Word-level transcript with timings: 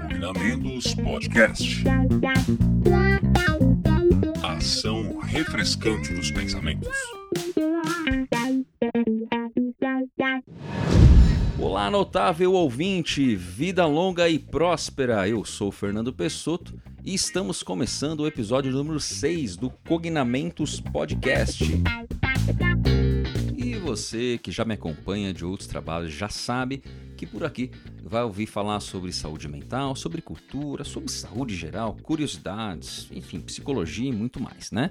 Combinamentos 0.00 0.94
Podcast. 0.94 1.84
Ação 4.42 5.18
refrescante 5.18 6.14
dos 6.14 6.30
pensamentos. 6.30 6.88
Olá, 11.58 11.90
notável 11.90 12.52
ouvinte, 12.54 13.36
vida 13.36 13.84
longa 13.84 14.26
e 14.30 14.38
próspera. 14.38 15.28
Eu 15.28 15.44
sou 15.44 15.70
Fernando 15.70 16.14
Pessoto 16.14 16.80
e 17.04 17.12
estamos 17.14 17.62
começando 17.62 18.20
o 18.20 18.26
episódio 18.26 18.72
número 18.72 18.98
6 18.98 19.56
do 19.56 19.68
Cognamentos 19.68 20.80
Podcast. 20.80 21.82
Você 23.94 24.38
que 24.38 24.50
já 24.50 24.64
me 24.64 24.74
acompanha 24.74 25.32
de 25.32 25.44
outros 25.44 25.68
trabalhos 25.68 26.12
já 26.12 26.28
sabe 26.28 26.82
que 27.16 27.24
por 27.24 27.44
aqui 27.44 27.70
vai 28.02 28.24
ouvir 28.24 28.44
falar 28.44 28.80
sobre 28.80 29.12
saúde 29.12 29.46
mental, 29.46 29.94
sobre 29.94 30.20
cultura, 30.20 30.82
sobre 30.82 31.08
saúde 31.12 31.54
geral, 31.54 31.96
curiosidades, 32.02 33.08
enfim, 33.12 33.40
psicologia 33.40 34.08
e 34.08 34.12
muito 34.12 34.42
mais, 34.42 34.72
né? 34.72 34.90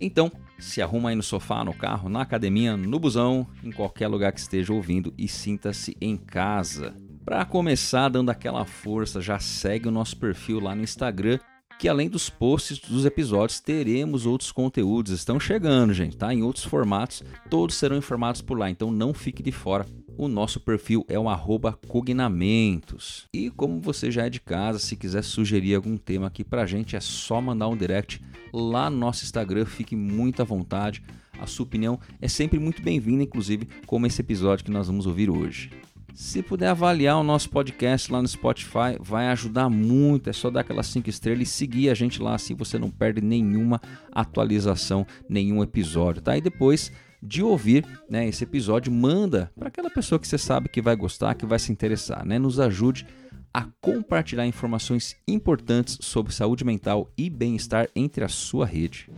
Então, 0.00 0.32
se 0.58 0.82
arruma 0.82 1.10
aí 1.10 1.14
no 1.14 1.22
sofá, 1.22 1.64
no 1.64 1.72
carro, 1.72 2.08
na 2.08 2.22
academia, 2.22 2.76
no 2.76 2.98
busão, 2.98 3.46
em 3.62 3.70
qualquer 3.70 4.08
lugar 4.08 4.32
que 4.32 4.40
esteja 4.40 4.72
ouvindo 4.72 5.14
e 5.16 5.28
sinta-se 5.28 5.96
em 6.00 6.16
casa. 6.16 6.96
Para 7.24 7.44
começar 7.44 8.08
dando 8.08 8.30
aquela 8.30 8.64
força, 8.64 9.20
já 9.20 9.38
segue 9.38 9.86
o 9.86 9.92
nosso 9.92 10.16
perfil 10.16 10.58
lá 10.58 10.74
no 10.74 10.82
Instagram, 10.82 11.38
que 11.82 11.88
além 11.88 12.08
dos 12.08 12.30
posts 12.30 12.78
dos 12.78 13.04
episódios, 13.04 13.58
teremos 13.58 14.24
outros 14.24 14.52
conteúdos. 14.52 15.10
Estão 15.10 15.40
chegando, 15.40 15.92
gente, 15.92 16.16
tá? 16.16 16.32
Em 16.32 16.40
outros 16.40 16.64
formatos, 16.64 17.24
todos 17.50 17.74
serão 17.74 17.96
informados 17.96 18.40
por 18.40 18.56
lá, 18.56 18.70
então 18.70 18.92
não 18.92 19.12
fique 19.12 19.42
de 19.42 19.50
fora. 19.50 19.84
O 20.16 20.28
nosso 20.28 20.60
perfil 20.60 21.04
é 21.08 21.18
o 21.18 21.28
arroba 21.28 21.76
cognamentos. 21.88 23.26
E 23.34 23.50
como 23.50 23.80
você 23.80 24.12
já 24.12 24.26
é 24.26 24.30
de 24.30 24.38
casa, 24.38 24.78
se 24.78 24.94
quiser 24.94 25.24
sugerir 25.24 25.74
algum 25.74 25.96
tema 25.96 26.28
aqui 26.28 26.44
pra 26.44 26.66
gente, 26.66 26.94
é 26.94 27.00
só 27.00 27.40
mandar 27.40 27.66
um 27.66 27.76
direct 27.76 28.22
lá 28.52 28.88
no 28.88 28.98
nosso 28.98 29.24
Instagram, 29.24 29.64
fique 29.64 29.96
muito 29.96 30.40
à 30.40 30.44
vontade. 30.44 31.02
A 31.40 31.48
sua 31.48 31.64
opinião 31.64 31.98
é 32.20 32.28
sempre 32.28 32.60
muito 32.60 32.80
bem-vinda, 32.80 33.24
inclusive 33.24 33.66
como 33.88 34.06
esse 34.06 34.20
episódio 34.20 34.64
que 34.64 34.70
nós 34.70 34.86
vamos 34.86 35.04
ouvir 35.04 35.28
hoje. 35.28 35.68
Se 36.14 36.42
puder 36.42 36.68
avaliar 36.68 37.16
o 37.18 37.22
nosso 37.22 37.48
podcast 37.48 38.12
lá 38.12 38.20
no 38.20 38.28
Spotify, 38.28 38.98
vai 39.00 39.28
ajudar 39.28 39.70
muito. 39.70 40.28
É 40.28 40.32
só 40.32 40.50
dar 40.50 40.60
aquelas 40.60 40.86
5 40.88 41.08
estrelas 41.08 41.48
e 41.48 41.50
seguir 41.50 41.88
a 41.88 41.94
gente 41.94 42.20
lá, 42.20 42.34
assim 42.34 42.54
você 42.54 42.78
não 42.78 42.90
perde 42.90 43.22
nenhuma 43.22 43.80
atualização, 44.12 45.06
nenhum 45.28 45.62
episódio, 45.62 46.20
tá? 46.20 46.36
E 46.36 46.40
depois 46.40 46.92
de 47.22 47.42
ouvir 47.42 47.86
né, 48.10 48.28
esse 48.28 48.44
episódio, 48.44 48.92
manda 48.92 49.50
para 49.58 49.68
aquela 49.68 49.88
pessoa 49.88 50.18
que 50.18 50.28
você 50.28 50.36
sabe 50.36 50.68
que 50.68 50.82
vai 50.82 50.96
gostar, 50.96 51.34
que 51.34 51.46
vai 51.46 51.58
se 51.58 51.72
interessar, 51.72 52.26
né? 52.26 52.38
Nos 52.38 52.60
ajude 52.60 53.06
a 53.54 53.66
compartilhar 53.80 54.46
informações 54.46 55.16
importantes 55.26 55.98
sobre 56.00 56.32
saúde 56.32 56.64
mental 56.64 57.10
e 57.16 57.30
bem-estar 57.30 57.88
entre 57.94 58.24
a 58.24 58.28
sua 58.28 58.66
rede. 58.66 59.08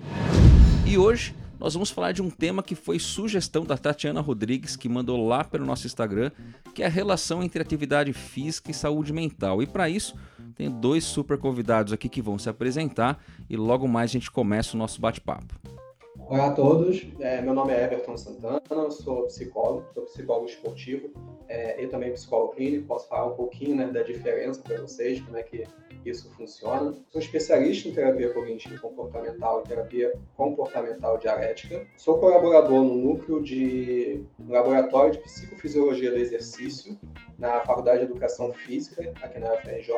E 0.86 0.98
hoje 0.98 1.34
nós 1.64 1.72
vamos 1.72 1.88
falar 1.88 2.12
de 2.12 2.20
um 2.20 2.28
tema 2.28 2.62
que 2.62 2.74
foi 2.74 2.98
sugestão 2.98 3.64
da 3.64 3.78
Tatiana 3.78 4.20
Rodrigues, 4.20 4.76
que 4.76 4.86
mandou 4.86 5.26
lá 5.26 5.42
pelo 5.42 5.64
nosso 5.64 5.86
Instagram, 5.86 6.30
que 6.74 6.82
é 6.82 6.86
a 6.86 6.90
relação 6.90 7.42
entre 7.42 7.62
atividade 7.62 8.12
física 8.12 8.70
e 8.70 8.74
saúde 8.74 9.14
mental. 9.14 9.62
E 9.62 9.66
para 9.66 9.88
isso, 9.88 10.14
tem 10.54 10.70
dois 10.70 11.04
super 11.04 11.38
convidados 11.38 11.90
aqui 11.90 12.06
que 12.06 12.20
vão 12.20 12.38
se 12.38 12.50
apresentar 12.50 13.18
e 13.48 13.56
logo 13.56 13.88
mais 13.88 14.10
a 14.10 14.12
gente 14.12 14.30
começa 14.30 14.76
o 14.76 14.78
nosso 14.78 15.00
bate-papo. 15.00 15.54
Olá 16.26 16.46
a 16.46 16.52
todos, 16.52 17.06
é, 17.20 17.42
meu 17.42 17.52
nome 17.52 17.74
é 17.74 17.84
Everton 17.84 18.16
Santana, 18.16 18.62
eu 18.70 18.90
sou 18.90 19.26
psicólogo, 19.26 19.86
sou 19.92 20.04
psicólogo 20.04 20.46
esportivo 20.46 21.10
é, 21.48 21.82
e 21.82 21.86
também 21.86 22.12
psicólogo 22.12 22.54
clínico. 22.54 22.86
Posso 22.86 23.06
falar 23.08 23.26
um 23.26 23.34
pouquinho 23.34 23.76
né, 23.76 23.86
da 23.88 24.02
diferença 24.02 24.62
para 24.62 24.80
vocês, 24.80 25.20
como 25.20 25.36
é 25.36 25.42
que 25.42 25.64
isso 26.02 26.30
funciona. 26.34 26.94
Sou 27.10 27.20
especialista 27.20 27.88
em 27.88 27.92
terapia 27.92 28.32
cognitivo 28.32 28.80
comportamental 28.80 29.60
e 29.60 29.68
terapia 29.68 30.14
comportamental 30.34 31.18
dialética. 31.18 31.86
Sou 31.98 32.18
colaborador 32.18 32.82
no 32.82 32.94
núcleo 32.94 33.42
de 33.42 34.24
no 34.38 34.50
laboratório 34.50 35.12
de 35.12 35.18
psicofisiologia 35.18 36.10
do 36.10 36.16
exercício 36.16 36.98
na 37.38 37.60
Faculdade 37.60 37.98
de 37.98 38.04
Educação 38.04 38.52
Física, 38.52 39.12
aqui 39.22 39.38
na 39.38 39.54
UFRJ, 39.54 39.94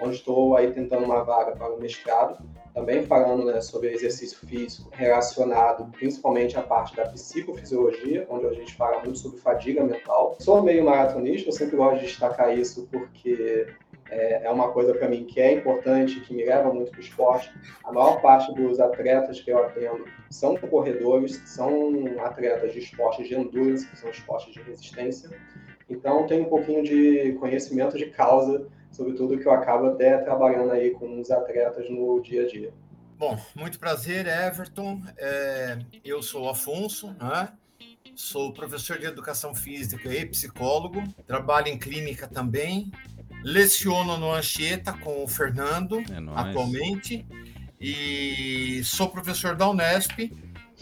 onde 0.00 0.16
estou 0.16 0.56
aí 0.56 0.72
tentando 0.72 1.04
uma 1.04 1.22
vaga 1.22 1.52
para 1.52 1.74
o 1.74 1.80
mestrado, 1.80 2.38
também 2.74 3.04
falando 3.04 3.44
né, 3.44 3.60
sobre 3.60 3.92
exercício 3.92 4.38
físico 4.46 4.90
relacionado 4.92 5.90
principalmente 5.92 6.56
à 6.58 6.62
parte 6.62 6.96
da 6.96 7.06
psicofisiologia, 7.06 8.26
onde 8.28 8.46
a 8.46 8.52
gente 8.52 8.74
fala 8.74 9.00
muito 9.02 9.18
sobre 9.18 9.38
fadiga 9.38 9.84
mental. 9.84 10.36
Sou 10.40 10.62
meio 10.62 10.84
maratonista, 10.84 11.48
eu 11.48 11.52
sempre 11.52 11.76
gosto 11.76 12.00
de 12.00 12.06
destacar 12.06 12.56
isso 12.56 12.88
porque 12.90 13.68
é, 14.10 14.46
é 14.46 14.50
uma 14.50 14.70
coisa 14.72 14.92
para 14.94 15.08
mim 15.08 15.24
que 15.24 15.40
é 15.40 15.52
importante, 15.52 16.20
que 16.20 16.34
me 16.34 16.44
leva 16.44 16.72
muito 16.72 16.90
para 16.90 17.00
o 17.00 17.02
esporte. 17.02 17.52
A 17.84 17.92
maior 17.92 18.20
parte 18.20 18.52
dos 18.54 18.80
atletas 18.80 19.40
que 19.40 19.50
eu 19.50 19.58
atendo 19.58 20.04
são 20.30 20.56
corredores, 20.56 21.42
são 21.46 21.92
atletas 22.20 22.72
de 22.72 22.80
esportes 22.80 23.28
de 23.28 23.34
endurance, 23.34 23.86
que 23.86 23.98
são 23.98 24.10
esportes 24.10 24.52
de 24.52 24.60
resistência. 24.62 25.30
Então, 25.88 26.26
tenho 26.26 26.44
um 26.44 26.48
pouquinho 26.48 26.82
de 26.82 27.32
conhecimento 27.40 27.96
de 27.96 28.06
causa 28.06 28.66
sobre 28.90 29.14
tudo 29.14 29.38
que 29.38 29.46
eu 29.46 29.52
acabo 29.52 29.86
até 29.86 30.18
trabalhando 30.18 30.72
aí 30.72 30.90
com 30.92 31.20
os 31.20 31.30
atletas 31.30 31.88
no 31.90 32.20
dia 32.20 32.44
a 32.44 32.48
dia. 32.48 32.72
Bom, 33.18 33.38
muito 33.54 33.78
prazer, 33.78 34.26
Everton. 34.26 35.00
É, 35.16 35.78
eu 36.04 36.22
sou 36.22 36.48
Afonso, 36.48 37.14
né? 37.20 37.48
sou 38.14 38.52
professor 38.52 38.98
de 38.98 39.06
educação 39.06 39.54
física 39.54 40.12
e 40.14 40.24
psicólogo, 40.26 41.02
trabalho 41.26 41.68
em 41.68 41.78
clínica 41.78 42.28
também, 42.28 42.90
leciono 43.42 44.16
no 44.16 44.32
Anchieta 44.32 44.92
com 44.92 45.24
o 45.24 45.28
Fernando 45.28 45.98
é 45.98 46.04
atualmente 46.34 47.26
e 47.80 48.82
sou 48.84 49.08
professor 49.08 49.56
da 49.56 49.68
Unesp 49.68 50.32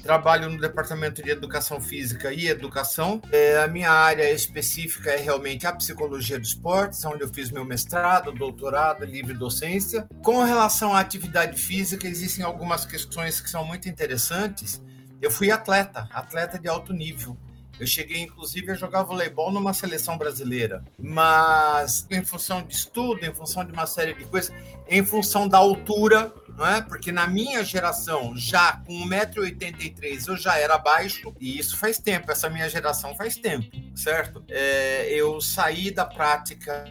trabalho 0.02 0.50
no 0.50 0.60
departamento 0.60 1.22
de 1.22 1.30
educação 1.30 1.80
física 1.80 2.32
e 2.32 2.48
educação. 2.48 3.22
É, 3.30 3.62
a 3.62 3.68
minha 3.68 3.90
área 3.90 4.30
específica 4.30 5.10
é 5.10 5.16
realmente 5.16 5.66
a 5.66 5.72
psicologia 5.72 6.38
dos 6.38 6.48
esportes, 6.48 7.04
onde 7.04 7.22
eu 7.22 7.32
fiz 7.32 7.50
meu 7.50 7.64
mestrado, 7.64 8.32
doutorado, 8.32 9.04
livre 9.04 9.32
docência. 9.32 10.06
Com 10.22 10.42
relação 10.42 10.94
à 10.94 11.00
atividade 11.00 11.58
física, 11.58 12.06
existem 12.06 12.44
algumas 12.44 12.84
questões 12.84 13.40
que 13.40 13.48
são 13.48 13.64
muito 13.64 13.88
interessantes. 13.88 14.82
Eu 15.20 15.30
fui 15.30 15.50
atleta, 15.50 16.08
atleta 16.12 16.58
de 16.58 16.68
alto 16.68 16.92
nível. 16.92 17.36
Eu 17.80 17.86
cheguei, 17.86 18.20
inclusive, 18.20 18.70
a 18.70 18.74
jogar 18.74 19.02
voleibol 19.02 19.50
numa 19.50 19.72
seleção 19.72 20.18
brasileira. 20.18 20.84
Mas, 20.98 22.06
em 22.10 22.22
função 22.22 22.62
de 22.62 22.74
estudo, 22.74 23.24
em 23.24 23.34
função 23.34 23.64
de 23.64 23.72
uma 23.72 23.86
série 23.86 24.14
de 24.14 24.24
coisas, 24.24 24.54
em 24.88 25.04
função 25.04 25.48
da 25.48 25.58
altura, 25.58 26.32
não 26.56 26.66
é? 26.66 26.82
Porque 26.82 27.10
na 27.10 27.26
minha 27.26 27.64
geração, 27.64 28.36
já 28.36 28.76
com 28.86 28.92
1,83m, 29.08 30.28
eu 30.28 30.36
já 30.36 30.56
era 30.58 30.78
baixo, 30.78 31.34
e 31.40 31.58
isso 31.58 31.76
faz 31.76 31.98
tempo, 31.98 32.30
essa 32.30 32.48
minha 32.48 32.68
geração 32.68 33.14
faz 33.14 33.36
tempo, 33.36 33.70
certo? 33.94 34.44
É, 34.48 35.12
eu 35.12 35.40
saí 35.40 35.90
da 35.90 36.04
prática, 36.04 36.84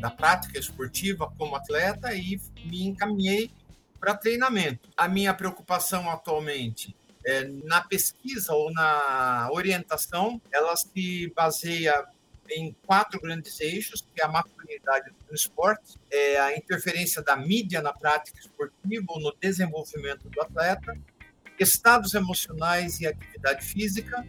da 0.00 0.10
prática 0.10 0.58
esportiva 0.58 1.32
como 1.38 1.56
atleta 1.56 2.12
e 2.14 2.40
me 2.64 2.86
encaminhei 2.86 3.50
para 4.00 4.14
treinamento. 4.14 4.88
A 4.96 5.08
minha 5.08 5.34
preocupação 5.34 6.08
atualmente 6.10 6.94
é, 7.24 7.44
na 7.64 7.80
pesquisa 7.80 8.54
ou 8.54 8.72
na 8.72 9.48
orientação, 9.52 10.40
ela 10.50 10.74
se 10.76 11.32
baseia 11.34 12.06
em 12.50 12.74
quatro 12.86 13.20
grandes 13.20 13.60
eixos, 13.60 14.00
que 14.14 14.20
é 14.20 14.24
a 14.24 14.28
masculinidade 14.28 15.10
no 15.28 15.34
esporte, 15.34 15.96
é 16.10 16.38
a 16.40 16.56
interferência 16.56 17.22
da 17.22 17.36
mídia 17.36 17.80
na 17.82 17.92
prática 17.92 18.38
esportiva 18.40 19.06
ou 19.08 19.20
no 19.20 19.34
desenvolvimento 19.40 20.28
do 20.28 20.40
atleta, 20.40 20.96
estados 21.58 22.14
emocionais 22.14 23.00
e 23.00 23.06
atividade 23.06 23.64
física, 23.64 24.26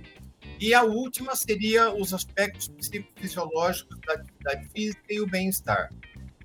e 0.59 0.73
a 0.73 0.83
última 0.83 1.35
seria 1.35 1.93
os 1.93 2.13
aspectos 2.13 2.67
psicofisiológicos 2.69 3.97
da 4.05 4.13
atividade 4.13 4.67
física 4.69 5.05
e 5.09 5.21
o 5.21 5.27
bem-estar. 5.27 5.89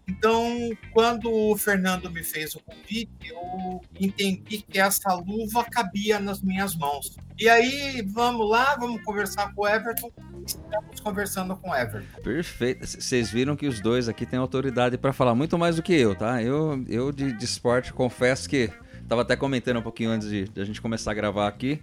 Então, 0.07 0.71
quando 0.93 1.33
o 1.33 1.57
Fernando 1.57 2.11
me 2.11 2.23
fez 2.23 2.55
o 2.55 2.61
convite, 2.61 3.11
eu 3.25 3.81
entendi 3.99 4.59
que 4.59 4.79
essa 4.79 5.15
luva 5.15 5.65
cabia 5.65 6.21
nas 6.21 6.43
minhas 6.43 6.77
mãos. 6.77 7.17
E 7.39 7.49
aí, 7.49 8.03
vamos 8.03 8.49
lá, 8.49 8.77
vamos 8.77 9.03
conversar 9.03 9.55
com 9.55 9.63
o 9.63 9.69
Everton. 9.69 10.13
Estamos 10.47 11.01
conversando 11.01 11.57
com 11.57 11.71
o 11.71 11.75
Everton. 11.75 12.21
Perfeito. 12.23 12.87
Vocês 12.87 13.31
viram 13.31 13.57
que 13.57 13.67
os 13.67 13.81
dois 13.81 14.09
aqui 14.09 14.27
têm 14.27 14.39
autoridade 14.39 14.99
para 14.99 15.13
falar 15.13 15.35
muito 15.35 15.59
mais 15.59 15.77
do 15.77 15.83
que 15.83 15.95
eu, 15.95 16.15
tá? 16.15 16.43
Eu, 16.43 16.85
eu 16.87 17.11
de, 17.11 17.33
de 17.33 17.45
esporte, 17.45 17.93
confesso 17.93 18.49
que 18.49 18.71
estava 19.03 19.23
até 19.23 19.37
comentando 19.37 19.79
um 19.79 19.83
pouquinho 19.83 20.11
antes 20.11 20.29
de, 20.29 20.45
de 20.45 20.61
a 20.61 20.65
gente 20.65 20.83
começar 20.83 21.13
a 21.13 21.15
gravar 21.15 21.49
aqui 21.49 21.81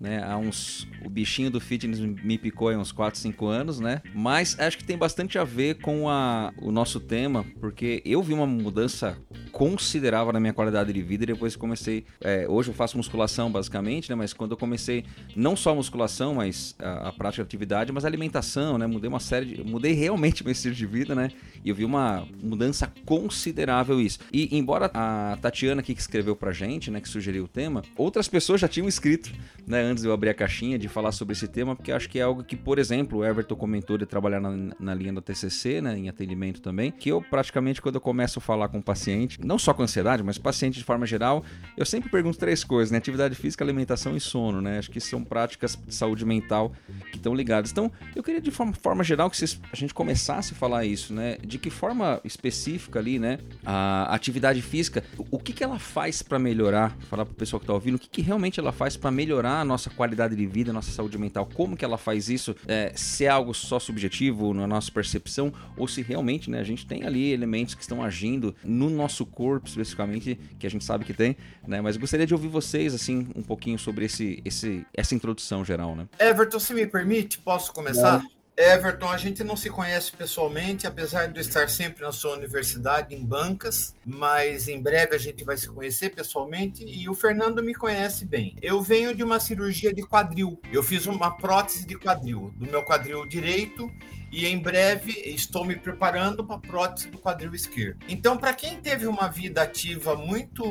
né? 0.00 0.22
Há 0.22 0.36
uns 0.36 0.86
o 1.04 1.08
bichinho 1.08 1.50
do 1.50 1.60
fitness 1.60 2.00
me 2.00 2.36
picou 2.38 2.68
há 2.68 2.76
uns 2.76 2.92
4, 2.92 3.18
5 3.18 3.46
anos, 3.46 3.80
né? 3.80 4.02
Mas 4.14 4.58
acho 4.58 4.78
que 4.78 4.84
tem 4.84 4.96
bastante 4.96 5.38
a 5.38 5.44
ver 5.44 5.76
com 5.76 6.08
a, 6.08 6.52
o 6.60 6.70
nosso 6.70 7.00
tema, 7.00 7.44
porque 7.60 8.02
eu 8.04 8.22
vi 8.22 8.32
uma 8.32 8.46
mudança 8.46 9.16
considerável 9.52 10.32
na 10.32 10.40
minha 10.40 10.52
qualidade 10.52 10.92
de 10.92 11.02
vida 11.02 11.24
depois 11.24 11.56
comecei. 11.56 12.04
É, 12.20 12.46
hoje 12.48 12.70
eu 12.70 12.74
faço 12.74 12.96
musculação 12.96 13.50
basicamente, 13.50 14.10
né? 14.10 14.14
Mas 14.14 14.32
quando 14.32 14.50
eu 14.52 14.56
comecei, 14.56 15.04
não 15.34 15.56
só 15.56 15.70
a 15.70 15.74
musculação, 15.74 16.34
mas 16.34 16.74
a, 16.78 17.08
a 17.08 17.12
prática 17.12 17.42
de 17.42 17.46
atividade, 17.48 17.92
mas 17.92 18.04
a 18.04 18.08
alimentação, 18.08 18.76
né? 18.76 18.86
Mudei 18.86 19.08
uma 19.08 19.20
série 19.20 19.46
de. 19.46 19.64
Mudei 19.64 19.92
realmente 19.92 20.42
meu 20.44 20.52
estilo 20.52 20.74
de 20.74 20.86
vida, 20.86 21.14
né? 21.14 21.30
E 21.64 21.68
eu 21.68 21.74
vi 21.74 21.84
uma 21.84 22.26
mudança 22.42 22.92
considerável 23.04 24.00
isso. 24.00 24.18
E 24.32 24.56
embora 24.56 24.90
a 24.92 25.38
Tatiana 25.40 25.80
aqui 25.80 25.94
que 25.94 26.00
escreveu 26.00 26.36
pra 26.36 26.52
gente, 26.52 26.90
né? 26.90 27.00
Que 27.00 27.08
sugeriu 27.08 27.44
o 27.44 27.48
tema, 27.48 27.82
outras 27.96 28.28
pessoas 28.28 28.60
já 28.60 28.68
tinham 28.68 28.88
escrito, 28.88 29.32
né? 29.66 29.85
Antes 29.86 30.02
de 30.02 30.08
eu 30.08 30.12
abrir 30.12 30.30
a 30.30 30.34
caixinha 30.34 30.78
de 30.78 30.88
falar 30.88 31.12
sobre 31.12 31.32
esse 31.32 31.46
tema, 31.46 31.76
porque 31.76 31.92
acho 31.92 32.08
que 32.08 32.18
é 32.18 32.22
algo 32.22 32.42
que, 32.42 32.56
por 32.56 32.78
exemplo, 32.78 33.20
o 33.20 33.24
Everton 33.24 33.54
comentou 33.54 33.96
de 33.96 34.04
trabalhar 34.04 34.40
na, 34.40 34.74
na 34.78 34.94
linha 34.94 35.12
da 35.12 35.20
TCC, 35.20 35.80
né? 35.80 35.96
Em 35.96 36.08
atendimento 36.08 36.60
também, 36.60 36.90
que 36.90 37.08
eu 37.08 37.22
praticamente 37.22 37.80
quando 37.80 37.94
eu 37.94 38.00
começo 38.00 38.38
a 38.38 38.42
falar 38.42 38.68
com 38.68 38.78
o 38.78 38.82
paciente, 38.82 39.38
não 39.44 39.58
só 39.58 39.72
com 39.72 39.82
ansiedade, 39.82 40.22
mas 40.22 40.38
paciente 40.38 40.78
de 40.78 40.84
forma 40.84 41.06
geral, 41.06 41.44
eu 41.76 41.86
sempre 41.86 42.10
pergunto 42.10 42.38
três 42.38 42.64
coisas, 42.64 42.90
né? 42.90 42.98
Atividade 42.98 43.34
física, 43.34 43.62
alimentação 43.62 44.16
e 44.16 44.20
sono, 44.20 44.60
né? 44.60 44.78
Acho 44.78 44.90
que 44.90 45.00
são 45.00 45.22
práticas 45.22 45.78
de 45.86 45.94
saúde 45.94 46.24
mental 46.24 46.72
que 47.10 47.16
estão 47.16 47.34
ligadas. 47.34 47.70
Então, 47.70 47.90
eu 48.14 48.22
queria 48.22 48.40
de 48.40 48.50
forma, 48.50 48.72
forma 48.72 49.04
geral 49.04 49.30
que 49.30 49.36
vocês, 49.36 49.60
a 49.72 49.76
gente 49.76 49.94
começasse 49.94 50.52
a 50.52 50.56
falar 50.56 50.84
isso, 50.84 51.14
né? 51.14 51.36
De 51.44 51.58
que 51.58 51.70
forma 51.70 52.20
específica 52.24 52.98
ali, 52.98 53.18
né? 53.18 53.38
A 53.64 54.14
atividade 54.14 54.60
física, 54.62 55.04
o 55.30 55.38
que, 55.38 55.52
que 55.52 55.62
ela 55.62 55.78
faz 55.78 56.22
para 56.22 56.38
melhorar? 56.38 56.96
Falar 57.08 57.24
para 57.24 57.32
o 57.32 57.36
pessoal 57.36 57.60
que 57.60 57.64
está 57.64 57.74
ouvindo, 57.74 57.96
o 57.96 57.98
que, 57.98 58.08
que 58.08 58.22
realmente 58.22 58.58
ela 58.58 58.72
faz 58.72 58.96
para 58.96 59.10
melhorar 59.10 59.60
a 59.60 59.64
nossa 59.64 59.75
qualidade 59.90 60.34
de 60.34 60.46
vida, 60.46 60.72
nossa 60.72 60.90
saúde 60.90 61.18
mental? 61.18 61.48
Como 61.54 61.76
que 61.76 61.84
ela 61.84 61.98
faz 61.98 62.28
isso? 62.28 62.54
É, 62.66 62.92
se 62.94 63.24
é 63.24 63.28
algo 63.28 63.52
só 63.54 63.78
subjetivo 63.78 64.54
na 64.54 64.66
nossa 64.66 64.90
percepção 64.90 65.52
ou 65.76 65.86
se 65.86 66.02
realmente, 66.02 66.50
né? 66.50 66.60
A 66.60 66.64
gente 66.64 66.86
tem 66.86 67.04
ali 67.04 67.32
elementos 67.32 67.74
que 67.74 67.82
estão 67.82 68.02
agindo 68.02 68.54
no 68.64 68.88
nosso 68.88 69.24
corpo 69.26 69.68
especificamente, 69.68 70.38
que 70.58 70.66
a 70.66 70.70
gente 70.70 70.84
sabe 70.84 71.04
que 71.04 71.14
tem, 71.14 71.36
né? 71.66 71.80
Mas 71.80 71.96
gostaria 71.96 72.26
de 72.26 72.34
ouvir 72.34 72.48
vocês, 72.48 72.94
assim, 72.94 73.28
um 73.34 73.42
pouquinho 73.42 73.78
sobre 73.78 74.04
esse, 74.04 74.42
esse, 74.44 74.86
essa 74.94 75.14
introdução 75.14 75.64
geral, 75.64 75.94
né? 75.94 76.06
Everton, 76.18 76.58
se 76.58 76.74
me 76.74 76.86
permite, 76.86 77.38
posso 77.38 77.72
começar? 77.72 78.22
Everton, 78.56 79.10
a 79.10 79.18
gente 79.18 79.44
não 79.44 79.54
se 79.54 79.68
conhece 79.68 80.10
pessoalmente, 80.12 80.86
apesar 80.86 81.26
de 81.26 81.38
eu 81.38 81.42
estar 81.42 81.68
sempre 81.68 82.02
na 82.02 82.10
sua 82.10 82.34
universidade, 82.34 83.14
em 83.14 83.22
bancas, 83.22 83.94
mas 84.04 84.66
em 84.66 84.80
breve 84.80 85.14
a 85.14 85.18
gente 85.18 85.44
vai 85.44 85.58
se 85.58 85.68
conhecer 85.68 86.10
pessoalmente 86.10 86.82
e 86.82 87.06
o 87.06 87.14
Fernando 87.14 87.62
me 87.62 87.74
conhece 87.74 88.24
bem. 88.24 88.56
Eu 88.62 88.80
venho 88.80 89.14
de 89.14 89.22
uma 89.22 89.38
cirurgia 89.38 89.92
de 89.92 90.02
quadril. 90.02 90.58
Eu 90.72 90.82
fiz 90.82 91.04
uma 91.04 91.36
prótese 91.36 91.86
de 91.86 91.98
quadril, 91.98 92.50
do 92.56 92.64
meu 92.70 92.82
quadril 92.82 93.26
direito 93.26 93.92
e 94.30 94.46
em 94.46 94.58
breve 94.58 95.12
estou 95.26 95.64
me 95.64 95.76
preparando 95.76 96.44
para 96.44 96.58
prótese 96.58 97.08
do 97.08 97.18
quadril 97.18 97.54
esquerdo. 97.54 98.04
Então, 98.08 98.36
para 98.36 98.52
quem 98.52 98.80
teve 98.80 99.06
uma 99.06 99.28
vida 99.28 99.62
ativa 99.62 100.14
muito 100.16 100.64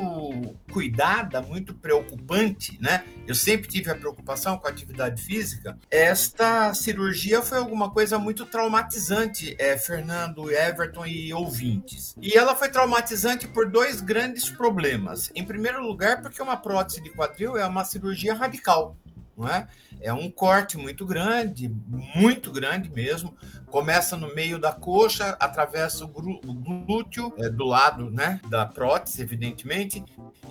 cuidada, 0.70 1.40
muito 1.40 1.74
preocupante, 1.74 2.78
né? 2.80 3.04
Eu 3.26 3.34
sempre 3.34 3.68
tive 3.68 3.90
a 3.90 3.94
preocupação 3.94 4.58
com 4.58 4.66
a 4.66 4.70
atividade 4.70 5.22
física. 5.22 5.78
Esta 5.90 6.74
cirurgia 6.74 7.42
foi 7.42 7.58
alguma 7.58 7.90
coisa 7.90 8.18
muito 8.18 8.46
traumatizante, 8.46 9.56
é, 9.58 9.76
Fernando, 9.76 10.50
Everton 10.50 11.06
e 11.06 11.32
ouvintes. 11.32 12.14
E 12.20 12.36
ela 12.36 12.54
foi 12.54 12.68
traumatizante 12.68 13.48
por 13.48 13.68
dois 13.68 14.00
grandes 14.00 14.48
problemas. 14.48 15.30
Em 15.34 15.44
primeiro 15.44 15.82
lugar, 15.82 16.22
porque 16.22 16.42
uma 16.42 16.56
prótese 16.56 17.02
de 17.02 17.10
quadril 17.10 17.56
é 17.56 17.66
uma 17.66 17.84
cirurgia 17.84 18.34
radical 18.34 18.96
não 19.36 19.48
é? 19.48 19.68
É 20.00 20.12
um 20.12 20.30
corte 20.30 20.78
muito 20.78 21.04
grande, 21.04 21.68
muito 22.14 22.50
grande 22.50 22.88
mesmo. 22.88 23.36
Começa 23.66 24.16
no 24.16 24.34
meio 24.34 24.58
da 24.58 24.72
coxa, 24.72 25.36
atravessa 25.38 26.04
o 26.04 26.08
glúteo, 26.08 27.32
é, 27.38 27.48
do 27.48 27.64
lado 27.64 28.10
né, 28.10 28.40
da 28.48 28.64
prótese, 28.64 29.20
evidentemente, 29.20 30.02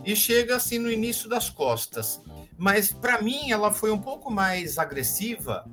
e 0.03 0.15
chega 0.15 0.55
assim 0.55 0.77
no 0.77 0.91
início 0.91 1.27
das 1.27 1.49
costas. 1.49 2.21
Mas 2.57 2.91
para 2.91 3.21
mim 3.21 3.51
ela 3.51 3.71
foi 3.71 3.91
um 3.91 3.99
pouco 3.99 4.31
mais 4.31 4.77
agressiva, 4.77 5.65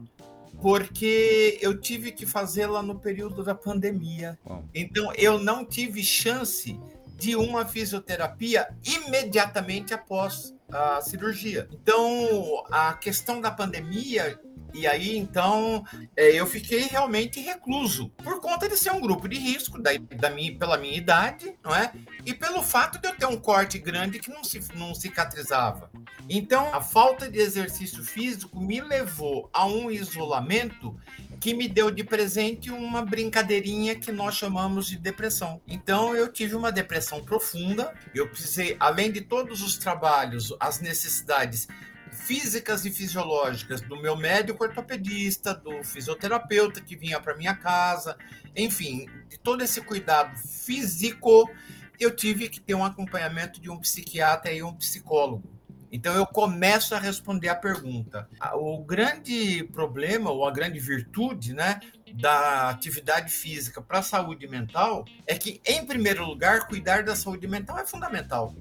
porque 0.60 1.58
eu 1.60 1.78
tive 1.78 2.12
que 2.12 2.24
fazê-la 2.24 2.82
no 2.82 2.98
período 2.98 3.42
da 3.42 3.54
pandemia. 3.54 4.38
Então 4.74 5.12
eu 5.16 5.38
não 5.38 5.64
tive 5.64 6.02
chance 6.02 6.78
de 7.16 7.36
uma 7.36 7.66
fisioterapia 7.66 8.68
imediatamente 8.84 9.94
após 9.94 10.54
a 10.72 11.00
cirurgia. 11.00 11.68
Então, 11.70 12.64
a 12.70 12.94
questão 12.94 13.40
da 13.40 13.50
pandemia 13.50 14.38
e 14.74 14.86
aí, 14.86 15.18
então, 15.18 15.84
é, 16.16 16.30
eu 16.30 16.46
fiquei 16.46 16.80
realmente 16.80 17.38
recluso, 17.40 18.08
por 18.22 18.40
conta 18.40 18.66
de 18.66 18.76
ser 18.76 18.90
um 18.90 19.00
grupo 19.00 19.28
de 19.28 19.38
risco, 19.38 19.80
da, 19.80 19.90
da 20.16 20.30
minha, 20.30 20.56
pela 20.56 20.78
minha 20.78 20.96
idade, 20.96 21.54
não 21.62 21.74
é? 21.74 21.92
E 22.24 22.32
pelo 22.32 22.62
fato 22.62 22.98
de 22.98 23.06
eu 23.06 23.14
ter 23.14 23.26
um 23.26 23.36
corte 23.36 23.78
grande 23.78 24.18
que 24.18 24.30
não, 24.30 24.42
se, 24.42 24.60
não 24.74 24.94
cicatrizava. 24.94 25.90
Então, 26.28 26.74
a 26.74 26.80
falta 26.80 27.28
de 27.28 27.38
exercício 27.38 28.02
físico 28.02 28.58
me 28.58 28.80
levou 28.80 29.50
a 29.52 29.66
um 29.66 29.90
isolamento 29.90 30.98
que 31.42 31.54
me 31.54 31.66
deu 31.66 31.90
de 31.90 32.04
presente 32.04 32.70
uma 32.70 33.04
brincadeirinha 33.04 33.96
que 33.96 34.12
nós 34.12 34.36
chamamos 34.36 34.86
de 34.86 34.96
depressão. 34.96 35.60
Então 35.66 36.14
eu 36.14 36.32
tive 36.32 36.54
uma 36.54 36.70
depressão 36.70 37.20
profunda, 37.24 37.92
eu 38.14 38.28
precisei, 38.28 38.76
além 38.78 39.10
de 39.10 39.22
todos 39.22 39.60
os 39.60 39.76
trabalhos, 39.76 40.54
as 40.60 40.78
necessidades 40.78 41.66
físicas 42.12 42.84
e 42.84 42.92
fisiológicas 42.92 43.80
do 43.80 44.00
meu 44.00 44.16
médico 44.16 44.62
ortopedista, 44.62 45.52
do 45.52 45.82
fisioterapeuta 45.82 46.80
que 46.80 46.94
vinha 46.94 47.18
para 47.18 47.36
minha 47.36 47.56
casa, 47.56 48.16
enfim, 48.54 49.08
de 49.28 49.36
todo 49.36 49.64
esse 49.64 49.80
cuidado 49.80 50.38
físico, 50.38 51.50
eu 51.98 52.14
tive 52.14 52.48
que 52.48 52.60
ter 52.60 52.76
um 52.76 52.84
acompanhamento 52.84 53.60
de 53.60 53.68
um 53.68 53.80
psiquiatra 53.80 54.52
e 54.52 54.62
um 54.62 54.72
psicólogo. 54.74 55.51
Então 55.92 56.14
eu 56.14 56.26
começo 56.26 56.94
a 56.94 56.98
responder 56.98 57.50
a 57.50 57.54
pergunta. 57.54 58.26
O 58.54 58.82
grande 58.82 59.62
problema 59.64 60.30
ou 60.30 60.48
a 60.48 60.50
grande 60.50 60.80
virtude, 60.80 61.52
né, 61.52 61.80
da 62.14 62.70
atividade 62.70 63.30
física 63.30 63.82
para 63.82 63.98
a 63.98 64.02
saúde 64.02 64.48
mental 64.48 65.04
é 65.26 65.34
que, 65.34 65.60
em 65.66 65.84
primeiro 65.84 66.24
lugar, 66.24 66.66
cuidar 66.66 67.04
da 67.04 67.14
saúde 67.14 67.46
mental 67.46 67.78
é 67.78 67.86
fundamental. 67.86 68.54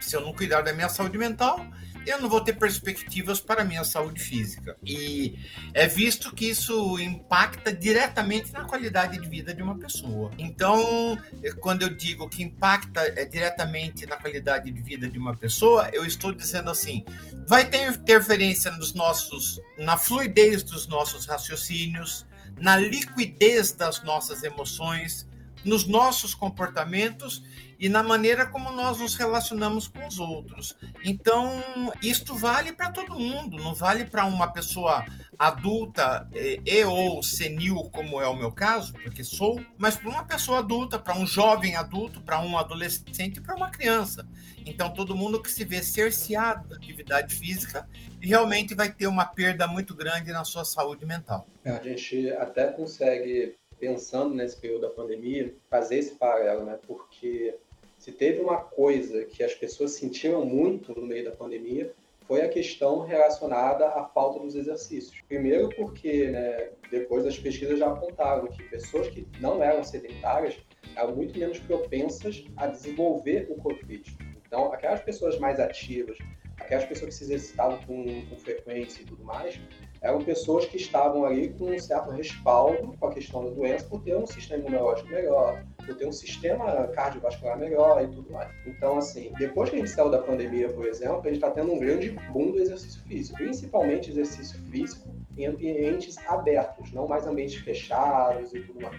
Se 0.00 0.16
eu 0.16 0.22
não 0.22 0.32
cuidar 0.32 0.62
da 0.62 0.72
minha 0.72 0.88
saúde 0.88 1.18
mental, 1.18 1.66
eu 2.06 2.20
não 2.20 2.28
vou 2.28 2.40
ter 2.40 2.54
perspectivas 2.54 3.40
para 3.40 3.62
a 3.62 3.64
minha 3.64 3.84
saúde 3.84 4.20
física. 4.20 4.76
E 4.84 5.38
é 5.74 5.86
visto 5.86 6.34
que 6.34 6.46
isso 6.46 6.98
impacta 6.98 7.72
diretamente 7.72 8.52
na 8.52 8.64
qualidade 8.64 9.18
de 9.18 9.28
vida 9.28 9.54
de 9.54 9.62
uma 9.62 9.78
pessoa. 9.78 10.30
Então, 10.38 11.18
quando 11.60 11.82
eu 11.82 11.90
digo 11.90 12.28
que 12.28 12.42
impacta 12.42 13.00
é, 13.00 13.24
diretamente 13.24 14.06
na 14.06 14.16
qualidade 14.16 14.70
de 14.70 14.82
vida 14.82 15.08
de 15.08 15.18
uma 15.18 15.36
pessoa, 15.36 15.90
eu 15.92 16.04
estou 16.04 16.32
dizendo 16.32 16.70
assim: 16.70 17.04
vai 17.46 17.68
ter 17.68 17.88
interferência 17.88 18.70
nos 18.70 18.94
nossos, 18.94 19.60
na 19.78 19.96
fluidez 19.96 20.62
dos 20.62 20.86
nossos 20.86 21.26
raciocínios, 21.26 22.26
na 22.58 22.76
liquidez 22.76 23.72
das 23.72 24.02
nossas 24.02 24.42
emoções, 24.42 25.26
nos 25.64 25.86
nossos 25.86 26.34
comportamentos 26.34 27.42
e 27.80 27.88
na 27.88 28.02
maneira 28.02 28.44
como 28.44 28.70
nós 28.70 28.98
nos 28.98 29.14
relacionamos 29.14 29.88
com 29.88 30.06
os 30.06 30.18
outros. 30.18 30.76
Então, 31.02 31.62
isto 32.02 32.34
vale 32.34 32.72
para 32.72 32.92
todo 32.92 33.18
mundo, 33.18 33.56
não 33.56 33.74
vale 33.74 34.04
para 34.04 34.26
uma 34.26 34.52
pessoa 34.52 35.02
adulta 35.38 36.28
e, 36.34 36.60
e, 36.66 36.84
ou 36.84 37.22
senil, 37.22 37.88
como 37.90 38.20
é 38.20 38.28
o 38.28 38.36
meu 38.36 38.52
caso, 38.52 38.92
porque 38.92 39.24
sou, 39.24 39.58
mas 39.78 39.96
para 39.96 40.10
uma 40.10 40.24
pessoa 40.26 40.58
adulta, 40.58 40.98
para 40.98 41.16
um 41.16 41.26
jovem 41.26 41.74
adulto, 41.74 42.20
para 42.20 42.38
um 42.42 42.58
adolescente 42.58 43.38
e 43.38 43.40
para 43.40 43.56
uma 43.56 43.70
criança. 43.70 44.28
Então, 44.66 44.92
todo 44.92 45.16
mundo 45.16 45.42
que 45.42 45.50
se 45.50 45.64
vê 45.64 45.82
cerceado 45.82 46.68
da 46.68 46.76
atividade 46.76 47.34
física 47.34 47.88
realmente 48.20 48.74
vai 48.74 48.92
ter 48.92 49.06
uma 49.06 49.24
perda 49.24 49.66
muito 49.66 49.94
grande 49.94 50.30
na 50.30 50.44
sua 50.44 50.66
saúde 50.66 51.06
mental. 51.06 51.46
É, 51.64 51.70
a 51.70 51.82
gente 51.82 52.30
até 52.32 52.66
consegue 52.66 53.56
pensando 53.78 54.34
nesse 54.34 54.60
período 54.60 54.82
da 54.82 54.90
pandemia, 54.90 55.54
fazer 55.70 55.96
esse 55.96 56.14
paralelo, 56.14 56.66
né? 56.66 56.78
Porque 56.86 57.56
se 58.00 58.10
teve 58.12 58.40
uma 58.40 58.56
coisa 58.56 59.26
que 59.26 59.44
as 59.44 59.54
pessoas 59.54 59.92
sentiram 59.92 60.42
muito 60.42 60.98
no 60.98 61.06
meio 61.06 61.22
da 61.22 61.32
pandemia, 61.32 61.92
foi 62.26 62.40
a 62.40 62.48
questão 62.48 63.00
relacionada 63.00 63.88
à 63.88 64.06
falta 64.06 64.40
dos 64.40 64.54
exercícios. 64.54 65.20
Primeiro 65.28 65.68
porque, 65.76 66.28
né, 66.30 66.70
depois 66.90 67.26
as 67.26 67.38
pesquisas 67.38 67.78
já 67.78 67.88
apontaram 67.88 68.46
que 68.46 68.62
pessoas 68.70 69.08
que 69.08 69.28
não 69.38 69.62
eram 69.62 69.84
sedentárias 69.84 70.56
eram 70.96 71.14
muito 71.14 71.38
menos 71.38 71.58
propensas 71.58 72.42
a 72.56 72.68
desenvolver 72.68 73.48
o 73.50 73.56
COVID. 73.56 74.16
Então, 74.46 74.72
aquelas 74.72 75.02
pessoas 75.02 75.38
mais 75.38 75.60
ativas, 75.60 76.16
aquelas 76.56 76.86
pessoas 76.86 77.10
que 77.10 77.16
se 77.16 77.24
exercitavam 77.24 77.78
com, 77.84 78.26
com 78.26 78.36
frequência 78.36 79.02
e 79.02 79.04
tudo 79.04 79.22
mais, 79.22 79.60
eram 80.02 80.22
pessoas 80.24 80.64
que 80.64 80.76
estavam 80.76 81.24
ali 81.24 81.50
com 81.50 81.70
um 81.70 81.78
certo 81.78 82.10
respaldo 82.10 82.96
com 82.98 83.06
a 83.06 83.12
questão 83.12 83.44
da 83.44 83.50
doença, 83.50 83.84
por 83.84 84.02
ter 84.02 84.16
um 84.16 84.26
sistema 84.26 84.60
imunológico 84.66 85.08
melhor, 85.10 85.62
por 85.76 85.94
ter 85.94 86.06
um 86.06 86.12
sistema 86.12 86.88
cardiovascular 86.88 87.58
melhor 87.58 88.02
e 88.02 88.08
tudo 88.08 88.32
mais. 88.32 88.50
Então, 88.66 88.98
assim, 88.98 89.32
depois 89.38 89.68
que 89.68 89.76
a 89.76 89.78
gente 89.78 89.90
saiu 89.90 90.10
da 90.10 90.18
pandemia, 90.18 90.68
por 90.70 90.86
exemplo, 90.86 91.20
a 91.20 91.24
gente 91.24 91.34
está 91.34 91.50
tendo 91.50 91.72
um 91.72 91.78
grande 91.78 92.10
boom 92.32 92.52
do 92.52 92.58
exercício 92.60 93.02
físico, 93.02 93.36
principalmente 93.36 94.10
exercício 94.10 94.58
físico 94.70 95.10
em 95.36 95.46
ambientes 95.46 96.16
abertos, 96.26 96.92
não 96.92 97.06
mais 97.06 97.26
ambientes 97.26 97.56
fechados 97.56 98.54
e 98.54 98.60
tudo 98.60 98.80
mais. 98.80 98.98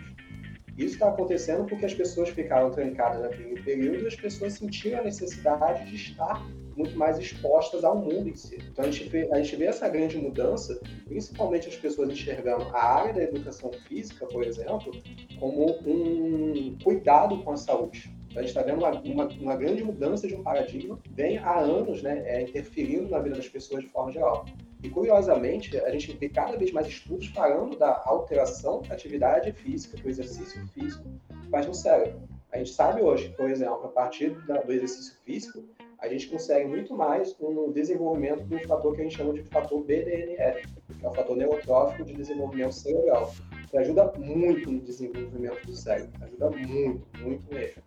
Isso 0.77 0.93
está 0.93 1.10
acontecendo 1.10 1.65
porque 1.65 1.86
as 1.86 1.93
pessoas 1.93 2.29
ficaram 2.29 2.72
trancadas 2.72 3.22
naquele 3.22 3.62
período 3.62 4.03
e 4.03 4.08
as 4.08 4.15
pessoas 4.15 4.53
sentiram 4.53 5.00
a 5.00 5.03
necessidade 5.03 5.89
de 5.89 5.96
estar 5.96 6.41
muito 6.75 6.98
mais 6.98 7.18
expostas 7.18 7.84
ao 7.84 7.98
mundo 7.98 8.30
em 8.30 8.36
si. 8.36 8.58
Então 8.72 8.86
a 8.86 8.92
gente, 8.92 9.10
vê, 9.10 9.30
a 9.32 9.42
gente 9.42 9.56
vê 9.56 9.66
essa 9.66 9.88
grande 9.90 10.18
mudança, 10.18 10.80
principalmente 11.06 11.68
as 11.68 11.75
pessoas 11.75 12.10
enxergando 12.10 12.63
a 12.74 12.84
área 12.84 13.13
da 13.13 13.24
educação 13.24 13.72
física, 13.88 14.25
por 14.25 14.44
exemplo, 14.44 14.92
como 15.40 15.72
um 15.86 16.78
cuidado 16.84 17.44
com 17.44 17.51
a 17.51 17.58
saúde. 17.58 18.12
Então, 18.32 18.42
a 18.42 18.46
gente 18.46 18.58
está 18.58 18.62
vendo 18.62 18.80
uma, 18.80 18.92
uma, 19.01 19.28
uma, 19.28 19.56
grande 19.58 19.84
mudança 19.84 20.25
de 20.25 20.34
um 20.34 20.42
paradigma, 20.42 20.98
vem 21.10 21.38
há 21.38 21.60
anos 21.60 22.01
né, 22.01 22.24
é, 22.25 22.42
interferindo 22.42 23.10
na 23.10 23.20
vida 23.20 23.36
das 23.36 23.50
pessoas 23.50 23.84
de 23.84 23.90
forma 23.90 24.10
geral. 24.10 24.46
E 24.82 24.90
curiosamente, 24.90 25.78
a 25.78 25.92
gente 25.92 26.13
vê 26.13 26.30
cada 26.30 26.58
vez 26.58 26.72
mais 26.72 26.88
estudos 26.88 27.28
falando 27.28 27.78
da 27.78 28.01
alteração 28.06 28.82
da 28.84 28.94
atividade 28.94 29.51
física, 29.51 29.98
do 29.98 30.10
exercício 30.10 30.66
físico 30.70 31.04
faz 31.51 31.68
no 31.68 31.74
cérebro. 31.74 32.22
A 32.51 32.58
gente 32.58 32.72
sabe 32.72 33.01
hoje, 33.01 33.30
por 33.38 33.50
exemplo, 33.50 33.86
a 33.86 33.90
partir 33.90 34.32
da, 34.46 34.62
do 34.62 34.72
exercício 34.72 35.16
físico, 35.24 35.63
a 36.01 36.08
gente 36.08 36.27
consegue 36.27 36.67
muito 36.67 36.96
mais 36.96 37.36
um 37.39 37.72
desenvolvimento 37.72 38.43
de 38.46 38.55
um 38.55 38.67
fator 38.67 38.96
que 38.96 39.01
a 39.01 39.03
gente 39.03 39.15
chama 39.15 39.34
de 39.34 39.43
fator 39.43 39.84
BDNF, 39.84 40.67
que 41.00 41.05
é 41.05 41.08
o 41.08 41.13
fator 41.13 41.38
neurotrófico 41.38 42.03
de 42.03 42.13
desenvolvimento 42.13 42.74
cerebral, 42.74 43.31
que 43.70 43.77
ajuda 43.77 44.12
muito 44.17 44.72
no 44.72 44.81
desenvolvimento 44.81 45.63
do 45.67 45.74
cérebro, 45.74 46.12
ajuda 46.24 46.50
muito, 46.50 47.08
muito 47.20 47.53
mesmo. 47.53 47.84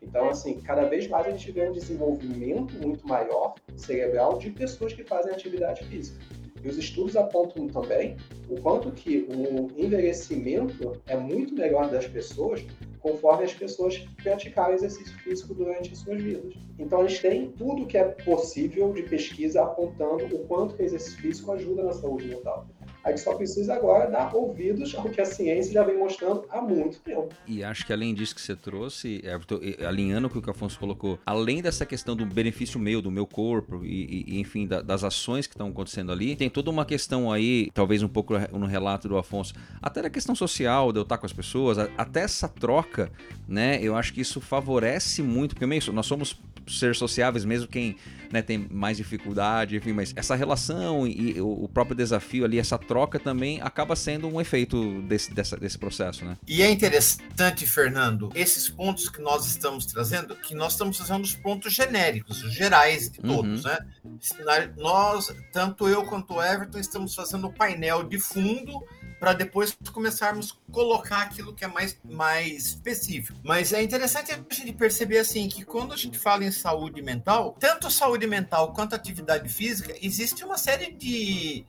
Então, 0.00 0.30
assim, 0.30 0.58
cada 0.62 0.86
vez 0.86 1.06
mais 1.08 1.26
a 1.26 1.30
gente 1.30 1.52
vê 1.52 1.68
um 1.68 1.72
desenvolvimento 1.72 2.72
muito 2.78 3.06
maior 3.06 3.54
cerebral 3.76 4.38
de 4.38 4.50
pessoas 4.50 4.94
que 4.94 5.04
fazem 5.04 5.30
atividade 5.30 5.84
física. 5.84 6.18
E 6.64 6.68
os 6.68 6.78
estudos 6.78 7.16
apontam 7.16 7.68
também 7.68 8.16
o 8.48 8.58
quanto 8.62 8.90
que 8.90 9.28
o 9.28 9.70
envelhecimento 9.78 11.00
é 11.06 11.16
muito 11.16 11.54
melhor 11.54 11.90
das 11.90 12.06
pessoas 12.06 12.64
conforme 13.00 13.44
as 13.44 13.54
pessoas 13.54 13.98
praticarem 14.22 14.74
exercício 14.74 15.16
físico 15.18 15.54
durante 15.54 15.92
as 15.92 15.98
suas 15.98 16.22
vidas. 16.22 16.54
Então, 16.78 17.06
gente 17.06 17.22
tem 17.22 17.50
tudo 17.52 17.86
que 17.86 17.98
é 17.98 18.04
possível 18.04 18.92
de 18.92 19.02
pesquisa 19.02 19.62
apontando 19.62 20.24
o 20.34 20.46
quanto 20.46 20.74
que 20.74 20.82
o 20.82 20.86
exercício 20.86 21.20
físico 21.20 21.52
ajuda 21.52 21.82
na 21.84 21.92
saúde 21.92 22.26
mental. 22.28 22.66
A 23.08 23.10
gente 23.10 23.22
só 23.22 23.34
precisa 23.34 23.74
agora 23.74 24.10
dar 24.10 24.34
ouvidos 24.34 24.94
ao 24.94 25.08
que 25.08 25.18
a 25.18 25.24
ciência 25.24 25.72
já 25.72 25.82
vem 25.82 25.96
mostrando 25.96 26.44
há 26.50 26.60
muito 26.60 27.00
tempo. 27.00 27.30
E 27.46 27.64
acho 27.64 27.86
que 27.86 27.92
além 27.92 28.12
disso 28.12 28.34
que 28.34 28.40
você 28.40 28.54
trouxe, 28.54 29.22
Everton, 29.24 29.60
alinhando 29.86 30.28
com 30.28 30.38
o 30.38 30.42
que 30.42 30.48
o 30.48 30.50
Afonso 30.50 30.78
colocou, 30.78 31.18
além 31.24 31.62
dessa 31.62 31.86
questão 31.86 32.14
do 32.14 32.26
benefício 32.26 32.78
meu, 32.78 33.00
do 33.00 33.10
meu 33.10 33.26
corpo 33.26 33.82
e, 33.82 34.24
e 34.28 34.38
enfim, 34.38 34.66
da, 34.66 34.82
das 34.82 35.04
ações 35.04 35.46
que 35.46 35.54
estão 35.54 35.68
acontecendo 35.68 36.12
ali, 36.12 36.36
tem 36.36 36.50
toda 36.50 36.70
uma 36.70 36.84
questão 36.84 37.32
aí, 37.32 37.70
talvez 37.72 38.02
um 38.02 38.08
pouco 38.08 38.34
no 38.52 38.66
relato 38.66 39.08
do 39.08 39.16
Afonso, 39.16 39.54
até 39.80 40.02
da 40.02 40.10
questão 40.10 40.34
social, 40.34 40.92
de 40.92 40.98
eu 40.98 41.02
estar 41.02 41.16
com 41.16 41.24
as 41.24 41.32
pessoas, 41.32 41.78
até 41.78 42.20
essa 42.20 42.46
troca, 42.46 43.10
né? 43.48 43.78
Eu 43.80 43.96
acho 43.96 44.12
que 44.12 44.20
isso 44.20 44.38
favorece 44.38 45.22
muito, 45.22 45.54
porque 45.54 45.64
meio, 45.64 45.80
nós 45.94 46.04
somos 46.04 46.38
seres 46.68 46.98
sociáveis, 46.98 47.44
mesmo 47.44 47.68
quem 47.68 47.96
né, 48.30 48.42
tem 48.42 48.66
mais 48.70 48.96
dificuldade, 48.96 49.76
enfim, 49.76 49.92
mas 49.92 50.12
essa 50.14 50.34
relação 50.34 51.06
e 51.06 51.40
o 51.40 51.68
próprio 51.68 51.96
desafio 51.96 52.44
ali, 52.44 52.58
essa 52.58 52.78
troca 52.78 53.18
também 53.18 53.60
acaba 53.62 53.96
sendo 53.96 54.28
um 54.28 54.40
efeito 54.40 55.00
desse, 55.02 55.32
dessa, 55.32 55.56
desse 55.56 55.78
processo, 55.78 56.24
né? 56.24 56.36
E 56.46 56.62
é 56.62 56.70
interessante, 56.70 57.66
Fernando, 57.66 58.30
esses 58.34 58.68
pontos 58.68 59.08
que 59.08 59.20
nós 59.20 59.46
estamos 59.46 59.86
trazendo, 59.86 60.36
que 60.36 60.54
nós 60.54 60.72
estamos 60.72 60.96
trazendo 60.96 61.24
os 61.24 61.34
pontos 61.34 61.72
genéricos, 61.72 62.42
os 62.42 62.52
gerais 62.52 63.10
de 63.10 63.20
todos, 63.20 63.64
uhum. 63.64 63.70
né? 63.70 64.72
Nós, 64.76 65.34
tanto 65.52 65.88
eu 65.88 66.04
quanto 66.04 66.34
o 66.34 66.42
Everton, 66.42 66.78
estamos 66.78 67.14
fazendo 67.14 67.46
o 67.46 67.52
painel 67.52 68.02
de 68.02 68.18
fundo 68.18 68.84
para 69.18 69.32
depois 69.32 69.76
começarmos 69.92 70.58
a 70.68 70.72
colocar 70.72 71.22
aquilo 71.22 71.52
que 71.52 71.64
é 71.64 71.68
mais, 71.68 71.98
mais 72.04 72.66
específico. 72.66 73.38
Mas 73.42 73.72
é 73.72 73.82
interessante 73.82 74.32
a 74.32 74.54
gente 74.54 74.72
perceber 74.72 75.18
assim 75.18 75.48
que 75.48 75.64
quando 75.64 75.92
a 75.92 75.96
gente 75.96 76.18
fala 76.18 76.44
em 76.44 76.52
saúde 76.52 77.02
mental, 77.02 77.56
tanto 77.58 77.90
saúde 77.90 78.26
mental 78.26 78.72
quanto 78.72 78.94
atividade 78.94 79.48
física, 79.48 79.94
existe 80.00 80.44
uma 80.44 80.56
série 80.56 80.92
de 80.92 81.64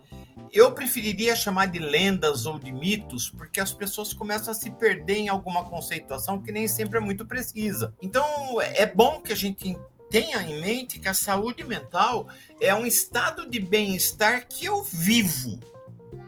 eu 0.52 0.72
preferiria 0.72 1.36
chamar 1.36 1.68
de 1.68 1.80
lendas 1.80 2.46
ou 2.46 2.58
de 2.58 2.72
mitos, 2.72 3.30
porque 3.30 3.60
as 3.60 3.74
pessoas 3.74 4.14
começam 4.14 4.52
a 4.52 4.56
se 4.56 4.72
perder 4.72 5.18
em 5.18 5.30
alguma 5.30 5.66
conceituação 5.66 6.42
que 6.42 6.52
nem 6.52 6.68
sempre 6.68 6.98
é 6.98 7.02
muito 7.02 7.26
precisa. 7.26 7.94
Então, 8.02 8.26
é 8.62 8.86
bom 8.86 9.22
que 9.22 9.34
a 9.34 9.36
gente 9.36 9.78
tenha 10.10 10.42
em 10.42 10.60
mente 10.60 11.00
que 11.00 11.08
a 11.08 11.14
saúde 11.14 11.64
mental 11.64 12.28
é 12.60 12.74
um 12.74 12.86
estado 12.86 13.48
de 13.48 13.60
bem-estar 13.60 14.48
que 14.48 14.66
eu 14.66 14.82
vivo 14.84 15.60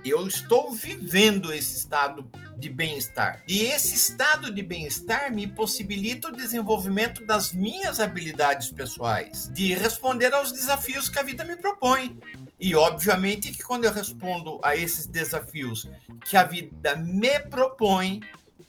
eu 0.04 0.28
estou 0.28 0.72
vivendo 0.72 1.54
esse 1.54 1.78
estado 1.78 2.30
de 2.58 2.70
bem-estar. 2.70 3.44
E 3.48 3.62
esse 3.62 3.96
estado 3.96 4.52
de 4.52 4.62
bem-estar 4.62 5.34
me 5.34 5.48
possibilita 5.48 6.30
o 6.30 6.36
desenvolvimento 6.36 7.26
das 7.26 7.52
minhas 7.52 8.00
habilidades 8.00 8.72
pessoais, 8.72 9.50
de 9.54 9.74
responder 9.74 10.34
aos 10.34 10.52
desafios 10.52 11.10
que 11.10 11.20
a 11.20 11.24
vida 11.24 11.44
me 11.44 11.56
propõe. 11.56 12.18
E 12.60 12.76
obviamente 12.76 13.52
que 13.52 13.64
quando 13.64 13.86
eu 13.86 13.92
respondo 13.92 14.60
a 14.64 14.76
esses 14.76 15.08
desafios 15.08 15.90
que 16.24 16.38
a 16.38 16.44
vida 16.44 16.96
me 16.96 17.40
propõe, 17.40 18.22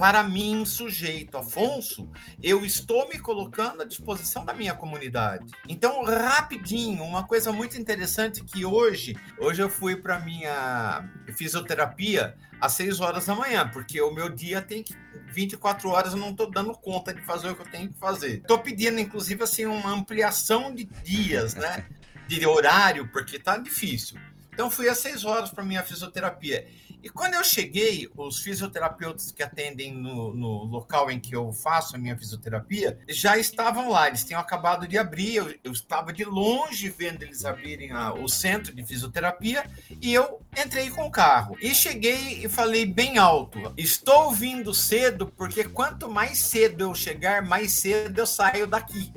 para 0.03 0.25
mim, 0.25 0.65
sujeito 0.65 1.39
Afonso, 1.39 2.11
eu 2.43 2.65
estou 2.65 3.09
me 3.09 3.21
colocando 3.21 3.83
à 3.83 3.85
disposição 3.85 4.45
da 4.45 4.53
minha 4.53 4.75
comunidade. 4.75 5.47
Então, 5.69 6.03
rapidinho, 6.03 7.05
uma 7.05 7.23
coisa 7.23 7.53
muito 7.53 7.79
interessante 7.79 8.43
que 8.43 8.65
hoje, 8.65 9.17
hoje 9.39 9.63
eu 9.63 9.71
fui 9.71 9.95
para 9.95 10.19
minha 10.19 11.09
fisioterapia 11.37 12.35
às 12.61 12.73
6 12.73 12.99
horas 12.99 13.27
da 13.27 13.37
manhã, 13.37 13.71
porque 13.73 14.01
o 14.01 14.13
meu 14.13 14.29
dia 14.29 14.61
tem 14.61 14.83
que 14.83 14.93
24 15.29 15.89
horas 15.89 16.15
eu 16.15 16.19
não 16.19 16.31
estou 16.31 16.51
dando 16.51 16.73
conta 16.73 17.15
de 17.15 17.23
fazer 17.23 17.51
o 17.51 17.55
que 17.55 17.63
eu 17.63 17.71
tenho 17.71 17.93
que 17.93 17.99
fazer. 18.01 18.39
Estou 18.39 18.59
pedindo, 18.59 18.99
inclusive, 18.99 19.45
assim, 19.45 19.67
uma 19.67 19.93
ampliação 19.93 20.75
de 20.75 20.83
dias, 20.83 21.55
né? 21.55 21.87
De 22.27 22.45
horário, 22.45 23.07
porque 23.13 23.39
tá 23.39 23.57
difícil. 23.57 24.19
Então 24.53 24.71
fui 24.71 24.89
às 24.89 24.99
6 24.99 25.25
horas 25.25 25.51
para 25.51 25.65
minha 25.65 25.83
fisioterapia. 25.83 26.67
E 27.03 27.09
quando 27.09 27.35
eu 27.35 27.43
cheguei, 27.43 28.09
os 28.17 28.39
fisioterapeutas 28.39 29.33
que 29.33 29.43
atendem 29.43 29.93
no, 29.93 30.33
no, 30.33 30.65
local 30.65 31.11
em 31.11 31.19
que 31.19 31.35
eu 31.35 31.53
faço 31.53 31.97
a 31.97 31.99
minha 31.99 32.17
fisioterapia 32.17 32.97
já 33.09 33.37
estavam 33.37 33.91
lá, 33.91 34.07
eles 34.07 34.25
tinham 34.25 34.41
acabado 34.41 34.87
de 34.87 34.97
abrir. 34.97 35.35
Eu, 35.35 35.55
eu 35.65 35.73
estava 35.73 36.13
de 36.13 36.25
longe 36.25 36.89
vendo 36.91 37.25
eles 37.25 37.45
abrirem 37.45 37.91
a, 37.91 38.13
o 38.13 38.29
centro 38.29 38.73
de 38.73 38.85
fisioterapia 38.85 39.69
e 40.01 40.15
eu 40.15 40.41
entrei 40.57 40.91
com 40.91 41.05
o 41.05 41.11
carro. 41.11 41.57
E 41.61 41.75
cheguei 41.75 42.45
e 42.45 42.49
falei 42.49 42.87
bem 42.87 43.19
alto: 43.19 43.59
Estou 43.77 44.31
vindo 44.31 44.73
cedo, 44.73 45.27
porque 45.27 45.65
quanto 45.65 46.09
mais 46.09 46.39
cedo 46.39 46.83
eu 46.83 46.95
chegar, 46.95 47.43
mais 47.43 47.73
cedo 47.73 48.17
eu 48.17 48.27
saio 48.27 48.69
daqui. 48.69 49.13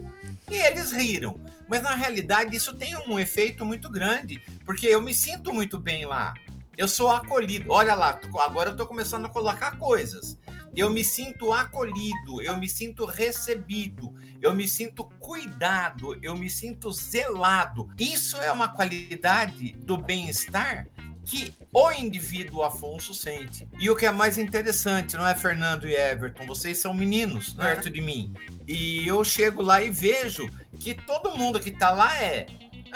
E 0.49 0.55
eles 0.55 0.91
riram. 0.91 1.39
Mas 1.67 1.81
na 1.81 1.95
realidade 1.95 2.55
isso 2.55 2.73
tem 2.73 2.95
um 3.07 3.19
efeito 3.19 3.65
muito 3.65 3.89
grande, 3.89 4.41
porque 4.65 4.87
eu 4.87 5.01
me 5.01 5.13
sinto 5.13 5.53
muito 5.53 5.79
bem 5.79 6.05
lá. 6.05 6.33
Eu 6.77 6.87
sou 6.87 7.09
acolhido. 7.09 7.71
Olha 7.71 7.95
lá, 7.95 8.19
agora 8.41 8.69
eu 8.69 8.73
estou 8.73 8.85
começando 8.85 9.25
a 9.25 9.29
colocar 9.29 9.77
coisas. 9.77 10.37
Eu 10.75 10.89
me 10.89 11.05
sinto 11.05 11.53
acolhido, 11.53 12.41
eu 12.41 12.57
me 12.57 12.67
sinto 12.67 13.05
recebido, 13.05 14.13
eu 14.41 14.53
me 14.53 14.67
sinto 14.67 15.05
cuidado, 15.19 16.19
eu 16.21 16.35
me 16.35 16.49
sinto 16.49 16.91
zelado. 16.91 17.89
Isso 17.97 18.35
é 18.37 18.51
uma 18.51 18.67
qualidade 18.67 19.71
do 19.71 19.97
bem-estar 19.97 20.85
que 21.25 21.53
o 21.73 21.91
indivíduo 21.91 22.63
Afonso 22.63 23.13
sente. 23.13 23.67
E 23.79 23.89
o 23.89 23.95
que 23.95 24.05
é 24.05 24.11
mais 24.11 24.37
interessante, 24.37 25.15
não 25.15 25.27
é, 25.27 25.33
Fernando 25.33 25.87
e 25.87 25.95
Everton? 25.95 26.45
Vocês 26.45 26.77
são 26.77 26.93
meninos 26.93 27.53
perto 27.53 27.89
de 27.89 27.99
mim. 27.99 28.33
E 28.67 29.07
eu 29.07 29.23
chego 29.23 29.61
lá 29.61 29.81
e 29.81 29.89
vejo 29.89 30.49
que 30.79 30.93
todo 30.93 31.35
mundo 31.37 31.59
que 31.59 31.69
está 31.69 31.91
lá 31.91 32.15
é 32.21 32.45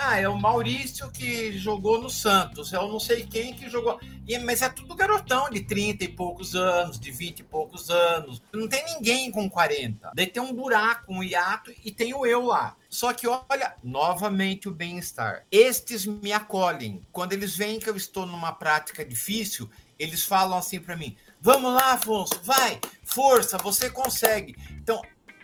ah, 0.02 0.18
é 0.18 0.30
o 0.30 0.40
Maurício 0.40 1.12
que 1.12 1.58
jogou 1.58 2.02
no 2.02 2.10
Santos, 2.10 2.72
é 2.72 2.80
o 2.80 2.88
não 2.88 3.00
sei 3.00 3.26
quem 3.26 3.54
que 3.54 3.70
jogou. 3.70 4.00
E, 4.26 4.38
mas 4.40 4.62
é 4.62 4.70
tudo 4.70 4.96
garotão 4.96 5.50
de 5.50 5.62
30 5.62 6.06
e 6.06 6.08
poucos 6.08 6.56
anos, 6.56 6.98
de 6.98 7.12
20 7.12 7.40
e 7.40 7.44
poucos 7.44 7.90
anos. 7.90 8.42
Não 8.54 8.68
tem 8.68 8.86
ninguém 8.86 9.30
com 9.30 9.50
40. 9.50 10.12
Daí 10.16 10.28
tem 10.28 10.42
um 10.42 10.54
buraco, 10.54 11.14
um 11.14 11.22
hiato 11.22 11.74
e 11.84 11.92
tem 11.92 12.14
o 12.14 12.26
eu 12.26 12.46
lá. 12.46 12.78
Só 12.88 13.12
que 13.12 13.28
olha, 13.28 13.76
novamente 13.84 14.70
o 14.70 14.74
bem-estar. 14.74 15.46
Estes 15.52 16.06
me 16.06 16.32
acolhem. 16.32 17.06
Quando 17.12 17.34
eles 17.34 17.56
veem 17.56 17.80
que 17.80 17.90
eu 17.90 17.98
estou 17.98 18.26
numa 18.26 18.54
prática 18.54 19.04
difícil, 19.04 19.70
eles 19.98 20.24
falam 20.24 20.58
assim 20.58 20.80
para 20.80 20.96
mim: 20.96 21.18
Vamos 21.42 21.74
lá, 21.74 21.94
Afonso, 21.94 22.40
vai, 22.44 22.80
força, 23.04 23.58
você 23.58 23.90
consegue. 23.90 24.56
Então, 24.72 25.02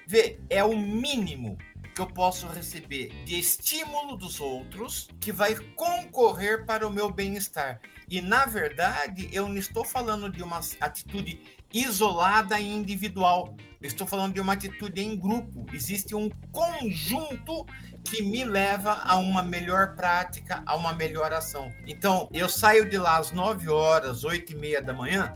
vê, 0.08 0.40
é 0.50 0.64
o 0.64 0.78
mínimo 0.78 1.58
que 1.96 2.02
eu 2.02 2.08
posso 2.08 2.46
receber 2.48 3.24
de 3.24 3.40
estímulo 3.40 4.18
dos 4.18 4.42
outros 4.42 5.08
que 5.18 5.32
vai 5.32 5.56
concorrer 5.56 6.66
para 6.66 6.86
o 6.86 6.92
meu 6.92 7.10
bem-estar. 7.10 7.80
E 8.10 8.22
na 8.22 8.46
verdade, 8.46 9.30
eu 9.32 9.48
não 9.48 9.56
estou 9.56 9.86
falando 9.86 10.30
de 10.30 10.44
uma 10.44 10.60
atitude 10.82 11.42
isolada 11.74 12.60
e 12.60 12.70
individual. 12.70 13.56
Eu 13.82 13.88
estou 13.88 14.06
falando 14.06 14.34
de 14.34 14.42
uma 14.42 14.54
atitude 14.54 15.02
em 15.02 15.18
grupo. 15.18 15.66
Existe 15.74 16.14
um 16.14 16.30
conjunto 16.52 17.66
que 18.04 18.22
me 18.22 18.44
leva 18.44 19.02
a 19.04 19.16
uma 19.16 19.42
melhor 19.42 19.96
prática, 19.96 20.62
a 20.66 20.76
uma 20.76 20.94
melhor 20.94 21.32
ação. 21.32 21.74
Então, 21.88 22.30
eu 22.34 22.50
saio 22.50 22.90
de 22.90 22.98
lá 22.98 23.18
às 23.18 23.32
9 23.32 23.70
horas, 23.70 24.26
8 24.26 24.52
e 24.52 24.56
meia 24.56 24.82
da 24.82 24.94
manhã, 24.94 25.36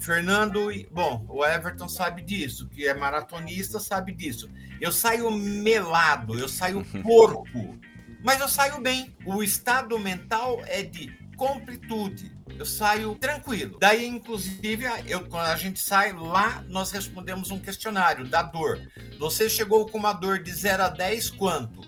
Fernando, 0.00 0.70
bom, 0.90 1.26
o 1.28 1.44
Everton 1.44 1.88
sabe 1.88 2.22
disso, 2.22 2.66
que 2.68 2.88
é 2.88 2.94
maratonista, 2.94 3.78
sabe 3.78 4.12
disso. 4.12 4.50
Eu 4.80 4.90
saio 4.90 5.30
melado, 5.30 6.38
eu 6.38 6.48
saio 6.48 6.82
porco, 7.02 7.78
mas 8.24 8.40
eu 8.40 8.48
saio 8.48 8.80
bem. 8.80 9.14
O 9.26 9.42
estado 9.42 9.98
mental 9.98 10.60
é 10.66 10.82
de 10.82 11.12
completude. 11.36 12.34
Eu 12.58 12.64
saio 12.66 13.14
tranquilo. 13.14 13.78
Daí, 13.78 14.06
inclusive, 14.06 14.84
eu, 15.06 15.26
quando 15.26 15.46
a 15.46 15.56
gente 15.56 15.80
sai 15.80 16.12
lá, 16.12 16.64
nós 16.68 16.90
respondemos 16.90 17.50
um 17.50 17.58
questionário 17.58 18.26
da 18.26 18.42
dor. 18.42 18.80
Você 19.18 19.48
chegou 19.48 19.86
com 19.86 19.98
uma 19.98 20.12
dor 20.12 20.42
de 20.42 20.52
0 20.52 20.82
a 20.82 20.88
10, 20.88 21.30
quanto? 21.30 21.80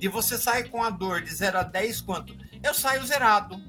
E 0.00 0.08
você 0.08 0.36
sai 0.38 0.64
com 0.64 0.82
a 0.82 0.90
dor 0.90 1.22
de 1.22 1.32
0 1.32 1.58
a 1.58 1.62
10, 1.62 2.00
quanto? 2.00 2.36
Eu 2.62 2.74
saio 2.74 3.04
zerado. 3.04 3.60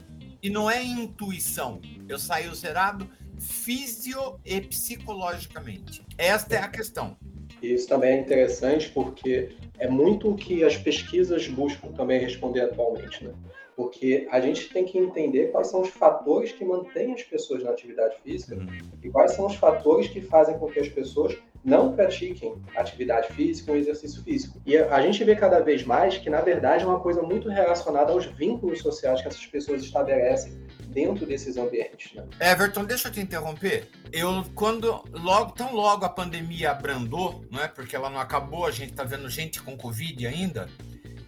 E 0.41 0.49
não 0.49 0.69
é 0.69 0.83
intuição. 0.83 1.81
Eu 2.07 2.19
saio 2.19 2.53
zerado 2.53 3.09
fisio 3.41 4.39
e 4.45 4.61
psicologicamente. 4.61 6.05
Esta 6.17 6.55
é 6.55 6.59
a 6.59 6.67
questão. 6.67 7.17
Isso 7.61 7.87
também 7.87 8.11
é 8.11 8.19
interessante 8.19 8.89
porque 8.89 9.49
é 9.77 9.87
muito 9.87 10.31
o 10.31 10.35
que 10.35 10.63
as 10.63 10.77
pesquisas 10.77 11.47
buscam 11.47 11.91
também 11.91 12.19
responder 12.19 12.61
atualmente, 12.61 13.23
né? 13.23 13.33
Porque 13.75 14.27
a 14.31 14.39
gente 14.39 14.69
tem 14.69 14.85
que 14.85 14.97
entender 14.97 15.51
quais 15.51 15.67
são 15.67 15.81
os 15.81 15.89
fatores 15.89 16.51
que 16.51 16.63
mantêm 16.63 17.13
as 17.13 17.23
pessoas 17.23 17.63
na 17.63 17.71
atividade 17.71 18.15
física 18.23 18.55
uhum. 18.55 18.67
e 19.01 19.09
quais 19.09 19.31
são 19.31 19.45
os 19.45 19.55
fatores 19.55 20.07
que 20.07 20.21
fazem 20.21 20.57
com 20.59 20.67
que 20.67 20.79
as 20.79 20.89
pessoas 20.89 21.37
não 21.63 21.93
pratiquem 21.93 22.61
atividade 22.75 23.31
física 23.33 23.71
ou 23.71 23.77
exercício 23.77 24.23
físico. 24.23 24.61
E 24.65 24.77
a 24.77 25.01
gente 25.01 25.23
vê 25.23 25.35
cada 25.35 25.59
vez 25.59 25.83
mais 25.83 26.17
que, 26.17 26.29
na 26.29 26.41
verdade, 26.41 26.83
é 26.83 26.87
uma 26.87 26.99
coisa 26.99 27.21
muito 27.21 27.49
relacionada 27.49 28.11
aos 28.11 28.25
vínculos 28.25 28.79
sociais 28.79 29.21
que 29.21 29.27
essas 29.27 29.45
pessoas 29.45 29.83
estabelecem 29.83 30.59
dentro 30.87 31.25
desses 31.25 31.57
ambientes. 31.57 32.13
Né? 32.13 32.25
Everton, 32.39 32.83
deixa 32.83 33.07
eu 33.07 33.11
te 33.11 33.21
interromper. 33.21 33.87
Eu, 34.11 34.43
quando 34.55 35.03
logo, 35.13 35.51
tão 35.51 35.73
logo 35.73 36.03
a 36.03 36.09
pandemia 36.09 36.71
abrandou, 36.71 37.45
não 37.49 37.61
é? 37.61 37.67
Porque 37.67 37.95
ela 37.95 38.09
não 38.09 38.19
acabou, 38.19 38.65
a 38.65 38.71
gente 38.71 38.91
está 38.91 39.03
vendo 39.03 39.29
gente 39.29 39.61
com 39.61 39.77
Covid 39.77 40.25
ainda. 40.25 40.67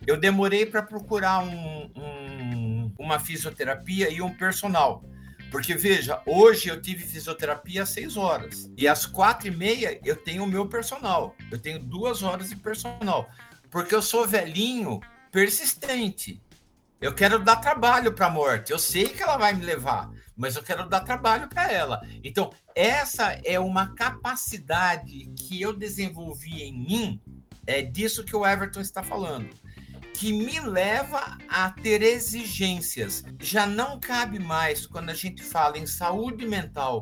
Eu 0.06 0.18
demorei 0.18 0.66
para 0.66 0.82
procurar 0.82 1.44
um, 1.44 1.92
um, 1.96 2.92
uma 3.00 3.20
fisioterapia 3.20 4.10
e 4.10 4.22
um 4.22 4.34
personal 4.34 5.04
porque, 5.54 5.76
veja, 5.76 6.20
hoje 6.26 6.68
eu 6.68 6.82
tive 6.82 7.06
fisioterapia 7.06 7.84
às 7.84 7.90
seis 7.90 8.18
horas. 8.18 8.72
E 8.76 8.88
às 8.88 9.06
quatro 9.06 9.48
e 9.48 9.52
meia 9.52 10.00
eu 10.04 10.16
tenho 10.16 10.44
o 10.44 10.48
meu 10.48 10.68
personal. 10.68 11.36
Eu 11.52 11.60
tenho 11.60 11.78
duas 11.78 12.24
horas 12.24 12.50
de 12.50 12.56
personal. 12.56 13.30
Porque 13.70 13.94
eu 13.94 14.02
sou 14.02 14.28
velhinho, 14.28 15.00
persistente. 15.32 16.42
Eu 17.00 17.14
quero 17.14 17.38
dar 17.38 17.58
trabalho 17.58 18.14
para 18.14 18.26
a 18.26 18.32
morte. 18.32 18.72
Eu 18.72 18.80
sei 18.80 19.10
que 19.10 19.22
ela 19.22 19.38
vai 19.38 19.54
me 19.54 19.64
levar, 19.64 20.10
mas 20.36 20.56
eu 20.56 20.64
quero 20.64 20.90
dar 20.90 21.02
trabalho 21.02 21.48
para 21.48 21.72
ela. 21.72 22.02
Então, 22.24 22.52
essa 22.74 23.40
é 23.46 23.60
uma 23.60 23.94
capacidade 23.94 25.32
que 25.38 25.62
eu 25.62 25.72
desenvolvi 25.72 26.64
em 26.64 26.74
mim. 26.74 27.22
É 27.68 27.84
disso 27.84 28.24
que 28.24 28.36
o 28.36 28.44
Everton 28.44 28.82
está 28.82 29.04
falando 29.04 29.54
que 30.14 30.32
me 30.32 30.60
leva 30.60 31.38
a 31.50 31.70
ter 31.72 32.02
exigências. 32.02 33.24
Já 33.40 33.66
não 33.66 34.00
cabe 34.00 34.40
mais, 34.40 34.86
quando 34.86 35.10
a 35.10 35.14
gente 35.14 35.44
fala 35.44 35.78
em 35.78 35.88
saúde 35.88 36.46
mental 36.46 37.02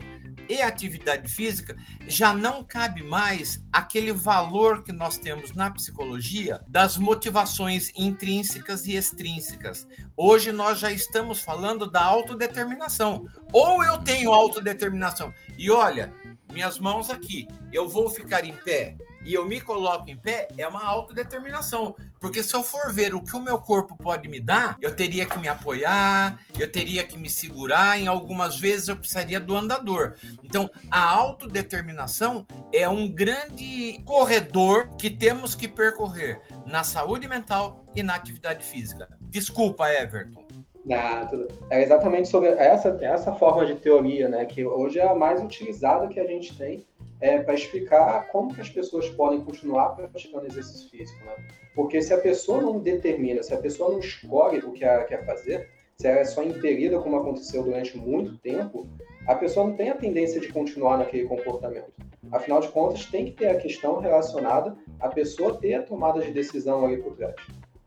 e 0.49 0.61
atividade 0.61 1.31
física, 1.31 1.75
já 2.07 2.33
não 2.33 2.63
cabe 2.63 3.03
mais 3.03 3.63
aquele 3.71 4.11
valor 4.11 4.83
que 4.83 4.91
nós 4.91 5.17
temos 5.17 5.53
na 5.53 5.69
psicologia 5.71 6.61
das 6.67 6.97
motivações 6.97 7.91
intrínsecas 7.95 8.85
e 8.85 8.95
extrínsecas. 8.95 9.87
Hoje 10.15 10.51
nós 10.51 10.79
já 10.79 10.91
estamos 10.91 11.41
falando 11.41 11.89
da 11.89 12.03
autodeterminação. 12.03 13.27
Ou 13.51 13.83
eu 13.83 13.97
tenho 13.99 14.31
autodeterminação. 14.31 15.33
E 15.57 15.69
olha, 15.69 16.13
minhas 16.51 16.79
mãos 16.79 17.09
aqui, 17.09 17.47
eu 17.71 17.87
vou 17.87 18.09
ficar 18.09 18.43
em 18.45 18.53
pé 18.53 18.95
e 19.23 19.33
eu 19.33 19.45
me 19.47 19.61
coloco 19.61 20.09
em 20.09 20.17
pé, 20.17 20.47
é 20.57 20.67
uma 20.67 20.83
autodeterminação. 20.83 21.95
Porque 22.19 22.43
se 22.43 22.53
eu 22.55 22.63
for 22.63 22.91
ver 22.91 23.13
o 23.13 23.21
que 23.21 23.35
o 23.35 23.41
meu 23.41 23.59
corpo 23.59 23.95
pode 23.97 24.27
me 24.27 24.39
dar, 24.39 24.77
eu 24.81 24.95
teria 24.95 25.25
que 25.25 25.39
me 25.39 25.47
apoiar, 25.47 26.39
eu 26.57 26.71
teria 26.71 27.03
que 27.03 27.17
me 27.17 27.29
segurar, 27.29 27.99
em 27.99 28.07
algumas 28.07 28.59
vezes 28.59 28.87
eu 28.87 28.95
precisaria 28.95 29.39
do 29.39 29.55
andador. 29.55 30.15
Então, 30.43 30.69
a 30.89 31.03
autodeterminação 31.03 32.46
é 32.74 32.87
um 32.87 33.07
grande 33.07 34.01
corredor 34.05 34.96
que 34.98 35.09
temos 35.09 35.55
que 35.55 35.67
percorrer 35.67 36.41
na 36.65 36.83
saúde 36.83 37.27
mental 37.27 37.85
e 37.96 38.03
na 38.03 38.15
atividade 38.15 38.63
física. 38.63 39.07
Desculpa, 39.22 39.89
Everton. 39.89 40.43
é 41.69 41.83
exatamente 41.83 42.27
sobre 42.27 42.50
essa, 42.50 42.98
essa 43.01 43.33
forma 43.33 43.65
de 43.65 43.75
teoria, 43.75 44.27
né, 44.27 44.46
que 44.46 44.65
hoje 44.65 45.00
é 45.00 45.07
a 45.07 45.13
mais 45.13 45.41
utilizada 45.41 46.07
que 46.07 46.19
a 46.19 46.25
gente 46.25 46.57
tem 46.57 46.85
é, 47.22 47.40
para 47.40 47.53
explicar 47.53 48.27
como 48.27 48.53
que 48.53 48.62
as 48.62 48.70
pessoas 48.70 49.07
podem 49.10 49.42
continuar 49.42 49.90
praticando 49.90 50.48
exercício 50.48 50.90
físico, 50.90 51.24
né? 51.24 51.36
Porque 51.75 52.01
se 52.01 52.14
a 52.14 52.18
pessoa 52.18 52.62
não 52.62 52.79
determina, 52.79 53.44
se 53.44 53.53
a 53.53 53.57
pessoa 53.57 53.92
não 53.92 54.00
escolhe 54.00 54.60
o 54.60 54.72
que 54.72 54.84
ela 54.84 55.03
quer 55.03 55.25
fazer, 55.25 55.70
se 55.98 56.07
ela 56.07 56.20
é 56.20 56.25
só 56.25 56.44
impelida, 56.44 57.00
como 57.00 57.18
aconteceu 57.18 57.64
durante 57.64 57.96
muito 57.96 58.38
tempo, 58.40 58.90
a 59.27 59.36
pessoa 59.36 59.68
não 59.68 59.75
tem 59.75 59.90
a 59.90 59.96
tendência 59.96 60.42
de 60.42 60.51
continuar 60.51 60.98
naquele 60.98 61.27
comportamento. 61.27 61.94
Afinal 62.31 62.60
de 62.60 62.70
contas, 62.70 63.05
tem 63.05 63.25
que 63.25 63.31
ter 63.34 63.50
a 63.50 63.55
questão 63.55 64.00
relacionada 64.00 64.75
à 65.00 65.10
pessoa 65.10 65.60
ter 65.60 65.75
a 65.75 65.84
tomada 65.84 66.22
de 66.22 66.31
decisão 66.31 66.86
ali 66.86 66.98
por 66.98 67.16
trás. 67.16 67.36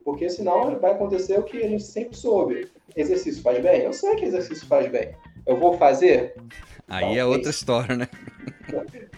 Porque 0.05 0.29
senão 0.29 0.79
vai 0.79 0.93
acontecer 0.93 1.39
o 1.39 1.43
que 1.43 1.63
a 1.63 1.69
gente 1.69 1.83
sempre 1.83 2.17
soube. 2.17 2.71
Exercício 2.95 3.43
faz 3.43 3.61
bem? 3.61 3.81
Eu 3.81 3.93
sei 3.93 4.15
que 4.15 4.27
exercício 4.27 4.67
faz 4.67 4.89
bem. 4.91 5.17
Eu 5.47 5.59
vou 5.59 5.77
fazer? 5.77 6.37
Aí 6.87 7.19
é 7.19 7.25
outra 7.25 7.51
história, 7.51 7.97
né? 7.97 8.09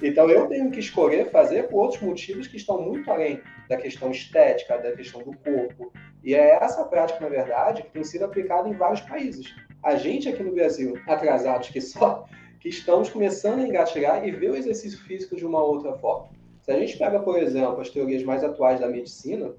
Então 0.03 0.29
eu 0.29 0.47
tenho 0.47 0.71
que 0.71 0.81
escolher 0.81 1.31
fazer 1.31 1.69
por 1.69 1.83
outros 1.83 2.03
motivos 2.03 2.47
que 2.47 2.57
estão 2.57 2.83
muito 2.83 3.11
além 3.11 3.41
da 3.69 3.77
questão 3.77 4.11
estética, 4.11 4.79
da 4.79 4.93
questão 4.93 5.23
do 5.23 5.37
corpo. 5.39 5.93
E 6.23 6.35
é 6.35 6.57
essa 6.63 6.85
prática, 6.85 7.21
na 7.21 7.29
verdade, 7.29 7.83
que 7.83 7.91
tem 7.91 8.05
sido 8.05 8.25
aplicada 8.25 8.69
em 8.69 8.75
vários 8.75 9.01
países. 9.01 9.55
A 9.83 9.97
gente 9.97 10.29
aqui 10.29 10.43
no 10.43 10.53
Brasil, 10.53 10.99
atrasados 11.07 11.69
que 11.69 11.81
só, 11.81 12.27
que 12.61 12.69
estamos 12.69 13.09
começando 13.09 13.61
a 13.61 13.67
engatilhar 13.67 14.27
e 14.27 14.31
ver 14.31 14.51
o 14.51 14.57
exercício 14.57 14.99
físico 15.05 15.37
de 15.37 15.47
uma 15.47 15.63
outra 15.63 15.93
forma. 15.95 16.29
Se 16.63 16.73
a 16.73 16.79
gente 16.81 16.99
pega, 16.99 17.21
por 17.21 17.39
exemplo, 17.39 17.81
as 17.81 17.91
teorias 17.91 18.25
mais 18.25 18.43
atuais 18.43 18.81
da 18.81 18.89
medicina, 18.89 19.55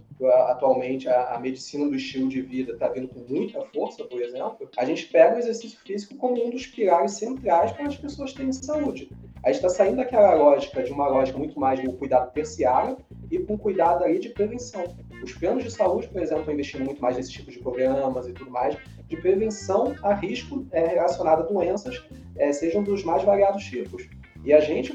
atualmente 0.47 1.07
a, 1.07 1.35
a 1.35 1.39
medicina 1.39 1.87
do 1.87 1.95
estilo 1.95 2.27
de 2.27 2.41
vida 2.41 2.73
está 2.73 2.89
vindo 2.89 3.07
com 3.07 3.21
muita 3.33 3.61
força, 3.67 4.03
por 4.03 4.21
exemplo, 4.21 4.69
a 4.75 4.83
gente 4.83 5.05
pega 5.05 5.37
o 5.37 5.39
exercício 5.39 5.79
físico 5.85 6.15
como 6.17 6.45
um 6.45 6.49
dos 6.49 6.67
pilares 6.67 7.13
centrais 7.13 7.71
para 7.71 7.87
as 7.87 7.95
pessoas 7.95 8.33
terem 8.33 8.51
saúde. 8.51 9.09
A 9.47 9.49
gente 9.49 9.65
está 9.65 9.69
saindo 9.69 9.95
daquela 9.95 10.33
lógica, 10.33 10.83
de 10.83 10.91
uma 10.91 11.07
lógica 11.07 11.37
muito 11.37 11.57
mais 11.57 11.79
de 11.79 11.87
um 11.87 11.95
cuidado 11.95 12.33
terciário 12.33 12.97
e 13.31 13.39
com 13.39 13.57
cuidado 13.57 14.03
aí 14.03 14.19
de 14.19 14.27
prevenção. 14.27 14.83
Os 15.23 15.31
planos 15.31 15.63
de 15.63 15.71
saúde, 15.71 16.09
por 16.09 16.21
exemplo, 16.21 16.41
estão 16.41 16.53
investindo 16.53 16.83
muito 16.83 17.01
mais 17.01 17.15
nesse 17.15 17.31
tipo 17.31 17.49
de 17.49 17.59
programas 17.59 18.27
e 18.27 18.33
tudo 18.33 18.51
mais, 18.51 18.75
de 19.07 19.15
prevenção 19.15 19.95
a 20.03 20.13
risco 20.13 20.67
é, 20.73 20.87
relacionado 20.87 21.43
a 21.43 21.45
doenças, 21.45 22.05
é, 22.35 22.51
sejam 22.51 22.83
dos 22.83 23.05
mais 23.05 23.23
variados 23.23 23.63
tipos. 23.63 24.09
E 24.43 24.51
a 24.51 24.59
gente, 24.59 24.93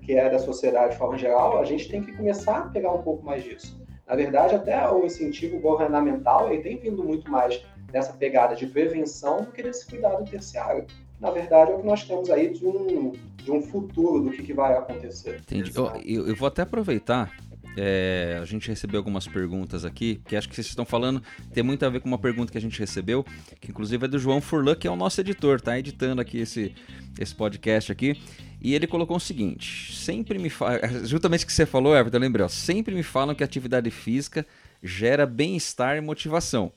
que 0.00 0.14
é 0.14 0.30
da 0.30 0.38
sociedade 0.38 0.92
de 0.92 0.98
forma 0.98 1.18
geral, 1.18 1.58
a 1.58 1.64
gente 1.66 1.86
tem 1.86 2.02
que 2.02 2.16
começar 2.16 2.56
a 2.56 2.68
pegar 2.70 2.94
um 2.94 3.02
pouco 3.02 3.22
mais 3.22 3.44
disso. 3.44 3.84
Na 4.06 4.16
verdade, 4.16 4.54
até 4.54 4.90
o 4.90 5.04
incentivo 5.04 5.60
governamental 5.60 6.50
ele 6.50 6.62
tem 6.62 6.78
vindo 6.78 7.04
muito 7.04 7.30
mais 7.30 7.62
nessa 7.92 8.14
pegada 8.14 8.56
de 8.56 8.66
prevenção 8.66 9.42
do 9.42 9.52
que 9.52 9.62
desse 9.62 9.86
cuidado 9.86 10.24
terciário. 10.24 10.86
Na 11.20 11.30
verdade, 11.30 11.70
é 11.70 11.74
o 11.74 11.80
que 11.80 11.86
nós 11.86 12.02
temos 12.04 12.30
aí 12.30 12.50
de 12.50 12.66
um, 12.66 13.12
de 13.42 13.50
um 13.50 13.62
futuro 13.62 14.24
do 14.24 14.30
que, 14.30 14.42
que 14.42 14.52
vai 14.52 14.76
acontecer. 14.76 15.40
Entendi. 15.40 15.72
Eu, 16.04 16.28
eu 16.28 16.36
vou 16.36 16.48
até 16.48 16.62
aproveitar 16.62 17.32
é, 17.76 18.38
a 18.40 18.44
gente 18.44 18.68
recebeu 18.68 18.98
algumas 18.98 19.28
perguntas 19.28 19.84
aqui, 19.84 20.20
que 20.26 20.34
acho 20.34 20.48
que 20.48 20.54
vocês 20.54 20.66
estão 20.66 20.84
falando, 20.84 21.22
tem 21.52 21.62
muito 21.62 21.84
a 21.84 21.88
ver 21.88 22.00
com 22.00 22.08
uma 22.08 22.18
pergunta 22.18 22.50
que 22.50 22.58
a 22.58 22.60
gente 22.60 22.78
recebeu, 22.78 23.24
que 23.60 23.70
inclusive 23.70 24.04
é 24.04 24.08
do 24.08 24.18
João 24.18 24.40
Furlan, 24.40 24.74
que 24.74 24.88
é 24.88 24.90
o 24.90 24.96
nosso 24.96 25.20
editor, 25.20 25.60
tá 25.60 25.78
editando 25.78 26.20
aqui 26.20 26.38
esse, 26.38 26.74
esse 27.18 27.34
podcast 27.34 27.92
aqui. 27.92 28.20
E 28.60 28.74
ele 28.74 28.86
colocou 28.86 29.16
o 29.16 29.20
seguinte: 29.20 29.94
sempre 29.96 30.38
me 30.38 30.50
falam. 30.50 30.80
Justamente 31.04 31.44
o 31.44 31.46
que 31.46 31.52
você 31.52 31.64
falou, 31.64 31.96
Everton, 31.96 32.18
lembrei, 32.18 32.44
ó, 32.44 32.48
sempre 32.48 32.94
me 32.94 33.02
falam 33.02 33.34
que 33.34 33.44
atividade 33.44 33.90
física 33.90 34.46
gera 34.82 35.24
bem-estar 35.24 35.96
e 35.96 36.00
motivação. 36.00 36.72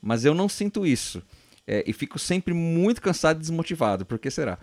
Mas 0.00 0.24
eu 0.24 0.34
não 0.34 0.48
sinto 0.48 0.86
isso. 0.86 1.22
É, 1.66 1.84
e 1.86 1.92
fico 1.92 2.18
sempre 2.18 2.54
muito 2.54 3.02
cansado 3.02 3.36
e 3.36 3.40
desmotivado. 3.40 4.06
Por 4.06 4.18
que 4.18 4.30
será? 4.30 4.58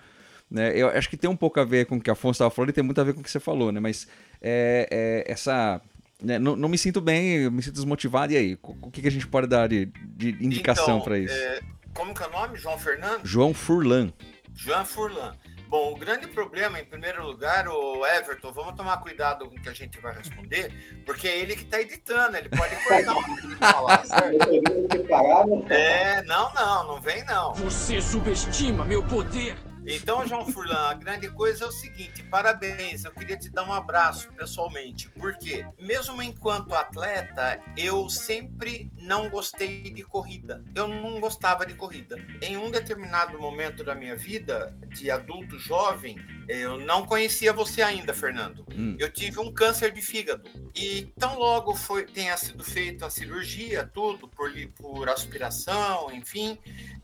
Né, 0.50 0.72
eu 0.76 0.90
acho 0.90 1.10
que 1.10 1.18
tem 1.18 1.30
um 1.30 1.36
pouco 1.36 1.60
a 1.60 1.64
ver 1.64 1.86
com 1.86 1.98
o 1.98 2.02
que 2.02 2.10
a 2.10 2.14
Afonso 2.14 2.38
estava 2.38 2.52
falando 2.52 2.70
e 2.70 2.74
tem 2.74 2.84
muito 2.84 3.02
a 3.02 3.04
ver 3.04 3.14
com 3.14 3.20
o 3.20 3.24
que 3.24 3.32
você 3.32 3.40
falou, 3.40 3.72
né? 3.72 3.80
Mas 3.80 4.08
é, 4.42 4.88
é, 4.92 5.32
essa. 5.32 5.82
Né, 6.22 6.40
não, 6.40 6.56
não, 6.56 6.70
me 6.70 6.78
sinto 6.78 7.02
bem, 7.02 7.50
me 7.50 7.62
sinto 7.62 7.74
desmotivado. 7.74 8.32
E 8.32 8.38
aí? 8.38 8.58
O 8.62 8.92
que, 8.92 9.02
que 9.02 9.08
a 9.08 9.12
gente 9.12 9.28
pode 9.28 9.48
dar 9.48 9.68
de, 9.68 9.86
de 9.86 10.30
indicação 10.44 10.96
então, 10.96 11.02
para 11.02 11.18
isso? 11.18 11.34
É, 11.34 11.60
como 11.94 12.14
que 12.14 12.24
é 12.24 12.28
o 12.28 12.32
nome? 12.32 12.58
João 12.58 12.78
Fernando? 12.78 13.22
João 13.24 13.54
Furlan. 13.54 14.14
João 14.54 14.86
Furlan. 14.86 15.36
Bom, 15.68 15.94
o 15.94 15.96
grande 15.98 16.28
problema, 16.28 16.80
em 16.80 16.86
primeiro 16.86 17.26
lugar, 17.26 17.68
o 17.68 18.06
Everton, 18.06 18.52
vamos 18.54 18.76
tomar 18.76 18.98
cuidado 18.98 19.50
com 19.50 19.56
o 19.56 19.62
que 19.62 19.68
a 19.68 19.74
gente 19.74 20.00
vai 20.00 20.14
responder, 20.16 21.02
porque 21.06 21.28
é 21.28 21.40
ele 21.40 21.56
que 21.56 21.64
está 21.64 21.82
editando, 21.82 22.38
ele 22.38 22.50
pode 22.50 22.76
cortar 22.84 23.18
o 23.18 23.24
que 23.36 23.56
falar, 23.56 24.06
certo? 24.08 25.74
É, 25.74 26.22
não, 26.24 26.54
não, 26.54 26.88
não 26.88 27.02
vem 27.02 27.26
não. 27.26 27.54
Você 27.56 28.00
subestima 28.00 28.86
meu 28.86 29.04
poder. 29.04 29.58
Então, 29.88 30.28
João 30.28 30.46
Furlan, 30.52 30.90
a 30.90 30.94
grande 30.94 31.30
coisa 31.30 31.66
é 31.66 31.68
o 31.68 31.72
seguinte: 31.72 32.24
parabéns, 32.24 33.06
eu 33.06 33.12
queria 33.12 33.38
te 33.38 33.50
dar 33.50 33.64
um 33.64 33.74
abraço 33.74 34.32
pessoalmente, 34.34 35.10
porque 35.10 35.66
mesmo 35.80 36.22
enquanto 36.22 36.74
atleta, 36.74 37.62
eu 37.78 38.10
sempre 38.10 38.92
não 38.98 39.30
gostei 39.30 39.84
de 39.92 40.04
corrida. 40.04 40.64
Eu 40.74 40.88
não 40.88 41.20
gostava 41.20 41.66
de 41.66 41.74
corrida. 41.76 42.18
Em 42.42 42.58
um 42.58 42.72
determinado 42.72 43.40
momento 43.40 43.84
da 43.84 43.94
minha 43.94 44.16
vida, 44.16 44.76
de 44.88 45.12
adulto 45.12 45.60
jovem, 45.60 46.18
eu 46.48 46.80
não 46.80 47.06
conhecia 47.06 47.54
você 47.54 47.82
ainda, 47.82 48.14
Fernando. 48.14 48.66
Hum. 48.72 48.96
Eu 49.00 49.12
tive 49.12 49.40
um 49.40 49.52
câncer 49.52 49.92
de 49.92 50.02
fígado. 50.02 50.44
E 50.76 51.12
tão 51.18 51.38
logo 51.38 51.76
foi, 51.76 52.06
tenha 52.06 52.36
sido 52.38 52.64
feita 52.64 53.06
a 53.06 53.10
cirurgia, 53.10 53.90
tudo, 53.94 54.28
por, 54.28 54.52
por 54.76 55.10
aspiração, 55.10 56.12
enfim, 56.12 56.58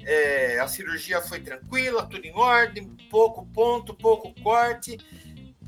é, 0.04 0.60
a 0.60 0.68
cirurgia 0.68 1.22
foi 1.22 1.40
tranquila, 1.40 2.06
tudo 2.06 2.26
em 2.26 2.34
ordem, 2.34 2.71
pouco 3.10 3.46
ponto, 3.48 3.94
pouco 3.94 4.34
corte. 4.42 4.98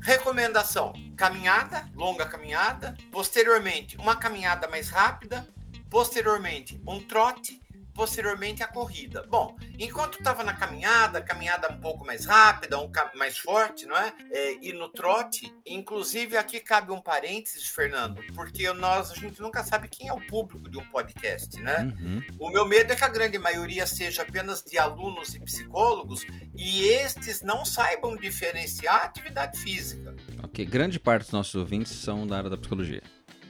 Recomendação: 0.00 0.92
caminhada, 1.16 1.88
longa 1.94 2.24
caminhada. 2.26 2.96
Posteriormente, 3.10 3.96
uma 3.96 4.14
caminhada 4.14 4.68
mais 4.68 4.88
rápida. 4.88 5.46
Posteriormente, 5.90 6.80
um 6.86 7.00
trote 7.00 7.63
posteriormente 7.94 8.62
a 8.62 8.66
corrida. 8.66 9.24
Bom, 9.28 9.56
enquanto 9.78 10.18
estava 10.18 10.42
na 10.42 10.52
caminhada, 10.52 11.22
caminhada 11.22 11.72
um 11.72 11.78
pouco 11.78 12.04
mais 12.04 12.24
rápida, 12.24 12.78
um 12.78 12.90
mais 13.14 13.38
forte, 13.38 13.86
não 13.86 13.96
é? 13.96 14.12
é? 14.30 14.58
E 14.60 14.72
no 14.72 14.88
trote, 14.88 15.54
inclusive 15.64 16.36
aqui 16.36 16.60
cabe 16.60 16.92
um 16.92 17.00
parênteses, 17.00 17.68
Fernando, 17.68 18.20
porque 18.34 18.70
nós 18.72 19.10
a 19.10 19.14
gente 19.14 19.40
nunca 19.40 19.62
sabe 19.62 19.88
quem 19.88 20.08
é 20.08 20.12
o 20.12 20.20
público 20.26 20.68
de 20.68 20.78
um 20.78 20.84
podcast, 20.86 21.60
né? 21.60 21.94
Uhum. 21.98 22.22
O 22.38 22.50
meu 22.50 22.66
medo 22.66 22.92
é 22.92 22.96
que 22.96 23.04
a 23.04 23.08
grande 23.08 23.38
maioria 23.38 23.86
seja 23.86 24.22
apenas 24.22 24.62
de 24.62 24.78
alunos 24.78 25.34
e 25.34 25.40
psicólogos 25.40 26.26
e 26.54 26.88
estes 26.88 27.42
não 27.42 27.64
saibam 27.64 28.16
diferenciar 28.16 29.02
a 29.02 29.04
atividade 29.04 29.58
física. 29.58 30.14
Ok, 30.42 30.64
grande 30.64 30.98
parte 30.98 31.22
dos 31.22 31.32
nossos 31.32 31.54
ouvintes 31.54 31.92
são 31.92 32.26
da 32.26 32.38
área 32.38 32.50
da 32.50 32.56
psicologia. 32.56 33.02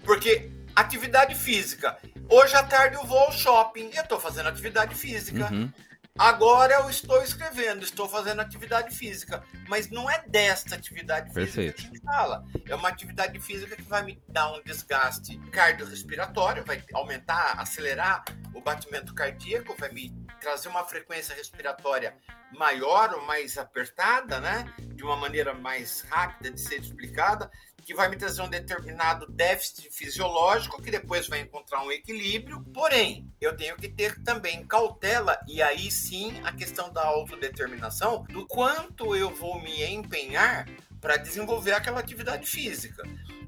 Porque 0.05 0.51
atividade 0.75 1.35
física. 1.35 1.99
Hoje 2.29 2.55
à 2.55 2.63
tarde 2.63 2.97
eu 2.97 3.05
vou 3.05 3.19
ao 3.19 3.33
shopping, 3.33 3.91
eu 3.95 4.03
estou 4.03 4.19
fazendo 4.19 4.49
atividade 4.49 4.95
física. 4.95 5.53
Uhum. 5.53 5.71
Agora 6.17 6.75
eu 6.75 6.89
estou 6.89 7.21
escrevendo, 7.25 7.83
estou 7.83 8.09
fazendo 8.09 8.41
atividade 8.41 8.95
física, 8.95 9.43
mas 9.69 9.91
não 9.91 10.09
é 10.09 10.23
desta 10.29 10.77
atividade 10.77 11.35
física 11.35 11.73
que 11.73 11.81
a 11.81 11.85
gente 11.85 12.01
fala. 12.01 12.45
É 12.69 12.75
uma 12.75 12.89
atividade 12.89 13.41
física 13.41 13.75
que 13.75 13.83
vai 13.83 14.05
me 14.05 14.23
dar 14.29 14.53
um 14.53 14.63
desgaste 14.63 15.37
cardiorrespiratório, 15.51 16.65
vai 16.65 16.85
aumentar, 16.93 17.59
acelerar 17.59 18.25
o 18.55 18.61
batimento 18.61 19.13
cardíaco, 19.13 19.75
vai 19.77 19.91
me 19.91 20.15
trazer 20.41 20.69
uma 20.69 20.85
frequência 20.85 21.35
respiratória 21.35 22.17
maior 22.53 23.13
ou 23.15 23.23
mais 23.23 23.59
apertada, 23.59 24.39
né? 24.39 24.73
De 24.79 25.03
uma 25.03 25.17
maneira 25.17 25.53
mais 25.53 26.03
rápida 26.03 26.53
de 26.53 26.61
ser 26.61 26.81
explicada 26.81 27.51
que 27.85 27.95
vai 27.95 28.09
me 28.09 28.17
trazer 28.17 28.43
um 28.43 28.49
determinado 28.49 29.27
déficit 29.31 29.91
fisiológico 29.91 30.83
que 30.83 30.91
depois 30.91 31.29
vai 31.29 31.41
encontrar 31.41 31.83
um 31.83 31.93
equilíbrio. 31.93 32.65
Porém, 32.73 33.31
eu 33.41 33.57
tenho 33.57 33.77
que 33.77 33.89
ter 33.89 34.23
também 34.23 34.67
cautela 34.67 35.39
e 35.47 35.63
aí 35.63 35.91
sim 35.91 36.35
a 36.45 36.53
questão 36.53 36.93
da 36.93 37.05
autodeterminação 37.05 38.25
do 38.25 38.47
quanto 38.47 39.15
eu 39.15 39.35
vou 39.35 39.61
me 39.61 39.85
empenhar 39.85 40.67
para 41.01 41.19
desenvolver 41.19 41.73
aquela 41.73 42.01
atividade 42.01 42.47
física. 42.47 43.03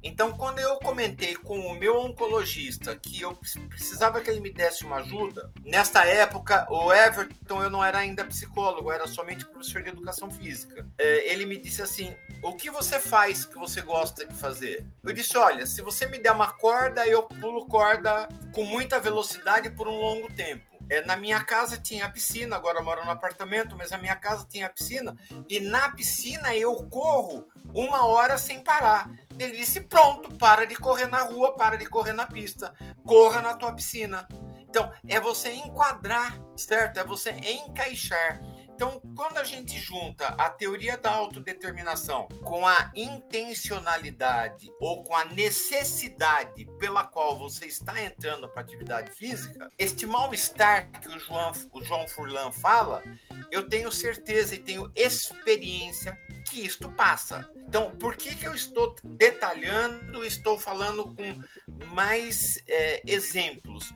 Então, 0.07 0.31
quando 0.31 0.61
eu 0.61 0.77
comentei 0.77 1.35
com 1.35 1.59
o 1.59 1.75
meu 1.75 1.99
oncologista 1.99 2.95
que 2.95 3.23
eu 3.23 3.37
precisava 3.69 4.21
que 4.21 4.31
ele 4.31 4.39
me 4.39 4.53
desse 4.53 4.85
uma 4.85 4.99
ajuda, 4.99 5.51
nesta 5.65 6.05
época, 6.05 6.65
o 6.71 6.93
Everton, 6.93 7.61
eu 7.61 7.69
não 7.69 7.85
era 7.85 7.99
ainda 7.99 8.25
psicólogo, 8.25 8.93
era 8.93 9.09
somente 9.09 9.45
professor 9.45 9.83
de 9.83 9.89
educação 9.89 10.31
física. 10.31 10.87
É, 10.97 11.33
ele 11.33 11.45
me 11.45 11.59
disse 11.59 11.83
assim: 11.83 12.15
O 12.41 12.55
que 12.55 12.71
você 12.71 13.01
faz 13.01 13.45
que 13.45 13.59
você 13.59 13.83
gosta 13.83 14.25
de 14.25 14.35
fazer? 14.35 14.87
Eu 15.03 15.13
disse: 15.13 15.37
Olha, 15.37 15.67
se 15.67 15.83
você 15.83 16.07
me 16.07 16.21
der 16.21 16.31
uma 16.31 16.53
corda, 16.53 17.05
eu 17.05 17.25
pulo 17.25 17.67
corda 17.67 18.29
com 18.53 18.65
muita 18.65 19.01
velocidade 19.01 19.71
por 19.71 19.89
um 19.89 19.99
longo 19.99 20.33
tempo. 20.33 20.76
É, 20.89 21.05
na 21.05 21.17
minha 21.17 21.43
casa 21.43 21.77
tinha 21.77 22.09
piscina, 22.09 22.57
agora 22.57 22.83
moro 22.83 23.05
no 23.05 23.11
apartamento, 23.11 23.77
mas 23.77 23.93
a 23.93 23.99
minha 23.99 24.17
casa 24.17 24.47
tinha 24.49 24.69
piscina, 24.69 25.17
e 25.49 25.59
na 25.61 25.91
piscina 25.91 26.55
eu 26.55 26.75
corro 26.89 27.47
uma 27.75 28.07
hora 28.07 28.39
sem 28.39 28.63
parar. 28.63 29.11
Ele 29.39 29.57
disse: 29.57 29.81
pronto, 29.81 30.35
para 30.37 30.67
de 30.67 30.77
correr 30.77 31.07
na 31.07 31.23
rua, 31.23 31.55
para 31.55 31.77
de 31.77 31.87
correr 31.87 32.13
na 32.13 32.27
pista, 32.27 32.73
corra 33.05 33.43
na 33.43 33.55
tua 33.55 33.73
piscina. 33.73 34.27
Então, 34.69 34.93
é 35.09 35.19
você 35.19 35.53
enquadrar, 35.53 36.39
certo? 36.57 36.99
É 36.99 37.05
você 37.05 37.31
encaixar. 37.31 38.41
Então, 38.77 39.01
quando 39.17 39.39
a 39.39 39.43
gente 39.43 39.81
junta 39.81 40.27
a 40.37 40.51
teoria 40.51 40.99
da 40.99 41.11
autodeterminação 41.11 42.29
com 42.45 42.69
a 42.69 42.93
intencionalidade 42.95 44.71
ou 44.79 45.03
com 45.03 45.17
a 45.17 45.25
necessidade 45.25 46.67
pela 46.79 47.03
qual 47.03 47.39
você 47.39 47.65
está 47.65 47.99
entrando 48.03 48.47
para 48.51 48.61
atividade 48.61 49.13
física, 49.13 49.73
este 49.79 50.05
mal-estar 50.05 50.91
que 51.01 51.09
o 51.09 51.19
João, 51.19 51.53
o 51.73 51.83
João 51.83 52.07
Furlan 52.07 52.53
fala, 52.53 53.03
eu 53.51 53.67
tenho 53.67 53.91
certeza 53.91 54.55
e 54.55 54.59
tenho 54.59 54.93
experiência 54.95 56.15
que 56.45 56.61
isto 56.61 56.91
passa. 56.93 57.51
Então, 57.67 57.93
por 57.93 58.15
que, 58.15 58.35
que 58.35 58.47
eu 58.47 58.55
estou 58.55 58.95
detalhando, 59.03 60.23
estou 60.23 60.59
falando 60.59 61.15
com 61.15 61.87
mais 61.95 62.63
é, 62.69 63.03
exemplos? 63.07 63.95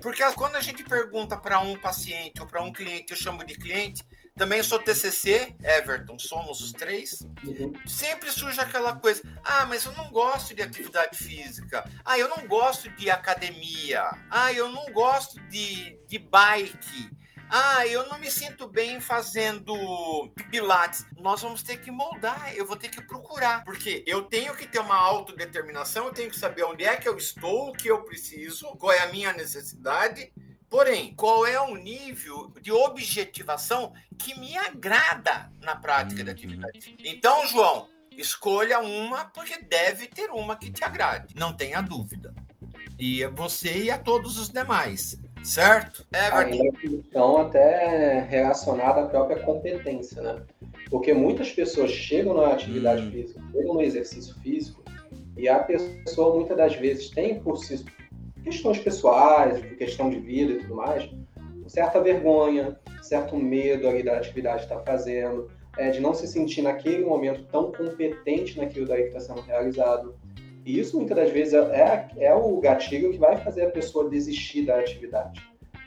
Porque 0.00 0.24
quando 0.32 0.56
a 0.56 0.60
gente 0.62 0.82
pergunta 0.82 1.36
para 1.36 1.60
um 1.60 1.76
paciente 1.76 2.40
ou 2.40 2.46
para 2.46 2.62
um 2.62 2.72
cliente, 2.72 3.12
eu 3.12 3.16
chamo 3.16 3.44
de 3.44 3.54
cliente, 3.54 4.02
também 4.34 4.62
sou 4.62 4.78
TCC, 4.78 5.54
Everton, 5.62 6.18
somos 6.18 6.60
os 6.60 6.72
três. 6.72 7.20
Uhum. 7.44 7.72
Sempre 7.86 8.30
surge 8.30 8.60
aquela 8.60 8.96
coisa: 8.96 9.22
ah, 9.44 9.66
mas 9.66 9.84
eu 9.84 9.92
não 9.92 10.10
gosto 10.10 10.54
de 10.54 10.62
atividade 10.62 11.18
física. 11.18 11.84
Ah, 12.04 12.18
eu 12.18 12.28
não 12.28 12.46
gosto 12.46 12.90
de 12.90 13.10
academia. 13.10 14.10
Ah, 14.30 14.52
eu 14.52 14.70
não 14.70 14.86
gosto 14.92 15.38
de, 15.48 15.98
de 16.06 16.18
bike. 16.18 17.10
Ah, 17.54 17.86
eu 17.86 18.08
não 18.08 18.18
me 18.18 18.30
sinto 18.30 18.66
bem 18.66 18.98
fazendo 18.98 19.74
pilates. 20.50 21.04
Nós 21.18 21.42
vamos 21.42 21.62
ter 21.62 21.76
que 21.76 21.90
moldar, 21.90 22.54
eu 22.56 22.64
vou 22.64 22.76
ter 22.76 22.88
que 22.88 23.02
procurar, 23.02 23.62
porque 23.62 24.02
eu 24.06 24.22
tenho 24.22 24.56
que 24.56 24.66
ter 24.66 24.78
uma 24.78 24.96
autodeterminação, 24.96 26.06
eu 26.06 26.14
tenho 26.14 26.30
que 26.30 26.38
saber 26.38 26.64
onde 26.64 26.82
é 26.82 26.96
que 26.96 27.06
eu 27.06 27.14
estou, 27.14 27.68
o 27.68 27.72
que 27.74 27.88
eu 27.88 28.04
preciso, 28.04 28.68
qual 28.76 28.92
é 28.92 29.00
a 29.00 29.12
minha 29.12 29.34
necessidade 29.34 30.32
Porém, 30.72 31.12
qual 31.14 31.46
é 31.46 31.60
o 31.60 31.76
nível 31.76 32.50
de 32.62 32.72
objetivação 32.72 33.92
que 34.18 34.40
me 34.40 34.56
agrada 34.56 35.52
na 35.60 35.76
prática 35.76 36.20
uhum. 36.20 36.24
da 36.24 36.32
atividade? 36.32 36.96
Então, 37.04 37.46
João, 37.46 37.88
escolha 38.16 38.80
uma, 38.80 39.26
porque 39.26 39.62
deve 39.62 40.06
ter 40.06 40.30
uma 40.30 40.56
que 40.56 40.72
te 40.72 40.82
agrade, 40.82 41.34
não 41.36 41.52
tenha 41.52 41.82
dúvida. 41.82 42.34
E 42.98 43.22
a 43.22 43.28
você 43.28 43.82
e 43.82 43.90
a 43.90 43.98
todos 43.98 44.38
os 44.38 44.48
demais, 44.48 45.20
certo? 45.44 46.06
Everton. 46.10 46.72
Então, 46.82 47.36
até 47.36 48.20
relacionada 48.20 49.02
à 49.02 49.06
própria 49.08 49.40
competência, 49.40 50.22
né? 50.22 50.42
Porque 50.88 51.12
muitas 51.12 51.52
pessoas 51.52 51.90
chegam 51.90 52.32
na 52.32 52.50
atividade 52.50 53.02
hum. 53.02 53.10
física, 53.10 53.42
chegam 53.52 53.74
no 53.74 53.82
exercício 53.82 54.34
físico, 54.40 54.82
e 55.36 55.50
a 55.50 55.58
pessoa 55.58 56.34
muitas 56.34 56.56
das 56.56 56.74
vezes 56.76 57.10
tem 57.10 57.38
por 57.38 57.58
si 57.58 57.84
questões 58.42 58.78
pessoais, 58.78 59.60
questão 59.76 60.10
de 60.10 60.18
vida 60.18 60.52
e 60.52 60.58
tudo 60.58 60.76
mais, 60.76 61.08
certa 61.66 62.00
vergonha, 62.00 62.78
certo 63.00 63.36
medo 63.36 63.88
ali 63.88 64.02
da 64.02 64.16
atividade 64.16 64.66
que 64.66 64.72
está 64.72 64.80
fazendo, 64.80 65.50
é, 65.78 65.90
de 65.90 66.00
não 66.00 66.12
se 66.12 66.26
sentir 66.26 66.62
naquele 66.62 67.04
momento 67.04 67.44
tão 67.44 67.72
competente 67.72 68.58
naquilo 68.58 68.86
daí 68.86 69.02
que 69.02 69.16
está 69.16 69.20
sendo 69.20 69.40
realizado. 69.40 70.14
E 70.64 70.78
isso 70.78 70.96
muitas 70.96 71.16
das 71.16 71.30
vezes 71.30 71.54
é, 71.54 72.08
é 72.18 72.34
o 72.34 72.60
gatilho 72.60 73.10
que 73.10 73.18
vai 73.18 73.36
fazer 73.38 73.66
a 73.66 73.70
pessoa 73.70 74.08
desistir 74.08 74.66
da 74.66 74.78
atividade. 74.78 75.42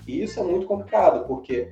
E 0.07 0.21
isso 0.21 0.39
é 0.39 0.43
muito 0.43 0.65
complicado, 0.65 1.25
porque 1.27 1.69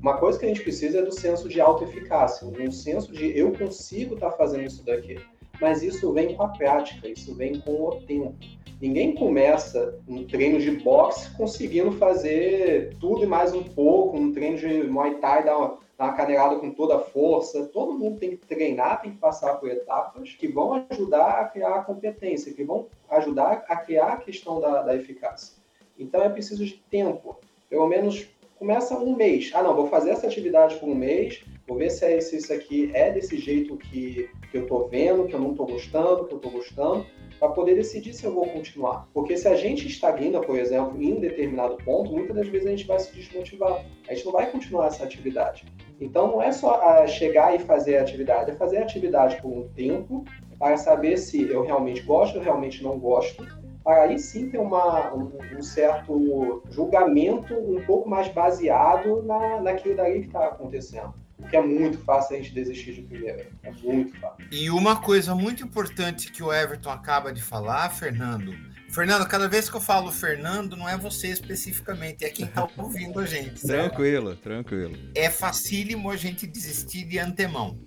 uma 0.00 0.16
coisa 0.16 0.38
que 0.38 0.44
a 0.44 0.48
gente 0.48 0.62
precisa 0.62 0.98
é 0.98 1.02
do 1.02 1.12
senso 1.12 1.48
de 1.48 1.60
autoeficácia, 1.60 2.46
um 2.46 2.72
senso 2.72 3.12
de 3.12 3.38
eu 3.38 3.52
consigo 3.52 4.14
estar 4.14 4.30
tá 4.30 4.36
fazendo 4.36 4.64
isso 4.64 4.84
daqui. 4.84 5.20
Mas 5.62 5.80
isso 5.80 6.12
vem 6.12 6.34
com 6.34 6.42
a 6.42 6.48
prática, 6.48 7.08
isso 7.08 7.36
vem 7.36 7.60
com 7.60 7.70
o 7.70 8.00
tempo. 8.00 8.34
Ninguém 8.80 9.14
começa 9.14 9.96
um 10.08 10.26
treino 10.26 10.58
de 10.58 10.72
boxe 10.72 11.30
conseguindo 11.36 11.92
fazer 11.92 12.96
tudo 12.98 13.22
e 13.22 13.26
mais 13.28 13.54
um 13.54 13.62
pouco, 13.62 14.18
um 14.18 14.32
treino 14.32 14.58
de 14.58 14.82
Muay 14.82 15.20
Thai, 15.20 15.44
dar 15.44 15.56
uma, 15.56 15.78
dar 15.96 16.06
uma 16.06 16.14
cadeirada 16.14 16.56
com 16.56 16.72
toda 16.72 16.96
a 16.96 16.98
força. 16.98 17.66
Todo 17.66 17.96
mundo 17.96 18.18
tem 18.18 18.30
que 18.30 18.38
treinar, 18.38 19.02
tem 19.02 19.12
que 19.12 19.18
passar 19.18 19.54
por 19.54 19.70
etapas 19.70 20.32
que 20.32 20.48
vão 20.48 20.84
ajudar 20.90 21.40
a 21.40 21.44
criar 21.44 21.76
a 21.76 21.84
competência, 21.84 22.52
que 22.52 22.64
vão 22.64 22.88
ajudar 23.08 23.64
a 23.68 23.76
criar 23.76 24.14
a 24.14 24.16
questão 24.16 24.60
da, 24.60 24.82
da 24.82 24.96
eficácia. 24.96 25.54
Então 25.96 26.24
é 26.24 26.28
preciso 26.28 26.64
de 26.64 26.74
tempo. 26.90 27.38
Pelo 27.70 27.86
menos 27.86 28.26
começa 28.58 28.98
um 28.98 29.14
mês. 29.14 29.52
Ah, 29.54 29.62
não, 29.62 29.76
vou 29.76 29.86
fazer 29.86 30.10
essa 30.10 30.26
atividade 30.26 30.74
por 30.80 30.88
um 30.88 30.94
mês, 30.96 31.44
vou 31.66 31.78
ver 31.78 31.90
se, 31.90 32.04
é, 32.04 32.20
se 32.20 32.36
isso 32.36 32.52
aqui 32.52 32.90
é 32.94 33.10
desse 33.10 33.38
jeito 33.38 33.76
que, 33.76 34.28
que 34.50 34.58
eu 34.58 34.62
estou 34.62 34.88
vendo, 34.88 35.26
que 35.26 35.34
eu 35.34 35.40
não 35.40 35.52
estou 35.52 35.66
gostando, 35.66 36.24
que 36.26 36.34
eu 36.34 36.36
estou 36.36 36.50
gostando 36.50 37.06
para 37.38 37.48
poder 37.48 37.74
decidir 37.74 38.12
se 38.12 38.24
eu 38.24 38.32
vou 38.32 38.46
continuar. 38.46 39.08
Porque 39.12 39.36
se 39.36 39.48
a 39.48 39.56
gente 39.56 39.86
estagna, 39.88 40.40
por 40.40 40.56
exemplo, 40.58 41.00
em 41.02 41.14
um 41.14 41.20
determinado 41.20 41.76
ponto, 41.84 42.12
muitas 42.12 42.36
das 42.36 42.48
vezes 42.48 42.66
a 42.66 42.70
gente 42.70 42.86
vai 42.86 42.98
se 42.98 43.12
desmotivar. 43.12 43.84
A 44.08 44.14
gente 44.14 44.24
não 44.24 44.32
vai 44.32 44.50
continuar 44.50 44.86
essa 44.86 45.04
atividade. 45.04 45.64
Então 46.00 46.28
não 46.28 46.42
é 46.42 46.52
só 46.52 47.06
chegar 47.06 47.54
e 47.54 47.58
fazer 47.58 47.98
a 47.98 48.02
atividade, 48.02 48.50
é 48.50 48.54
fazer 48.54 48.78
a 48.78 48.82
atividade 48.82 49.40
por 49.40 49.50
um 49.50 49.68
tempo 49.68 50.24
para 50.58 50.76
saber 50.76 51.16
se 51.16 51.48
eu 51.48 51.62
realmente 51.62 52.02
gosto 52.02 52.38
ou 52.38 52.44
realmente 52.44 52.82
não 52.82 52.98
gosto, 52.98 53.44
para 53.82 54.04
aí 54.04 54.18
sim 54.18 54.48
ter 54.48 54.58
uma, 54.58 55.12
um, 55.12 55.32
um, 55.56 55.62
certo 55.62 56.62
julgamento 56.70 57.54
um 57.54 57.84
pouco 57.84 58.08
mais 58.08 58.28
baseado 58.28 59.22
na, 59.22 59.60
naquilo 59.60 59.96
dali 59.96 60.20
que 60.20 60.26
está 60.26 60.46
acontecendo. 60.46 61.12
Porque 61.42 61.56
é 61.56 61.60
muito 61.60 61.98
fácil 61.98 62.36
a 62.36 62.38
gente 62.38 62.54
desistir 62.54 62.94
de 62.94 63.02
primeira. 63.02 63.50
É 63.62 63.70
muito 63.70 64.18
fácil. 64.18 64.46
E 64.50 64.70
uma 64.70 64.96
coisa 64.96 65.34
muito 65.34 65.62
importante 65.62 66.30
que 66.30 66.42
o 66.42 66.52
Everton 66.52 66.90
acaba 66.90 67.32
de 67.32 67.42
falar, 67.42 67.90
Fernando. 67.90 68.54
Fernando, 68.90 69.26
cada 69.26 69.48
vez 69.48 69.68
que 69.68 69.76
eu 69.76 69.80
falo 69.80 70.12
Fernando, 70.12 70.76
não 70.76 70.88
é 70.88 70.96
você 70.96 71.28
especificamente, 71.28 72.24
é 72.24 72.30
quem 72.30 72.46
está 72.46 72.68
ouvindo 72.76 73.18
a 73.18 73.26
gente. 73.26 73.62
Tranquilo, 73.62 74.36
tranquilo. 74.36 74.96
É 75.14 75.28
facílimo 75.30 76.10
a 76.10 76.16
gente 76.16 76.46
desistir 76.46 77.04
de 77.04 77.18
antemão. 77.18 77.78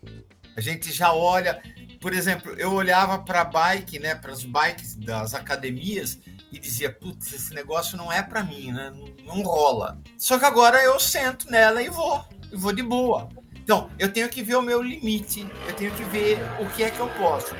A 0.58 0.62
gente 0.62 0.92
já 0.92 1.14
olha, 1.14 1.62
por 2.02 2.14
exemplo, 2.14 2.54
eu 2.58 2.74
olhava 2.74 3.20
para 3.20 3.42
a 3.42 3.46
bike, 3.46 4.00
né, 4.00 4.16
para 4.16 4.32
as 4.32 4.44
bikes 4.44 4.96
das 4.96 5.34
academias 5.34 6.20
e 6.52 6.60
dizia, 6.60 6.92
putz, 6.92 7.34
esse 7.34 7.54
negócio 7.54 7.98
não 7.98 8.12
é 8.12 8.24
para 8.24 8.44
mim, 8.44 8.72
né? 8.72 8.92
Não, 8.92 9.36
não, 9.36 9.44
rola. 9.44 10.02
Só 10.18 10.40
que 10.40 10.46
agora 10.46 10.82
eu 10.84 11.00
sento 11.00 11.50
nela 11.52 11.84
e 11.84 11.90
vou, 11.90 12.24
e 12.52 12.56
vou 12.56 12.74
de 12.74 12.82
boa. 12.82 13.30
Então, 13.66 13.90
eu 13.98 14.14
tenho 14.14 14.30
que 14.30 14.44
ver 14.44 14.58
o 14.58 14.62
meu 14.62 14.80
limite, 14.80 15.42
eu 15.68 15.74
tenho 15.74 15.92
que 15.96 16.04
ver 16.04 16.38
o 16.62 16.70
que 16.70 16.84
é 16.84 16.92
que 16.92 17.00
eu 17.00 17.10
posso. 17.16 17.56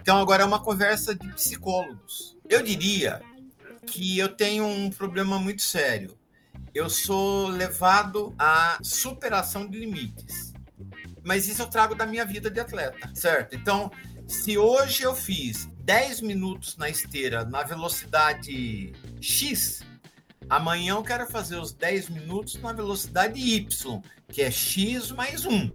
Então, 0.00 0.20
agora 0.20 0.44
é 0.44 0.46
uma 0.46 0.60
conversa 0.60 1.12
de 1.12 1.26
psicólogos. 1.32 2.38
Eu 2.48 2.62
diria 2.62 3.20
que 3.84 4.16
eu 4.16 4.28
tenho 4.28 4.64
um 4.64 4.90
problema 4.90 5.36
muito 5.36 5.62
sério. 5.62 6.16
Eu 6.72 6.88
sou 6.88 7.48
levado 7.48 8.32
à 8.38 8.78
superação 8.80 9.66
de 9.68 9.76
limites 9.76 10.54
mas 11.24 11.48
isso 11.48 11.62
eu 11.62 11.66
trago 11.66 11.94
da 11.94 12.06
minha 12.06 12.24
vida 12.24 12.50
de 12.50 12.60
atleta, 12.60 13.10
certo? 13.14 13.56
Então, 13.56 13.90
se 14.28 14.58
hoje 14.58 15.02
eu 15.02 15.14
fiz 15.14 15.66
10 15.78 16.20
minutos 16.20 16.76
na 16.76 16.88
esteira 16.88 17.44
na 17.44 17.62
velocidade 17.62 18.92
X, 19.20 19.82
amanhã 20.48 20.94
eu 20.94 21.02
quero 21.02 21.26
fazer 21.26 21.56
os 21.56 21.72
10 21.72 22.08
minutos 22.10 22.60
na 22.60 22.72
velocidade 22.72 23.38
Y, 23.40 24.00
que 24.28 24.42
é 24.42 24.50
X 24.50 25.10
mais 25.10 25.44
1. 25.44 25.70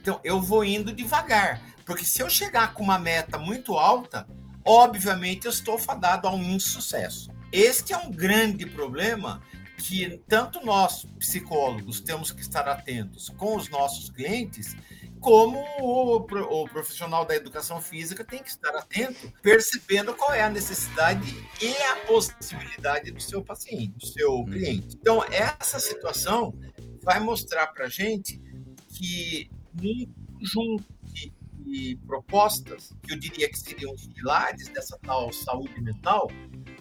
Então, 0.00 0.20
eu 0.24 0.40
vou 0.40 0.64
indo 0.64 0.92
devagar, 0.92 1.60
porque 1.84 2.04
se 2.04 2.22
eu 2.22 2.30
chegar 2.30 2.74
com 2.74 2.82
uma 2.82 2.98
meta 2.98 3.38
muito 3.38 3.74
alta, 3.74 4.26
obviamente 4.64 5.46
eu 5.46 5.50
estou 5.50 5.78
fadado 5.78 6.26
a 6.26 6.34
um 6.34 6.42
insucesso. 6.42 7.30
Este 7.52 7.92
é 7.92 7.98
um 7.98 8.10
grande 8.10 8.66
problema 8.66 9.42
que 9.78 10.20
tanto 10.28 10.64
nós, 10.64 11.06
psicólogos, 11.18 12.00
temos 12.00 12.30
que 12.32 12.40
estar 12.40 12.68
atentos 12.68 13.30
com 13.30 13.56
os 13.56 13.68
nossos 13.68 14.10
clientes, 14.10 14.76
como 15.20 15.58
o, 15.80 16.16
o, 16.16 16.68
profissional 16.68 17.24
da 17.24 17.34
educação 17.34 17.80
física 17.80 18.24
tem 18.24 18.42
que 18.42 18.48
estar 18.48 18.70
atento, 18.70 19.32
percebendo 19.42 20.14
qual 20.14 20.32
é 20.32 20.42
a 20.42 20.50
necessidade 20.50 21.34
e 21.60 21.76
a 21.82 21.96
possibilidade 22.06 23.10
do 23.10 23.20
seu 23.20 23.42
paciente, 23.42 23.88
do 23.88 24.06
seu 24.06 24.32
uhum. 24.32 24.44
cliente. 24.46 24.96
Então, 25.00 25.24
essa 25.24 25.78
situação 25.78 26.54
vai 27.02 27.20
mostrar 27.20 27.68
para 27.68 27.86
a 27.86 27.88
gente 27.88 28.40
que 28.88 29.50
num 29.74 30.06
conjunto 30.38 30.84
de, 31.04 31.32
de 31.64 31.98
propostas, 32.06 32.94
que 33.02 33.12
eu 33.12 33.18
diria 33.18 33.48
que 33.48 33.58
seriam 33.58 33.92
os 33.92 34.06
pilares 34.08 34.68
dessa 34.68 34.98
tal 35.02 35.32
saúde 35.32 35.80
mental, 35.80 36.28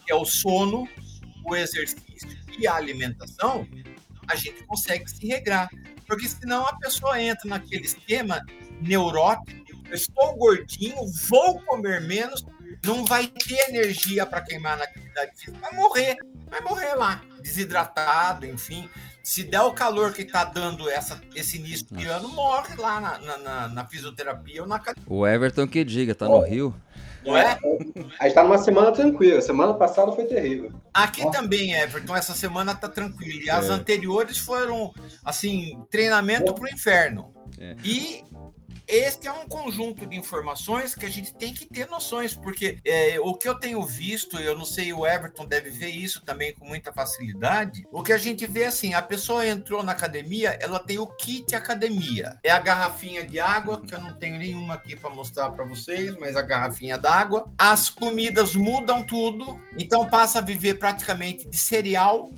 que 0.06 0.12
é 0.12 0.16
o 0.16 0.26
sono, 0.26 0.88
o 1.46 1.56
exercício 1.56 2.30
e 2.58 2.68
a 2.68 2.76
alimentação, 2.76 3.68
a 4.28 4.36
gente 4.36 4.64
consegue 4.66 5.10
se 5.10 5.26
regrar. 5.26 5.70
Porque 6.08 6.28
senão 6.28 6.66
a 6.66 6.76
pessoa 6.78 7.22
entra 7.22 7.48
naquele 7.50 7.86
esquema 7.86 8.42
neurótico, 8.82 9.68
eu 9.90 9.96
estou 9.96 10.36
gordinho, 10.36 10.96
vou 11.30 11.60
comer 11.62 12.02
menos, 12.02 12.46
não 12.84 13.06
vai 13.06 13.28
ter 13.28 13.70
energia 13.70 14.26
para 14.26 14.42
queimar 14.42 14.78
na 14.78 14.84
atividade 14.84 15.32
física, 15.36 15.58
vai 15.60 15.74
morrer, 15.74 16.18
vai 16.50 16.62
morrer 16.62 16.94
lá, 16.96 17.22
desidratado, 17.42 18.46
enfim. 18.46 18.90
Se 19.24 19.44
der 19.44 19.62
o 19.62 19.74
calor 19.74 20.14
que 20.14 20.22
está 20.22 20.46
dando 20.46 20.90
essa, 20.90 21.22
esse 21.36 21.58
início 21.58 21.86
de 21.92 22.06
ano, 22.06 22.30
morre 22.30 22.76
lá 22.78 23.02
na, 23.02 23.18
na, 23.20 23.38
na, 23.38 23.68
na 23.68 23.86
fisioterapia 23.86 24.62
ou 24.62 24.68
na 24.68 24.78
academia. 24.78 25.06
O 25.06 25.28
Everton 25.28 25.68
que 25.68 25.84
diga, 25.84 26.16
tá 26.16 26.26
no 26.26 26.40
Rio. 26.40 26.74
Não 27.28 27.38
é? 27.38 27.60
A 28.20 28.24
gente 28.24 28.34
tá 28.34 28.44
numa 28.44 28.58
semana 28.58 28.92
tranquila. 28.92 29.42
Semana 29.42 29.74
passada 29.74 30.12
foi 30.14 30.26
terrível. 30.26 30.72
Aqui 30.94 31.24
Nossa. 31.24 31.40
também, 31.40 31.74
Everton, 31.74 32.16
essa 32.16 32.34
semana 32.34 32.74
tá 32.74 32.88
tranquila. 32.88 33.44
E 33.44 33.50
as 33.50 33.70
é. 33.70 33.74
anteriores 33.74 34.38
foram, 34.38 34.94
assim, 35.24 35.78
treinamento 35.92 36.54
pro 36.54 36.68
inferno. 36.68 37.34
É. 37.60 37.76
E 37.84 38.24
este 38.88 39.28
é 39.28 39.32
um 39.32 39.48
conjunto 39.48 40.06
de 40.06 40.16
informações 40.16 40.96
que 40.96 41.06
a 41.06 41.10
gente 41.10 41.34
tem 41.34 41.54
que 41.54 41.66
ter 41.66 41.88
noções, 41.88 42.34
porque 42.34 42.80
é, 42.86 43.20
o 43.20 43.34
que 43.34 43.48
eu 43.48 43.56
tenho 43.56 43.84
visto, 43.86 44.40
eu 44.40 44.58
não 44.58 44.66
sei, 44.66 44.94
o 44.94 45.06
Everton 45.06 45.46
deve 45.46 45.70
ver 45.70 45.90
isso 45.90 46.24
também 46.24 46.54
com 46.54 46.66
muita 46.66 46.94
facilidade. 46.94 47.86
O 47.92 48.02
que 48.02 48.14
a 48.14 48.18
gente 48.18 48.46
vê 48.48 48.66
assim, 48.66 48.94
a 48.94 49.02
pessoa 49.02 49.46
entrou 49.46 49.84
na 49.84 49.92
academia, 49.92 50.58
ela 50.62 50.80
tem 50.80 50.98
o 50.98 51.08
kit 51.08 51.54
academia. 51.56 52.38
É 52.44 52.52
a 52.52 52.60
garrafinha 52.60 53.26
de 53.26 53.40
água, 53.40 53.82
que 53.82 53.94
eu 53.94 54.00
não 54.00 54.14
tenho 54.14 54.38
nenhuma 54.38 54.76
aqui 54.76 54.96
para 54.96 55.10
mostrar 55.10 55.52
para 55.52 55.66
vocês, 55.66 56.16
mas 56.18 56.36
a 56.36 56.42
garrafinha 56.42 56.98
d'água. 56.98 57.52
As 57.58 57.90
comidas 57.90 58.56
mudam 58.56 59.04
tudo, 59.04 59.60
então 59.78 60.08
passa 60.10 60.40
a 60.40 60.42
viver 60.42 60.76
praticamente 60.76 61.48
de 61.48 61.58
cereal 61.58 62.32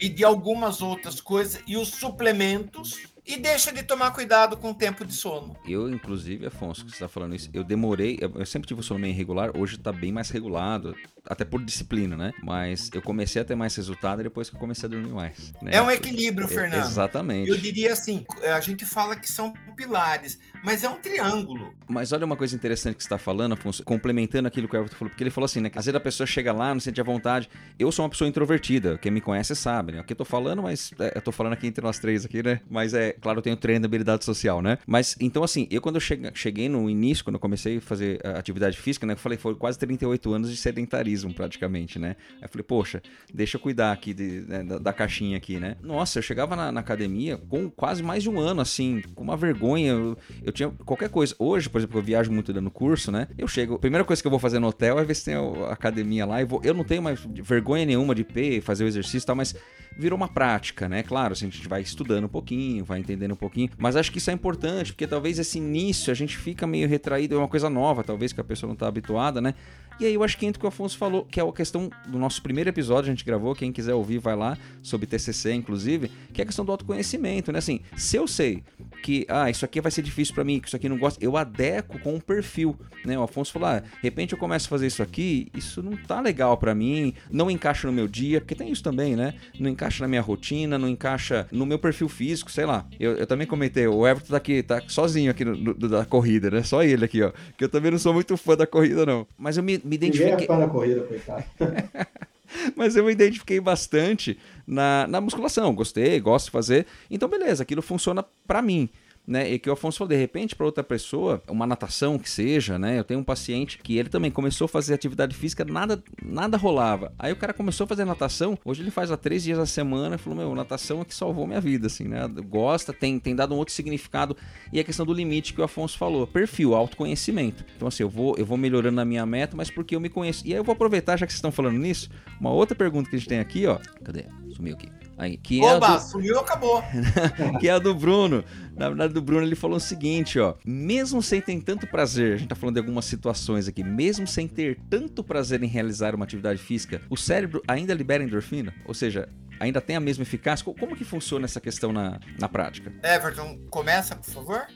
e 0.00 0.08
de 0.08 0.24
algumas 0.24 0.82
outras 0.82 1.20
coisas, 1.20 1.62
e 1.66 1.76
os 1.76 1.88
suplementos 1.88 3.13
e 3.26 3.36
deixa 3.36 3.72
de 3.72 3.82
tomar 3.82 4.10
cuidado 4.10 4.56
com 4.56 4.70
o 4.70 4.74
tempo 4.74 5.04
de 5.04 5.14
sono. 5.14 5.56
Eu, 5.66 5.88
inclusive, 5.88 6.46
Afonso, 6.46 6.84
que 6.84 6.90
você 6.90 6.96
está 6.96 7.08
falando 7.08 7.34
isso, 7.34 7.48
eu 7.52 7.64
demorei, 7.64 8.18
eu 8.20 8.44
sempre 8.46 8.68
tive 8.68 8.80
o 8.80 8.82
sono 8.82 9.00
meio 9.00 9.12
irregular, 9.12 9.56
hoje 9.56 9.76
está 9.76 9.92
bem 9.92 10.12
mais 10.12 10.30
regulado, 10.30 10.94
até 11.28 11.44
por 11.44 11.62
disciplina, 11.64 12.16
né? 12.16 12.32
Mas 12.42 12.90
eu 12.92 13.00
comecei 13.00 13.40
a 13.40 13.44
ter 13.44 13.54
mais 13.54 13.74
resultado 13.74 14.22
depois 14.22 14.50
que 14.50 14.56
eu 14.56 14.60
comecei 14.60 14.86
a 14.86 14.90
dormir 14.90 15.12
mais. 15.12 15.52
Né? 15.62 15.72
É 15.74 15.82
um 15.82 15.90
equilíbrio, 15.90 16.46
é, 16.46 16.48
Fernando. 16.48 16.84
Exatamente. 16.84 17.48
Eu 17.48 17.56
diria 17.56 17.92
assim, 17.92 18.24
a 18.42 18.60
gente 18.60 18.84
fala 18.84 19.16
que 19.16 19.30
são 19.30 19.52
pilares, 19.74 20.38
mas 20.62 20.84
é 20.84 20.88
um 20.88 20.96
triângulo. 20.96 21.74
Mas 21.88 22.12
olha 22.12 22.24
uma 22.24 22.36
coisa 22.36 22.54
interessante 22.54 22.96
que 22.96 23.02
você 23.02 23.06
está 23.06 23.18
falando, 23.18 23.52
Afonso, 23.52 23.82
complementando 23.82 24.46
aquilo 24.46 24.68
que 24.68 24.76
o 24.76 24.78
Everton 24.78 24.96
falou, 24.96 25.10
porque 25.10 25.22
ele 25.22 25.30
falou 25.30 25.46
assim, 25.46 25.60
né? 25.60 25.70
Às 25.74 25.86
vezes 25.86 25.96
a 25.96 26.00
pessoa 26.00 26.26
chega 26.26 26.52
lá, 26.52 26.72
não 26.72 26.80
sente 26.80 27.00
a 27.00 27.04
vontade. 27.04 27.48
Eu 27.78 27.90
sou 27.90 28.04
uma 28.04 28.10
pessoa 28.10 28.28
introvertida, 28.28 28.98
quem 28.98 29.10
me 29.10 29.20
conhece 29.20 29.54
sabe, 29.56 29.92
né? 29.92 30.00
Aqui 30.00 30.12
eu 30.12 30.16
tô 30.16 30.24
falando, 30.24 30.62
mas 30.62 30.92
é, 30.98 31.16
eu 31.16 31.22
tô 31.22 31.32
falando 31.32 31.54
aqui 31.54 31.66
entre 31.66 31.82
nós 31.82 31.98
três 31.98 32.24
aqui, 32.24 32.42
né? 32.42 32.60
Mas 32.70 32.92
é, 32.94 33.12
claro, 33.12 33.38
eu 33.38 33.42
tenho 33.42 33.56
treino 33.56 33.80
de 33.80 33.86
habilidade 33.86 34.24
social, 34.24 34.60
né? 34.60 34.78
Mas 34.86 35.16
então 35.18 35.42
assim, 35.42 35.66
eu 35.70 35.80
quando 35.80 35.96
eu 35.96 36.32
cheguei 36.34 36.68
no 36.68 36.88
início, 36.88 37.24
quando 37.24 37.34
eu 37.36 37.40
comecei 37.40 37.78
a 37.78 37.80
fazer 37.80 38.20
atividade 38.36 38.76
física, 38.76 39.06
né? 39.06 39.14
Eu 39.14 39.18
falei, 39.18 39.38
foi 39.38 39.54
quase 39.54 39.78
38 39.78 40.32
anos 40.32 40.50
de 40.50 40.56
sedentarismo 40.56 41.13
praticamente, 41.32 41.98
né? 41.98 42.16
Aí 42.36 42.42
eu 42.42 42.48
falei, 42.48 42.64
poxa, 42.64 43.02
deixa 43.32 43.56
eu 43.56 43.60
cuidar 43.60 43.92
aqui 43.92 44.12
de, 44.14 44.40
né, 44.42 44.62
da, 44.62 44.78
da, 44.78 44.92
caixinha 44.92 45.36
aqui, 45.36 45.58
né? 45.58 45.76
Nossa, 45.82 46.18
eu 46.18 46.22
chegava 46.22 46.54
na, 46.56 46.72
na, 46.72 46.80
academia 46.80 47.36
com 47.36 47.70
quase 47.70 48.02
mais 48.02 48.22
de 48.22 48.30
um 48.30 48.38
ano, 48.38 48.60
assim, 48.60 49.02
com 49.14 49.22
uma 49.22 49.36
vergonha. 49.36 49.92
Eu, 49.92 50.18
eu, 50.42 50.52
tinha 50.52 50.70
qualquer 50.84 51.08
coisa. 51.08 51.34
Hoje, 51.38 51.68
por 51.68 51.78
exemplo, 51.78 51.98
eu 51.98 52.02
viajo 52.02 52.30
muito 52.30 52.52
dando 52.52 52.70
curso, 52.70 53.10
né? 53.10 53.28
Eu 53.36 53.48
chego, 53.48 53.74
a 53.74 53.78
primeira 53.78 54.04
coisa 54.04 54.22
que 54.22 54.26
eu 54.26 54.30
vou 54.30 54.40
fazer 54.40 54.58
no 54.58 54.68
hotel 54.68 54.98
é 54.98 55.04
ver 55.04 55.14
se 55.14 55.24
tem 55.24 55.34
a 55.34 55.72
academia 55.72 56.26
lá. 56.26 56.40
E 56.40 56.44
vou, 56.44 56.60
eu 56.64 56.74
não 56.74 56.84
tenho 56.84 57.02
mais 57.02 57.20
vergonha 57.24 57.84
nenhuma 57.84 58.14
de 58.14 58.26
ir 58.36 58.60
fazer 58.60 58.84
o 58.84 58.86
exercício 58.86 59.24
e 59.24 59.26
tal, 59.26 59.36
mas 59.36 59.54
virou 59.96 60.16
uma 60.16 60.28
prática, 60.28 60.88
né? 60.88 61.02
Claro, 61.02 61.32
assim, 61.32 61.46
a 61.46 61.50
gente 61.50 61.68
vai 61.68 61.82
estudando 61.82 62.24
um 62.24 62.28
pouquinho, 62.28 62.84
vai 62.84 62.98
entendendo 62.98 63.32
um 63.32 63.36
pouquinho, 63.36 63.70
mas 63.78 63.96
acho 63.96 64.10
que 64.10 64.18
isso 64.18 64.30
é 64.30 64.32
importante, 64.32 64.92
porque 64.92 65.06
talvez 65.06 65.38
esse 65.38 65.58
início 65.58 66.10
a 66.10 66.14
gente 66.14 66.36
fica 66.36 66.66
meio 66.66 66.88
retraído, 66.88 67.34
é 67.34 67.38
uma 67.38 67.48
coisa 67.48 67.70
nova, 67.70 68.02
talvez 68.02 68.32
que 68.32 68.40
a 68.40 68.44
pessoa 68.44 68.68
não 68.68 68.74
está 68.74 68.86
habituada, 68.86 69.40
né? 69.40 69.54
E 70.00 70.06
aí 70.06 70.14
eu 70.14 70.24
acho 70.24 70.36
que 70.36 70.44
entra 70.44 70.58
o 70.58 70.60
que 70.60 70.66
o 70.66 70.68
Afonso 70.68 70.98
falou, 70.98 71.24
que 71.24 71.38
é 71.38 71.48
a 71.48 71.52
questão 71.52 71.88
do 72.08 72.18
nosso 72.18 72.42
primeiro 72.42 72.68
episódio, 72.68 73.10
a 73.10 73.14
gente 73.14 73.24
gravou, 73.24 73.54
quem 73.54 73.70
quiser 73.70 73.94
ouvir 73.94 74.18
vai 74.18 74.34
lá, 74.34 74.58
sobre 74.82 75.06
TCC 75.06 75.52
inclusive, 75.52 76.10
que 76.32 76.40
é 76.40 76.42
a 76.42 76.46
questão 76.46 76.64
do 76.64 76.72
autoconhecimento, 76.72 77.52
né? 77.52 77.58
Assim, 77.58 77.80
se 77.96 78.16
eu 78.16 78.26
sei 78.26 78.64
que, 79.02 79.24
ah, 79.28 79.48
isso 79.48 79.64
aqui 79.64 79.80
vai 79.80 79.92
ser 79.92 80.02
difícil 80.02 80.34
para 80.34 80.42
mim, 80.42 80.58
que 80.58 80.66
isso 80.66 80.74
aqui 80.74 80.88
não 80.88 80.98
gosto, 80.98 81.22
eu 81.22 81.36
adequo 81.36 81.98
com 82.00 82.16
um 82.16 82.20
perfil, 82.20 82.76
né? 83.04 83.16
O 83.16 83.22
Afonso 83.22 83.52
falou, 83.52 83.68
ah, 83.68 83.80
de 83.80 83.86
repente 84.02 84.32
eu 84.32 84.38
começo 84.38 84.66
a 84.66 84.70
fazer 84.70 84.88
isso 84.88 85.02
aqui, 85.02 85.48
isso 85.54 85.80
não 85.80 85.96
tá 85.96 86.20
legal 86.20 86.56
para 86.56 86.74
mim, 86.74 87.14
não 87.30 87.48
encaixa 87.48 87.86
no 87.86 87.92
meu 87.92 88.08
dia, 88.08 88.40
porque 88.40 88.56
tem 88.56 88.72
isso 88.72 88.82
também, 88.82 89.14
né? 89.14 89.34
Não 89.60 89.70
encaixa 89.70 89.83
na 90.00 90.08
minha 90.08 90.20
rotina, 90.20 90.78
não 90.78 90.88
encaixa 90.88 91.46
no 91.50 91.66
meu 91.66 91.78
perfil 91.78 92.08
físico, 92.08 92.50
sei 92.50 92.66
lá. 92.66 92.86
Eu, 92.98 93.12
eu 93.12 93.26
também 93.26 93.46
comentei, 93.46 93.86
o 93.86 94.06
Everton 94.06 94.30
tá 94.30 94.36
aqui, 94.36 94.62
tá 94.62 94.82
sozinho 94.88 95.30
aqui 95.30 95.44
no, 95.44 95.56
no, 95.56 95.74
da 95.74 96.04
corrida, 96.04 96.50
né? 96.50 96.62
Só 96.62 96.82
ele 96.82 97.04
aqui, 97.04 97.22
ó. 97.22 97.32
Que 97.56 97.64
eu 97.64 97.68
também 97.68 97.90
não 97.90 97.98
sou 97.98 98.12
muito 98.14 98.36
fã 98.36 98.56
da 98.56 98.66
corrida, 98.66 99.04
não. 99.04 99.26
Mas 99.38 99.56
eu 99.56 99.62
me, 99.62 99.80
me 99.84 99.96
identifiquei. 99.96 100.30
Ninguém 100.32 100.44
é 100.44 100.48
fã 100.48 100.58
da 100.58 100.68
corrida, 100.68 101.00
coitado. 101.02 101.44
Mas 102.76 102.94
eu 102.96 103.04
me 103.04 103.12
identifiquei 103.12 103.60
bastante 103.60 104.38
na, 104.66 105.06
na 105.08 105.20
musculação. 105.20 105.74
Gostei, 105.74 106.20
gosto 106.20 106.46
de 106.46 106.50
fazer. 106.52 106.86
Então, 107.10 107.28
beleza, 107.28 107.62
aquilo 107.62 107.82
funciona 107.82 108.24
para 108.46 108.62
mim. 108.62 108.88
Né? 109.26 109.50
E 109.50 109.58
que 109.58 109.68
o 109.68 109.72
Afonso 109.72 109.98
falou, 109.98 110.10
de 110.10 110.16
repente, 110.16 110.54
para 110.54 110.66
outra 110.66 110.84
pessoa, 110.84 111.42
uma 111.48 111.66
natação 111.66 112.18
que 112.18 112.28
seja, 112.28 112.78
né? 112.78 112.98
Eu 112.98 113.04
tenho 113.04 113.20
um 113.20 113.24
paciente 113.24 113.78
que 113.78 113.96
ele 113.96 114.08
também 114.08 114.30
começou 114.30 114.66
a 114.66 114.68
fazer 114.68 114.94
atividade 114.94 115.34
física, 115.34 115.64
nada, 115.64 116.02
nada 116.22 116.56
rolava. 116.56 117.12
Aí 117.18 117.32
o 117.32 117.36
cara 117.36 117.52
começou 117.52 117.84
a 117.84 117.88
fazer 117.88 118.04
natação, 118.04 118.58
hoje 118.64 118.82
ele 118.82 118.90
faz 118.90 119.10
há 119.10 119.16
três 119.16 119.42
dias 119.42 119.58
a 119.58 119.66
semana, 119.66 120.18
falou, 120.18 120.38
meu, 120.38 120.54
natação 120.54 121.00
é 121.00 121.04
que 121.04 121.14
salvou 121.14 121.46
minha 121.46 121.60
vida, 121.60 121.86
assim, 121.86 122.04
né? 122.04 122.28
Gosta, 122.48 122.92
tem, 122.92 123.18
tem 123.18 123.34
dado 123.34 123.54
um 123.54 123.58
outro 123.58 123.74
significado. 123.74 124.36
E 124.72 124.78
a 124.78 124.84
questão 124.84 125.06
do 125.06 125.12
limite 125.12 125.54
que 125.54 125.60
o 125.60 125.64
Afonso 125.64 125.96
falou, 125.96 126.26
perfil, 126.26 126.74
autoconhecimento. 126.74 127.64
Então, 127.76 127.88
assim, 127.88 128.02
eu 128.02 128.08
vou, 128.08 128.36
eu 128.36 128.44
vou 128.44 128.58
melhorando 128.58 128.96
na 128.96 129.04
minha 129.04 129.24
meta, 129.24 129.56
mas 129.56 129.70
porque 129.70 129.96
eu 129.96 130.00
me 130.00 130.08
conheço. 130.08 130.46
E 130.46 130.52
aí 130.52 130.58
eu 130.58 130.64
vou 130.64 130.72
aproveitar, 130.74 131.16
já 131.16 131.26
que 131.26 131.32
vocês 131.32 131.38
estão 131.38 131.52
falando 131.52 131.78
nisso, 131.78 132.10
uma 132.40 132.50
outra 132.50 132.74
pergunta 132.74 133.08
que 133.08 133.16
a 133.16 133.18
gente 133.18 133.28
tem 133.28 133.40
aqui, 133.40 133.66
ó. 133.66 133.78
Cadê? 134.04 134.26
Sumiu 134.54 134.74
aqui. 134.74 135.03
Que 135.42 135.60
é 135.60 135.74
Oba, 135.74 135.96
do... 135.96 136.00
sumiu, 136.02 136.38
acabou. 136.38 136.82
que 137.60 137.68
é 137.68 137.72
a 137.72 137.78
do 137.78 137.94
Bruno. 137.94 138.44
Na 138.76 138.88
verdade, 138.88 139.14
do 139.14 139.22
Bruno 139.22 139.42
ele 139.42 139.54
falou 139.54 139.76
o 139.76 139.80
seguinte, 139.80 140.38
ó. 140.38 140.54
Mesmo 140.64 141.22
sem 141.22 141.40
ter 141.40 141.60
tanto 141.62 141.86
prazer, 141.86 142.34
a 142.34 142.36
gente 142.36 142.48
tá 142.48 142.54
falando 142.54 142.74
de 142.74 142.80
algumas 142.80 143.04
situações 143.04 143.68
aqui, 143.68 143.84
mesmo 143.84 144.26
sem 144.26 144.48
ter 144.48 144.78
tanto 144.90 145.22
prazer 145.22 145.62
em 145.62 145.66
realizar 145.66 146.14
uma 146.14 146.24
atividade 146.24 146.60
física, 146.60 147.00
o 147.08 147.16
cérebro 147.16 147.62
ainda 147.68 147.94
libera 147.94 148.24
endorfina? 148.24 148.74
Ou 148.86 148.94
seja, 148.94 149.28
ainda 149.60 149.80
tem 149.80 149.96
a 149.96 150.00
mesma 150.00 150.22
eficácia? 150.22 150.64
Como 150.64 150.96
que 150.96 151.04
funciona 151.04 151.44
essa 151.44 151.60
questão 151.60 151.92
na, 151.92 152.18
na 152.38 152.48
prática? 152.48 152.92
Everton, 153.02 153.58
começa, 153.70 154.16
por 154.16 154.30
favor. 154.30 154.66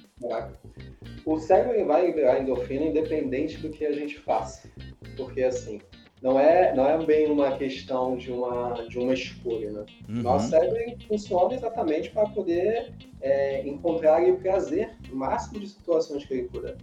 O 1.25 1.39
cérebro 1.39 1.85
vai 1.87 2.07
liberar 2.07 2.41
endorfina 2.41 2.85
independente 2.87 3.59
do 3.59 3.71
que 3.71 3.85
a 3.85 3.93
gente 3.93 4.19
faça. 4.19 4.69
Porque, 5.17 5.43
assim, 5.43 5.81
não 6.23 6.39
é, 6.39 6.75
não 6.75 6.87
é 6.87 7.05
bem 7.05 7.31
uma 7.31 7.57
questão 7.57 8.17
de 8.17 8.33
uma, 8.33 8.75
de 8.89 8.99
uma 8.99 9.15
escolha, 9.15 9.71
né? 9.71 9.87
Uhum. 10.09 10.23
Nosso 10.23 10.51
cérebro 10.51 10.79
funciona 11.07 11.55
exatamente 11.55 12.11
para 12.11 12.29
poder 12.29 12.93
é, 13.21 13.67
encontrar 13.67 14.23
o 14.23 14.37
prazer 14.39 14.97
máximo 15.13 15.61
de 15.61 15.69
situações 15.69 16.25
que 16.25 16.35
ele 16.35 16.49
puder. 16.49 16.77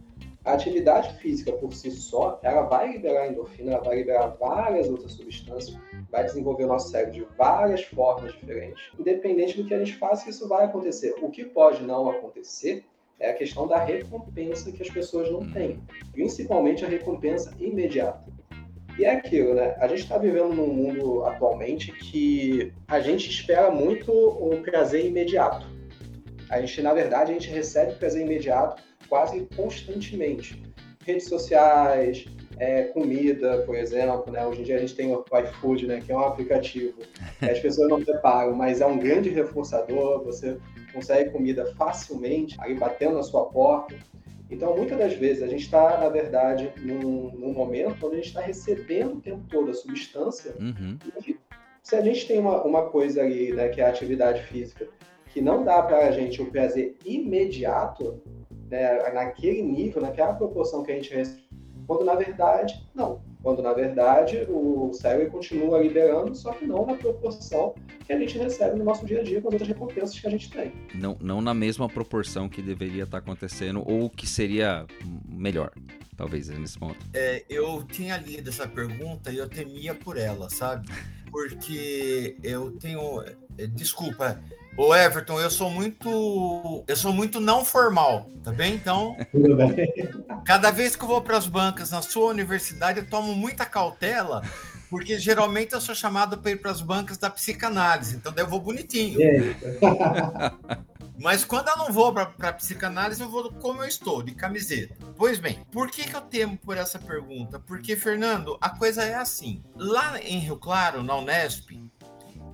A 0.46 0.54
atividade 0.54 1.12
física 1.16 1.52
por 1.54 1.74
si 1.74 1.90
só, 1.90 2.40
ela 2.44 2.62
vai 2.62 2.92
liberar 2.92 3.28
endorfina, 3.28 3.74
ela 3.74 3.84
vai 3.84 3.98
liberar 3.98 4.28
várias 4.40 4.88
outras 4.88 5.14
substâncias, 5.14 5.76
vai 6.12 6.24
desenvolver 6.24 6.66
o 6.66 6.68
nosso 6.68 6.92
cérebro 6.92 7.14
de 7.14 7.28
várias 7.36 7.84
formas 7.84 8.32
diferentes. 8.32 8.92
Independente 8.98 9.60
do 9.60 9.68
que 9.68 9.74
a 9.74 9.80
gente 9.80 9.98
faça, 9.98 10.30
isso 10.30 10.48
vai 10.48 10.66
acontecer. 10.66 11.16
O 11.20 11.32
que 11.32 11.44
pode 11.46 11.82
não 11.82 12.08
acontecer 12.08 12.86
é 13.20 13.32
a 13.32 13.34
questão 13.34 13.68
da 13.68 13.84
recompensa 13.84 14.72
que 14.72 14.84
as 14.84 14.90
pessoas 14.90 15.32
não 15.32 15.50
têm, 15.52 15.82
principalmente 16.12 16.86
a 16.86 16.88
recompensa 16.88 17.52
imediata. 17.60 18.25
E 18.98 19.04
é 19.04 19.12
aquilo, 19.12 19.54
né? 19.54 19.76
A 19.80 19.88
gente 19.88 20.04
está 20.04 20.18
vivendo 20.18 20.54
num 20.54 20.68
mundo 20.68 21.26
atualmente 21.26 21.92
que 21.92 22.72
a 22.88 23.00
gente 23.00 23.30
espera 23.30 23.70
muito 23.70 24.12
o 24.12 24.62
prazer 24.62 25.06
imediato. 25.06 25.66
A 26.50 26.62
gente, 26.62 26.82
na 26.82 26.94
verdade, 26.94 27.32
a 27.32 27.34
gente 27.34 27.50
recebe 27.50 27.96
prazer 27.96 28.22
imediato 28.22 28.82
quase 29.10 29.48
constantemente. 29.56 30.64
Redes 31.06 31.28
sociais, 31.28 32.26
é, 32.58 32.84
comida, 32.84 33.64
por 33.66 33.76
exemplo, 33.76 34.32
né? 34.32 34.46
Hoje 34.46 34.62
em 34.62 34.64
dia 34.64 34.76
a 34.78 34.80
gente 34.80 34.96
tem 34.96 35.14
o 35.14 35.24
iFood, 35.44 35.88
né? 35.88 36.02
Que 36.04 36.12
é 36.12 36.16
um 36.16 36.22
aplicativo. 36.22 36.98
As 37.42 37.60
pessoas 37.60 37.90
não 37.90 38.04
preparam, 38.04 38.56
mas 38.56 38.82
é 38.82 38.86
um 38.86 38.98
grande 38.98 39.30
reforçador. 39.30 40.24
Você 40.24 40.58
consegue 40.94 41.32
comida 41.32 41.66
facilmente, 41.76 42.56
aí 42.60 42.74
batendo 42.74 43.16
na 43.16 43.24
sua 43.24 43.46
porta. 43.46 43.96
Então, 44.50 44.76
muitas 44.76 44.98
das 44.98 45.14
vezes, 45.14 45.42
a 45.42 45.48
gente 45.48 45.64
está, 45.64 45.98
na 45.98 46.10
verdade, 46.10 46.72
num, 46.78 47.32
num, 47.32 47.54
momento 47.54 48.06
onde 48.06 48.16
a 48.16 48.18
gente 48.18 48.28
está 48.28 48.42
recebendo 48.42 49.18
o 49.18 49.22
tempo 49.22 49.44
todo 49.50 49.72
a 49.72 49.74
substância. 49.74 50.54
Uhum. 50.60 50.98
E 51.26 51.38
se 51.82 51.96
a 51.96 52.02
gente 52.02 52.28
tem 52.28 52.40
uma, 52.40 52.64
uma 52.64 52.90
coisa 52.90 53.22
ali, 53.22 53.52
né, 53.54 53.70
que 53.70 53.82
é 53.82 53.86
a 53.86 53.90
atividade 53.90 54.44
física, 54.44 54.88
que 55.32 55.42
não 55.42 55.64
dá 55.64 55.82
para 55.82 56.08
a 56.08 56.12
gente 56.12 56.42
o 56.42 56.52
prazer 56.52 56.96
imediato, 57.04 58.22
né, 58.70 59.12
naquele 59.12 59.62
nível, 59.62 60.02
naquela 60.02 60.34
proporção 60.34 60.84
que 60.84 60.92
a 60.92 60.96
gente 60.96 61.14
recebe, 61.14 61.44
quando 61.88 62.06
na 62.06 62.16
verdade, 62.16 62.88
não. 62.94 63.22
Quando 63.46 63.62
na 63.62 63.74
verdade 63.74 64.44
o 64.50 64.92
cérebro 64.92 65.34
continua 65.34 65.78
liberando, 65.78 66.34
só 66.34 66.52
que 66.52 66.66
não 66.66 66.84
na 66.84 66.96
proporção 66.96 67.76
que 68.04 68.12
a 68.12 68.18
gente 68.18 68.40
recebe 68.40 68.76
no 68.76 68.84
nosso 68.84 69.06
dia 69.06 69.20
a 69.20 69.24
dia 69.24 69.40
com 69.40 69.50
as 69.50 69.54
outras 69.54 69.68
recompensas 69.68 70.20
que 70.20 70.26
a 70.26 70.32
gente 70.32 70.50
tem. 70.50 70.74
Não, 70.96 71.16
não 71.22 71.42
na 71.42 71.54
mesma 71.54 71.88
proporção 71.88 72.50
que 72.50 72.60
deveria 72.60 73.04
estar 73.04 73.20
acontecendo 73.20 73.84
ou 73.86 74.10
que 74.10 74.26
seria 74.26 74.88
melhor, 75.30 75.72
talvez, 76.18 76.50
nesse 76.50 76.80
ponto. 76.80 76.98
É, 77.14 77.46
eu 77.48 77.84
tinha 77.84 78.18
lido 78.18 78.50
essa 78.50 78.68
pergunta 78.68 79.32
e 79.32 79.38
eu 79.38 79.48
temia 79.48 79.94
por 79.94 80.18
ela, 80.18 80.50
sabe? 80.50 80.88
Porque 81.36 82.38
eu 82.42 82.72
tenho. 82.80 83.22
É, 83.58 83.68
desculpa, 83.68 84.42
Ô 84.78 84.96
Everton, 84.96 85.38
eu 85.42 85.52
sou 85.52 85.70
muito, 85.70 86.84
eu 86.88 86.96
sou 86.96 87.12
muito 87.12 87.42
não 87.42 87.66
formal, 87.66 88.30
tá 88.42 88.54
bem? 88.54 88.74
Então, 88.74 89.18
cada 90.46 90.72
vez 90.72 90.96
que 90.96 91.04
eu 91.04 91.10
vou 91.10 91.22
para 91.22 91.36
as 91.38 91.46
bancas 91.46 91.92
na 91.92 92.02
sua 92.02 92.30
universidade, 92.30 93.00
eu 93.00 93.06
tomo 93.06 93.36
muita 93.36 93.66
cautela, 93.66 94.44
porque 94.96 95.20
geralmente 95.20 95.74
eu 95.74 95.82
sou 95.82 95.94
chamado 95.94 96.38
para 96.38 96.52
ir 96.52 96.56
para 96.56 96.72
as 96.72 96.80
bancas 96.80 97.18
da 97.18 97.30
psicanálise, 97.30 98.16
então 98.16 98.34
eu 98.38 98.48
vou 98.48 98.62
bonitinho. 98.62 99.20
Mas 101.20 101.44
quando 101.44 101.68
eu 101.68 101.78
não 101.78 101.92
vou 101.92 102.14
para 102.14 102.54
psicanálise, 102.54 103.20
eu 103.20 103.30
vou 103.30 103.52
como 103.52 103.84
eu 103.84 103.88
estou, 103.90 104.24
de 104.24 104.34
camiseta. 104.34 104.96
Pois 105.18 105.38
bem, 105.38 105.66
por 105.70 105.92
que, 105.92 106.06
que 106.06 106.16
eu 106.16 106.22
temo 106.22 106.58
por 106.58 106.78
essa 106.78 106.98
pergunta? 106.98 107.60
Porque, 107.60 107.98
Fernando, 107.98 108.58
a 108.62 108.70
coisa 108.70 109.04
é 109.04 109.16
assim. 109.16 109.62
Lá 109.76 110.18
em 110.22 110.40
Rio 110.40 110.56
Claro, 110.56 111.04
na 111.04 111.18
Unesp, 111.18 111.72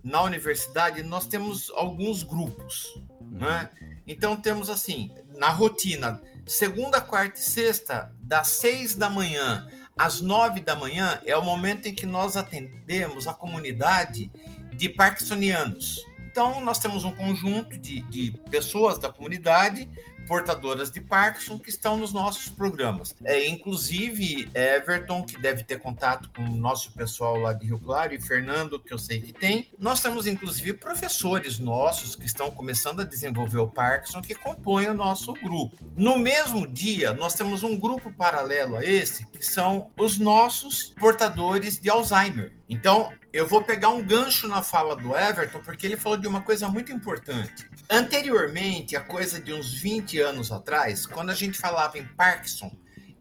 na 0.04 0.23
universidade 0.23 1.04
nós 1.04 1.27
temos 1.27 1.71
alguns 1.75 2.23
grupos, 2.23 2.99
né? 3.21 3.69
Então 4.08 4.36
temos 4.36 4.67
assim, 4.67 5.12
na 5.38 5.49
rotina, 5.49 6.19
segunda, 6.47 6.99
quarta 6.99 7.39
e 7.39 7.43
sexta, 7.43 8.12
das 8.19 8.47
seis 8.47 8.95
da 8.95 9.12
manhã 9.12 9.67
às 9.97 10.21
nove 10.21 10.62
da 10.62 10.75
manhã, 10.75 11.21
é 11.25 11.36
o 11.36 11.43
momento 11.43 11.88
em 11.88 11.93
que 11.93 12.06
nós 12.06 12.36
atendemos 12.36 13.27
a 13.27 13.34
comunidade 13.34 14.32
de 14.73 14.89
parkinsonianos. 14.89 16.06
Então, 16.32 16.62
nós 16.62 16.80
temos 16.80 17.04
um 17.04 17.12
conjunto 17.12 17.77
de, 17.77 18.01
de 18.04 18.32
pessoas 18.49 18.97
da 18.97 19.12
comunidade 19.12 19.89
portadoras 20.32 20.89
de 20.89 21.02
Parkinson 21.02 21.60
que 21.60 21.70
estão 21.70 21.98
nos 21.98 22.13
nossos 22.13 22.48
programas. 22.48 23.13
É, 23.26 23.50
inclusive, 23.50 24.50
Everton, 24.56 25.26
que 25.26 25.38
deve 25.38 25.62
ter 25.62 25.78
contato 25.78 26.30
com 26.34 26.41
o 26.44 26.56
nosso 26.56 26.94
pessoal 26.94 27.36
lá 27.36 27.52
de 27.52 27.65
Rio 27.65 27.78
Claro, 27.78 28.13
e 28.13 28.22
Fernando, 28.22 28.80
que 28.80 28.94
eu 28.94 28.98
sei 28.98 29.20
que 29.20 29.34
tem. 29.34 29.70
Nós 29.78 30.00
temos, 30.02 30.26
inclusive, 30.28 30.72
professores 30.72 31.60
nossos 31.60 32.15
que 32.15 32.26
estão 32.26 32.50
começando 32.50 33.02
a 33.02 33.04
desenvolver 33.04 33.58
o 33.58 33.67
Parkinson 33.67 34.22
que 34.22 34.34
compõem 34.34 34.88
o 34.88 34.94
nosso 34.94 35.34
grupo. 35.34 35.76
No 35.98 36.17
mesmo 36.17 36.65
dia, 36.65 37.12
nós 37.12 37.34
temos 37.34 37.62
um 37.62 37.78
grupo 37.78 38.10
paralelo 38.13 38.78
a 38.78 38.86
esse, 38.86 39.26
que 39.26 39.46
são 39.46 39.91
os 39.98 40.17
nossos 40.17 40.94
portadores 40.98 41.78
de 41.78 41.89
Alzheimer. 41.89 42.54
Então, 42.70 43.12
eu 43.34 43.48
vou 43.48 43.63
pegar 43.63 43.89
um 43.89 44.04
gancho 44.04 44.48
na 44.48 44.62
fala 44.62 44.96
do 44.96 45.15
Everton, 45.15 45.60
porque 45.60 45.86
ele 45.86 45.96
falou 45.96 46.17
de 46.17 46.28
uma 46.28 46.41
coisa 46.41 46.67
muito 46.67 46.91
importante. 46.91 47.70
Anteriormente, 47.89 48.96
a 48.96 49.02
coisa 49.02 49.39
de 49.39 49.54
uns 49.54 49.74
20 49.74 50.20
anos 50.20 50.52
atrás, 50.52 51.06
quando 51.06 51.30
a 51.30 51.36
gente 51.36 51.58
falava 51.58 51.98
em 51.98 52.06
Parkinson 52.06 52.72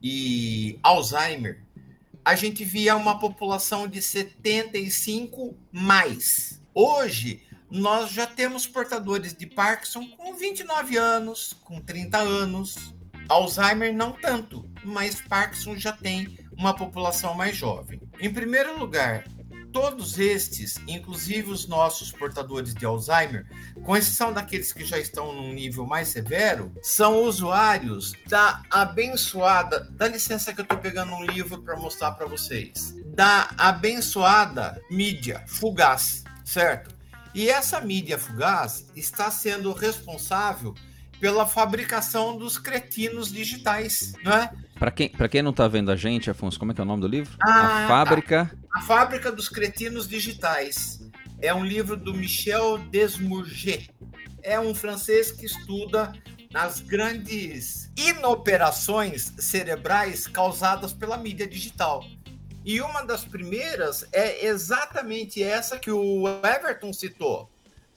e 0.03 0.79
Alzheimer, 0.83 1.63
a 2.25 2.35
gente 2.35 2.65
via 2.65 2.97
uma 2.97 3.19
população 3.19 3.87
de 3.87 4.03
75 4.03 5.57
mais. 5.71 6.61
Hoje, 6.75 7.43
nós 7.71 8.11
já 8.11 8.27
temos 8.27 8.67
portadores 8.67 9.33
de 9.33 9.47
Parkinson 9.47 10.07
com 10.17 10.35
29 10.35 10.97
anos, 10.97 11.55
com 11.65 11.81
30 11.81 12.19
anos. 12.19 12.95
Alzheimer 13.29 13.95
não 13.95 14.13
tanto, 14.13 14.69
mas 14.85 15.21
Parkinson 15.21 15.77
já 15.77 15.93
tem 15.93 16.37
uma 16.57 16.75
população 16.75 17.33
mais 17.33 17.57
jovem. 17.57 18.01
Em 18.19 18.33
primeiro 18.33 18.77
lugar, 18.77 19.25
todos 19.73 20.19
estes, 20.19 20.77
inclusive 20.87 21.51
os 21.51 21.67
nossos 21.67 22.13
portadores 22.13 22.75
de 22.75 22.85
Alzheimer, 22.85 23.47
com 23.83 23.97
exceção 23.97 24.33
daqueles 24.33 24.73
que 24.73 24.85
já 24.85 24.99
estão 24.99 25.33
num 25.33 25.53
nível 25.53 25.87
mais 25.87 26.09
severo, 26.09 26.73
são 26.83 27.23
usuários 27.23 28.13
da 28.29 28.63
abençoada. 28.71 29.89
Dá 29.93 30.09
licença 30.09 30.53
que 30.53 30.61
eu 30.61 30.65
estou 30.65 30.79
pegando 30.79 31.13
um 31.13 31.25
livro 31.25 31.63
para 31.63 31.77
mostrar 31.77 32.13
para 32.13 32.27
vocês. 32.27 32.95
Da 33.15 33.51
abençoada 33.57 34.81
mídia 34.91 35.45
fugaz, 35.47 36.25
certo? 36.45 36.95
E 37.35 37.49
essa 37.49 37.81
mídia 37.81 38.19
fugaz 38.19 38.87
está 38.97 39.31
sendo 39.31 39.73
responsável 39.73 40.75
pela 41.21 41.47
fabricação 41.47 42.37
dos 42.37 42.59
cretinos 42.59 43.31
digitais, 43.31 44.15
não 44.25 44.33
é? 44.33 44.51
Para 44.79 44.91
quem, 44.91 45.11
quem 45.11 45.43
não 45.43 45.51
está 45.51 45.69
vendo 45.69 45.91
a 45.91 45.97
gente, 45.97 46.31
Afonso, 46.31 46.59
como 46.59 46.73
é 46.73 46.75
que 46.75 46.81
é 46.81 46.85
o 46.85 46.87
nome 46.87 47.03
do 47.03 47.07
livro? 47.07 47.37
Ah, 47.43 47.85
a 47.85 47.89
Fábrica. 47.89 48.51
A 48.73 48.83
Fábrica 48.83 49.33
dos 49.33 49.49
Cretinos 49.49 50.07
Digitais. 50.07 51.01
É 51.43 51.53
um 51.53 51.65
livro 51.65 51.97
do 51.97 52.15
Michel 52.15 52.79
Desmourget. 52.79 53.91
É 54.45 54.61
um 54.61 54.73
francês 54.73 55.33
que 55.33 55.45
estuda 55.45 56.13
nas 56.53 56.79
grandes 56.81 57.91
inoperações 57.97 59.33
cerebrais 59.39 60.29
causadas 60.29 60.93
pela 60.93 61.17
mídia 61.17 61.49
digital. 61.49 62.05
E 62.65 62.81
uma 62.81 63.03
das 63.03 63.25
primeiras 63.25 64.07
é 64.13 64.47
exatamente 64.47 65.43
essa 65.43 65.77
que 65.77 65.91
o 65.91 66.25
Everton 66.45 66.93
citou. 66.93 67.51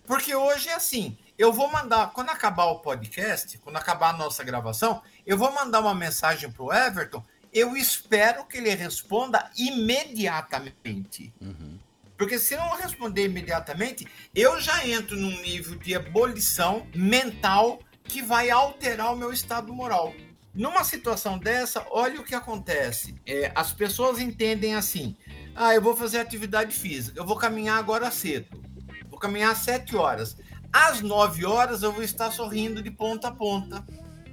Porque 0.08 0.34
hoje 0.34 0.70
é 0.70 0.74
assim: 0.74 1.16
eu 1.38 1.54
vou 1.54 1.72
mandar, 1.72 2.12
quando 2.14 2.30
acabar 2.30 2.66
o 2.66 2.80
podcast, 2.80 3.60
quando 3.60 3.78
acabar 3.78 4.10
a 4.10 4.18
nossa 4.18 4.43
gravação, 4.43 5.04
eu 5.26 5.38
vou 5.38 5.52
mandar 5.54 5.82
uma 5.82 5.93
mensagem 5.93 6.52
para 6.52 6.64
o 6.64 6.74
Everton. 6.74 7.24
Eu 7.54 7.76
espero 7.78 8.45
que 8.45 8.58
ele 8.58 8.74
responda 8.74 9.49
imediatamente. 9.58 11.34
Uhum. 11.39 11.78
Porque 12.18 12.39
se 12.39 12.56
não 12.56 12.76
responder 12.78 13.26
imediatamente, 13.26 14.08
eu 14.34 14.60
já 14.60 14.88
entro 14.88 15.16
num 15.16 15.41
nível 15.41 15.78
de 15.78 15.93
ebulição 15.93 16.88
mental 16.95 17.80
que 18.04 18.22
vai 18.22 18.49
alterar 18.49 19.14
o 19.14 19.18
meu 19.18 19.32
estado 19.32 19.74
moral. 19.74 20.14
Numa 20.54 20.84
situação 20.84 21.38
dessa, 21.38 21.86
olha 21.89 22.22
o 22.22 22.24
que 22.24 22.36
acontece. 22.36 23.16
É, 23.26 23.51
as 23.56 23.74
pessoas 23.74 24.20
entendem 24.20 24.76
assim: 24.76 25.18
ah, 25.56 25.74
eu 25.74 25.82
vou 25.82 25.95
fazer 25.95 26.20
atividade 26.20 26.76
física, 26.76 27.20
eu 27.20 27.26
vou 27.26 27.38
caminhar 27.38 27.78
agora 27.78 28.12
cedo, 28.12 28.62
vou 29.10 29.20
caminhar 29.20 29.51
às 29.51 29.60
7 29.60 29.95
horas. 29.95 30.38
Às 30.72 31.01
9 31.01 31.45
horas 31.45 31.84
eu 31.84 31.91
vou 31.91 32.04
estar 32.04 32.32
sorrindo 32.32 32.82
de 32.82 32.89
ponta 32.89 33.28
a 33.28 33.32
ponta. 33.32 33.86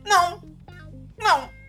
Não, 0.04 0.42
não. 1.18 1.59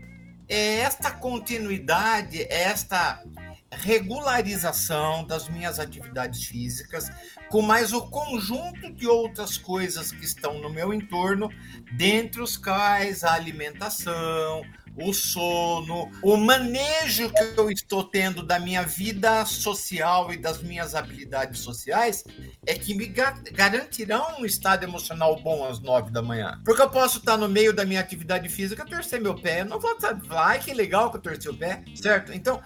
É 0.54 0.80
esta 0.80 1.10
continuidade, 1.10 2.42
é 2.42 2.64
esta 2.64 3.24
regularização 3.72 5.26
das 5.26 5.48
minhas 5.48 5.80
atividades 5.80 6.44
físicas, 6.44 7.10
com 7.50 7.62
mais 7.62 7.94
o 7.94 8.02
conjunto 8.10 8.92
de 8.92 9.08
outras 9.08 9.58
coisas 9.58 10.12
que 10.12 10.26
estão 10.26 10.60
no 10.60 10.70
meu 10.70 10.94
entorno, 10.94 11.50
dentre 11.94 12.42
os 12.42 12.58
quais 12.58 13.24
a 13.24 13.32
alimentação, 13.32 14.66
o 14.96 15.14
sono, 15.14 16.12
o 16.22 16.38
manejo 16.38 17.30
que 17.30 17.60
eu 17.60 17.72
estou 17.72 18.04
tendo 18.04 18.44
da 18.44 18.60
minha 18.60 18.84
vida 18.84 19.46
social 19.46 20.32
e 20.34 20.38
das 20.38 20.62
minhas 20.62 20.96
habilidades 20.96 21.60
sociais, 21.62 22.24
é 22.66 22.74
que 22.74 22.94
me 22.94 23.06
garantirão 23.52 24.40
um 24.40 24.46
estado 24.46 24.84
emocional 24.84 25.40
bom 25.42 25.66
às 25.66 25.80
nove 25.80 26.12
da 26.12 26.22
manhã. 26.22 26.62
Porque 26.66 26.82
eu 26.82 26.90
posso 26.90 27.20
estar 27.20 27.38
no 27.38 27.48
meio 27.48 27.74
da 27.74 27.86
minha 27.86 28.00
atividade 28.00 28.50
física, 28.50 28.86
torcer 28.86 29.22
meu 29.22 29.36
pé, 29.36 29.62
eu 29.62 29.66
não 29.66 29.80
vou 29.80 29.94
estar, 29.94 30.20
ai 30.32 30.60
que 30.60 30.74
legal 30.74 31.10
que 31.10 31.18
eu 31.18 31.22
torci 31.22 31.50
o 31.50 31.58
pé, 31.58 31.84
certo? 31.96 32.34
Então, 32.34 32.62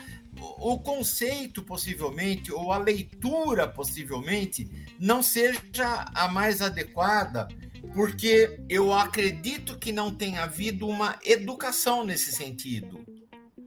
o 0.58 0.78
conceito, 0.80 1.64
possivelmente, 1.64 2.52
ou 2.52 2.72
a 2.72 2.78
leitura, 2.78 3.68
possivelmente, 3.68 4.70
não 5.00 5.24
seja 5.24 6.06
a 6.14 6.28
mais 6.28 6.62
adequada, 6.62 7.48
porque 7.94 8.60
eu 8.70 8.94
acredito 8.94 9.78
que 9.78 9.92
não 9.92 10.14
tenha 10.14 10.44
havido 10.44 10.88
uma 10.88 11.18
educação 11.24 12.04
nesse 12.04 12.32
sentido. 12.32 13.06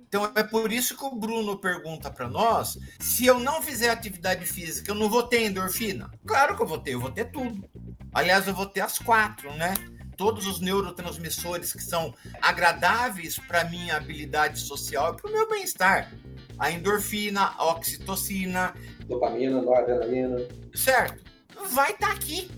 Então 0.06 0.30
é 0.34 0.42
por 0.42 0.72
isso 0.72 0.96
que 0.96 1.04
o 1.04 1.14
Bruno 1.14 1.58
pergunta 1.58 2.10
para 2.10 2.28
nós: 2.28 2.78
se 2.98 3.26
eu 3.26 3.38
não 3.38 3.60
fizer 3.60 3.90
atividade 3.90 4.46
física, 4.46 4.90
eu 4.90 4.94
não 4.94 5.08
vou 5.08 5.22
ter 5.22 5.44
endorfina? 5.44 6.10
Claro 6.26 6.56
que 6.56 6.62
eu 6.62 6.66
vou 6.66 6.78
ter, 6.78 6.94
eu 6.94 7.00
vou 7.00 7.10
ter 7.10 7.26
tudo. 7.30 7.68
Aliás, 8.12 8.48
eu 8.48 8.54
vou 8.54 8.66
ter 8.66 8.80
as 8.80 8.98
quatro, 8.98 9.52
né? 9.54 9.74
Todos 10.16 10.46
os 10.46 10.60
neurotransmissores 10.60 11.72
que 11.72 11.82
são 11.82 12.12
agradáveis 12.40 13.38
para 13.38 13.64
minha 13.64 13.96
habilidade 13.96 14.58
social 14.60 15.14
e 15.14 15.20
para 15.20 15.30
o 15.30 15.32
meu 15.32 15.48
bem-estar 15.48 16.10
a 16.58 16.70
endorfina, 16.70 17.54
a 17.56 17.66
oxitocina, 17.66 18.74
dopamina, 19.06 19.62
noradrenalina. 19.62 20.38
Certo. 20.74 21.24
Vai 21.70 21.92
estar 21.92 22.08
tá 22.08 22.12
aqui. 22.12 22.50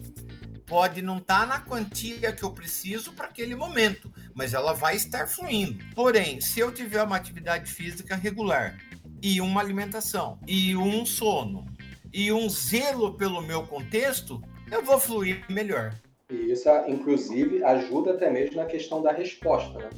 Pode 0.70 1.02
não 1.02 1.18
estar 1.18 1.40
tá 1.40 1.46
na 1.46 1.60
quantia 1.60 2.32
que 2.32 2.44
eu 2.44 2.52
preciso 2.52 3.12
para 3.12 3.26
aquele 3.26 3.56
momento, 3.56 4.08
mas 4.32 4.54
ela 4.54 4.72
vai 4.72 4.94
estar 4.94 5.26
fluindo. 5.26 5.84
Porém, 5.96 6.40
se 6.40 6.60
eu 6.60 6.70
tiver 6.70 7.02
uma 7.02 7.16
atividade 7.16 7.68
física 7.68 8.14
regular 8.14 8.78
e 9.20 9.40
uma 9.40 9.60
alimentação 9.60 10.38
e 10.46 10.76
um 10.76 11.04
sono 11.04 11.66
e 12.14 12.32
um 12.32 12.48
zelo 12.48 13.14
pelo 13.16 13.42
meu 13.42 13.66
contexto, 13.66 14.40
eu 14.70 14.80
vou 14.84 15.00
fluir 15.00 15.44
melhor. 15.50 15.92
E 16.30 16.52
isso, 16.52 16.68
inclusive, 16.86 17.64
ajuda 17.64 18.12
até 18.12 18.30
mesmo 18.30 18.54
na 18.54 18.64
questão 18.64 19.02
da 19.02 19.10
resposta, 19.10 19.76
né? 19.76 19.90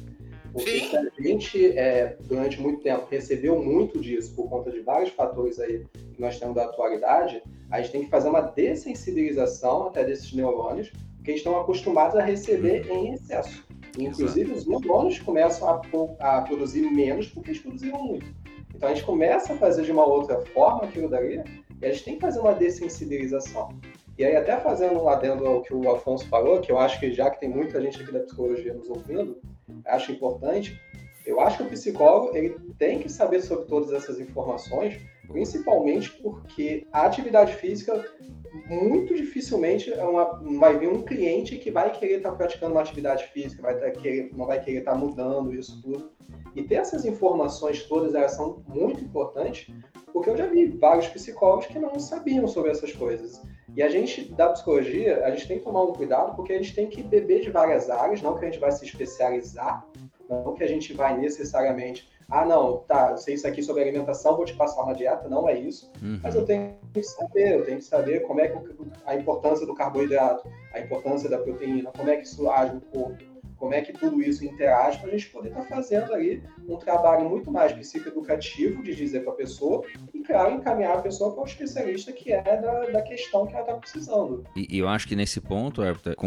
Porque 0.51 0.79
Sim. 0.79 0.89
se 0.89 0.97
a 0.97 1.21
gente, 1.21 1.77
é, 1.77 2.17
durante 2.21 2.59
muito 2.59 2.81
tempo, 2.81 3.07
recebeu 3.11 3.61
muito 3.61 4.01
disso 4.01 4.35
por 4.35 4.49
conta 4.49 4.71
de 4.71 4.79
vários 4.79 5.11
fatores 5.11 5.59
aí 5.59 5.85
que 6.15 6.19
nós 6.19 6.39
temos 6.39 6.55
da 6.55 6.65
atualidade, 6.65 7.43
a 7.71 7.81
gente 7.81 7.91
tem 7.91 8.03
que 8.03 8.09
fazer 8.09 8.29
uma 8.29 8.41
dessensibilização 8.41 9.87
até 9.87 10.03
desses 10.03 10.33
neurônios, 10.33 10.91
que 11.23 11.31
estão 11.31 11.57
acostumados 11.59 12.15
a 12.15 12.23
receber 12.23 12.85
uhum. 12.89 13.05
em 13.05 13.13
excesso. 13.13 13.65
Inclusive, 13.97 14.51
Exato. 14.51 14.59
os 14.59 14.67
neurônios 14.67 15.19
começam 15.19 15.67
a, 15.69 15.81
a, 16.19 16.41
produzir 16.41 16.81
menos 16.81 17.27
porque 17.27 17.51
eles 17.51 17.61
produziram 17.61 18.03
muito. 18.03 18.25
Então, 18.73 18.89
a 18.89 18.93
gente 18.93 19.05
começa 19.05 19.53
a 19.53 19.57
fazer 19.57 19.83
de 19.83 19.91
uma 19.91 20.05
outra 20.05 20.41
forma 20.47 20.83
aquilo 20.83 21.07
dali, 21.07 21.43
e 21.81 21.85
a 21.85 21.91
gente 21.91 22.03
tem 22.03 22.15
que 22.15 22.21
fazer 22.21 22.39
uma 22.39 22.53
dessensibilização. 22.53 23.69
E 24.17 24.23
aí, 24.23 24.35
até 24.35 24.57
fazendo 24.59 25.01
um 25.01 25.09
adendo 25.09 25.45
ao 25.45 25.61
que 25.61 25.73
o 25.73 25.91
Afonso 25.91 26.27
falou, 26.27 26.59
que 26.59 26.71
eu 26.71 26.77
acho 26.77 26.99
que 26.99 27.11
já 27.11 27.29
que 27.29 27.39
tem 27.39 27.49
muita 27.49 27.81
gente 27.81 28.01
aqui 28.01 28.11
da 28.11 28.19
psicologia 28.19 28.73
nos 28.73 28.89
ouvindo, 28.89 29.39
acho 29.85 30.11
importante. 30.11 30.79
Eu 31.25 31.39
acho 31.39 31.57
que 31.57 31.63
o 31.63 31.69
psicólogo 31.69 32.35
ele 32.35 32.55
tem 32.77 32.99
que 32.99 33.09
saber 33.09 33.41
sobre 33.41 33.65
todas 33.65 33.91
essas 33.93 34.19
informações, 34.19 35.01
principalmente 35.27 36.11
porque 36.21 36.87
a 36.91 37.05
atividade 37.05 37.55
física 37.55 38.03
muito 38.69 39.15
dificilmente 39.15 39.91
é 39.91 40.03
uma, 40.03 40.39
vai 40.59 40.77
vir 40.77 40.89
um 40.89 41.01
cliente 41.01 41.57
que 41.57 41.71
vai 41.71 41.91
querer 41.91 42.17
estar 42.17 42.31
praticando 42.33 42.73
uma 42.73 42.81
atividade 42.81 43.25
física, 43.27 43.61
vai 43.61 43.73
estar 43.73 43.91
querer, 43.91 44.31
não 44.35 44.45
vai 44.45 44.61
querer 44.61 44.79
estar 44.79 44.95
mudando 44.95 45.53
isso 45.53 45.81
tudo. 45.81 46.11
E 46.55 46.63
ter 46.63 46.75
essas 46.75 47.03
informações 47.03 47.83
todas 47.83 48.13
elas 48.13 48.33
são 48.33 48.63
muito 48.67 49.03
importantes, 49.03 49.73
porque 50.11 50.29
eu 50.29 50.37
já 50.37 50.45
vi 50.45 50.67
vários 50.67 51.07
psicólogos 51.07 51.65
que 51.65 51.79
não 51.79 51.99
sabiam 51.99 52.47
sobre 52.47 52.71
essas 52.71 52.91
coisas. 52.93 53.41
E 53.75 53.81
a 53.81 53.89
gente, 53.89 54.31
da 54.33 54.49
psicologia, 54.49 55.25
a 55.25 55.31
gente 55.31 55.47
tem 55.47 55.57
que 55.57 55.63
tomar 55.63 55.83
um 55.83 55.93
cuidado 55.93 56.35
porque 56.35 56.53
a 56.53 56.57
gente 56.57 56.75
tem 56.75 56.87
que 56.87 57.01
beber 57.01 57.41
de 57.41 57.49
várias 57.49 57.89
áreas, 57.89 58.21
não 58.21 58.37
que 58.37 58.45
a 58.45 58.51
gente 58.51 58.59
vai 58.59 58.71
se 58.71 58.85
especializar, 58.85 59.83
não 60.29 60.53
que 60.53 60.63
a 60.63 60.67
gente 60.67 60.93
vai 60.93 61.17
necessariamente, 61.17 62.07
ah, 62.29 62.45
não, 62.45 62.77
tá, 62.79 63.11
eu 63.11 63.17
sei 63.17 63.35
isso 63.35 63.47
aqui 63.47 63.61
sobre 63.61 63.83
alimentação, 63.83 64.35
vou 64.35 64.45
te 64.45 64.55
passar 64.55 64.83
uma 64.83 64.93
dieta, 64.93 65.27
não 65.27 65.47
é 65.47 65.57
isso. 65.57 65.91
Uhum. 66.01 66.19
Mas 66.21 66.35
eu 66.35 66.45
tenho 66.45 66.75
que 66.93 67.03
saber, 67.03 67.55
eu 67.55 67.65
tenho 67.65 67.77
que 67.77 67.85
saber 67.85 68.21
como 68.21 68.41
é 68.41 68.47
que 68.47 68.57
a 69.05 69.15
importância 69.15 69.65
do 69.65 69.75
carboidrato, 69.75 70.49
a 70.73 70.79
importância 70.79 71.29
da 71.29 71.37
proteína, 71.37 71.91
como 71.91 72.09
é 72.09 72.17
que 72.17 72.23
isso 72.23 72.49
age 72.49 72.75
no 72.75 72.81
corpo 72.81 73.33
como 73.63 73.73
é 73.73 73.81
que 73.81 73.93
tudo 73.93 74.21
isso 74.21 74.43
interage 74.43 74.99
para 74.99 75.07
a 75.07 75.11
gente 75.11 75.29
poder 75.29 75.47
estar 75.47 75.61
tá 75.61 75.67
fazendo 75.67 76.13
ali 76.13 76.43
um 76.67 76.77
trabalho 76.77 77.29
muito 77.29 77.51
mais 77.51 77.71
psicoeducativo 77.73 78.83
de 78.83 78.95
dizer 78.95 79.21
para 79.21 79.33
a 79.33 79.35
pessoa 79.35 79.83
e, 80.13 80.19
claro, 80.19 80.55
encaminhar 80.55 80.97
a 80.97 81.01
pessoa 81.01 81.33
para 81.33 81.43
o 81.43 81.45
especialista 81.45 82.11
que 82.11 82.31
é 82.31 82.41
da, 82.41 82.85
da 82.91 83.01
questão 83.01 83.45
que 83.45 83.53
ela 83.53 83.61
está 83.61 83.73
precisando. 83.75 84.43
E, 84.55 84.67
e, 84.75 84.79
eu 84.79 84.87
acho 84.87 85.07
que 85.07 85.15
nesse 85.15 85.41
ponto, 85.41 85.81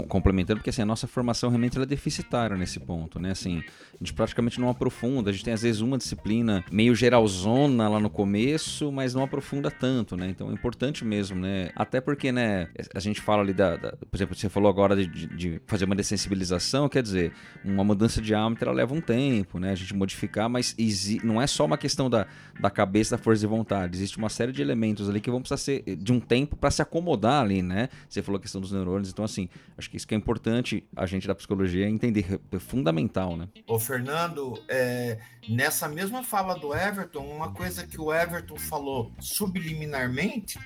complementando, 0.08 0.60
porque 0.60 0.70
assim, 0.70 0.82
a 0.82 0.86
nossa 0.86 1.06
formação 1.06 1.50
realmente 1.50 1.80
é 1.80 1.86
deficitária 1.86 2.56
nesse 2.56 2.80
ponto, 2.80 3.18
né? 3.18 3.30
Assim, 3.30 3.62
a 3.94 3.98
gente 3.98 4.12
praticamente 4.12 4.60
não 4.60 4.68
aprofunda, 4.68 5.30
a 5.30 5.32
gente 5.32 5.44
tem 5.44 5.54
às 5.54 5.62
vezes 5.62 5.80
uma 5.80 5.98
disciplina 5.98 6.64
meio 6.70 6.94
geralzona 6.94 7.88
lá 7.88 8.00
no 8.00 8.10
começo, 8.10 8.90
mas 8.92 9.14
não 9.14 9.22
aprofunda 9.22 9.70
tanto, 9.70 10.16
né? 10.16 10.28
Então 10.28 10.50
é 10.50 10.52
importante 10.52 11.04
mesmo, 11.04 11.38
né? 11.38 11.70
Até 11.74 12.00
porque, 12.00 12.32
né, 12.32 12.68
a 12.94 13.00
gente 13.00 13.20
fala 13.20 13.42
ali 13.42 13.52
da, 13.52 13.76
da 13.76 13.92
por 13.92 14.16
exemplo, 14.16 14.34
você 14.34 14.48
falou 14.48 14.68
agora 14.68 14.96
de, 14.96 15.26
de 15.26 15.60
fazer 15.66 15.84
uma 15.84 15.94
dessensibilização, 15.94 16.88
quer 16.88 17.02
dizer, 17.02 17.32
uma 17.64 17.84
mudança 17.84 18.20
de 18.20 18.34
hábito 18.34 18.64
ela 18.64 18.74
leva 18.74 18.94
um 18.94 19.00
tempo, 19.00 19.58
né? 19.58 19.72
A 19.72 19.74
gente 19.74 19.94
mas 20.48 20.74
não 21.22 21.40
é 21.40 21.46
só 21.46 21.64
uma 21.64 21.78
questão 21.78 22.08
da, 22.08 22.26
da 22.60 22.70
cabeça, 22.70 23.16
da 23.16 23.22
força 23.22 23.40
de 23.40 23.46
vontade. 23.46 23.96
Existe 23.96 24.18
uma 24.18 24.28
série 24.28 24.52
de 24.52 24.62
elementos 24.62 25.08
ali 25.08 25.20
que 25.20 25.30
vão 25.30 25.40
precisar 25.40 25.58
ser 25.58 25.82
de 25.96 26.12
um 26.12 26.20
tempo 26.20 26.56
para 26.56 26.70
se 26.70 26.82
acomodar 26.82 27.42
ali, 27.42 27.62
né? 27.62 27.88
Você 28.08 28.22
falou 28.22 28.38
a 28.38 28.42
questão 28.42 28.60
dos 28.60 28.72
neurônios, 28.72 29.10
então 29.10 29.24
assim, 29.24 29.48
acho 29.76 29.90
que 29.90 29.96
isso 29.96 30.06
que 30.06 30.14
é 30.14 30.18
importante 30.18 30.86
a 30.96 31.06
gente 31.06 31.26
da 31.26 31.34
psicologia 31.34 31.88
entender, 31.88 32.40
é 32.52 32.58
fundamental, 32.58 33.36
né? 33.36 33.48
Ô 33.66 33.78
Fernando, 33.78 34.62
é, 34.68 35.18
nessa 35.48 35.88
mesma 35.88 36.22
fala 36.22 36.54
do 36.54 36.74
Everton, 36.74 37.24
uma 37.24 37.52
coisa 37.52 37.86
que 37.86 38.00
o 38.00 38.12
Everton 38.12 38.56
falou 38.56 39.12
subliminarmente 39.20 40.58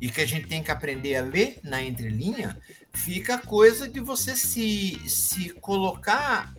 e 0.00 0.08
que 0.08 0.20
a 0.20 0.26
gente 0.26 0.48
tem 0.48 0.62
que 0.62 0.70
aprender 0.70 1.14
a 1.14 1.22
ler 1.22 1.60
na 1.62 1.80
entrelinha, 1.80 2.58
fica 2.92 3.36
a 3.36 3.38
coisa 3.38 3.88
de 3.88 4.00
você 4.00 4.34
se, 4.34 5.00
se 5.08 5.50
colocar, 5.50 6.52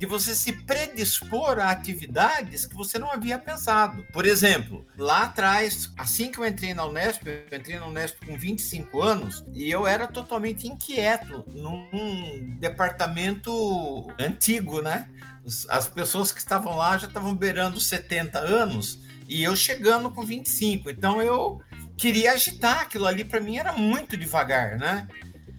de 0.00 0.06
você 0.06 0.34
se 0.34 0.50
predispor 0.50 1.58
a 1.58 1.70
atividades 1.70 2.64
que 2.64 2.74
você 2.74 2.98
não 2.98 3.12
havia 3.12 3.38
pensado. 3.38 4.02
Por 4.14 4.24
exemplo, 4.24 4.86
lá 4.96 5.24
atrás, 5.24 5.92
assim 5.98 6.32
que 6.32 6.38
eu 6.38 6.46
entrei 6.46 6.72
na 6.72 6.86
Unesp, 6.86 7.26
eu 7.26 7.58
entrei 7.58 7.78
na 7.78 7.86
Unesp 7.86 8.16
com 8.24 8.34
25 8.34 9.02
anos 9.02 9.44
e 9.52 9.70
eu 9.70 9.86
era 9.86 10.08
totalmente 10.08 10.66
inquieto 10.66 11.44
num 11.48 12.56
departamento 12.58 14.10
antigo, 14.18 14.80
né? 14.80 15.06
As 15.68 15.86
pessoas 15.86 16.32
que 16.32 16.38
estavam 16.38 16.78
lá 16.78 16.96
já 16.96 17.06
estavam 17.06 17.34
beirando 17.34 17.78
70 17.78 18.38
anos 18.38 19.02
e 19.28 19.42
eu 19.42 19.54
chegando 19.54 20.10
com 20.10 20.24
25. 20.24 20.88
Então 20.88 21.20
eu 21.20 21.60
queria 21.98 22.32
agitar 22.32 22.80
aquilo 22.80 23.06
ali 23.06 23.22
para 23.22 23.38
mim 23.38 23.58
era 23.58 23.74
muito 23.74 24.16
devagar, 24.16 24.78
né? 24.78 25.06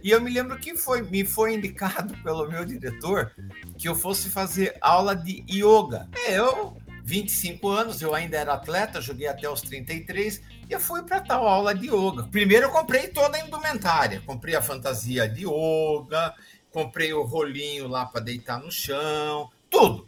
E 0.04 0.12
eu 0.12 0.22
me 0.22 0.32
lembro 0.32 0.58
que 0.58 0.76
foi 0.76 1.02
me 1.02 1.24
foi 1.24 1.54
indicado 1.54 2.16
pelo 2.24 2.48
meu 2.50 2.66
diretor 2.66 3.32
que 3.78 3.88
eu 3.88 3.96
fosse 3.96 4.30
fazer 4.30 4.78
aula 4.82 5.16
de 5.16 5.44
yoga. 5.50 6.10
É, 6.28 6.38
eu 6.38 6.78
25 7.04 7.68
anos, 7.68 8.02
eu 8.02 8.14
ainda 8.14 8.38
era 8.38 8.54
atleta, 8.54 9.02
joguei 9.02 9.28
até 9.28 9.50
os 9.50 9.62
33, 9.62 10.42
e 10.70 10.74
eu 10.74 10.80
fui 10.80 11.02
para 11.04 11.20
tal 11.20 11.48
aula 11.48 11.74
de 11.74 11.88
yoga. 11.88 12.24
Primeiro 12.32 12.68
eu 12.68 12.72
comprei 12.72 13.08
toda 13.08 13.38
a 13.38 13.46
indumentária, 13.46 14.22
comprei 14.26 14.56
a 14.56 14.62
fantasia 14.62 15.28
de 15.28 15.46
yoga, 15.46 16.34
comprei 16.72 17.14
o 17.14 17.24
rolinho 17.24 17.88
lá 17.88 18.06
para 18.06 18.22
deitar 18.22 18.60
no 18.60 18.72
chão, 18.72 19.50
tudo. 19.70 20.08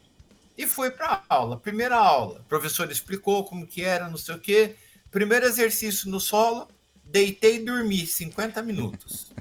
E 0.57 0.67
fui 0.67 0.91
para 0.91 1.23
a 1.27 1.35
aula. 1.35 1.57
Primeira 1.57 1.97
aula, 1.97 2.39
o 2.39 2.43
professor 2.43 2.89
explicou 2.91 3.43
como 3.43 3.67
que 3.67 3.83
era, 3.83 4.07
não 4.07 4.17
sei 4.17 4.35
o 4.35 4.39
quê. 4.39 4.75
Primeiro 5.09 5.45
exercício 5.45 6.09
no 6.09 6.19
solo, 6.19 6.67
deitei 7.03 7.57
e 7.57 7.65
dormi 7.65 8.05
50 8.05 8.61
minutos. 8.61 9.33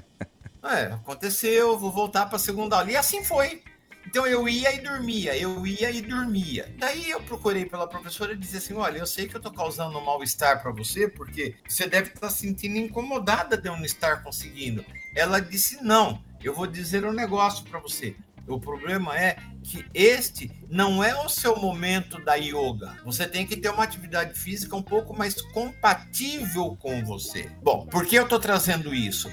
É, 0.63 0.93
aconteceu, 0.93 1.77
vou 1.77 1.91
voltar 1.91 2.27
para 2.27 2.37
a 2.37 2.39
segunda 2.39 2.77
aula. 2.77 2.91
E 2.91 2.95
assim 2.95 3.23
foi. 3.23 3.61
Então 4.07 4.27
eu 4.27 4.47
ia 4.47 4.73
e 4.75 4.81
dormia, 4.81 5.35
eu 5.37 5.65
ia 5.65 5.89
e 5.89 6.01
dormia. 6.01 6.73
Daí 6.77 7.09
eu 7.09 7.21
procurei 7.21 7.65
pela 7.65 7.87
professora 7.87 8.33
e 8.33 8.37
disse 8.37 8.57
assim: 8.57 8.73
olha, 8.73 8.97
eu 8.97 9.07
sei 9.07 9.27
que 9.27 9.35
eu 9.35 9.41
tô 9.41 9.51
causando 9.51 9.97
um 9.97 10.05
mal-estar 10.05 10.61
para 10.61 10.71
você, 10.71 11.07
porque 11.07 11.55
você 11.67 11.87
deve 11.87 12.09
estar 12.09 12.21
tá 12.21 12.29
se 12.29 12.39
sentindo 12.39 12.77
incomodada 12.77 13.57
de 13.57 13.67
eu 13.67 13.75
não 13.75 13.85
estar 13.85 14.23
conseguindo. 14.23 14.85
Ela 15.15 15.39
disse: 15.39 15.83
não, 15.83 16.23
eu 16.43 16.53
vou 16.53 16.67
dizer 16.67 17.05
um 17.05 17.13
negócio 17.13 17.65
para 17.65 17.79
você. 17.79 18.15
O 18.45 18.59
problema 18.59 19.17
é 19.17 19.37
que 19.63 19.85
este 19.93 20.51
não 20.69 21.01
é 21.01 21.15
o 21.23 21.29
seu 21.29 21.55
momento 21.55 22.19
da 22.23 22.35
yoga. 22.35 22.97
Você 23.05 23.25
tem 23.25 23.47
que 23.47 23.55
ter 23.55 23.69
uma 23.69 23.85
atividade 23.85 24.37
física 24.37 24.75
um 24.75 24.81
pouco 24.83 25.17
mais 25.17 25.41
compatível 25.53 26.77
com 26.77 27.03
você. 27.05 27.49
Bom, 27.61 27.85
por 27.85 28.05
que 28.05 28.17
eu 28.17 28.23
estou 28.23 28.39
trazendo 28.39 28.93
isso? 28.93 29.29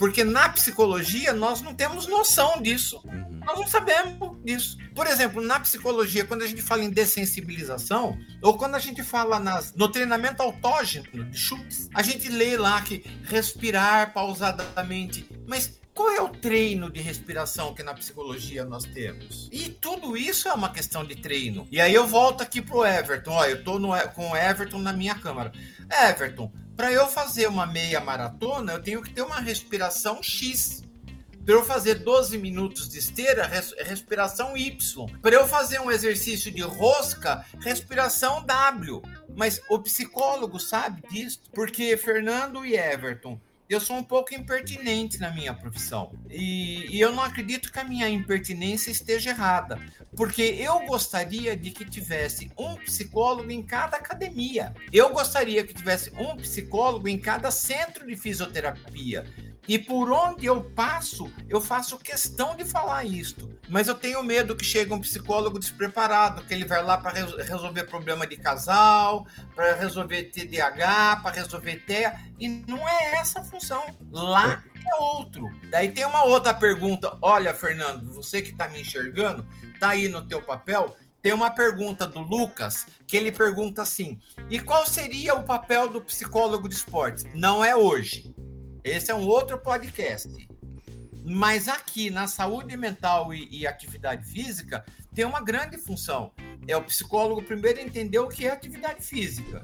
Porque 0.00 0.24
na 0.24 0.48
psicologia 0.48 1.34
nós 1.34 1.60
não 1.60 1.74
temos 1.74 2.06
noção 2.06 2.62
disso. 2.62 3.02
Uhum. 3.04 3.40
Nós 3.44 3.58
não 3.58 3.68
sabemos 3.68 4.42
disso. 4.42 4.78
Por 4.94 5.06
exemplo, 5.06 5.42
na 5.42 5.60
psicologia, 5.60 6.24
quando 6.24 6.40
a 6.40 6.46
gente 6.46 6.62
fala 6.62 6.82
em 6.82 6.88
dessensibilização, 6.88 8.18
ou 8.40 8.56
quando 8.56 8.76
a 8.76 8.78
gente 8.78 9.02
fala 9.02 9.38
nas, 9.38 9.74
no 9.74 9.90
treinamento 9.90 10.42
autógeno 10.42 11.04
de 11.26 11.38
Schultz, 11.38 11.90
a 11.92 12.02
gente 12.02 12.30
lê 12.30 12.56
lá 12.56 12.80
que 12.80 13.04
respirar 13.24 14.14
pausadamente. 14.14 15.28
Mas 15.46 15.78
qual 15.92 16.10
é 16.12 16.22
o 16.22 16.30
treino 16.30 16.90
de 16.90 17.02
respiração 17.02 17.74
que 17.74 17.82
na 17.82 17.92
psicologia 17.92 18.64
nós 18.64 18.84
temos? 18.84 19.50
E 19.52 19.68
tudo 19.68 20.16
isso 20.16 20.48
é 20.48 20.54
uma 20.54 20.70
questão 20.70 21.04
de 21.04 21.14
treino. 21.14 21.68
E 21.70 21.78
aí 21.78 21.92
eu 21.92 22.06
volto 22.06 22.42
aqui 22.42 22.62
pro 22.62 22.86
Everton. 22.86 23.32
Ó, 23.32 23.44
eu 23.44 23.62
tô 23.62 23.78
no, 23.78 23.90
com 24.14 24.30
o 24.30 24.34
Everton 24.34 24.78
na 24.78 24.94
minha 24.94 25.14
câmara. 25.14 25.52
Everton, 25.90 26.52
para 26.76 26.92
eu 26.92 27.08
fazer 27.08 27.46
uma 27.46 27.66
meia 27.66 28.00
maratona, 28.00 28.72
eu 28.72 28.82
tenho 28.82 29.02
que 29.02 29.12
ter 29.12 29.22
uma 29.22 29.40
respiração 29.40 30.22
X. 30.22 30.82
Para 31.44 31.54
eu 31.54 31.64
fazer 31.64 31.96
12 31.96 32.38
minutos 32.38 32.88
de 32.88 32.98
esteira, 32.98 33.46
res, 33.46 33.74
respiração 33.78 34.56
Y. 34.56 35.06
Para 35.20 35.34
eu 35.34 35.48
fazer 35.48 35.80
um 35.80 35.90
exercício 35.90 36.50
de 36.52 36.62
rosca, 36.62 37.44
respiração 37.60 38.44
W. 38.44 39.02
Mas 39.36 39.60
o 39.68 39.78
psicólogo 39.78 40.60
sabe 40.60 41.02
disso, 41.10 41.40
porque 41.52 41.96
Fernando 41.96 42.64
e 42.64 42.76
Everton, 42.76 43.40
eu 43.70 43.80
sou 43.80 43.96
um 43.96 44.02
pouco 44.02 44.34
impertinente 44.34 45.20
na 45.20 45.30
minha 45.30 45.54
profissão. 45.54 46.12
E, 46.28 46.96
e, 46.96 47.00
eu 47.00 47.12
não 47.12 47.22
acredito 47.22 47.70
que 47.70 47.78
a 47.78 47.84
minha 47.84 48.08
impertinência 48.08 48.90
esteja 48.90 49.30
errada. 49.30 49.78
Porque 50.16 50.42
eu 50.42 50.80
gostaria 50.86 51.56
de 51.56 51.70
que 51.70 51.84
tivesse 51.84 52.50
um 52.58 52.74
psicólogo 52.74 53.48
em 53.48 53.62
cada 53.62 53.96
academia. 53.96 54.74
Eu 54.92 55.10
gostaria 55.10 55.64
que 55.64 55.72
tivesse 55.72 56.10
um 56.18 56.36
psicólogo 56.36 57.06
em 57.06 57.16
cada 57.16 57.52
centro 57.52 58.04
de 58.04 58.16
fisioterapia. 58.16 59.24
E 59.70 59.78
por 59.78 60.10
onde 60.10 60.46
eu 60.46 60.64
passo, 60.64 61.32
eu 61.48 61.60
faço 61.60 61.96
questão 61.96 62.56
de 62.56 62.64
falar 62.64 63.04
isto. 63.04 63.56
Mas 63.68 63.86
eu 63.86 63.94
tenho 63.94 64.20
medo 64.20 64.56
que 64.56 64.64
chegue 64.64 64.92
um 64.92 65.00
psicólogo 65.00 65.60
despreparado, 65.60 66.42
que 66.42 66.52
ele 66.52 66.64
vai 66.64 66.82
lá 66.82 66.98
para 66.98 67.12
resolver 67.44 67.84
problema 67.84 68.26
de 68.26 68.36
casal, 68.36 69.28
para 69.54 69.76
resolver 69.76 70.24
TDAH, 70.24 71.20
para 71.22 71.36
resolver 71.36 71.84
TEA. 71.86 72.18
E 72.36 72.48
não 72.48 72.88
é 72.88 73.14
essa 73.14 73.38
a 73.38 73.44
função. 73.44 73.84
Lá 74.10 74.60
é 74.74 74.94
outro. 74.96 75.48
Daí 75.70 75.92
tem 75.92 76.04
uma 76.04 76.24
outra 76.24 76.52
pergunta. 76.52 77.16
Olha, 77.22 77.54
Fernando, 77.54 78.12
você 78.12 78.42
que 78.42 78.50
está 78.50 78.66
me 78.66 78.80
enxergando, 78.80 79.46
tá 79.78 79.90
aí 79.90 80.08
no 80.08 80.26
teu 80.26 80.42
papel. 80.42 80.96
Tem 81.22 81.32
uma 81.32 81.50
pergunta 81.50 82.08
do 82.08 82.18
Lucas 82.18 82.88
que 83.06 83.16
ele 83.16 83.30
pergunta 83.30 83.82
assim: 83.82 84.18
e 84.48 84.58
qual 84.58 84.84
seria 84.84 85.36
o 85.36 85.44
papel 85.44 85.88
do 85.88 86.00
psicólogo 86.00 86.68
de 86.68 86.74
esportes? 86.74 87.24
Não 87.34 87.64
é 87.64 87.76
hoje. 87.76 88.34
Esse 88.82 89.10
é 89.10 89.14
um 89.14 89.26
outro 89.26 89.58
podcast. 89.58 90.48
Mas 91.22 91.68
aqui 91.68 92.08
na 92.08 92.26
saúde 92.26 92.76
mental 92.76 93.32
e, 93.34 93.46
e, 93.50 93.66
atividade 93.66 94.24
física 94.24 94.84
tem 95.14 95.24
uma 95.24 95.40
grande 95.42 95.76
função. 95.76 96.32
É 96.66 96.76
o 96.76 96.82
psicólogo 96.82 97.42
primeiro 97.42 97.80
entender 97.80 98.18
o 98.18 98.28
que 98.28 98.46
é 98.46 98.50
atividade 98.50 99.04
física 99.04 99.60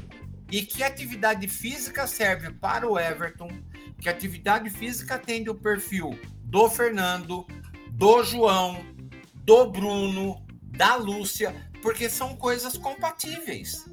e 0.51 0.63
que 0.63 0.83
atividade 0.83 1.49
física 1.49 2.07
serve 2.07 2.53
para 2.53 2.87
o 2.87 2.99
Everton, 2.99 3.49
que 3.99 4.09
atividade 4.09 4.69
física 4.69 5.15
atende 5.15 5.49
o 5.49 5.55
perfil 5.55 6.19
do 6.45 6.69
Fernando, 6.69 7.47
do 7.91 8.23
João, 8.23 8.85
do 9.35 9.71
Bruno, 9.71 10.47
da 10.63 10.95
Lúcia, 10.95 11.55
porque 11.81 12.11
são 12.11 12.37
coisas 12.37 12.77
compatíveis. 12.77 13.87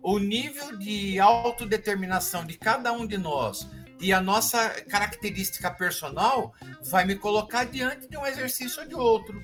O 0.00 0.18
nível 0.18 0.78
de 0.78 1.18
autodeterminação 1.18 2.44
de 2.44 2.56
cada 2.56 2.92
um 2.92 3.06
de 3.06 3.18
nós 3.18 3.68
e 4.04 4.12
a 4.12 4.20
nossa 4.20 4.68
característica 4.82 5.70
personal 5.70 6.52
vai 6.82 7.06
me 7.06 7.16
colocar 7.16 7.64
diante 7.64 8.06
de 8.06 8.18
um 8.18 8.26
exercício 8.26 8.82
ou 8.82 8.86
de 8.88 8.94
outro. 8.94 9.42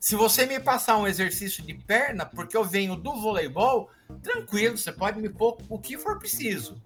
Se 0.00 0.16
você 0.16 0.44
me 0.44 0.58
passar 0.58 0.98
um 0.98 1.06
exercício 1.06 1.64
de 1.64 1.72
perna, 1.72 2.26
porque 2.26 2.56
eu 2.56 2.64
venho 2.64 2.96
do 2.96 3.14
voleibol, 3.20 3.88
tranquilo, 4.20 4.76
você 4.76 4.90
pode 4.90 5.20
me 5.20 5.28
pôr 5.28 5.56
o 5.68 5.78
que 5.78 5.96
for 5.96 6.18
preciso. 6.18 6.82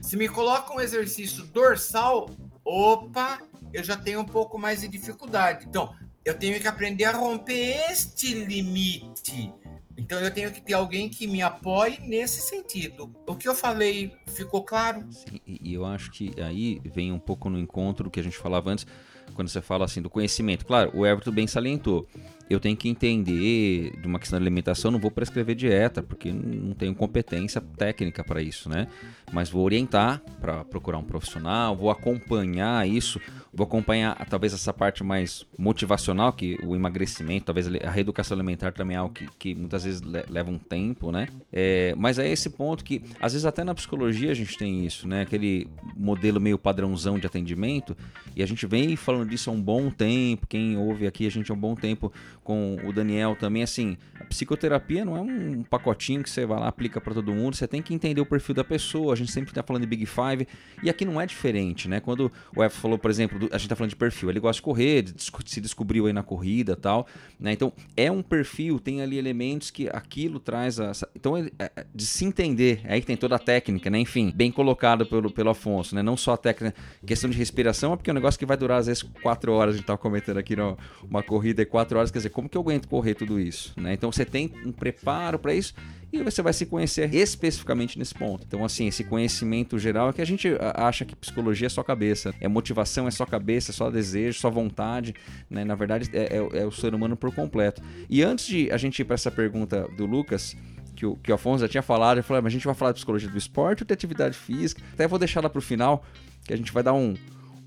Se 0.00 0.16
me 0.16 0.28
coloca 0.28 0.72
um 0.72 0.80
exercício 0.80 1.42
dorsal, 1.46 2.30
opa, 2.64 3.40
eu 3.72 3.82
já 3.82 3.96
tenho 3.96 4.20
um 4.20 4.24
pouco 4.24 4.56
mais 4.56 4.82
de 4.82 4.86
dificuldade. 4.86 5.66
Então, 5.66 5.92
eu 6.24 6.38
tenho 6.38 6.60
que 6.60 6.68
aprender 6.68 7.06
a 7.06 7.12
romper 7.12 7.90
este 7.90 8.32
limite 8.32 9.52
então 10.00 10.18
eu 10.18 10.30
tenho 10.30 10.50
que 10.50 10.60
ter 10.62 10.72
alguém 10.72 11.08
que 11.08 11.26
me 11.26 11.42
apoie 11.42 11.98
nesse 12.00 12.40
sentido. 12.40 13.14
O 13.26 13.36
que 13.36 13.46
eu 13.46 13.54
falei 13.54 14.12
ficou 14.26 14.64
claro? 14.64 15.04
Sim, 15.10 15.40
e 15.46 15.74
eu 15.74 15.84
acho 15.84 16.10
que 16.10 16.32
aí 16.40 16.80
vem 16.84 17.12
um 17.12 17.18
pouco 17.18 17.50
no 17.50 17.58
encontro 17.58 18.04
do 18.04 18.10
que 18.10 18.18
a 18.18 18.22
gente 18.22 18.38
falava 18.38 18.70
antes, 18.70 18.86
quando 19.34 19.48
você 19.48 19.60
fala 19.60 19.84
assim 19.84 20.00
do 20.00 20.08
conhecimento. 20.08 20.64
Claro, 20.64 20.90
o 20.94 21.06
Everton 21.06 21.32
bem 21.32 21.46
salientou. 21.46 22.08
Eu 22.50 22.58
tenho 22.58 22.76
que 22.76 22.88
entender 22.88 23.92
de 24.00 24.06
uma 24.06 24.18
questão 24.18 24.36
de 24.38 24.42
alimentação, 24.42 24.90
não 24.90 24.98
vou 24.98 25.10
prescrever 25.10 25.54
dieta, 25.54 26.02
porque 26.02 26.32
não 26.32 26.74
tenho 26.74 26.92
competência 26.94 27.60
técnica 27.60 28.24
para 28.24 28.42
isso, 28.42 28.68
né? 28.68 28.88
Mas 29.32 29.48
vou 29.48 29.64
orientar 29.64 30.20
para 30.40 30.64
procurar 30.64 30.98
um 30.98 31.04
profissional, 31.04 31.76
vou 31.76 31.90
acompanhar 31.90 32.88
isso 32.88 33.20
Vou 33.52 33.64
acompanhar 33.64 34.14
talvez 34.28 34.54
essa 34.54 34.72
parte 34.72 35.02
mais 35.02 35.44
motivacional, 35.58 36.32
que 36.32 36.56
o 36.62 36.76
emagrecimento, 36.76 37.46
talvez 37.46 37.66
a 37.66 37.90
reeducação 37.90 38.36
alimentar 38.36 38.72
também 38.72 38.96
é 38.96 39.00
algo 39.00 39.12
que, 39.12 39.26
que 39.38 39.54
muitas 39.56 39.82
vezes 39.82 40.00
leva 40.00 40.48
um 40.48 40.58
tempo, 40.58 41.10
né? 41.10 41.26
É, 41.52 41.92
mas 41.98 42.20
é 42.20 42.30
esse 42.30 42.48
ponto 42.48 42.84
que, 42.84 43.02
às 43.20 43.32
vezes 43.32 43.44
até 43.44 43.64
na 43.64 43.74
psicologia 43.74 44.30
a 44.30 44.34
gente 44.34 44.56
tem 44.56 44.86
isso, 44.86 45.08
né? 45.08 45.22
Aquele 45.22 45.66
modelo 45.96 46.40
meio 46.40 46.56
padrãozão 46.56 47.18
de 47.18 47.26
atendimento, 47.26 47.96
e 48.36 48.42
a 48.42 48.46
gente 48.46 48.64
vem 48.68 48.94
falando 48.94 49.28
disso 49.28 49.50
há 49.50 49.52
um 49.52 49.60
bom 49.60 49.90
tempo, 49.90 50.46
quem 50.46 50.76
ouve 50.76 51.08
aqui 51.08 51.26
a 51.26 51.30
gente 51.30 51.50
há 51.50 51.54
um 51.54 51.58
bom 51.58 51.74
tempo 51.74 52.12
com 52.42 52.76
o 52.84 52.92
Daniel 52.92 53.36
também, 53.36 53.62
assim, 53.62 53.96
a 54.18 54.24
psicoterapia 54.24 55.04
não 55.04 55.16
é 55.16 55.20
um 55.20 55.62
pacotinho 55.62 56.22
que 56.22 56.30
você 56.30 56.46
vai 56.46 56.58
lá, 56.58 56.68
aplica 56.68 57.00
para 57.00 57.14
todo 57.14 57.32
mundo, 57.32 57.56
você 57.56 57.68
tem 57.68 57.82
que 57.82 57.94
entender 57.94 58.20
o 58.20 58.26
perfil 58.26 58.54
da 58.54 58.64
pessoa, 58.64 59.12
a 59.12 59.16
gente 59.16 59.30
sempre 59.30 59.50
está 59.50 59.62
falando 59.62 59.82
de 59.82 59.88
Big 59.88 60.06
Five, 60.06 60.46
e 60.82 60.90
aqui 60.90 61.04
não 61.04 61.20
é 61.20 61.26
diferente, 61.26 61.88
né? 61.88 62.00
Quando 62.00 62.32
o 62.56 62.62
F 62.62 62.78
falou, 62.78 62.98
por 62.98 63.10
exemplo, 63.10 63.48
a 63.52 63.58
gente 63.58 63.68
tá 63.68 63.76
falando 63.76 63.90
de 63.90 63.96
perfil, 63.96 64.30
ele 64.30 64.40
gosta 64.40 64.58
de 64.58 64.62
correr, 64.62 65.04
se 65.46 65.60
descobriu 65.60 66.06
aí 66.06 66.12
na 66.12 66.22
corrida 66.22 66.74
tal, 66.74 67.06
né? 67.38 67.52
Então 67.52 67.72
é 67.96 68.10
um 68.10 68.22
perfil, 68.22 68.78
tem 68.78 69.02
ali 69.02 69.18
elementos 69.18 69.70
que 69.70 69.88
aquilo 69.88 70.40
traz 70.40 70.80
a, 70.80 70.92
então 71.14 71.36
é, 71.36 71.50
é, 71.58 71.86
de 71.94 72.06
se 72.06 72.24
entender, 72.24 72.80
é 72.84 72.94
aí 72.94 73.00
que 73.00 73.06
tem 73.06 73.16
toda 73.16 73.36
a 73.36 73.38
técnica, 73.38 73.90
né? 73.90 73.98
Enfim, 73.98 74.32
bem 74.34 74.50
colocado 74.50 75.06
pelo, 75.06 75.30
pelo 75.30 75.50
Afonso, 75.50 75.94
né? 75.94 76.02
Não 76.02 76.16
só 76.16 76.32
a 76.32 76.36
técnica, 76.36 76.74
questão 77.06 77.28
de 77.28 77.36
respiração, 77.36 77.92
é 77.92 77.96
porque 77.96 78.10
é 78.10 78.12
um 78.12 78.14
negócio 78.14 78.38
que 78.38 78.46
vai 78.46 78.56
durar 78.56 78.78
às 78.78 78.86
vezes 78.86 79.02
quatro 79.02 79.52
horas, 79.52 79.74
a 79.74 79.76
gente 79.76 79.86
tava 79.86 79.98
comentando 79.98 80.38
aqui 80.38 80.56
no, 80.56 80.76
uma 81.08 81.22
corrida 81.22 81.64
de 81.64 81.70
quatro 81.70 81.98
horas, 81.98 82.10
quer 82.10 82.18
dizer, 82.18 82.29
como 82.30 82.48
que 82.48 82.56
eu 82.56 82.62
aguento 82.62 82.88
correr 82.88 83.14
tudo 83.14 83.38
isso, 83.38 83.72
né? 83.76 83.92
Então 83.92 84.10
você 84.10 84.24
tem 84.24 84.52
um 84.64 84.72
preparo 84.72 85.38
para 85.38 85.54
isso 85.54 85.74
e 86.12 86.22
você 86.22 86.42
vai 86.42 86.52
se 86.52 86.66
conhecer 86.66 87.14
especificamente 87.14 87.98
nesse 87.98 88.14
ponto. 88.14 88.44
Então, 88.46 88.64
assim, 88.64 88.88
esse 88.88 89.04
conhecimento 89.04 89.78
geral 89.78 90.08
é 90.08 90.12
que 90.12 90.20
a 90.20 90.26
gente 90.26 90.48
acha 90.74 91.04
que 91.04 91.14
psicologia 91.14 91.66
é 91.66 91.70
só 91.70 91.82
cabeça, 91.82 92.34
é 92.40 92.48
motivação, 92.48 93.06
é 93.06 93.10
só 93.10 93.24
cabeça, 93.24 93.70
é 93.70 93.74
só 93.74 93.90
desejo, 93.90 94.40
só 94.40 94.50
vontade, 94.50 95.14
né? 95.48 95.64
Na 95.64 95.74
verdade, 95.74 96.10
é, 96.12 96.36
é, 96.36 96.62
é 96.62 96.66
o 96.66 96.72
ser 96.72 96.94
humano 96.94 97.16
por 97.16 97.32
completo. 97.34 97.82
E 98.08 98.22
antes 98.22 98.46
de 98.46 98.70
a 98.72 98.76
gente 98.76 99.00
ir 99.00 99.04
para 99.04 99.14
essa 99.14 99.30
pergunta 99.30 99.88
do 99.96 100.04
Lucas, 100.04 100.56
que 100.96 101.06
o, 101.06 101.16
que 101.16 101.30
o 101.30 101.34
Afonso 101.34 101.60
já 101.60 101.68
tinha 101.68 101.82
falado, 101.82 102.22
falou, 102.22 102.40
ah, 102.40 102.42
mas 102.42 102.52
a 102.52 102.54
gente 102.54 102.66
vai 102.66 102.74
falar 102.74 102.92
de 102.92 102.96
psicologia 102.96 103.28
do 103.28 103.38
esporte 103.38 103.82
ou 103.82 103.86
de 103.86 103.94
atividade 103.94 104.36
física? 104.36 104.82
Até 104.92 105.06
vou 105.06 105.18
deixar 105.18 105.42
lá 105.42 105.48
para 105.48 105.58
o 105.58 105.62
final, 105.62 106.04
que 106.44 106.52
a 106.52 106.56
gente 106.56 106.72
vai 106.72 106.82
dar 106.82 106.92
um, 106.92 107.14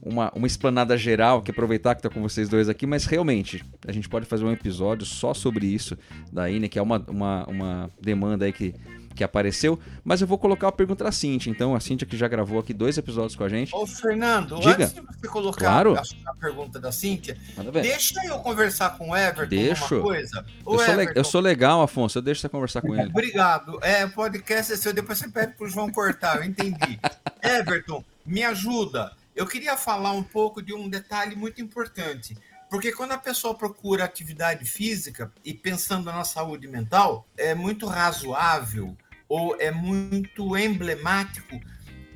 uma, 0.05 0.31
uma 0.35 0.45
explanada 0.45 0.97
geral, 0.97 1.41
que 1.41 1.51
aproveitar 1.51 1.95
que 1.95 2.01
tá 2.01 2.09
com 2.09 2.21
vocês 2.21 2.49
dois 2.49 2.67
aqui, 2.67 2.85
mas 2.85 3.05
realmente, 3.05 3.63
a 3.87 3.91
gente 3.91 4.09
pode 4.09 4.25
fazer 4.25 4.43
um 4.43 4.51
episódio 4.51 5.05
só 5.05 5.33
sobre 5.33 5.65
isso 5.65 5.97
daí, 6.31 6.59
né? 6.59 6.67
Que 6.67 6.77
é 6.77 6.81
uma, 6.81 7.03
uma, 7.07 7.45
uma 7.45 7.91
demanda 8.01 8.45
aí 8.45 8.51
que 8.51 8.73
que 9.13 9.23
apareceu, 9.23 9.79
mas 10.03 10.21
eu 10.21 10.27
vou 10.27 10.37
colocar 10.37 10.67
a 10.67 10.71
pergunta 10.71 11.03
da 11.03 11.11
Cintia. 11.11 11.51
Então, 11.51 11.75
a 11.75 11.79
Cintia 11.79 12.07
que 12.07 12.17
já 12.17 12.27
gravou 12.27 12.59
aqui 12.59 12.73
dois 12.73 12.97
episódios 12.97 13.35
com 13.35 13.43
a 13.43 13.49
gente. 13.49 13.73
Ô, 13.73 13.85
Fernando, 13.85 14.59
Diga. 14.59 14.85
antes 14.85 14.93
de 14.93 15.01
você 15.01 15.27
colocar 15.27 15.59
claro. 15.59 15.95
a, 15.95 16.01
a, 16.31 16.35
pergunta 16.35 16.79
da 16.79 16.91
Cintia, 16.91 17.37
deixa 17.81 18.25
eu 18.25 18.39
conversar 18.39 18.97
com 18.97 19.11
o 19.11 19.15
Everton 19.15 19.49
Deixo. 19.49 19.95
uma 19.95 20.03
coisa. 20.03 20.45
eu, 20.65 20.79
sou 20.79 21.01
eu, 21.15 21.23
sou 21.23 21.41
legal, 21.41 21.81
Afonso, 21.81 22.17
eu 22.17 22.21
deixo 22.21 22.41
você 22.41 22.49
conversar 22.49 22.81
com 22.81 22.95
ele. 22.95 23.09
Obrigado. 23.13 23.77
É, 23.83 24.07
podcast 24.07 24.73
é 24.73 24.75
seu, 24.75 24.93
depois 24.93 25.19
você 25.19 25.29
pede 25.29 25.53
pro 25.53 25.69
João 25.69 25.91
cortar, 25.91 26.37
eu 26.37 26.43
entendi. 26.43 26.99
Everton, 27.41 28.03
me 28.25 28.43
ajuda. 28.43 29.11
Eu 29.35 29.47
queria 29.47 29.75
falar 29.75 30.11
um 30.11 30.23
pouco 30.23 30.61
de 30.61 30.73
um 30.73 30.87
detalhe 30.87 31.35
muito 31.35 31.61
importante. 31.61 32.37
Porque 32.69 32.91
quando 32.91 33.11
a 33.11 33.17
pessoa 33.17 33.53
procura 33.53 34.03
atividade 34.03 34.65
física 34.65 35.31
e 35.45 35.53
pensando 35.53 36.05
na 36.05 36.23
saúde 36.23 36.67
mental, 36.67 37.27
é 37.37 37.53
muito 37.53 37.85
razoável 37.85 38.97
ou 39.29 39.55
é 39.59 39.69
muito 39.69 40.57
emblemático 40.57 41.59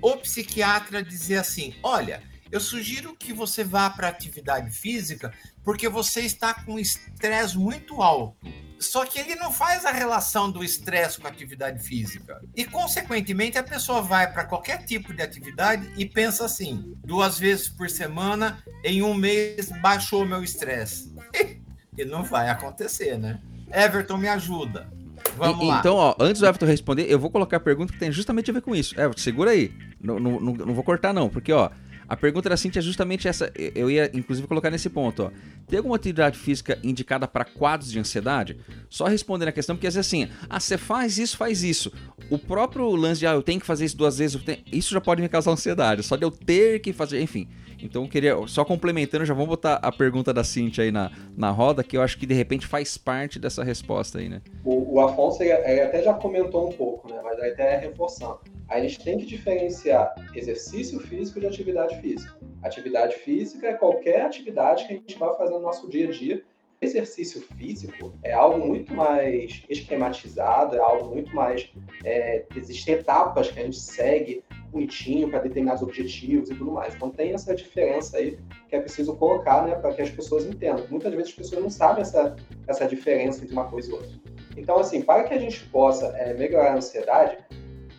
o 0.02 0.18
psiquiatra 0.18 1.04
dizer 1.04 1.38
assim: 1.38 1.76
olha, 1.84 2.24
eu 2.52 2.60
sugiro 2.60 3.16
que 3.16 3.34
você 3.34 3.64
vá 3.64 3.90
para 3.90 4.08
atividade 4.08 4.72
física 4.72 5.34
porque 5.64 5.90
você 5.90 6.22
está 6.22 6.54
com 6.54 6.80
estresse 6.80 7.58
muito 7.58 8.02
alto. 8.02 8.38
Só 8.80 9.06
que 9.06 9.20
ele 9.20 9.36
não 9.36 9.52
faz 9.52 9.86
a 9.86 9.92
relação 9.92 10.52
do 10.52 10.64
estresse 10.64 11.20
com 11.20 11.28
a 11.28 11.30
atividade 11.30 11.84
física. 11.84 12.40
E, 12.56 12.64
consequentemente, 12.64 13.58
a 13.58 13.64
pessoa 13.64 14.02
vai 14.02 14.32
para 14.32 14.46
qualquer 14.46 14.86
tipo 14.86 15.14
de 15.14 15.22
atividade 15.22 15.92
e 15.98 16.06
pensa 16.06 16.46
assim: 16.46 16.94
duas 17.04 17.40
vezes 17.40 17.68
por 17.68 17.90
semana, 17.90 18.64
em 18.84 19.02
um 19.02 19.16
mês, 19.16 19.72
baixou 19.82 20.26
meu 20.26 20.44
estresse. 20.44 21.14
e 21.98 22.06
não 22.06 22.24
vai 22.24 22.50
acontecer, 22.50 23.18
né? 23.18 23.42
Everton, 23.74 24.18
me 24.18 24.28
ajuda. 24.28 24.88
Vamos 25.36 25.66
e, 25.66 25.68
lá. 25.68 25.80
Então, 25.80 25.96
ó, 25.96 26.16
antes 26.20 26.40
do 26.40 26.48
Everton 26.48 26.66
responder, 26.66 27.12
eu 27.12 27.20
vou 27.20 27.30
colocar 27.30 27.58
a 27.58 27.60
pergunta 27.60 27.92
que 27.92 28.00
tem 28.00 28.12
justamente 28.12 28.50
a 28.52 28.54
ver 28.54 28.62
com 28.62 28.76
isso. 28.76 28.94
Everton, 28.94 29.22
segura 29.22 29.52
aí. 29.52 29.74
Não, 30.00 30.20
não, 30.20 30.40
não, 30.40 30.54
não 30.54 30.74
vou 30.74 30.84
cortar, 30.84 31.14
não, 31.14 31.30
porque, 31.30 31.52
ó. 31.52 31.70
A 32.08 32.16
pergunta 32.16 32.50
da 32.50 32.56
Cintia 32.56 32.80
é 32.80 32.84
justamente 32.84 33.28
essa. 33.28 33.52
Eu 33.76 33.92
ia, 33.92 34.10
inclusive, 34.14 34.48
colocar 34.48 34.70
nesse 34.70 34.90
ponto. 34.90 35.24
Ó. 35.24 35.32
Tem 35.68 35.78
alguma 35.78 35.96
atividade 35.98 36.38
física 36.38 36.80
indicada 36.82 37.28
para 37.28 37.44
quadros 37.44 37.92
de 37.92 38.00
ansiedade? 38.00 38.58
Só 38.90 39.06
respondendo 39.06 39.50
a 39.50 39.52
questão, 39.52 39.76
porque 39.76 39.88
às 39.88 39.96
vezes 39.96 40.08
assim, 40.08 40.30
ah, 40.50 40.60
você 40.60 40.78
faz 40.78 41.18
isso, 41.18 41.36
faz 41.36 41.64
isso. 41.64 41.92
O 42.30 42.38
próprio 42.38 42.90
lance 42.96 43.20
de, 43.20 43.28
ah, 43.28 43.34
eu 43.34 43.44
tenho 43.44 43.60
que 43.60 43.66
fazer 43.66 43.86
isso 43.86 43.98
duas 43.98 44.18
vezes, 44.18 44.42
tenho... 44.44 44.60
isso 44.72 44.94
já 44.94 45.02
pode 45.02 45.22
me 45.22 45.28
causar 45.28 45.52
ansiedade. 45.52 46.04
Só 46.04 46.16
de 46.16 46.24
eu 46.24 46.32
ter 46.32 46.80
que 46.80 46.94
fazer, 46.94 47.22
enfim. 47.22 47.48
Então 47.82 48.08
queria, 48.08 48.36
só 48.48 48.66
complementando, 48.66 49.26
já 49.26 49.34
vamos 49.34 49.50
botar 49.50 49.76
a 49.76 49.92
pergunta 49.92 50.34
da 50.34 50.44
Cintia 50.44 50.84
aí 50.84 50.92
na, 50.92 51.12
na 51.36 51.52
roda, 51.52 51.84
que 51.84 51.98
eu 51.98 52.02
acho 52.02 52.18
que 52.18 52.26
de 52.26 52.34
repente 52.34 52.66
faz 52.66 52.98
parte 52.98 53.40
dessa 53.40 53.64
resposta 53.64 54.20
aí, 54.20 54.30
né? 54.30 54.42
O, 54.64 54.96
o 54.96 55.00
Afonso 55.00 55.44
ele 55.44 55.52
até 55.52 56.02
já 56.02 56.14
comentou 56.14 56.70
um 56.70 56.72
pouco, 56.72 57.12
né? 57.12 57.20
Mas 57.24 57.40
até 57.40 57.78
reforçando. 57.78 58.40
Aí 58.68 58.82
a 58.82 58.88
gente 58.88 59.04
tem 59.04 59.18
que 59.18 59.26
diferenciar 59.26 60.14
exercício 60.36 61.00
físico 61.00 61.40
de 61.40 61.48
atividade 61.48 62.00
física. 62.02 62.36
Atividade 62.64 63.16
física 63.16 63.68
é 63.68 63.74
qualquer 63.74 64.22
atividade 64.22 64.86
que 64.88 64.94
a 64.94 64.96
gente 64.98 65.18
vai 65.18 65.36
fazer 65.38 65.54
no 65.54 65.62
nosso 65.62 65.90
dia 65.90 66.08
a 66.08 66.12
dia 66.12 66.44
exercício 66.80 67.42
físico 67.58 68.14
é 68.24 68.34
algo 68.34 68.66
muito 68.66 68.94
mais 68.94 69.64
esquematizado, 69.68 70.76
é 70.76 70.80
algo 70.80 71.10
muito 71.10 71.36
mais. 71.36 71.72
É, 72.04 72.46
existem 72.56 72.96
etapas 72.96 73.50
que 73.50 73.60
a 73.60 73.64
gente 73.64 73.80
segue 73.80 74.44
bonitinho 74.72 75.30
para 75.30 75.40
determinados 75.40 75.82
objetivos 75.82 76.50
e 76.50 76.56
tudo 76.56 76.72
mais. 76.72 76.96
Então 76.96 77.10
tem 77.10 77.34
essa 77.34 77.56
diferença 77.56 78.18
aí 78.18 78.38
que 78.70 78.76
é 78.76 78.80
preciso 78.80 79.16
colocar 79.16 79.66
né, 79.66 79.76
para 79.76 79.94
que 79.94 80.02
as 80.02 80.10
pessoas 80.10 80.46
entendam. 80.46 80.86
Muitas 80.90 81.12
vezes 81.14 81.30
as 81.30 81.36
pessoas 81.36 81.62
não 81.62 81.70
sabem 81.70 82.02
essa, 82.02 82.36
essa 82.68 82.88
diferença 82.88 83.44
entre 83.44 83.54
uma 83.54 83.66
coisa 83.66 83.90
e 83.90 83.94
outra. 83.94 84.10
Então, 84.56 84.80
assim, 84.80 85.02
para 85.02 85.24
que 85.24 85.34
a 85.34 85.40
gente 85.40 85.64
possa 85.66 86.08
é, 86.18 86.34
melhorar 86.34 86.72
a 86.72 86.76
ansiedade, 86.78 87.38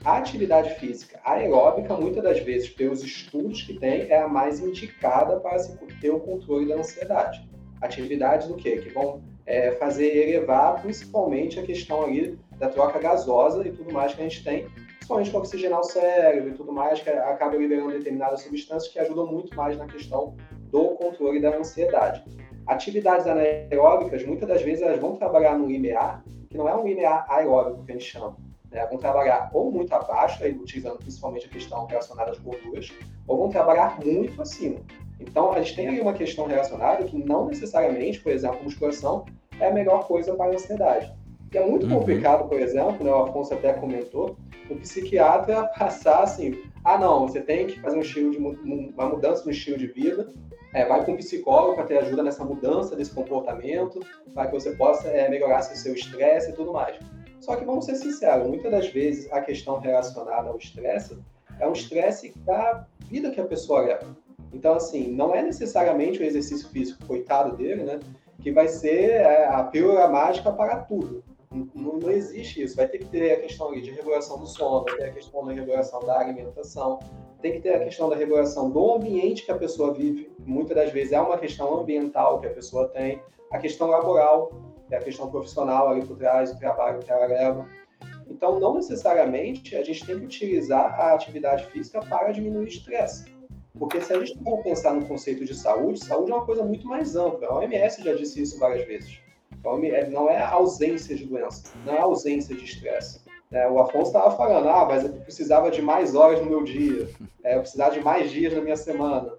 a 0.05 0.19
atividade 0.19 0.75
física 0.75 1.21
aeróbica, 1.25 1.95
muitas 1.95 2.23
das 2.23 2.41
vezes, 2.41 2.69
pelos 2.69 3.03
estudos 3.03 3.63
que 3.63 3.75
tem, 3.75 4.11
é 4.11 4.21
a 4.21 4.29
mais 4.29 4.61
indicada 4.61 5.39
para 5.39 5.59
se 5.59 5.77
ter 6.01 6.11
o 6.11 6.21
controle 6.21 6.69
da 6.69 6.77
ansiedade 6.77 7.49
atividades 7.81 8.49
do 8.49 8.57
quê? 8.57 8.79
Que 8.79 8.91
vão 8.91 9.23
é, 9.47 9.73
fazer 9.73 10.29
elevar 10.29 10.81
principalmente 10.83 11.59
a 11.59 11.63
questão 11.63 12.03
ali 12.03 12.39
da 12.59 12.69
troca 12.69 12.99
gasosa 12.99 13.67
e 13.67 13.73
tudo 13.73 13.93
mais 13.93 14.15
que 14.15 14.21
a 14.21 14.25
gente 14.25 14.43
tem, 14.43 14.67
principalmente 15.09 15.31
para 15.31 15.41
oxigenar 15.41 15.81
o 15.81 15.85
cérebro 15.85 16.51
e 16.51 16.55
tudo 16.55 16.73
mais, 16.73 17.01
que 17.01 17.09
acaba 17.09 17.57
liberando 17.57 17.93
determinadas 17.93 18.43
substâncias 18.43 18.93
que 18.93 18.99
ajudam 18.99 19.27
muito 19.27 19.57
mais 19.57 19.77
na 19.79 19.87
questão 19.87 20.37
do 20.71 20.89
controle 20.91 21.41
da 21.41 21.57
ansiedade. 21.57 22.23
Atividades 22.67 23.27
anaeróbicas, 23.27 24.27
muitas 24.27 24.47
das 24.47 24.61
vezes, 24.61 24.83
elas 24.83 25.01
vão 25.01 25.17
trabalhar 25.17 25.59
no 25.59 25.67
limiar, 25.67 26.23
que 26.51 26.59
não 26.59 26.69
é 26.69 26.77
um 26.77 26.87
limiar 26.87 27.25
aeróbico 27.31 27.85
que 27.85 27.93
a 27.93 27.95
gente 27.95 28.05
chama, 28.05 28.37
né? 28.71 28.87
vão 28.87 28.99
trabalhar 28.99 29.51
ou 29.55 29.73
muito 29.73 29.93
abaixo, 29.95 30.45
aí, 30.45 30.53
utilizando 30.53 30.99
principalmente 30.99 31.47
a 31.47 31.51
questão 31.51 31.87
relacionada 31.87 32.33
às 32.33 32.39
gorduras, 32.39 32.93
ou 33.27 33.39
vão 33.39 33.49
trabalhar 33.49 33.99
muito 34.05 34.43
acima. 34.43 34.81
Então, 35.19 35.53
a 35.53 35.63
gente 35.63 35.75
tem 35.75 35.89
ali 35.89 36.01
uma 36.01 36.13
questão 36.13 36.47
relacionada 36.47 37.05
que 37.05 37.17
não 37.17 37.47
necessariamente, 37.47 38.21
por 38.21 38.31
exemplo, 38.31 38.63
musculação 38.63 39.25
é 39.59 39.69
a 39.69 39.73
melhor 39.73 40.07
coisa 40.07 40.35
para 40.35 40.51
a 40.51 40.55
ansiedade. 40.55 41.11
É 41.53 41.65
muito 41.65 41.87
uhum. 41.87 41.99
complicado, 41.99 42.49
por 42.49 42.61
exemplo, 42.61 43.03
né, 43.05 43.11
o 43.11 43.23
Afonso 43.23 43.55
até 43.55 43.73
comentou, 43.73 44.37
o 44.69 44.77
psiquiatra 44.77 45.65
passar 45.79 46.23
assim, 46.23 46.63
ah 46.85 46.99
não, 46.99 47.27
você 47.27 47.41
tem 47.41 47.67
que 47.67 47.81
fazer 47.81 47.97
um 47.97 48.03
estilo 48.03 48.31
de 48.31 48.39
uma 48.39 49.09
mudança 49.09 49.45
no 49.45 49.51
estilo 49.51 49.79
de 49.79 49.87
vida, 49.87 50.29
é, 50.75 50.85
vai 50.85 51.05
com 51.05 51.13
um 51.13 51.17
psicólogo 51.17 51.75
para 51.75 51.85
ter 51.85 51.99
ajuda 51.99 52.23
nessa 52.23 52.45
mudança 52.45 52.95
desse 52.95 53.13
comportamento, 53.13 54.01
para 54.35 54.47
que 54.47 54.53
você 54.53 54.73
possa 54.73 55.09
é, 55.09 55.29
melhorar 55.29 55.63
seu 55.63 55.95
estresse 55.95 56.51
e 56.51 56.53
tudo 56.53 56.73
mais. 56.73 56.99
Só 57.41 57.57
que 57.57 57.65
vamos 57.65 57.87
ser 57.87 57.95
sinceros, 57.97 58.47
muitas 58.47 58.71
das 58.71 58.89
vezes 58.89 59.33
a 59.33 59.41
questão 59.41 59.79
relacionada 59.79 60.51
ao 60.51 60.59
estresse 60.59 61.17
é 61.59 61.67
um 61.67 61.73
estresse 61.73 62.37
da 62.39 62.87
vida 63.09 63.31
que 63.31 63.41
a 63.41 63.47
pessoa 63.47 63.81
leva. 63.81 64.17
Então, 64.53 64.75
assim, 64.75 65.13
não 65.13 65.35
é 65.35 65.43
necessariamente 65.43 66.21
o 66.21 66.25
exercício 66.25 66.69
físico, 66.69 67.07
coitado 67.07 67.57
dele, 67.57 67.85
né? 67.85 68.01
Que 68.41 68.53
vai 68.53 68.69
ser 68.69 69.11
é, 69.11 69.47
a 69.47 69.63
pílula 69.65 70.09
mágica 70.09 70.53
para 70.53 70.77
tudo. 70.77 71.23
Não, 71.51 71.99
não, 71.99 72.11
existe 72.11 72.63
isso. 72.63 72.77
Vai 72.77 72.87
ter 72.89 72.99
que 72.99 73.07
ter 73.07 73.33
a 73.33 73.41
questão 73.41 73.73
de 73.73 73.91
regulação 73.91 74.39
do 74.39 74.47
sono, 74.47 74.85
vai 74.85 74.97
ter 74.97 75.05
a 75.05 75.13
questão 75.13 75.45
da 75.45 75.53
regulação 75.53 76.01
da 76.01 76.19
alimentação, 76.19 76.99
tem 77.41 77.53
que 77.53 77.61
ter 77.61 77.75
a 77.75 77.85
questão 77.85 78.09
da 78.09 78.17
regulação 78.17 78.71
do 78.71 78.95
ambiente 78.95 79.45
que 79.45 79.51
a 79.51 79.57
pessoa 79.57 79.95
vive. 79.95 80.31
Muitas 80.41 80.77
das 80.77 80.93
vezes 80.93 81.13
é 81.13 81.21
uma 81.21 81.39
questão 81.39 81.81
ambiental 81.81 82.41
que 82.41 82.47
a 82.47 82.51
pessoa 82.51 82.89
tem, 82.89 83.23
a 83.51 83.59
questão 83.59 83.89
laboral, 83.89 84.53
é 84.91 84.97
a 84.97 85.03
questão 85.03 85.31
profissional 85.31 85.89
ali 85.89 86.05
por 86.05 86.17
trás, 86.17 86.51
o 86.51 86.59
trabalho 86.59 86.99
que 87.01 87.11
ela 87.11 87.27
leva. 87.27 87.67
Então, 88.29 88.61
não 88.61 88.75
necessariamente 88.75 89.75
a 89.75 89.83
gente 89.83 90.05
tem 90.05 90.19
que 90.19 90.25
utilizar 90.27 91.01
a 91.01 91.15
atividade 91.15 91.65
física 91.67 92.01
para 92.01 92.31
diminuir 92.31 92.65
o 92.65 92.69
estresse 92.69 93.39
porque 93.79 94.01
se 94.01 94.13
a 94.13 94.19
gente 94.19 94.43
for 94.43 94.63
pensar 94.63 94.93
no 94.93 95.07
conceito 95.07 95.45
de 95.45 95.55
saúde, 95.55 96.05
saúde 96.05 96.33
é 96.33 96.35
uma 96.35 96.45
coisa 96.45 96.65
muito 96.65 96.87
mais 96.87 97.15
ampla. 97.15 97.49
A 97.49 97.55
OMS 97.59 98.03
já 98.03 98.13
disse 98.13 98.43
isso 98.43 98.59
várias 98.59 98.87
vezes. 98.87 99.21
Não 100.11 100.31
é 100.31 100.43
ausência 100.43 101.15
de 101.17 101.25
doença, 101.25 101.73
não 101.85 101.95
é 101.95 102.01
ausência 102.01 102.55
de 102.55 102.65
estresse. 102.65 103.21
É, 103.51 103.67
o 103.69 103.79
Afonso 103.79 104.09
estava 104.09 104.37
falando, 104.37 104.69
ah, 104.69 104.85
mas 104.85 105.05
eu 105.05 105.13
precisava 105.13 105.71
de 105.71 105.81
mais 105.81 106.15
horas 106.15 106.41
no 106.41 106.47
meu 106.47 106.63
dia, 106.65 107.09
é, 107.43 107.57
eu 107.57 107.61
precisava 107.61 107.95
de 107.95 108.01
mais 108.01 108.31
dias 108.31 108.53
na 108.53 108.61
minha 108.61 108.77
semana. 108.77 109.33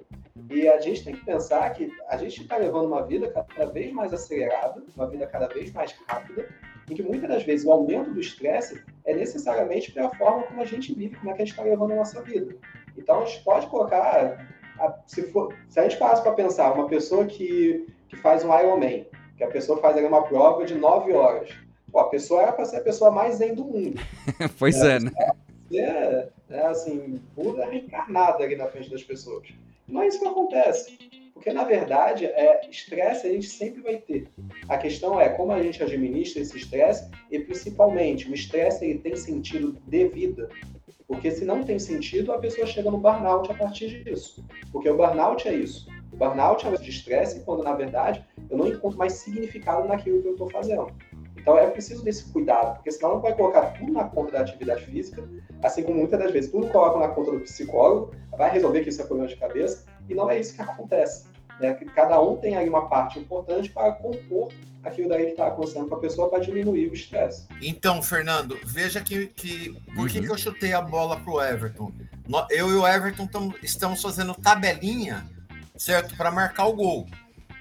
E 0.49 0.67
a 0.67 0.79
gente 0.79 1.03
tem 1.03 1.13
que 1.13 1.23
pensar 1.23 1.69
que 1.73 1.91
a 2.07 2.17
gente 2.17 2.41
está 2.41 2.57
levando 2.57 2.87
uma 2.87 3.05
vida 3.05 3.31
cada 3.31 3.71
vez 3.71 3.93
mais 3.93 4.11
acelerada, 4.11 4.81
uma 4.95 5.07
vida 5.07 5.27
cada 5.27 5.47
vez 5.47 5.71
mais 5.71 5.95
rápida, 6.07 6.47
em 6.89 6.95
que 6.95 7.03
muitas 7.03 7.29
das 7.29 7.43
vezes 7.43 7.67
o 7.67 7.71
aumento 7.71 8.11
do 8.11 8.19
estresse 8.19 8.83
é 9.05 9.13
necessariamente 9.13 9.91
pela 9.91 10.09
forma 10.15 10.43
como 10.43 10.61
a 10.61 10.65
gente 10.65 10.93
vive, 10.93 11.15
como 11.17 11.29
é 11.29 11.35
que 11.35 11.43
a 11.43 11.45
gente 11.45 11.53
está 11.53 11.63
levando 11.63 11.91
a 11.91 11.97
nossa 11.97 12.19
vida. 12.23 12.55
Então 12.97 13.21
a 13.21 13.25
gente 13.25 13.43
pode 13.43 13.67
colocar, 13.67 14.43
se, 15.05 15.23
for, 15.31 15.53
se 15.67 15.79
a 15.79 15.83
gente 15.83 15.97
passa 15.97 16.23
para 16.23 16.31
pensar, 16.31 16.73
uma 16.73 16.87
pessoa 16.87 17.25
que, 17.25 17.85
que 18.07 18.15
faz 18.15 18.43
um 18.43 18.57
Ironman, 18.57 19.05
que 19.39 19.43
a 19.45 19.47
pessoa 19.47 19.79
faz 19.79 19.95
ali 19.95 20.05
uma 20.05 20.21
prova 20.21 20.65
de 20.65 20.75
nove 20.75 21.13
horas, 21.13 21.49
Pô, 21.89 21.99
a 21.99 22.09
pessoa 22.09 22.43
era 22.43 22.51
para 22.51 22.65
ser 22.65 22.77
a 22.77 22.81
pessoa 22.81 23.09
mais 23.09 23.35
zen 23.35 23.55
do 23.55 23.63
mundo. 23.63 23.99
pois 24.59 24.75
é, 24.83 24.97
é 24.97 24.99
né? 24.99 25.11
É, 25.73 26.27
é 26.49 26.65
assim, 26.67 27.19
Buda 27.35 27.65
reencarnada 27.65 28.43
ali 28.43 28.55
na 28.55 28.67
frente 28.67 28.91
das 28.91 29.01
pessoas. 29.01 29.47
Não 29.87 30.01
é 30.01 30.07
isso 30.07 30.19
que 30.19 30.27
acontece. 30.27 30.97
Porque, 31.33 31.53
na 31.53 31.63
verdade, 31.63 32.25
é, 32.25 32.69
estresse 32.69 33.25
a 33.25 33.31
gente 33.31 33.47
sempre 33.47 33.81
vai 33.81 33.95
ter. 33.95 34.27
A 34.67 34.77
questão 34.77 35.19
é 35.19 35.29
como 35.29 35.53
a 35.53 35.63
gente 35.63 35.81
administra 35.81 36.41
esse 36.41 36.57
estresse 36.57 37.09
e, 37.31 37.39
principalmente, 37.39 38.29
o 38.29 38.35
estresse 38.35 38.85
ele 38.85 38.99
tem 38.99 39.15
sentido 39.15 39.75
de 39.87 40.07
vida. 40.09 40.49
Porque 41.07 41.31
se 41.31 41.45
não 41.45 41.63
tem 41.63 41.79
sentido, 41.79 42.33
a 42.33 42.37
pessoa 42.37 42.67
chega 42.67 42.91
no 42.91 42.97
burnout 42.97 43.49
a 43.49 43.55
partir 43.55 44.03
disso. 44.03 44.45
Porque 44.71 44.89
o 44.89 44.97
burnout 44.97 45.47
é 45.47 45.55
isso. 45.55 45.87
O 46.11 46.17
burnout 46.17 46.65
é 46.65 46.69
o 46.69 46.77
de 46.77 46.89
estresse 46.89 47.41
quando, 47.41 47.63
na 47.63 47.73
verdade, 47.73 48.25
eu 48.49 48.57
não 48.57 48.67
encontro 48.67 48.97
mais 48.97 49.13
significado 49.13 49.87
naquilo 49.87 50.21
que 50.21 50.27
eu 50.27 50.33
estou 50.33 50.49
fazendo. 50.49 50.91
Então 51.37 51.57
é 51.57 51.67
preciso 51.67 52.03
desse 52.03 52.31
cuidado, 52.31 52.75
porque 52.75 52.91
senão 52.91 53.15
não 53.15 53.21
vai 53.21 53.33
colocar 53.33 53.67
tudo 53.73 53.91
na 53.91 54.03
conta 54.03 54.33
da 54.33 54.41
atividade 54.41 54.85
física, 54.85 55.23
assim 55.63 55.83
como 55.83 55.97
muitas 55.97 56.19
das 56.19 56.31
vezes 56.31 56.51
tudo 56.51 56.67
coloca 56.67 56.99
na 56.99 57.07
conta 57.07 57.31
do 57.31 57.39
psicólogo, 57.39 58.13
vai 58.37 58.51
resolver 58.51 58.81
que 58.81 58.89
isso 58.89 59.01
é 59.01 59.05
problema 59.05 59.29
de 59.29 59.37
cabeça, 59.37 59.85
e 60.07 60.13
não 60.13 60.29
é 60.29 60.39
isso 60.39 60.53
que 60.53 60.61
acontece. 60.61 61.27
Né? 61.59 61.73
Cada 61.95 62.21
um 62.21 62.37
tem 62.37 62.55
aí 62.55 62.67
uma 62.67 62.87
parte 62.87 63.19
importante 63.19 63.69
para 63.69 63.91
compor 63.93 64.49
aquilo 64.83 65.09
daí 65.09 65.25
que 65.25 65.31
está 65.31 65.47
acontecendo 65.47 65.87
com 65.87 65.95
a 65.95 65.99
pessoa 65.99 66.29
para 66.29 66.39
diminuir 66.39 66.89
o 66.89 66.93
estresse. 66.93 67.47
Então, 67.61 68.01
Fernando, 68.01 68.57
veja 68.65 69.01
que, 69.01 69.27
que 69.27 69.73
por 69.93 69.99
uhum. 69.99 70.07
que, 70.07 70.21
que 70.21 70.31
eu 70.31 70.37
chutei 70.37 70.73
a 70.73 70.81
bola 70.81 71.19
para 71.19 71.33
o 71.33 71.41
Everton? 71.41 71.91
Eu 72.49 72.69
e 72.69 72.73
o 72.75 72.87
Everton 72.87 73.27
tam, 73.27 73.53
estamos 73.61 74.01
fazendo 74.01 74.33
tabelinha, 74.35 75.27
certo, 75.79 76.15
para 76.15 76.29
marcar 76.29 76.65
o 76.65 76.73
gol. 76.73 77.09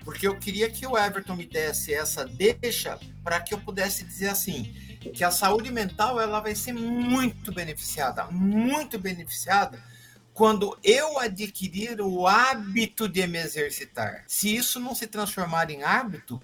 Porque 0.05 0.27
eu 0.27 0.39
queria 0.39 0.69
que 0.69 0.87
o 0.87 0.99
Everton 0.99 1.37
me 1.37 1.47
desse 1.47 1.95
essa 1.95 2.27
deixa 2.27 2.99
para 3.23 3.41
que 3.41 3.55
eu 3.55 3.61
pudesse 3.61 4.05
dizer 4.05 4.29
assim, 4.29 4.75
que 5.15 5.23
a 5.23 5.31
saúde 5.31 5.71
mental 5.71 6.21
ela 6.21 6.41
vai 6.41 6.55
ser 6.55 6.73
muito 6.73 7.53
beneficiada, 7.53 8.25
muito 8.25 8.99
beneficiada 8.99 9.83
quando 10.35 10.79
eu 10.85 11.19
adquirir 11.19 12.01
o 12.01 12.27
hábito 12.27 13.09
de 13.09 13.27
me 13.27 13.39
exercitar. 13.39 14.25
Se 14.27 14.55
isso 14.55 14.79
não 14.79 14.95
se 14.95 15.07
transformar 15.07 15.71
em 15.71 15.83
hábito, 15.83 16.41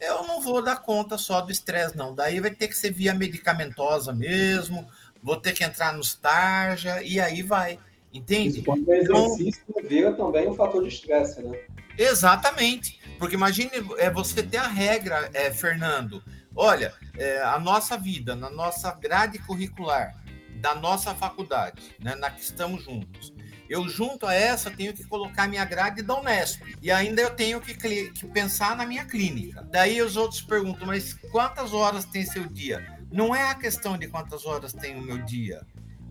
eu 0.00 0.24
não 0.26 0.40
vou 0.40 0.62
dar 0.62 0.76
conta 0.76 1.16
só 1.16 1.40
do 1.40 1.52
estresse, 1.52 1.96
não. 1.96 2.14
Daí 2.14 2.40
vai 2.40 2.50
ter 2.50 2.68
que 2.68 2.76
ser 2.76 2.92
via 2.92 3.14
medicamentosa 3.14 4.12
mesmo, 4.12 4.88
vou 5.22 5.36
ter 5.36 5.52
que 5.52 5.64
entrar 5.64 5.92
nos 5.92 6.14
tarja, 6.14 7.02
e 7.02 7.20
aí 7.20 7.42
vai. 7.42 7.78
Entende? 8.18 8.62
Quando 8.62 8.86
o 8.88 8.92
exercício 8.92 9.62
então, 9.68 9.88
vira 9.88 10.12
também 10.12 10.48
um 10.48 10.54
fator 10.54 10.82
de 10.82 10.88
estresse, 10.88 11.40
né? 11.42 11.58
Exatamente. 11.96 13.00
Porque 13.18 13.34
imagine 13.34 13.70
é, 13.98 14.10
você 14.10 14.42
ter 14.42 14.58
a 14.58 14.66
regra, 14.66 15.30
é, 15.32 15.50
Fernando. 15.50 16.22
Olha, 16.54 16.92
é, 17.16 17.40
a 17.42 17.58
nossa 17.58 17.96
vida, 17.96 18.34
na 18.34 18.50
nossa 18.50 18.92
grade 18.92 19.38
curricular, 19.38 20.20
da 20.56 20.74
nossa 20.74 21.14
faculdade, 21.14 21.94
né, 22.00 22.16
na 22.16 22.30
que 22.30 22.40
estamos 22.40 22.82
juntos. 22.82 23.32
Eu, 23.68 23.86
junto 23.88 24.26
a 24.26 24.34
essa, 24.34 24.70
tenho 24.70 24.94
que 24.94 25.04
colocar 25.04 25.46
minha 25.46 25.64
grade 25.64 26.02
da 26.02 26.18
Unesp. 26.18 26.62
E 26.80 26.90
ainda 26.90 27.20
eu 27.20 27.30
tenho 27.30 27.60
que, 27.60 27.74
que 27.74 28.26
pensar 28.28 28.74
na 28.74 28.86
minha 28.86 29.04
clínica. 29.04 29.62
Daí 29.70 30.00
os 30.00 30.16
outros 30.16 30.40
perguntam, 30.40 30.86
mas 30.86 31.14
quantas 31.30 31.74
horas 31.74 32.04
tem 32.06 32.24
seu 32.24 32.46
dia? 32.46 32.98
Não 33.12 33.34
é 33.34 33.50
a 33.50 33.54
questão 33.54 33.98
de 33.98 34.08
quantas 34.08 34.46
horas 34.46 34.72
tem 34.72 34.96
o 34.96 35.02
meu 35.02 35.18
dia. 35.18 35.66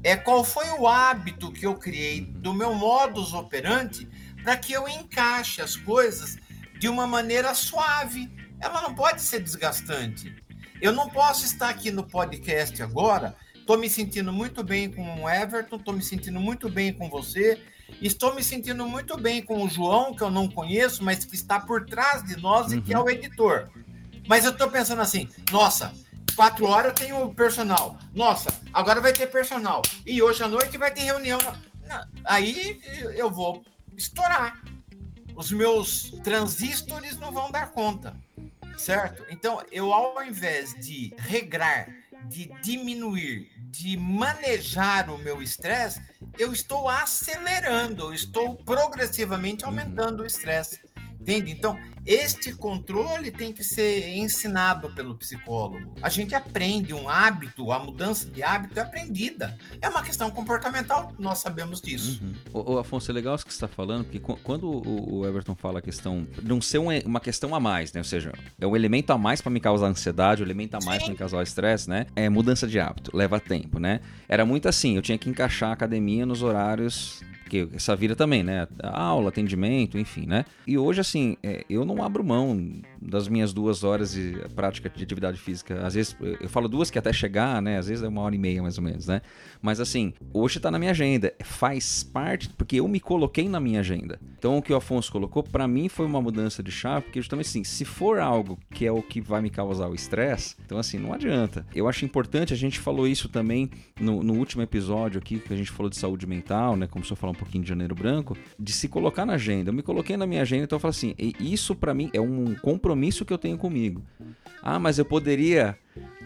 É 0.07 0.15
qual 0.15 0.43
foi 0.43 0.69
o 0.69 0.87
hábito 0.87 1.51
que 1.51 1.65
eu 1.65 1.75
criei 1.75 2.21
do 2.21 2.53
meu 2.53 2.73
modus 2.73 3.33
operandi 3.33 4.09
para 4.43 4.55
que 4.55 4.71
eu 4.71 4.87
encaixe 4.87 5.61
as 5.61 5.75
coisas 5.75 6.37
de 6.79 6.87
uma 6.87 7.05
maneira 7.05 7.53
suave. 7.53 8.31
Ela 8.59 8.81
não 8.81 8.95
pode 8.95 9.21
ser 9.21 9.41
desgastante. 9.41 10.33
Eu 10.81 10.93
não 10.93 11.09
posso 11.09 11.45
estar 11.45 11.69
aqui 11.69 11.91
no 11.91 12.03
podcast 12.03 12.81
agora 12.81 13.35
Estou 13.67 13.77
me 13.77 13.89
sentindo 13.89 14.31
muito 14.31 14.63
bem 14.63 14.89
com 14.89 15.23
o 15.23 15.29
Everton, 15.29 15.75
estou 15.75 15.93
me 15.93 16.01
sentindo 16.01 16.39
muito 16.39 16.69
bem 16.69 16.93
com 16.93 17.09
você, 17.09 17.61
estou 18.01 18.33
me 18.33 18.41
sentindo 18.41 18.87
muito 18.87 19.17
bem 19.17 19.41
com 19.41 19.61
o 19.61 19.67
João, 19.67 20.15
que 20.15 20.23
eu 20.23 20.31
não 20.31 20.47
conheço, 20.47 21.03
mas 21.03 21.25
que 21.25 21.35
está 21.35 21.59
por 21.59 21.85
trás 21.85 22.23
de 22.23 22.37
nós 22.37 22.67
uhum. 22.67 22.77
e 22.77 22.81
que 22.81 22.93
é 22.93 22.97
o 22.97 23.01
uhum. 23.01 23.09
editor. 23.09 23.69
Mas 24.25 24.45
eu 24.45 24.51
estou 24.51 24.69
pensando 24.71 25.01
assim, 25.01 25.27
nossa, 25.51 25.91
quatro 26.37 26.67
horas 26.67 26.89
eu 26.91 27.07
tenho 27.07 27.33
personal. 27.33 27.97
Nossa, 28.13 28.53
agora 28.71 29.01
vai 29.01 29.11
ter 29.11 29.25
personal. 29.25 29.81
E 30.05 30.21
hoje 30.21 30.43
à 30.43 30.47
noite 30.47 30.77
vai 30.77 30.91
ter 30.91 31.01
reunião. 31.01 31.39
Aí 32.23 32.79
eu 33.15 33.31
vou 33.31 33.63
estourar. 33.97 34.61
Os 35.35 35.51
meus 35.51 36.11
transistores 36.23 37.17
não 37.17 37.31
vão 37.31 37.49
dar 37.49 37.71
conta. 37.71 38.15
Certo? 38.77 39.25
Então, 39.31 39.63
eu 39.71 39.91
ao 39.91 40.23
invés 40.23 40.75
de 40.75 41.11
regrar, 41.17 41.89
de 42.25 42.45
diminuir, 42.61 43.49
de 43.71 43.97
manejar 43.97 45.09
o 45.09 45.17
meu 45.17 45.41
estresse, 45.41 45.99
eu 46.37 46.53
estou 46.53 46.87
acelerando, 46.87 48.05
eu 48.05 48.13
estou 48.13 48.55
progressivamente 48.57 49.63
uhum. 49.63 49.71
aumentando 49.71 50.19
uhum. 50.19 50.25
o 50.25 50.27
estresse. 50.27 50.86
Entende? 51.19 51.51
Então, 51.51 51.77
este 52.05 52.53
controle 52.53 53.31
tem 53.31 53.51
que 53.51 53.63
ser 53.63 54.15
ensinado 54.15 54.89
pelo 54.95 55.15
psicólogo. 55.15 55.93
A 56.01 56.07
gente 56.07 56.33
aprende 56.33 56.93
um 56.93 57.09
hábito, 57.09 57.69
a 57.71 57.79
mudança 57.79 58.29
de 58.29 58.41
hábito 58.41 58.79
é 58.79 58.83
aprendida. 58.83 59.57
É 59.81 59.89
uma 59.89 60.01
questão 60.01 60.31
comportamental, 60.31 61.13
nós 61.19 61.39
sabemos 61.39 61.81
disso. 61.81 62.21
Uhum. 62.53 62.63
O, 62.75 62.77
Afonso, 62.77 63.11
é 63.11 63.13
legal 63.13 63.35
isso 63.35 63.45
que 63.45 63.51
você 63.51 63.57
está 63.57 63.67
falando, 63.67 64.05
porque 64.05 64.19
quando 64.19 64.69
o 64.69 65.25
Everton 65.25 65.53
fala 65.53 65.79
a 65.79 65.81
questão 65.81 66.25
não 66.41 66.61
ser 66.61 66.77
uma 66.77 67.19
questão 67.19 67.53
a 67.53 67.59
mais, 67.59 67.91
né? 67.91 67.99
Ou 67.99 68.05
seja, 68.05 68.31
é 68.57 68.65
um 68.65 68.75
elemento 68.75 69.11
a 69.11 69.17
mais 69.17 69.41
para 69.41 69.51
me 69.51 69.59
causar 69.59 69.87
ansiedade, 69.87 70.41
um 70.41 70.45
elemento 70.45 70.75
a 70.75 70.79
mais 70.85 71.03
para 71.03 71.11
me 71.11 71.17
causar 71.17 71.43
estresse, 71.43 71.89
né? 71.89 72.05
É 72.15 72.29
mudança 72.29 72.65
de 72.65 72.79
hábito, 72.79 73.15
leva 73.15 73.37
tempo, 73.37 73.79
né? 73.79 73.99
Era 74.29 74.45
muito 74.45 74.69
assim, 74.69 74.95
eu 74.95 75.01
tinha 75.01 75.17
que 75.17 75.29
encaixar 75.29 75.71
a 75.71 75.73
academia 75.73 76.25
nos 76.25 76.41
horários 76.41 77.21
porque 77.47 77.69
essa 77.73 77.95
vida 77.95 78.13
também, 78.13 78.43
né? 78.43 78.67
Aula, 78.83 79.29
atendimento, 79.29 79.97
enfim, 79.97 80.25
né? 80.25 80.43
E 80.67 80.77
hoje, 80.77 80.99
assim, 80.99 81.37
é, 81.41 81.63
eu 81.69 81.85
não 81.85 82.03
abro 82.03 82.21
mão 82.23 82.81
das 83.01 83.29
minhas 83.29 83.53
duas 83.53 83.85
horas 83.85 84.11
de 84.11 84.33
prática 84.53 84.89
de 84.89 85.01
atividade 85.01 85.39
física. 85.39 85.85
Às 85.85 85.93
vezes, 85.93 86.15
eu 86.41 86.49
falo 86.49 86.67
duas 86.67 86.91
que 86.91 86.99
até 86.99 87.13
chegar, 87.13 87.61
né? 87.61 87.77
Às 87.77 87.87
vezes 87.87 88.03
é 88.03 88.07
uma 88.07 88.21
hora 88.21 88.35
e 88.35 88.37
meia, 88.37 88.61
mais 88.61 88.77
ou 88.77 88.83
menos, 88.83 89.07
né? 89.07 89.21
Mas, 89.61 89.79
assim, 89.79 90.13
hoje 90.33 90.59
tá 90.59 90.71
na 90.71 90.79
minha 90.79 90.91
agenda. 90.91 91.33
Faz 91.43 92.03
parte, 92.03 92.49
porque 92.49 92.77
eu 92.77 92.87
me 92.87 92.99
coloquei 92.99 93.47
na 93.49 93.59
minha 93.59 93.79
agenda. 93.79 94.19
Então, 94.37 94.57
o 94.57 94.61
que 94.61 94.73
o 94.73 94.75
Afonso 94.75 95.11
colocou, 95.11 95.43
para 95.43 95.67
mim, 95.67 95.89
foi 95.89 96.05
uma 96.05 96.21
mudança 96.21 96.61
de 96.61 96.71
chave, 96.71 97.05
porque 97.05 97.19
justamente 97.19 97.47
assim, 97.47 97.63
se 97.63 97.85
for 97.85 98.19
algo 98.19 98.57
que 98.71 98.85
é 98.85 98.91
o 98.91 99.01
que 99.01 99.19
vai 99.19 99.41
me 99.41 99.49
causar 99.49 99.87
o 99.87 99.95
estresse, 99.95 100.55
então, 100.65 100.77
assim, 100.77 100.97
não 100.97 101.13
adianta. 101.13 101.65
Eu 101.73 101.87
acho 101.87 102.05
importante, 102.05 102.53
a 102.53 102.57
gente 102.57 102.79
falou 102.79 103.07
isso 103.07 103.29
também 103.29 103.69
no, 103.99 104.23
no 104.23 104.33
último 104.33 104.61
episódio 104.61 105.19
aqui, 105.19 105.39
que 105.39 105.53
a 105.53 105.57
gente 105.57 105.71
falou 105.71 105.89
de 105.89 105.97
saúde 105.97 106.27
mental, 106.27 106.75
né? 106.75 106.87
Começou 106.87 107.15
a 107.15 107.17
falar 107.17 107.31
um 107.31 107.35
pouquinho 107.35 107.63
de 107.63 107.69
janeiro 107.69 107.95
branco, 107.95 108.37
de 108.59 108.71
se 108.71 108.87
colocar 108.87 109.25
na 109.25 109.33
agenda. 109.33 109.69
Eu 109.69 109.73
me 109.73 109.81
coloquei 109.81 110.17
na 110.17 110.27
minha 110.27 110.41
agenda, 110.41 110.63
então 110.63 110.75
eu 110.75 110.79
falo 110.79 110.91
assim, 110.91 111.15
isso 111.39 111.75
para 111.75 111.93
mim 111.93 112.09
é 112.13 112.21
um 112.21 112.55
compromisso 112.55 113.25
que 113.25 113.33
eu 113.33 113.37
tenho 113.37 113.57
comigo. 113.57 114.03
Ah, 114.61 114.79
mas 114.79 114.99
eu 114.99 115.05
poderia 115.05 115.77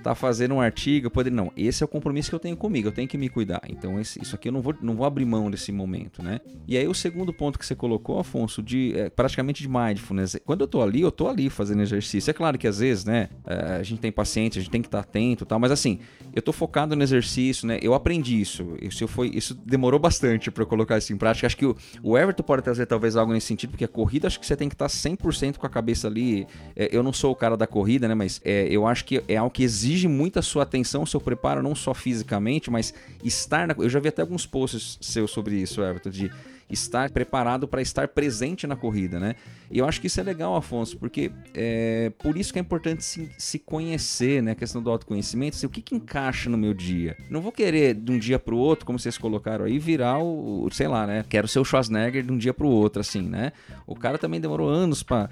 tá 0.01 0.15
fazendo 0.15 0.55
um 0.55 0.61
artigo, 0.61 1.07
eu 1.07 1.11
poderia. 1.11 1.35
Não, 1.35 1.51
esse 1.55 1.83
é 1.83 1.85
o 1.85 1.87
compromisso 1.87 2.29
que 2.29 2.35
eu 2.35 2.39
tenho 2.39 2.57
comigo, 2.57 2.87
eu 2.87 2.91
tenho 2.91 3.07
que 3.07 3.17
me 3.17 3.29
cuidar. 3.29 3.61
Então, 3.69 3.99
esse, 3.99 4.21
isso 4.21 4.35
aqui 4.35 4.49
eu 4.49 4.51
não 4.51 4.61
vou, 4.61 4.75
não 4.81 4.95
vou 4.95 5.05
abrir 5.05 5.25
mão 5.25 5.49
desse 5.49 5.71
momento, 5.71 6.23
né? 6.23 6.39
E 6.67 6.77
aí, 6.77 6.87
o 6.87 6.93
segundo 6.93 7.33
ponto 7.33 7.57
que 7.57 7.65
você 7.65 7.75
colocou, 7.75 8.19
Afonso, 8.19 8.61
de 8.61 8.93
é, 8.97 9.09
praticamente 9.09 9.61
de 9.61 9.69
mindfulness. 9.69 10.37
Quando 10.45 10.61
eu 10.61 10.67
tô 10.67 10.81
ali, 10.81 11.01
eu 11.01 11.11
tô 11.11 11.27
ali 11.27 11.49
fazendo 11.49 11.81
exercício. 11.81 12.29
É 12.29 12.33
claro 12.33 12.57
que 12.57 12.67
às 12.67 12.79
vezes, 12.79 13.05
né, 13.05 13.29
é, 13.45 13.75
a 13.75 13.83
gente 13.83 13.99
tem 13.99 14.11
paciente, 14.11 14.59
a 14.59 14.61
gente 14.61 14.71
tem 14.71 14.81
que 14.81 14.87
estar 14.87 15.03
tá 15.03 15.09
atento 15.09 15.45
tal, 15.45 15.59
mas 15.59 15.71
assim, 15.71 15.99
eu 16.33 16.41
tô 16.41 16.51
focado 16.51 16.95
no 16.95 17.03
exercício, 17.03 17.67
né? 17.67 17.79
Eu 17.81 17.93
aprendi 17.93 18.39
isso. 18.39 18.75
Isso, 18.81 19.07
foi, 19.07 19.31
isso 19.33 19.53
demorou 19.53 19.99
bastante 19.99 20.49
para 20.49 20.63
eu 20.63 20.67
colocar 20.67 20.97
isso 20.97 21.13
em 21.13 21.17
prática. 21.17 21.47
Acho 21.47 21.57
que 21.57 21.65
o, 21.65 21.75
o 22.01 22.17
Everton 22.17 22.43
pode 22.43 22.63
trazer 22.63 22.85
talvez 22.85 23.15
algo 23.15 23.33
nesse 23.33 23.47
sentido, 23.47 23.71
porque 23.71 23.85
a 23.85 23.87
corrida, 23.87 24.27
acho 24.27 24.39
que 24.39 24.45
você 24.45 24.55
tem 24.55 24.69
que 24.69 24.75
estar 24.75 24.87
tá 24.87 24.93
100% 24.93 25.57
com 25.57 25.65
a 25.65 25.69
cabeça 25.69 26.07
ali. 26.07 26.47
É, 26.75 26.89
eu 26.91 27.03
não 27.03 27.13
sou 27.13 27.31
o 27.31 27.35
cara 27.35 27.55
da 27.55 27.67
corrida, 27.67 28.07
né, 28.07 28.15
mas 28.15 28.41
é, 28.43 28.67
eu 28.69 28.87
acho 28.87 29.05
que 29.05 29.23
é 29.27 29.37
algo 29.37 29.51
que 29.51 29.63
exige 29.63 29.90
muita 30.07 30.41
sua 30.41 30.63
atenção, 30.63 31.05
seu 31.05 31.19
preparo, 31.19 31.61
não 31.61 31.75
só 31.75 31.93
fisicamente, 31.93 32.69
mas 32.69 32.93
estar 33.23 33.67
na. 33.67 33.75
Eu 33.77 33.89
já 33.89 33.99
vi 33.99 34.09
até 34.09 34.21
alguns 34.21 34.45
posts 34.45 34.97
seus 35.01 35.31
sobre 35.31 35.55
isso, 35.55 35.81
Everton, 35.81 36.09
de 36.09 36.31
estar 36.71 37.09
preparado 37.09 37.67
para 37.67 37.81
estar 37.81 38.07
presente 38.07 38.65
na 38.65 38.75
corrida, 38.75 39.19
né? 39.19 39.35
E 39.69 39.77
eu 39.79 39.85
acho 39.85 40.01
que 40.01 40.07
isso 40.07 40.19
é 40.19 40.23
legal, 40.23 40.55
Afonso, 40.55 40.97
porque 40.97 41.31
é 41.53 42.11
por 42.19 42.37
isso 42.37 42.51
que 42.51 42.59
é 42.59 42.61
importante 42.61 43.03
se, 43.03 43.29
se 43.37 43.57
conhecer, 43.57 44.41
né? 44.43 44.51
A 44.51 44.55
questão 44.55 44.81
do 44.81 44.89
autoconhecimento, 44.89 45.55
assim, 45.55 45.65
o 45.65 45.69
que, 45.69 45.81
que 45.81 45.95
encaixa 45.95 46.49
no 46.49 46.57
meu 46.57 46.73
dia. 46.73 47.15
Não 47.29 47.41
vou 47.41 47.51
querer 47.51 47.93
de 47.93 48.11
um 48.11 48.19
dia 48.19 48.37
para 48.37 48.53
o 48.53 48.57
outro, 48.57 48.85
como 48.85 48.99
vocês 48.99 49.17
colocaram 49.17 49.65
aí, 49.65 49.79
virar 49.79 50.19
o, 50.19 50.67
sei 50.71 50.87
lá, 50.87 51.07
né? 51.07 51.25
Quero 51.29 51.47
ser 51.47 51.59
o 51.59 51.65
Schwarzenegger 51.65 52.23
de 52.23 52.31
um 52.31 52.37
dia 52.37 52.53
para 52.53 52.65
o 52.65 52.69
outro, 52.69 52.99
assim, 52.99 53.21
né? 53.21 53.53
O 53.87 53.95
cara 53.95 54.17
também 54.17 54.41
demorou 54.41 54.69
anos 54.69 55.03
para 55.03 55.29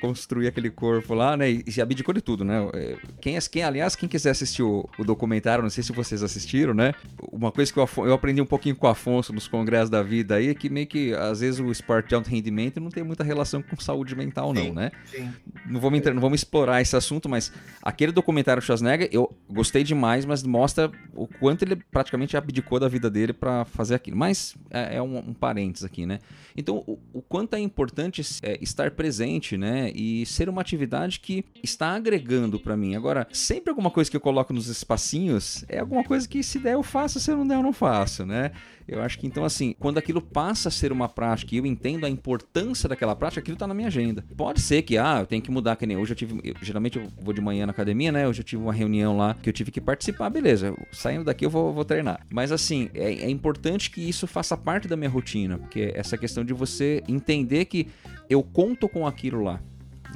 construir 0.00 0.48
aquele 0.48 0.70
corpo 0.70 1.14
lá, 1.14 1.36
né? 1.36 1.50
E, 1.50 1.72
se 1.72 1.80
abdicou 1.80 2.14
de 2.14 2.20
tudo, 2.20 2.44
né? 2.44 2.68
É, 2.74 2.96
quem, 3.20 3.38
quem, 3.50 3.62
aliás, 3.62 3.96
quem 3.96 4.08
quiser 4.08 4.30
assistir 4.30 4.62
o, 4.62 4.88
o 4.98 5.04
documentário, 5.04 5.62
não 5.62 5.70
sei 5.70 5.82
se 5.82 5.92
vocês 5.92 6.22
assistiram, 6.22 6.74
né? 6.74 6.92
Uma 7.32 7.50
coisa 7.50 7.72
que 7.72 7.78
eu, 7.78 7.88
eu 7.98 8.12
aprendi 8.12 8.40
um 8.40 8.46
pouquinho 8.46 8.76
com 8.76 8.86
o 8.86 8.90
Afonso 8.90 9.32
nos 9.32 9.48
congressos 9.48 9.90
da 9.90 10.02
vida 10.02 10.36
aí 10.36 10.45
é 10.50 10.54
que 10.54 10.68
meio 10.68 10.86
que, 10.86 11.14
às 11.14 11.40
vezes, 11.40 11.60
o 11.60 11.70
esporte 11.70 12.08
de 12.08 12.14
alto 12.14 12.28
rendimento 12.28 12.80
não 12.80 12.90
tem 12.90 13.02
muita 13.02 13.22
relação 13.22 13.36
relação 13.36 13.62
com 13.62 13.76
saúde 13.78 14.16
mental, 14.16 14.52
não, 14.52 14.62
sim, 14.62 14.70
né? 14.72 14.90
Sim. 15.04 15.32
Não 15.66 15.80
vamos, 15.80 15.98
entrar, 15.98 16.12
não 16.14 16.20
vamos 16.20 16.40
explorar 16.40 16.80
esse 16.80 16.96
assunto, 16.96 17.28
mas 17.28 17.52
aquele 17.82 18.12
documentário 18.12 18.60
do 18.60 18.64
Schwarzenegger, 18.64 19.08
eu 19.12 19.34
gostei 19.48 19.84
demais, 19.84 20.24
mas 20.24 20.42
mostra 20.42 20.90
o 21.14 21.26
quanto 21.26 21.62
ele 21.62 21.76
praticamente 21.76 22.36
abdicou 22.36 22.80
da 22.80 22.88
vida 22.88 23.10
dele 23.10 23.32
para 23.32 23.64
fazer 23.64 23.94
aquilo. 23.94 24.16
Mas 24.16 24.54
é, 24.70 24.96
é 24.96 25.02
um, 25.02 25.18
um 25.18 25.34
parênteses 25.34 25.84
aqui, 25.84 26.06
né? 26.06 26.18
Então, 26.56 26.82
o, 26.86 26.98
o 27.12 27.22
quanto 27.22 27.54
é 27.54 27.60
importante 27.60 28.22
é, 28.42 28.58
estar 28.62 28.90
presente, 28.90 29.56
né? 29.56 29.90
E 29.94 30.24
ser 30.26 30.48
uma 30.48 30.60
atividade 30.60 31.20
que 31.20 31.44
está 31.62 31.94
agregando 31.94 32.58
para 32.58 32.76
mim. 32.76 32.94
Agora, 32.94 33.26
sempre 33.32 33.70
alguma 33.70 33.90
coisa 33.90 34.10
que 34.10 34.16
eu 34.16 34.20
coloco 34.20 34.52
nos 34.52 34.68
espacinhos 34.68 35.64
é 35.68 35.78
alguma 35.78 36.04
coisa 36.04 36.26
que 36.26 36.42
se 36.42 36.58
der 36.58 36.74
eu 36.74 36.82
faço, 36.82 37.20
se 37.20 37.30
não 37.30 37.46
der 37.46 37.56
eu 37.56 37.62
não 37.62 37.72
faço, 37.72 38.24
né? 38.24 38.52
Eu 38.88 39.02
acho 39.02 39.18
que 39.18 39.26
então, 39.26 39.44
assim, 39.44 39.74
quando 39.78 39.98
aquilo 39.98 40.20
passa 40.20 40.68
a 40.68 40.72
ser 40.72 40.92
uma 40.92 41.08
prática 41.08 41.54
e 41.54 41.58
eu 41.58 41.66
entendo 41.66 42.06
a 42.06 42.08
importância 42.10 42.88
daquela 42.88 43.16
prática, 43.16 43.40
aquilo 43.40 43.56
está 43.56 43.66
na 43.66 43.74
minha 43.74 43.88
agenda. 43.88 44.24
Pode 44.36 44.60
ser 44.60 44.82
que, 44.82 44.96
ah, 44.96 45.18
eu 45.20 45.26
tenho 45.26 45.42
que 45.42 45.50
mudar, 45.50 45.74
que 45.76 45.86
nem 45.86 45.96
hoje 45.96 46.12
eu 46.12 46.16
tive. 46.16 46.40
Eu, 46.44 46.54
geralmente 46.62 46.98
eu 46.98 47.08
vou 47.20 47.34
de 47.34 47.40
manhã 47.40 47.66
na 47.66 47.72
academia, 47.72 48.12
né? 48.12 48.28
Hoje 48.28 48.40
eu 48.40 48.44
tive 48.44 48.62
uma 48.62 48.72
reunião 48.72 49.16
lá 49.16 49.34
que 49.34 49.48
eu 49.48 49.52
tive 49.52 49.72
que 49.72 49.80
participar, 49.80 50.30
beleza. 50.30 50.74
Saindo 50.92 51.24
daqui 51.24 51.44
eu 51.44 51.50
vou, 51.50 51.72
vou 51.72 51.84
treinar. 51.84 52.24
Mas 52.30 52.52
assim, 52.52 52.88
é, 52.94 53.24
é 53.24 53.30
importante 53.30 53.90
que 53.90 54.08
isso 54.08 54.26
faça 54.26 54.56
parte 54.56 54.86
da 54.86 54.96
minha 54.96 55.10
rotina, 55.10 55.58
porque 55.58 55.92
essa 55.94 56.16
questão 56.16 56.44
de 56.44 56.52
você 56.52 57.02
entender 57.08 57.64
que 57.64 57.88
eu 58.30 58.42
conto 58.42 58.88
com 58.88 59.06
aquilo 59.06 59.42
lá. 59.42 59.60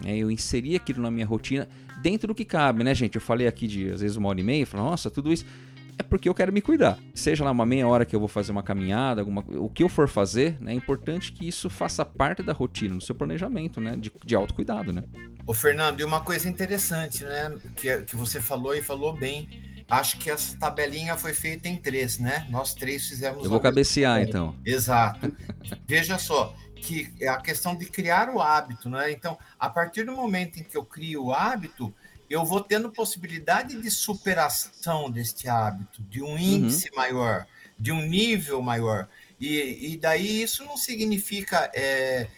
Né? 0.05 0.17
Eu 0.17 0.31
inseri 0.31 0.77
aquilo 0.77 1.03
na 1.03 1.11
minha 1.11 1.27
rotina 1.27 1.69
dentro 2.01 2.29
do 2.29 2.35
que 2.35 2.45
cabe, 2.45 2.85
né, 2.85 2.95
gente? 2.95 3.17
Eu 3.17 3.21
falei 3.21 3.47
aqui 3.47 3.67
de 3.67 3.91
às 3.91 4.01
vezes 4.01 4.17
uma 4.17 4.29
hora 4.29 4.41
e 4.41 4.45
meia, 4.45 4.65
falei, 4.65 4.87
nossa, 4.87 5.11
tudo 5.11 5.33
isso 5.33 5.45
é 6.01 6.03
porque 6.03 6.29
eu 6.29 6.35
quero 6.35 6.53
me 6.53 6.61
cuidar. 6.61 6.99
Seja 7.15 7.45
lá 7.45 7.51
uma 7.51 7.67
meia 7.67 7.87
hora 7.87 8.05
que 8.05 8.17
eu 8.17 8.21
vou 8.21 8.29
fazer 8.29 8.53
uma 8.53 8.63
caminhada, 8.63 9.21
alguma, 9.21 9.45
o 9.49 9.69
que 9.69 9.83
eu 9.83 9.89
for 9.89 10.09
fazer, 10.09 10.57
né, 10.61 10.73
é 10.73 10.75
importante 10.75 11.33
que 11.33 11.47
isso 11.47 11.71
faça 11.71 12.05
parte 12.05 12.43
da 12.43 12.53
rotina, 12.53 12.97
do 12.97 13.03
seu 13.03 13.15
planejamento, 13.15 13.81
né, 13.81 13.97
de, 13.97 14.11
de 14.25 14.35
autocuidado, 14.35 14.93
né? 14.93 15.05
Ô, 15.47 15.55
Fernando, 15.55 16.01
e 16.01 16.05
uma 16.05 16.21
coisa 16.21 16.49
interessante, 16.49 17.25
né, 17.25 17.55
que, 17.77 18.03
que 18.03 18.17
você 18.17 18.41
falou 18.41 18.75
e 18.75 18.83
falou 18.83 19.13
bem, 19.13 19.49
acho 19.89 20.19
que 20.19 20.31
essa 20.31 20.57
tabelinha 20.57 21.17
foi 21.17 21.35
feita 21.35 21.69
em 21.69 21.77
três, 21.77 22.19
né? 22.19 22.47
Nós 22.49 22.75
três 22.75 23.09
fizemos. 23.09 23.45
Eu 23.45 23.51
vou 23.51 23.61
cabecear, 23.61 24.23
então. 24.23 24.55
Exato. 24.65 25.33
Veja 25.87 26.17
só, 26.17 26.55
que 26.77 27.13
é 27.21 27.29
a 27.29 27.39
questão 27.39 27.77
de 27.77 27.87
criar 27.87 28.31
o 28.31 28.41
hábito, 28.41 28.89
né? 28.89 29.11
Então, 29.11 29.37
a 29.59 29.69
partir 29.69 30.05
do 30.05 30.13
momento 30.13 30.59
em 30.59 30.63
que 30.63 30.77
eu 30.77 30.85
crio 30.85 31.27
o 31.27 31.33
hábito, 31.33 31.93
eu 32.31 32.45
vou 32.45 32.61
tendo 32.61 32.93
possibilidade 32.93 33.83
de 33.83 33.91
superação 33.91 35.11
deste 35.11 35.49
hábito, 35.49 36.01
de 36.05 36.23
um 36.23 36.39
índice 36.39 36.89
uhum. 36.91 36.97
maior, 36.97 37.45
de 37.77 37.91
um 37.91 38.01
nível 38.01 38.63
maior. 38.63 39.09
E, 39.41 39.95
e 39.95 39.97
daí 39.97 40.41
isso 40.41 40.65
não 40.65 40.77
significa. 40.77 41.69
É, 41.75 42.29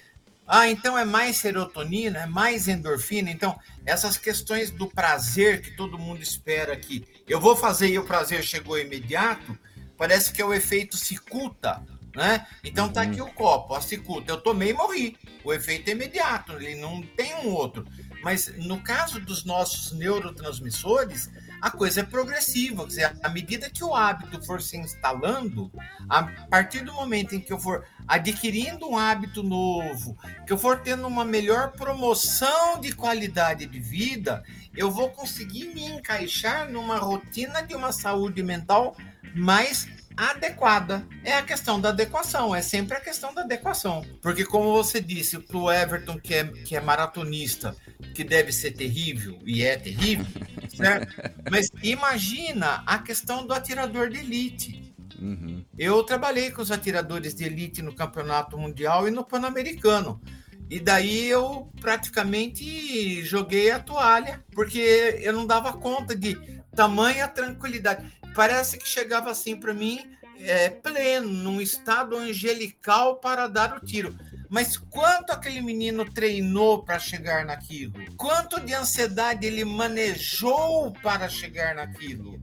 ah, 0.47 0.67
então 0.67 0.97
é 0.97 1.05
mais 1.05 1.37
serotonina, 1.37 2.21
é 2.21 2.27
mais 2.27 2.69
endorfina. 2.69 3.31
Então, 3.31 3.59
essas 3.85 4.17
questões 4.17 4.71
do 4.71 4.87
prazer 4.87 5.61
que 5.61 5.77
todo 5.77 5.99
mundo 5.99 6.23
espera 6.23 6.75
que 6.75 7.05
eu 7.29 7.39
vou 7.39 7.55
fazer 7.55 7.89
e 7.89 7.99
o 7.99 8.05
prazer 8.05 8.43
chegou 8.43 8.79
imediato, 8.79 9.59
parece 9.99 10.33
que 10.33 10.41
é 10.41 10.45
o 10.45 10.55
efeito 10.55 10.97
cicuta, 10.97 11.83
né? 12.15 12.47
Então 12.65 12.89
tá 12.89 13.03
aqui 13.03 13.21
uhum. 13.21 13.29
o 13.29 13.33
copo, 13.33 13.75
a 13.75 13.81
cicuta. 13.83 14.33
Eu 14.33 14.41
tomei 14.41 14.71
e 14.71 14.75
morri. 14.75 15.19
O 15.45 15.53
efeito 15.53 15.89
é 15.89 15.93
imediato, 15.93 16.53
ele 16.53 16.77
não 16.77 17.03
tem 17.03 17.35
um 17.37 17.49
outro. 17.49 17.87
Mas 18.23 18.53
no 18.57 18.81
caso 18.81 19.21
dos 19.21 19.45
nossos 19.45 19.93
neurotransmissores, 19.93 21.31
a 21.61 21.71
coisa 21.71 22.01
é 22.01 22.05
progressiva. 22.05 22.83
Quer 22.83 22.89
dizer, 22.89 23.17
à 23.23 23.29
medida 23.29 23.71
que 23.71 23.85
o 23.85 23.95
hábito 23.95 24.45
for 24.45 24.61
se 24.61 24.77
instalando, 24.77 25.71
a 26.09 26.25
partir 26.49 26.81
do 26.81 26.93
momento 26.93 27.35
em 27.35 27.41
que 27.41 27.53
eu 27.53 27.59
for 27.59 27.85
adquirindo 28.07 28.89
um 28.89 28.97
hábito 28.97 29.43
novo, 29.43 30.17
que 30.47 30.53
eu 30.53 30.59
for 30.59 30.81
tendo 30.81 31.07
uma 31.07 31.25
melhor 31.25 31.73
promoção 31.73 32.81
de 32.81 32.93
qualidade 32.93 33.67
de 33.67 33.81
vida, 33.81 34.43
eu 34.77 34.91
vou 34.91 35.11
conseguir 35.11 35.67
me 35.75 35.85
encaixar 35.85 36.69
numa 36.71 36.99
rotina 36.99 37.63
de 37.63 37.75
uma 37.75 37.93
saúde 37.93 38.43
mental 38.43 38.97
mais 39.35 39.89
adequada. 40.17 41.07
É 41.25 41.35
a 41.35 41.43
questão 41.43 41.81
da 41.81 41.91
adequação, 41.91 42.55
é 42.55 42.63
sempre 42.63 42.97
a 42.97 43.01
questão 43.01 43.35
da 43.35 43.43
adequação. 43.43 44.05
Porque, 44.21 44.45
como 44.45 44.73
você 44.73 45.01
disse, 45.01 45.39
para 45.39 45.57
o 45.57 45.71
Everton, 45.71 46.19
que 46.19 46.35
é, 46.35 46.45
que 46.45 46.77
é 46.77 46.81
maratonista, 46.81 47.77
que 48.15 48.25
deve 48.25 48.53
ser 48.53 48.73
terrível, 48.73 49.39
e 49.45 49.63
é 49.63 49.77
terrível, 49.77 50.27
certo? 50.75 51.15
Mas 51.51 51.71
imagina 51.83 52.83
a 52.87 52.99
questão 52.99 53.47
do 53.47 53.53
atirador 53.53 54.09
de 54.09 54.19
elite. 54.19 54.95
Uhum. 55.21 55.65
Eu 55.79 56.03
trabalhei 56.03 56.51
com 56.51 56.63
os 56.63 56.73
atiradores 56.73 57.35
de 57.35 57.45
elite 57.45 57.81
no 57.81 57.95
Campeonato 57.95 58.59
Mundial 58.59 59.07
e 59.07 59.11
no 59.11 59.25
Pan-Americano. 59.25 60.21
E 60.69 60.81
daí 60.81 61.29
eu 61.29 61.71
praticamente 61.81 63.23
joguei 63.23 63.71
a 63.71 63.79
toalha, 63.79 64.43
porque 64.53 65.19
eu 65.21 65.33
não 65.33 65.47
dava 65.47 65.75
conta 65.75 66.17
de 66.17 66.35
tamanha 66.75 67.29
tranquilidade 67.29 68.13
parece 68.35 68.79
que 68.79 68.89
chegava 68.89 69.31
assim 69.31 69.57
para 69.57 69.75
mim, 69.75 70.17
é, 70.39 70.69
pleno, 70.71 71.29
num 71.29 71.61
estado 71.61 72.17
angelical 72.17 73.17
para 73.17 73.47
dar 73.47 73.77
o 73.77 73.81
tiro. 73.81 74.17
Mas 74.49 74.77
quanto 74.77 75.31
aquele 75.31 75.63
menino 75.63 76.05
treinou 76.05 76.83
para 76.83 76.99
chegar 76.99 77.45
naquilo? 77.45 77.95
Quanto 78.17 78.61
de 78.61 78.75
ansiedade 78.75 79.47
ele 79.47 79.65
manejou 79.65 80.93
para 81.03 81.29
chegar 81.29 81.75
naquilo? 81.75 82.39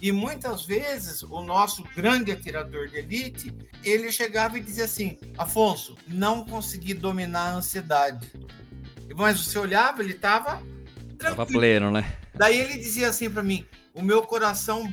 E 0.00 0.12
muitas 0.12 0.64
vezes 0.64 1.22
o 1.22 1.42
nosso 1.42 1.84
grande 1.96 2.32
atirador 2.32 2.88
de 2.88 2.98
elite, 2.98 3.56
ele 3.84 4.10
chegava 4.12 4.58
e 4.58 4.60
dizia 4.60 4.84
assim: 4.84 5.18
Afonso, 5.38 5.96
não 6.06 6.44
consegui 6.44 6.94
dominar 6.94 7.50
a 7.50 7.54
ansiedade. 7.54 8.32
Mas 9.16 9.40
você 9.40 9.58
olhava, 9.58 10.02
ele 10.02 10.12
estava 10.12 10.62
Tava 11.22 11.46
pleno, 11.46 11.90
né? 11.90 12.16
Daí 12.34 12.58
ele 12.58 12.78
dizia 12.78 13.08
assim 13.08 13.30
para 13.30 13.42
mim: 13.42 13.66
o 13.94 14.02
meu 14.02 14.22
coração 14.22 14.92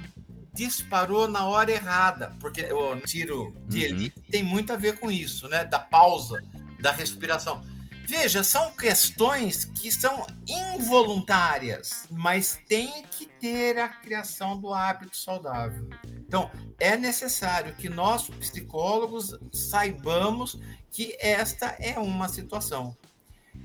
disparou 0.54 1.28
na 1.28 1.46
hora 1.46 1.72
errada, 1.72 2.36
porque 2.40 2.64
o 2.74 3.00
tiro 3.02 3.54
dele 3.68 4.12
uhum. 4.16 4.24
tem 4.30 4.44
muito 4.44 4.74
a 4.74 4.76
ver 4.76 5.00
com 5.00 5.12
isso, 5.12 5.48
né? 5.48 5.64
Da 5.64 5.80
pausa, 5.80 6.42
da 6.80 6.92
respiração. 6.92 7.64
Veja, 8.10 8.44
são 8.44 8.72
questões 8.72 9.66
que 9.66 9.92
são 9.92 10.26
involuntárias, 10.48 12.08
mas 12.10 12.60
tem 12.68 13.04
que 13.04 13.28
ter 13.28 13.78
a 13.78 13.88
criação 13.88 14.60
do 14.60 14.74
hábito 14.74 15.16
saudável. 15.16 15.88
Então, 16.28 16.50
é 16.80 16.98
necessário 16.98 17.76
que 17.76 17.88
nós, 17.88 18.28
psicólogos, 18.28 19.38
saibamos 19.54 20.60
que 20.90 21.16
esta 21.20 21.68
é 21.80 22.00
uma 22.00 22.28
situação. 22.28 22.98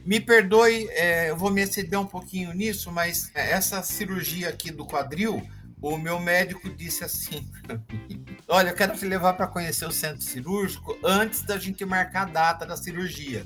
Me 0.05 0.21
perdoe, 0.21 0.89
é, 0.91 1.31
eu 1.31 1.37
vou 1.37 1.51
me 1.51 1.63
exceder 1.63 1.99
um 1.99 2.07
pouquinho 2.07 2.53
nisso, 2.53 2.93
mas 2.93 3.31
essa 3.35 3.83
cirurgia 3.83 4.51
aqui 4.51 4.71
do 4.71 4.85
quadril 4.85 5.43
o 5.81 5.99
meu 5.99 6.19
médico 6.19 6.71
disse 6.71 7.05
assim: 7.05 7.47
Olha, 8.49 8.71
eu 8.71 8.75
quero 8.75 8.97
te 8.97 9.05
levar 9.05 9.35
para 9.35 9.47
conhecer 9.47 9.87
o 9.87 9.93
centro 9.93 10.23
cirúrgico 10.23 10.99
antes 11.05 11.43
da 11.43 11.59
gente 11.59 11.85
marcar 11.85 12.23
a 12.23 12.31
data 12.31 12.67
da 12.67 12.77
cirurgia. 12.77 13.45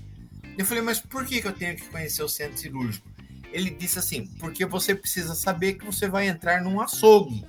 Eu 0.56 0.64
falei, 0.64 0.82
mas 0.82 1.00
por 1.00 1.24
que, 1.24 1.40
que 1.40 1.48
eu 1.48 1.52
tenho 1.52 1.76
que 1.76 1.84
conhecer 1.86 2.22
o 2.22 2.28
centro 2.28 2.56
cirúrgico? 2.58 3.08
Ele 3.52 3.70
disse 3.70 3.98
assim: 3.98 4.26
porque 4.38 4.64
você 4.64 4.94
precisa 4.94 5.34
saber 5.34 5.74
que 5.74 5.84
você 5.84 6.08
vai 6.08 6.28
entrar 6.28 6.62
num 6.62 6.80
açougue. 6.80 7.44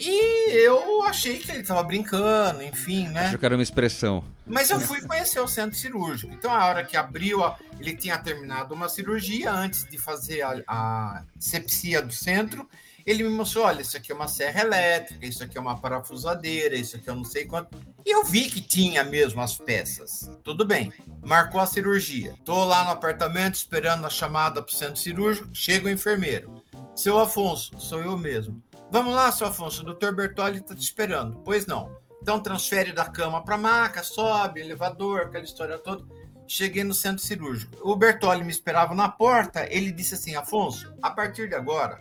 E 0.00 0.50
eu 0.52 1.02
achei 1.02 1.38
que 1.38 1.50
ele 1.50 1.60
estava 1.60 1.82
brincando, 1.82 2.62
enfim, 2.62 3.08
né? 3.08 3.26
Acho 3.26 3.38
que 3.38 3.44
era 3.44 3.56
uma 3.56 3.62
expressão. 3.62 4.24
Mas 4.46 4.70
eu 4.70 4.80
fui 4.80 5.00
conhecer 5.02 5.40
o 5.40 5.48
centro 5.48 5.76
cirúrgico. 5.76 6.32
Então, 6.32 6.50
a 6.50 6.66
hora 6.66 6.84
que 6.84 6.96
abriu, 6.96 7.40
ele 7.78 7.94
tinha 7.94 8.16
terminado 8.18 8.74
uma 8.74 8.88
cirurgia 8.88 9.52
antes 9.52 9.84
de 9.84 9.98
fazer 9.98 10.42
a, 10.42 10.62
a 10.66 11.22
sepsia 11.38 12.00
do 12.00 12.12
centro 12.12 12.68
ele 13.08 13.22
me 13.22 13.30
mostrou: 13.30 13.64
olha, 13.64 13.80
isso 13.80 13.96
aqui 13.96 14.12
é 14.12 14.14
uma 14.14 14.28
serra 14.28 14.60
elétrica, 14.60 15.24
isso 15.24 15.42
aqui 15.42 15.56
é 15.56 15.60
uma 15.60 15.80
parafusadeira, 15.80 16.76
isso 16.76 16.94
aqui 16.96 17.08
eu 17.08 17.16
não 17.16 17.24
sei 17.24 17.46
quanto. 17.46 17.74
E 18.04 18.10
eu 18.10 18.22
vi 18.22 18.50
que 18.50 18.60
tinha 18.60 19.02
mesmo 19.02 19.40
as 19.40 19.56
peças. 19.56 20.30
Tudo 20.44 20.62
bem. 20.62 20.92
Marcou 21.24 21.58
a 21.58 21.66
cirurgia. 21.66 22.34
Tô 22.44 22.64
lá 22.64 22.84
no 22.84 22.90
apartamento 22.90 23.54
esperando 23.54 24.06
a 24.06 24.10
chamada 24.10 24.62
para 24.62 24.70
o 24.70 24.76
centro 24.76 24.96
cirúrgico. 24.96 25.48
Chega 25.54 25.86
o 25.86 25.90
enfermeiro. 25.90 26.62
Seu 26.94 27.18
Afonso, 27.18 27.80
sou 27.80 28.02
eu 28.02 28.14
mesmo. 28.18 28.62
Vamos 28.90 29.14
lá, 29.14 29.30
seu 29.30 29.46
Afonso, 29.46 29.82
o 29.82 29.84
doutor 29.84 30.14
Bertoli 30.14 30.58
está 30.58 30.74
te 30.74 30.82
esperando. 30.82 31.40
Pois 31.44 31.66
não. 31.66 31.94
Então 32.22 32.40
transfere 32.40 32.92
da 32.92 33.04
cama 33.04 33.44
para 33.44 33.54
a 33.54 33.58
maca, 33.58 34.02
sobe, 34.02 34.60
elevador, 34.60 35.22
aquela 35.22 35.44
história 35.44 35.78
toda. 35.78 36.04
Cheguei 36.46 36.82
no 36.82 36.94
centro 36.94 37.22
cirúrgico. 37.22 37.76
O 37.82 37.94
Bertoli 37.94 38.42
me 38.42 38.50
esperava 38.50 38.94
na 38.94 39.08
porta. 39.08 39.66
Ele 39.70 39.92
disse 39.92 40.14
assim: 40.14 40.34
Afonso, 40.34 40.94
a 41.02 41.10
partir 41.10 41.48
de 41.48 41.54
agora, 41.54 41.98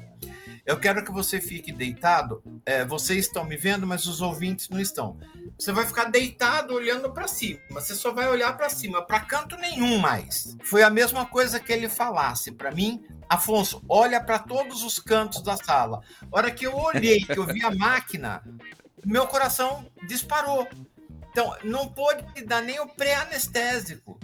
eu 0.68 0.78
quero 0.78 1.02
que 1.02 1.14
você 1.14 1.40
fique 1.40 1.72
deitado. 1.72 2.44
É, 2.66 2.84
vocês 2.84 3.26
estão 3.26 3.46
me 3.46 3.56
vendo, 3.56 3.88
mas 3.88 4.06
os 4.06 4.22
ouvintes 4.22 4.68
não 4.68 4.82
estão. 4.82 5.18
Você 5.58 5.72
vai 5.72 5.86
ficar 5.86 6.12
deitado 6.12 6.74
olhando 6.74 7.10
para 7.14 7.26
cima. 7.26 7.62
Você 7.72 7.96
só 7.96 8.12
vai 8.12 8.28
olhar 8.28 8.56
para 8.58 8.70
cima, 8.70 9.02
para 9.02 9.22
canto 9.22 9.56
nenhum 9.56 9.98
mais. 9.98 10.58
Foi 10.64 10.84
a 10.84 10.90
mesma 10.90 11.26
coisa 11.26 11.58
que 11.58 11.72
ele 11.72 11.88
falasse 11.88 12.52
para 12.52 12.70
mim. 12.70 13.02
Afonso, 13.30 13.82
olha 13.88 14.22
para 14.22 14.40
todos 14.40 14.84
os 14.84 15.00
cantos 15.00 15.42
da 15.42 15.56
sala. 15.56 16.02
A 16.30 16.38
hora 16.38 16.52
que 16.52 16.68
eu 16.68 16.76
olhei, 16.76 17.24
que 17.24 17.38
eu 17.40 17.46
vi 17.46 17.64
a 17.64 17.74
máquina, 17.74 18.44
meu 19.06 19.26
coração 19.26 19.90
disparou. 20.06 20.68
Então, 21.32 21.56
não 21.64 21.88
pôde 21.88 22.26
dar 22.44 22.62
nem 22.62 22.78
o 22.82 22.88
pré-anestésico. 22.88 24.20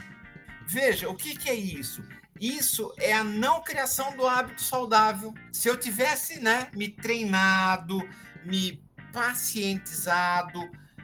Veja, 0.67 1.07
o 1.07 1.15
que, 1.15 1.37
que 1.37 1.49
é 1.49 1.55
isso? 1.55 2.03
Isso 2.43 2.93
é 2.97 3.13
a 3.13 3.23
não 3.23 3.63
criação 3.63 4.17
do 4.17 4.27
hábito 4.27 4.61
saudável. 4.61 5.33
Se 5.49 5.69
eu 5.69 5.77
tivesse, 5.77 6.41
né, 6.41 6.67
me 6.75 6.89
treinado, 6.89 8.05
me 8.43 8.83
pacientizado, 9.13 10.59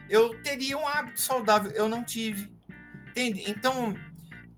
eu 0.09 0.41
teria 0.43 0.77
um 0.77 0.85
hábito 0.85 1.21
saudável. 1.21 1.71
Eu 1.71 1.87
não 1.87 2.03
tive. 2.03 2.51
Entende? 3.07 3.49
Então, 3.49 3.95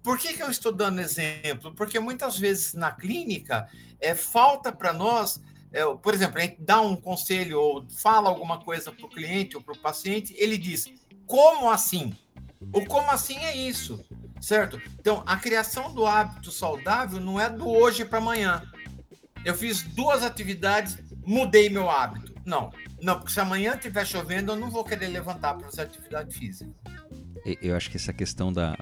por 0.02 0.18
que, 0.18 0.34
que 0.34 0.42
eu 0.42 0.50
estou 0.50 0.72
dando 0.72 1.00
exemplo? 1.00 1.72
Porque 1.76 2.00
muitas 2.00 2.40
vezes 2.40 2.74
na 2.74 2.92
clínica 2.92 3.70
é, 4.00 4.16
falta 4.16 4.72
para 4.72 4.92
nós, 4.92 5.40
é, 5.72 5.86
por 5.86 6.16
exemplo, 6.16 6.40
a 6.40 6.42
gente 6.42 6.58
dá 6.60 6.82
um 6.82 6.96
conselho 6.96 7.60
ou 7.60 7.88
fala 7.92 8.28
alguma 8.28 8.60
coisa 8.60 8.92
para 8.92 9.06
o 9.06 9.10
cliente 9.10 9.56
ou 9.56 9.62
para 9.62 9.76
o 9.76 9.78
paciente, 9.78 10.34
ele 10.36 10.58
diz: 10.58 10.92
como 11.28 11.70
assim? 11.70 12.18
O 12.74 12.84
como 12.86 13.12
assim 13.12 13.38
é 13.38 13.56
isso, 13.56 14.04
certo? 14.42 14.82
Então, 15.00 15.24
a 15.26 15.38
criação 15.38 15.94
do 15.94 16.06
hábito 16.06 16.52
saudável 16.52 17.20
não 17.22 17.40
é 17.40 17.50
do 17.50 17.70
hoje 17.70 18.04
para 18.04 18.18
amanhã. 18.18 18.64
Eu 19.46 19.54
fiz 19.54 19.84
duas 19.84 20.24
atividades, 20.24 20.98
mudei 21.26 21.70
meu 21.70 21.90
hábito. 21.90 22.34
Não, 22.46 22.72
não, 23.02 23.18
porque 23.18 23.32
se 23.32 23.40
amanhã 23.40 23.76
estiver 23.76 24.06
chovendo, 24.06 24.52
eu 24.52 24.56
não 24.56 24.70
vou 24.70 24.84
querer 24.84 25.08
levantar 25.08 25.54
para 25.54 25.68
fazer 25.68 25.84
atividade 25.84 26.36
física. 26.36 26.72
Eu 27.62 27.76
acho 27.76 27.90
que 27.90 27.98
essa 27.98 28.12
questão 28.12 28.52
da, 28.52 28.78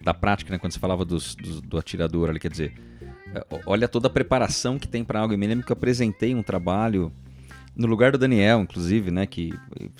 da 0.00 0.12
prática, 0.12 0.50
né, 0.50 0.58
quando 0.58 0.72
você 0.72 0.78
falava 0.78 1.04
dos, 1.04 1.34
do, 1.34 1.60
do 1.60 1.78
atirador 1.78 2.30
ali, 2.30 2.40
quer 2.40 2.50
dizer, 2.50 2.74
é, 3.34 3.60
olha 3.64 3.88
toda 3.88 4.08
a 4.08 4.10
preparação 4.10 4.78
que 4.78 4.88
tem 4.88 5.04
para 5.04 5.20
algo. 5.20 5.34
Eu 5.34 5.38
me 5.38 5.46
lembro 5.46 5.64
que 5.64 5.72
eu 5.72 5.76
apresentei 5.76 6.34
um 6.34 6.42
trabalho 6.42 7.12
no 7.74 7.86
lugar 7.86 8.12
do 8.12 8.18
Daniel, 8.18 8.60
inclusive, 8.60 9.10
né, 9.10 9.26
que 9.26 9.52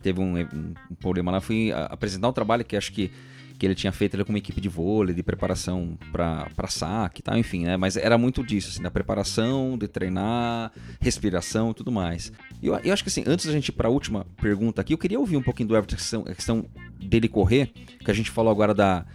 teve 0.03 0.21
um, 0.21 0.39
um 0.41 0.95
problema 0.99 1.31
lá, 1.31 1.41
fui 1.41 1.71
apresentar 1.73 2.29
um 2.29 2.33
trabalho 2.33 2.65
que 2.65 2.77
acho 2.77 2.93
que 2.93 3.13
que 3.59 3.67
ele 3.67 3.75
tinha 3.75 3.93
feito 3.93 4.15
ele 4.15 4.25
com 4.25 4.31
uma 4.31 4.39
equipe 4.39 4.61
de 4.61 4.69
vôlei, 4.69 5.15
de 5.15 5.23
preparação 5.23 5.99
para 6.13 6.69
saque 6.69 7.21
e 7.21 7.23
tal, 7.23 7.37
enfim, 7.39 7.65
né? 7.65 7.77
Mas 7.77 7.97
era 7.97 8.19
muito 8.19 8.45
disso, 8.45 8.71
assim, 8.71 8.83
da 8.83 8.91
preparação, 8.91 9.79
de 9.79 9.89
treinar, 9.89 10.73
respiração 11.01 11.71
e 11.71 11.75
tudo 11.75 11.91
mais. 11.91 12.33
E 12.63 12.67
eu, 12.67 12.77
eu, 12.79 12.93
acho 12.93 13.03
que 13.03 13.09
assim, 13.09 13.25
antes 13.27 13.47
da 13.47 13.53
gente 13.53 13.69
ir 13.69 13.73
para 13.73 13.89
a 13.89 13.91
última 13.91 14.27
pergunta 14.41 14.81
aqui, 14.81 14.93
eu 14.93 14.99
queria 14.99 15.19
ouvir 15.19 15.37
um 15.37 15.43
pouquinho 15.43 15.69
do 15.69 15.77
Everton, 15.77 15.95
a 15.95 15.99
questão, 15.99 16.23
a 16.23 16.35
questão 16.35 16.67
dele 17.01 17.29
correr, 17.29 17.73
que 18.05 18.11
a 18.11 18.15
gente 18.15 18.31
falou 18.31 18.51
agora 18.51 18.75
da, 18.75 19.07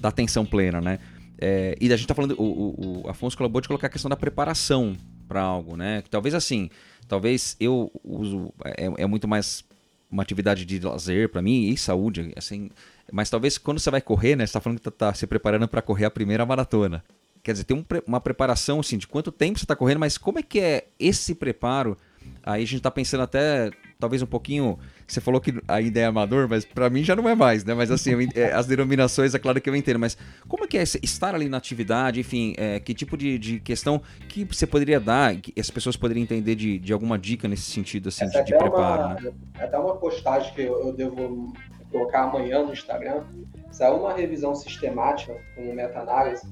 da 0.00 0.08
atenção 0.08 0.46
plena, 0.46 0.80
né? 0.80 0.98
É, 1.38 1.76
e 1.80 1.92
a 1.92 1.96
gente 1.96 2.06
tá 2.06 2.14
falando, 2.14 2.34
o, 2.38 2.44
o, 2.44 3.02
o 3.04 3.08
Afonso 3.08 3.34
acabou 3.36 3.60
de 3.60 3.68
colocar 3.68 3.86
a 3.86 3.90
questão 3.90 4.08
da 4.08 4.16
preparação 4.16 4.94
para 5.26 5.40
algo, 5.40 5.76
né? 5.76 6.02
Que 6.02 6.10
talvez 6.10 6.34
assim, 6.34 6.70
talvez 7.08 7.56
eu 7.58 7.90
uso, 8.04 8.52
é, 8.64 9.02
é 9.02 9.06
muito 9.06 9.26
mais 9.26 9.64
uma 10.10 10.22
atividade 10.22 10.64
de 10.64 10.80
lazer 10.80 11.28
para 11.28 11.40
mim 11.40 11.68
e 11.68 11.76
saúde, 11.76 12.32
assim, 12.36 12.68
mas 13.12 13.30
talvez 13.30 13.58
quando 13.58 13.78
você 13.78 13.90
vai 13.90 14.00
correr, 14.00 14.36
né, 14.36 14.46
você 14.46 14.52
tá 14.52 14.60
falando 14.60 14.78
que 14.78 14.84
tá, 14.84 14.90
tá 14.90 15.14
se 15.14 15.26
preparando 15.26 15.68
para 15.68 15.82
correr 15.82 16.04
a 16.04 16.10
primeira 16.10 16.44
maratona. 16.44 17.02
Quer 17.42 17.52
dizer, 17.52 17.64
tem 17.64 17.76
um, 17.76 17.84
uma 18.06 18.20
preparação 18.20 18.80
assim 18.80 18.98
de 18.98 19.06
quanto 19.06 19.32
tempo 19.32 19.58
você 19.58 19.64
está 19.64 19.74
correndo, 19.74 19.98
mas 19.98 20.18
como 20.18 20.38
é 20.38 20.42
que 20.42 20.60
é 20.60 20.88
esse 20.98 21.34
preparo? 21.34 21.96
Aí 22.42 22.62
a 22.62 22.66
gente 22.66 22.78
está 22.78 22.90
pensando 22.90 23.22
até 23.22 23.70
talvez 23.98 24.22
um 24.22 24.26
pouquinho. 24.26 24.78
Você 25.06 25.20
falou 25.20 25.40
que 25.40 25.54
ainda 25.66 26.00
é 26.00 26.04
amador, 26.06 26.48
mas 26.48 26.64
para 26.64 26.88
mim 26.88 27.02
já 27.02 27.16
não 27.16 27.28
é 27.28 27.34
mais, 27.34 27.64
né? 27.64 27.74
Mas 27.74 27.90
assim, 27.90 28.12
é, 28.34 28.52
as 28.52 28.66
denominações, 28.66 29.34
é 29.34 29.38
claro 29.38 29.60
que 29.60 29.68
eu 29.68 29.76
entendo. 29.76 29.98
Mas 29.98 30.16
como 30.48 30.64
é 30.64 30.66
que 30.66 30.78
é 30.78 30.82
estar 30.82 31.34
ali 31.34 31.48
na 31.48 31.56
atividade? 31.56 32.20
Enfim, 32.20 32.54
é, 32.56 32.78
que 32.80 32.94
tipo 32.94 33.16
de, 33.16 33.38
de, 33.38 33.60
questão 33.60 34.00
que 34.28 34.44
você 34.44 34.66
poderia 34.66 35.00
dar, 35.00 35.36
que 35.36 35.58
as 35.58 35.70
pessoas 35.70 35.96
poderiam 35.96 36.22
entender 36.22 36.54
de, 36.54 36.78
de 36.78 36.92
alguma 36.92 37.18
dica 37.18 37.48
nesse 37.48 37.70
sentido, 37.70 38.08
assim, 38.08 38.26
de, 38.26 38.44
de 38.44 38.56
preparo? 38.56 39.02
Uma, 39.02 39.14
né? 39.20 39.32
Até 39.58 39.78
uma 39.78 39.96
postagem 39.96 40.54
que 40.54 40.62
eu, 40.62 40.86
eu 40.86 40.92
devo 40.92 41.52
colocar 41.90 42.22
amanhã 42.22 42.62
no 42.62 42.72
Instagram, 42.72 43.24
saiu 43.70 43.96
uma 43.96 44.12
revisão 44.12 44.54
sistemática 44.54 45.36
com 45.54 45.72
meta-análise 45.72 46.46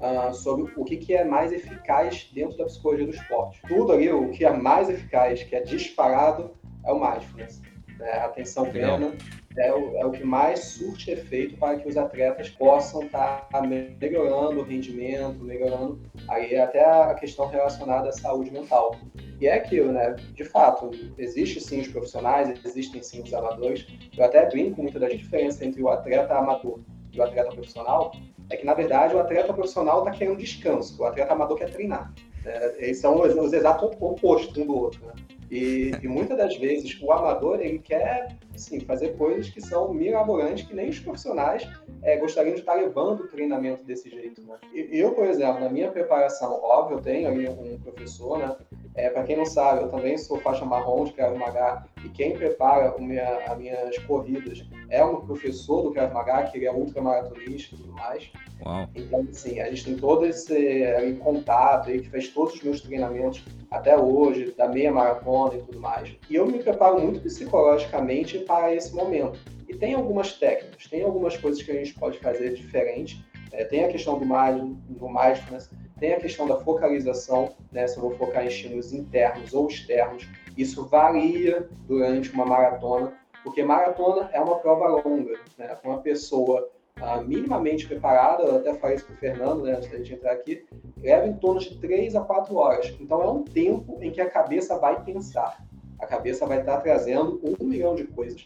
uh, 0.00 0.34
sobre 0.34 0.72
o 0.76 0.84
que, 0.84 0.96
que 0.96 1.14
é 1.14 1.24
mais 1.24 1.52
eficaz 1.52 2.30
dentro 2.32 2.56
da 2.56 2.64
psicologia 2.64 3.06
do 3.06 3.14
esporte. 3.14 3.60
Tudo 3.66 3.92
ali, 3.92 4.10
o 4.10 4.30
que 4.30 4.44
é 4.44 4.52
mais 4.52 4.88
eficaz, 4.88 5.42
que 5.42 5.54
é 5.54 5.60
disparado, 5.60 6.52
é 6.84 6.92
o 6.92 7.00
mindfulness. 7.00 7.60
Né? 7.98 8.10
A 8.12 8.26
atenção 8.26 8.70
plena 8.70 9.12
é 9.58 9.72
o, 9.72 9.96
é 9.96 10.04
o 10.04 10.10
que 10.10 10.24
mais 10.24 10.60
surte 10.60 11.10
efeito 11.10 11.56
para 11.56 11.78
que 11.78 11.88
os 11.88 11.96
atletas 11.96 12.48
possam 12.50 13.02
estar 13.02 13.48
tá 13.48 13.62
melhorando 13.62 14.60
o 14.60 14.62
rendimento, 14.62 15.42
melhorando 15.42 16.00
aí 16.28 16.56
até 16.56 16.84
a 16.84 17.14
questão 17.14 17.48
relacionada 17.48 18.08
à 18.08 18.12
saúde 18.12 18.50
mental. 18.50 18.96
E 19.40 19.46
é 19.46 19.54
aquilo, 19.54 19.92
né? 19.92 20.14
De 20.34 20.44
fato, 20.44 20.90
existe 21.18 21.60
sim 21.60 21.80
os 21.80 21.88
profissionais, 21.88 22.52
existem 22.64 23.02
sim 23.02 23.22
os 23.22 23.32
amadores. 23.32 23.86
Eu 24.16 24.24
até 24.24 24.46
brinco 24.48 24.82
muito 24.82 24.98
da 24.98 25.08
diferença 25.08 25.64
entre 25.64 25.82
o 25.82 25.88
atleta 25.88 26.34
amador 26.34 26.80
e 27.12 27.18
o 27.18 27.22
atleta 27.22 27.50
profissional, 27.50 28.12
é 28.50 28.56
que, 28.56 28.64
na 28.64 28.74
verdade, 28.74 29.14
o 29.14 29.18
atleta 29.18 29.52
profissional 29.52 30.00
está 30.00 30.10
querendo 30.12 30.38
descanso, 30.38 31.00
o 31.00 31.04
atleta 31.04 31.32
amador 31.32 31.58
quer 31.58 31.70
treinar. 31.70 32.12
É, 32.44 32.76
eles 32.78 32.98
são 32.98 33.20
os, 33.20 33.34
os 33.34 33.52
exatos 33.52 33.90
opostos 34.00 34.56
um 34.56 34.66
do 34.66 34.76
outro, 34.76 35.04
né? 35.06 35.12
E, 35.50 35.92
e, 36.02 36.08
muitas 36.08 36.36
das 36.36 36.56
vezes 36.56 37.00
o 37.00 37.12
amador 37.12 37.60
ele 37.60 37.78
quer 37.78 38.36
assim, 38.54 38.80
fazer 38.80 39.16
coisas 39.16 39.48
que 39.48 39.60
são 39.60 39.92
mirabolantes 39.94 40.66
que 40.66 40.74
nem 40.74 40.88
os 40.88 40.98
profissionais 40.98 41.68
é, 42.02 42.16
gostariam 42.16 42.54
de 42.54 42.60
estar 42.60 42.74
levando 42.74 43.20
o 43.20 43.28
treinamento 43.28 43.84
desse 43.84 44.10
jeito. 44.10 44.42
Né? 44.42 44.56
Eu, 44.72 45.12
por 45.12 45.26
exemplo, 45.26 45.60
na 45.60 45.68
minha 45.68 45.90
preparação, 45.90 46.60
óbvio, 46.62 46.98
eu 46.98 47.02
tenho 47.02 47.28
ali 47.28 47.48
um 47.48 47.78
professor, 47.78 48.38
né? 48.38 48.56
É, 48.96 49.10
Para 49.10 49.24
quem 49.24 49.36
não 49.36 49.44
sabe, 49.44 49.82
eu 49.82 49.88
também 49.88 50.16
sou 50.16 50.38
faixa 50.40 50.64
marrom 50.64 51.04
de 51.04 51.12
Krav 51.12 51.36
Maga 51.36 51.84
e 52.02 52.08
quem 52.08 52.32
prepara 52.32 52.96
minha, 52.98 53.38
as 53.46 53.58
minhas 53.58 53.98
corridas 53.98 54.64
é 54.88 55.04
um 55.04 55.20
professor 55.20 55.82
do 55.82 55.92
Krav 55.92 56.12
Maga, 56.14 56.44
que 56.44 56.56
ele 56.56 56.66
é 56.66 56.72
ultramaratonista 56.72 57.74
e 57.74 57.78
tudo 57.78 57.92
mais. 57.92 58.30
Uau. 58.64 58.88
Então, 58.94 59.26
assim, 59.30 59.60
a 59.60 59.68
gente 59.68 59.84
tem 59.84 59.96
todo 59.96 60.24
esse 60.24 61.14
contato 61.20 61.90
aí, 61.90 62.00
que 62.00 62.08
fez 62.08 62.28
todos 62.28 62.54
os 62.54 62.62
meus 62.62 62.80
treinamentos 62.80 63.44
até 63.70 63.96
hoje, 63.98 64.54
da 64.56 64.66
meia 64.66 64.90
maratona 64.90 65.56
e 65.56 65.62
tudo 65.62 65.78
mais. 65.78 66.16
E 66.30 66.34
eu 66.34 66.46
me 66.46 66.58
preparo 66.58 66.98
muito 66.98 67.20
psicologicamente 67.20 68.38
para 68.40 68.74
esse 68.74 68.94
momento. 68.94 69.38
E 69.68 69.74
tem 69.74 69.92
algumas 69.92 70.32
técnicas, 70.32 70.86
tem 70.86 71.02
algumas 71.02 71.36
coisas 71.36 71.62
que 71.62 71.70
a 71.70 71.74
gente 71.74 71.92
pode 71.94 72.18
fazer 72.18 72.54
diferente. 72.54 73.22
É, 73.52 73.64
tem 73.64 73.84
a 73.84 73.88
questão 73.88 74.18
do, 74.18 74.24
do 74.24 75.08
mindfulness, 75.08 75.70
tem 75.98 76.12
a 76.12 76.20
questão 76.20 76.46
da 76.46 76.56
focalização, 76.60 77.54
né, 77.72 77.86
se 77.86 77.96
eu 77.96 78.02
vou 78.02 78.16
focar 78.16 78.44
em 78.44 78.48
estímulos 78.48 78.92
internos 78.92 79.54
ou 79.54 79.66
externos. 79.66 80.28
Isso 80.56 80.86
varia 80.86 81.68
durante 81.86 82.30
uma 82.32 82.44
maratona, 82.44 83.14
porque 83.42 83.62
maratona 83.62 84.28
é 84.32 84.40
uma 84.40 84.58
prova 84.58 84.88
longa. 84.88 85.38
Né? 85.56 85.74
Uma 85.84 85.98
pessoa 85.98 86.68
ah, 87.00 87.22
minimamente 87.22 87.86
preparada, 87.86 88.42
eu 88.42 88.56
até 88.56 88.74
falei 88.74 88.96
isso 88.96 89.06
para 89.06 89.14
o 89.14 89.18
Fernando, 89.18 89.62
né, 89.62 89.72
antes 89.72 89.90
da 89.90 89.98
gente 89.98 90.14
entrar 90.14 90.32
aqui, 90.32 90.66
leva 90.98 91.26
em 91.26 91.34
torno 91.34 91.60
de 91.60 91.78
3 91.78 92.14
a 92.14 92.20
4 92.20 92.54
horas. 92.54 92.94
Então 93.00 93.22
é 93.22 93.30
um 93.30 93.42
tempo 93.44 93.98
em 94.02 94.10
que 94.10 94.20
a 94.20 94.28
cabeça 94.28 94.78
vai 94.78 95.02
pensar. 95.02 95.64
A 95.98 96.06
cabeça 96.06 96.46
vai 96.46 96.60
estar 96.60 96.78
trazendo 96.80 97.40
um 97.58 97.64
milhão 97.64 97.94
de 97.94 98.04
coisas. 98.04 98.44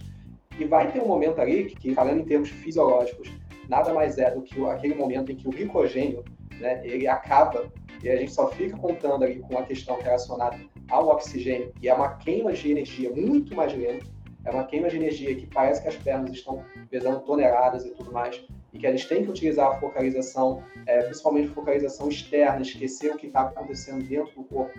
E 0.58 0.64
vai 0.64 0.92
ter 0.92 1.02
um 1.02 1.06
momento 1.06 1.40
ali 1.40 1.64
que, 1.64 1.94
falando 1.94 2.20
em 2.20 2.24
termos 2.24 2.50
fisiológicos, 2.50 3.32
nada 3.68 3.92
mais 3.92 4.18
é 4.18 4.30
do 4.30 4.42
que 4.42 4.64
aquele 4.66 4.94
momento 4.94 5.32
em 5.32 5.36
que 5.36 5.48
o 5.48 5.50
glicogênio 5.50 6.24
né, 6.60 6.80
ele 6.84 7.06
acaba 7.06 7.70
e 8.02 8.08
a 8.08 8.16
gente 8.16 8.32
só 8.32 8.48
fica 8.48 8.76
contando 8.76 9.24
ali 9.24 9.40
com 9.40 9.58
a 9.58 9.62
questão 9.62 9.98
relacionada 10.00 10.58
ao 10.88 11.08
oxigênio 11.08 11.72
e 11.82 11.88
é 11.88 11.94
uma 11.94 12.16
queima 12.16 12.52
de 12.52 12.70
energia 12.70 13.10
muito 13.10 13.54
mais 13.54 13.72
lenta, 13.74 14.06
é 14.44 14.50
uma 14.50 14.64
queima 14.64 14.88
de 14.88 14.96
energia 14.96 15.34
que 15.34 15.46
parece 15.46 15.82
que 15.82 15.88
as 15.88 15.96
pernas 15.96 16.30
estão 16.32 16.64
pesando 16.88 17.20
toneladas 17.20 17.84
e 17.84 17.90
tudo 17.90 18.10
mais, 18.10 18.42
e 18.72 18.78
que 18.78 18.86
a 18.86 18.90
gente 18.90 19.06
tem 19.08 19.22
que 19.22 19.30
utilizar 19.30 19.68
a 19.68 19.80
focalização, 19.80 20.62
é, 20.86 21.02
principalmente 21.02 21.48
focalização 21.48 22.08
externa, 22.08 22.62
esquecer 22.62 23.12
o 23.12 23.16
que 23.16 23.26
está 23.26 23.42
acontecendo 23.42 24.02
dentro 24.04 24.34
do 24.34 24.44
corpo, 24.44 24.78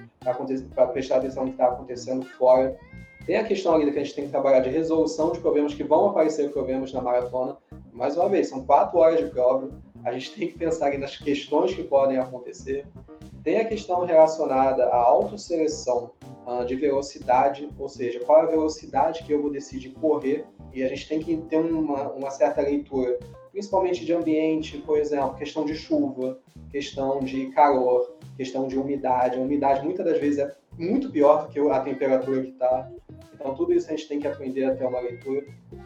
para 0.74 0.88
prestar 0.88 1.18
atenção 1.18 1.44
no 1.44 1.50
que 1.50 1.56
está 1.56 1.68
acontecendo 1.68 2.26
fora. 2.26 2.76
Tem 3.26 3.36
a 3.36 3.44
questão 3.44 3.76
ali 3.76 3.92
que 3.92 4.00
a 4.00 4.04
gente 4.04 4.16
tem 4.16 4.26
que 4.26 4.32
trabalhar 4.32 4.62
de 4.62 4.70
resolução 4.70 5.32
de 5.32 5.40
problemas 5.40 5.76
que 5.76 5.84
vão 5.84 6.10
aparecer 6.10 6.52
problemas 6.52 6.92
na 6.92 7.02
maratona. 7.02 7.58
Mais 7.94 8.18
uma 8.18 8.28
vez, 8.28 8.50
são 8.50 8.66
quatro 8.66 8.98
horas 8.98 9.20
de 9.20 9.30
prova, 9.30 9.70
a 10.04 10.12
gente 10.12 10.34
tem 10.34 10.48
que 10.48 10.58
pensar 10.58 10.98
nas 10.98 11.18
questões 11.18 11.74
que 11.74 11.84
podem 11.84 12.18
acontecer. 12.18 12.86
Tem 13.44 13.60
a 13.60 13.66
questão 13.66 14.06
relacionada 14.06 14.86
à 14.86 14.96
autoseleção 14.96 16.12
uh, 16.46 16.66
de 16.66 16.76
velocidade, 16.76 17.70
ou 17.78 17.90
seja, 17.90 18.20
qual 18.20 18.40
é 18.40 18.44
a 18.44 18.46
velocidade 18.48 19.24
que 19.24 19.32
eu 19.32 19.42
vou 19.42 19.52
decidir 19.52 19.90
correr, 19.92 20.46
e 20.74 20.84
a 20.84 20.88
gente 20.88 21.08
tem 21.08 21.20
que 21.20 21.38
ter 21.38 21.58
uma, 21.58 22.12
uma 22.12 22.30
certa 22.30 22.62
leitura, 22.62 23.20
principalmente 23.52 24.06
de 24.06 24.14
ambiente, 24.14 24.78
por 24.80 24.98
exemplo, 24.98 25.36
questão 25.36 25.66
de 25.66 25.76
chuva, 25.76 26.40
questão 26.70 27.20
de 27.20 27.48
calor, 27.48 28.16
questão 28.38 28.68
de 28.68 28.78
umidade. 28.78 29.38
A 29.38 29.42
umidade 29.42 29.84
muitas 29.84 30.06
das 30.06 30.20
vezes 30.20 30.40
é 30.40 30.56
muito 30.78 31.12
pior 31.12 31.46
do 31.46 31.50
que 31.50 31.60
a 31.60 31.80
temperatura 31.82 32.42
que 32.42 32.50
está. 32.50 32.90
Então, 33.42 33.56
tudo 33.56 33.74
isso 33.74 33.88
a 33.88 33.96
gente 33.96 34.08
tem 34.08 34.20
que 34.20 34.28
aprender 34.28 34.66
a 34.66 34.76
ter 34.76 34.86
uma 34.86 35.00
leitura. 35.00 35.44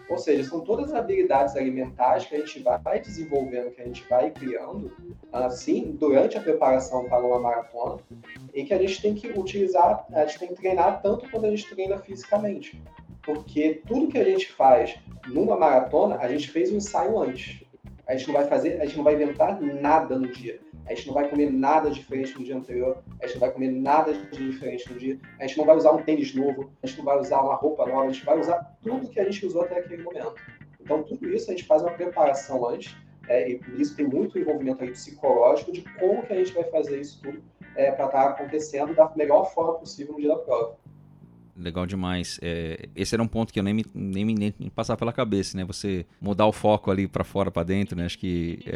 Ou 0.09 0.17
seja, 0.17 0.43
são 0.43 0.59
todas 0.59 0.91
as 0.91 0.93
habilidades 0.93 1.55
alimentares 1.55 2.25
que 2.25 2.35
a 2.35 2.39
gente 2.39 2.59
vai 2.59 2.99
desenvolvendo, 2.99 3.71
que 3.71 3.81
a 3.81 3.85
gente 3.85 4.05
vai 4.09 4.29
criando, 4.29 4.91
assim, 5.31 5.95
durante 5.97 6.37
a 6.37 6.41
preparação 6.41 7.05
para 7.05 7.25
uma 7.25 7.39
maratona, 7.39 8.01
e 8.53 8.65
que 8.65 8.73
a 8.73 8.77
gente 8.77 9.01
tem 9.01 9.15
que 9.15 9.27
utilizar, 9.39 10.05
a 10.11 10.25
gente 10.25 10.39
tem 10.39 10.47
que 10.49 10.55
treinar 10.55 11.01
tanto 11.01 11.31
quando 11.31 11.45
a 11.45 11.49
gente 11.49 11.73
treina 11.73 11.97
fisicamente. 11.97 12.83
Porque 13.23 13.81
tudo 13.87 14.09
que 14.09 14.17
a 14.17 14.23
gente 14.25 14.51
faz 14.51 14.99
numa 15.27 15.55
maratona, 15.55 16.17
a 16.17 16.27
gente 16.27 16.51
fez 16.51 16.73
um 16.73 16.75
ensaio 16.75 17.17
antes. 17.17 17.63
A 18.05 18.15
gente 18.15 18.27
não 18.27 18.35
vai 18.35 18.45
fazer, 18.47 18.81
a 18.81 18.85
gente 18.85 18.97
não 18.97 19.03
vai 19.03 19.15
inventar 19.15 19.59
nada 19.61 20.19
no 20.19 20.27
dia. 20.27 20.59
A 20.85 20.93
gente 20.93 21.07
não 21.07 21.13
vai 21.13 21.27
comer 21.27 21.51
nada 21.51 21.89
diferente 21.89 22.37
no 22.37 22.43
dia 22.43 22.55
anterior, 22.55 23.03
a 23.21 23.25
gente 23.25 23.35
não 23.35 23.41
vai 23.41 23.51
comer 23.51 23.71
nada 23.71 24.13
diferente 24.13 24.91
no 24.91 24.99
dia, 24.99 25.19
a 25.39 25.47
gente 25.47 25.57
não 25.57 25.65
vai 25.65 25.75
usar 25.75 25.91
um 25.91 26.03
tênis 26.03 26.33
novo, 26.33 26.71
a 26.81 26.87
gente 26.87 26.97
não 26.97 27.05
vai 27.05 27.19
usar 27.19 27.41
uma 27.41 27.55
roupa 27.55 27.85
nova, 27.85 28.07
a 28.07 28.11
gente 28.11 28.25
vai 28.25 28.39
usar 28.39 28.77
tudo 28.83 29.09
que 29.09 29.19
a 29.19 29.23
gente 29.23 29.45
usou 29.45 29.63
até 29.63 29.79
aquele 29.79 30.03
momento. 30.03 30.35
Então, 30.79 31.01
tudo 31.01 31.27
isso 31.29 31.49
a 31.49 31.53
gente 31.53 31.65
faz 31.65 31.81
uma 31.81 31.91
preparação 31.91 32.67
antes, 32.67 32.95
é, 33.27 33.49
e 33.49 33.57
por 33.57 33.79
isso 33.79 33.95
tem 33.95 34.07
muito 34.07 34.37
envolvimento 34.37 34.83
aí 34.83 34.91
psicológico 34.91 35.71
de 35.71 35.81
como 35.81 36.23
que 36.23 36.33
a 36.33 36.35
gente 36.35 36.53
vai 36.53 36.63
fazer 36.65 37.01
isso 37.01 37.19
tudo 37.21 37.41
é, 37.75 37.91
para 37.91 38.05
estar 38.05 38.23
tá 38.23 38.29
acontecendo 38.29 38.93
da 38.93 39.11
melhor 39.15 39.51
forma 39.53 39.73
possível 39.73 40.13
no 40.13 40.19
dia 40.19 40.29
da 40.29 40.37
prova. 40.37 40.77
Legal 41.57 41.85
demais. 41.85 42.37
É, 42.41 42.89
esse 42.95 43.15
era 43.15 43.23
um 43.23 43.27
ponto 43.27 43.53
que 43.53 43.59
eu 43.59 43.63
nem 43.63 43.73
me, 43.73 43.85
nem 43.93 44.25
me 44.25 44.35
nem 44.35 44.51
passava 44.75 44.97
pela 44.97 45.13
cabeça, 45.13 45.55
né? 45.55 45.63
Você 45.63 46.05
mudar 46.19 46.45
o 46.45 46.51
foco 46.51 46.91
ali 46.91 47.07
para 47.07 47.23
fora, 47.23 47.49
para 47.49 47.63
dentro, 47.63 47.95
né? 47.95 48.05
Acho 48.05 48.19
que 48.19 48.59
é, 48.65 48.73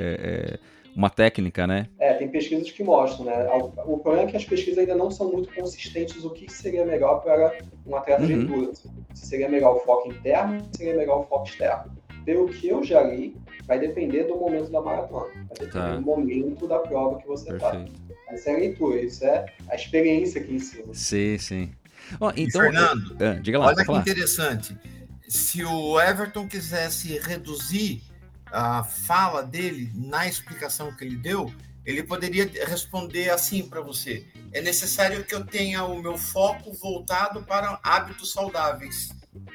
é, 0.55 0.59
uma 0.95 1.09
técnica, 1.09 1.65
né? 1.65 1.87
É, 1.99 2.13
tem 2.13 2.27
pesquisas 2.27 2.71
que 2.71 2.83
mostram, 2.83 3.25
né? 3.25 3.47
O 3.85 3.97
problema 3.97 4.27
é 4.27 4.31
que 4.31 4.37
as 4.37 4.45
pesquisas 4.45 4.79
ainda 4.79 4.95
não 4.95 5.09
são 5.09 5.31
muito 5.31 5.53
consistentes 5.53 6.23
o 6.23 6.29
que 6.31 6.51
seria 6.51 6.85
melhor 6.85 7.21
para 7.21 7.57
um 7.85 7.95
atleta 7.95 8.21
uhum. 8.21 8.27
de 8.27 8.33
endurance. 8.33 8.89
Se 9.13 9.27
seria 9.27 9.49
melhor 9.49 9.75
o 9.75 9.79
foco 9.79 10.09
interno, 10.09 10.59
se 10.71 10.79
seria 10.79 10.95
melhor 10.95 11.21
o 11.21 11.23
foco 11.23 11.47
externo. 11.47 11.97
Pelo 12.25 12.47
que 12.47 12.67
eu 12.67 12.83
já 12.83 13.01
li, 13.01 13.35
vai 13.65 13.79
depender 13.79 14.23
do 14.23 14.35
momento 14.35 14.69
da 14.71 14.81
maratona. 14.81 15.27
Vai 15.33 15.57
depender 15.59 15.71
tá. 15.71 15.95
do 15.95 16.01
momento 16.01 16.67
da 16.67 16.79
prova 16.79 17.19
que 17.19 17.27
você 17.27 17.53
está. 17.53 17.85
Essa 18.27 18.51
é 18.51 18.55
a 18.55 18.57
leitura, 18.57 19.01
isso 19.01 19.25
é 19.25 19.45
a 19.69 19.75
experiência 19.75 20.41
que 20.41 20.53
ensina. 20.53 20.93
Sim, 20.93 21.37
sim. 21.37 21.71
Oh, 22.19 22.31
então, 22.35 22.61
Fernando, 22.61 23.15
ah, 23.19 23.39
diga 23.39 23.59
lá, 23.59 23.67
olha 23.67 23.85
que 23.85 23.91
interessante. 23.91 24.77
Se 25.27 25.63
o 25.63 25.99
Everton 25.99 26.47
quisesse 26.47 27.19
reduzir 27.19 28.01
a 28.51 28.83
fala 28.83 29.43
dele 29.43 29.91
na 29.93 30.27
explicação 30.27 30.95
que 30.95 31.03
ele 31.03 31.15
deu, 31.15 31.53
ele 31.85 32.03
poderia 32.03 32.49
responder 32.65 33.29
assim 33.29 33.67
para 33.67 33.81
você: 33.81 34.27
é 34.51 34.61
necessário 34.61 35.23
que 35.23 35.33
eu 35.33 35.45
tenha 35.45 35.83
o 35.83 36.01
meu 36.01 36.17
foco 36.17 36.73
voltado 36.73 37.43
para 37.43 37.79
hábitos 37.83 38.31
saudáveis. 38.31 39.09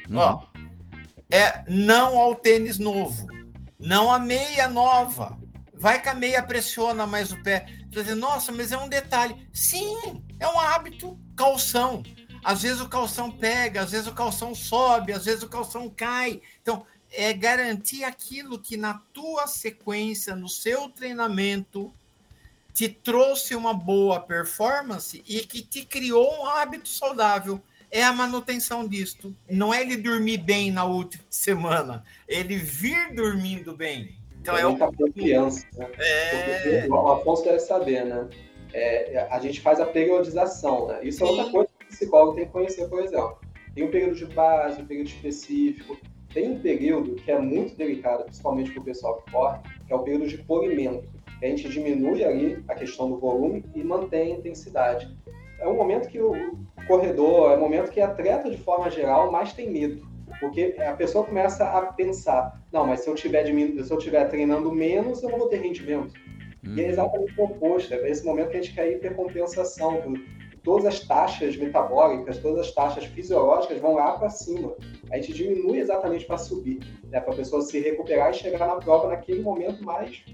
Uhum. 0.08 0.16
Ó, 0.16 0.46
é 1.30 1.64
não 1.68 2.18
ao 2.18 2.34
tênis 2.34 2.78
novo, 2.78 3.26
não 3.78 4.12
a 4.12 4.18
meia 4.18 4.68
nova. 4.68 5.38
Vai 5.76 6.00
que 6.00 6.08
a 6.08 6.14
meia 6.14 6.42
pressiona 6.42 7.06
mais 7.06 7.30
o 7.32 7.42
pé. 7.42 7.66
Você 7.90 8.02
dizer, 8.02 8.14
nossa, 8.14 8.50
mas 8.50 8.72
é 8.72 8.78
um 8.78 8.88
detalhe. 8.88 9.48
Sim, 9.52 10.24
é 10.40 10.48
um 10.48 10.58
hábito 10.58 11.18
calção. 11.36 12.02
Às 12.42 12.62
vezes 12.62 12.80
o 12.80 12.88
calção 12.88 13.30
pega, 13.30 13.82
às 13.82 13.90
vezes 13.90 14.06
o 14.06 14.12
calção 14.12 14.54
sobe, 14.54 15.12
às 15.12 15.24
vezes 15.24 15.42
o 15.42 15.48
calção 15.48 15.88
cai. 15.88 16.40
Então, 16.60 16.86
é 17.16 17.32
garantir 17.32 18.04
aquilo 18.04 18.58
que 18.58 18.76
na 18.76 19.00
tua 19.12 19.46
sequência, 19.46 20.34
no 20.34 20.48
seu 20.48 20.88
treinamento, 20.88 21.92
te 22.72 22.88
trouxe 22.88 23.54
uma 23.54 23.72
boa 23.72 24.20
performance 24.20 25.22
e 25.26 25.40
que 25.40 25.62
te 25.62 25.84
criou 25.84 26.42
um 26.42 26.46
hábito 26.46 26.88
saudável. 26.88 27.60
É 27.90 28.02
a 28.02 28.12
manutenção 28.12 28.88
disto. 28.88 29.34
Não 29.48 29.72
é 29.72 29.80
ele 29.80 29.96
dormir 29.96 30.38
bem 30.38 30.72
na 30.72 30.84
última 30.84 31.22
semana, 31.30 32.04
ele 32.26 32.56
vir 32.56 33.14
dormindo 33.14 33.76
bem. 33.76 34.16
Então 34.40 34.56
é, 34.56 34.62
é 34.62 34.66
muita 34.66 34.92
confiança. 34.92 35.64
Né? 35.72 35.88
É... 35.98 36.86
O 36.88 37.12
Afonso 37.12 37.44
deve 37.44 37.60
saber, 37.60 38.04
né? 38.04 38.28
É, 38.72 39.28
a 39.30 39.38
gente 39.38 39.60
faz 39.60 39.80
a 39.80 39.86
periodização, 39.86 40.88
né? 40.88 40.98
Isso 41.04 41.22
é 41.22 41.26
outra 41.26 41.50
coisa 41.50 41.68
que 41.78 41.84
o 41.84 41.88
psicólogo 41.88 42.34
tem 42.34 42.46
que 42.46 42.50
conhecer, 42.50 42.88
por 42.88 43.00
exemplo. 43.00 43.38
Tem 43.72 43.84
um 43.84 43.90
período 43.90 44.16
de 44.16 44.26
base, 44.26 44.82
um 44.82 44.86
período 44.86 45.06
específico. 45.06 45.96
Tem 46.34 46.50
um 46.50 46.58
período 46.58 47.14
que 47.14 47.30
é 47.30 47.38
muito 47.38 47.76
delicado, 47.76 48.24
principalmente 48.24 48.72
para 48.72 48.82
o 48.82 48.84
pessoal 48.84 49.22
que 49.22 49.30
corre, 49.30 49.60
que 49.86 49.92
é 49.92 49.96
o 49.96 50.00
período 50.00 50.26
de 50.26 50.36
polimento. 50.38 51.08
A 51.40 51.46
gente 51.46 51.68
diminui 51.68 52.24
ali 52.24 52.64
a 52.66 52.74
questão 52.74 53.08
do 53.08 53.18
volume 53.18 53.64
e 53.74 53.84
mantém 53.84 54.32
a 54.32 54.36
intensidade. 54.36 55.16
É 55.60 55.68
um 55.68 55.76
momento 55.76 56.08
que 56.08 56.20
o 56.20 56.32
corredor, 56.88 57.52
é 57.52 57.56
um 57.56 57.60
momento 57.60 57.90
que 57.90 58.00
a 58.00 58.08
atleta, 58.08 58.50
de 58.50 58.56
forma 58.56 58.90
geral, 58.90 59.30
mais 59.30 59.52
tem 59.52 59.70
medo. 59.70 60.06
Porque 60.40 60.74
a 60.78 60.94
pessoa 60.94 61.24
começa 61.24 61.64
a 61.64 61.82
pensar, 61.92 62.60
não, 62.72 62.86
mas 62.86 63.00
se 63.00 63.08
eu 63.08 63.14
tiver, 63.14 63.44
se 63.46 63.90
eu 63.90 63.98
tiver 63.98 64.24
treinando 64.24 64.72
menos, 64.72 65.22
eu 65.22 65.30
não 65.30 65.38
vou 65.38 65.48
ter 65.48 65.60
rendimento. 65.60 66.12
Hum. 66.66 66.74
E 66.76 66.80
é 66.80 66.84
uhum. 66.84 66.90
exatamente 66.90 67.40
o 67.40 67.44
oposto. 67.44 67.94
É 67.94 68.10
esse 68.10 68.24
momento 68.24 68.50
que 68.50 68.56
a 68.56 68.60
gente 68.60 68.74
quer 68.74 68.90
hipercompensação 68.90 70.00
todas 70.64 70.86
as 70.86 71.00
taxas 71.00 71.56
metabólicas, 71.56 72.38
todas 72.38 72.66
as 72.66 72.74
taxas 72.74 73.04
fisiológicas 73.04 73.78
vão 73.80 73.94
lá 73.94 74.12
para 74.12 74.30
cima. 74.30 74.74
A 75.12 75.16
gente 75.16 75.34
diminui 75.34 75.78
exatamente 75.78 76.24
para 76.24 76.38
subir, 76.38 76.80
né, 77.04 77.20
para 77.20 77.34
a 77.34 77.36
pessoa 77.36 77.62
se 77.62 77.78
recuperar 77.78 78.30
e 78.30 78.34
chegar 78.34 78.66
na 78.66 78.76
prova 78.76 79.08
naquele 79.08 79.42
momento 79.42 79.84
mais 79.84 80.24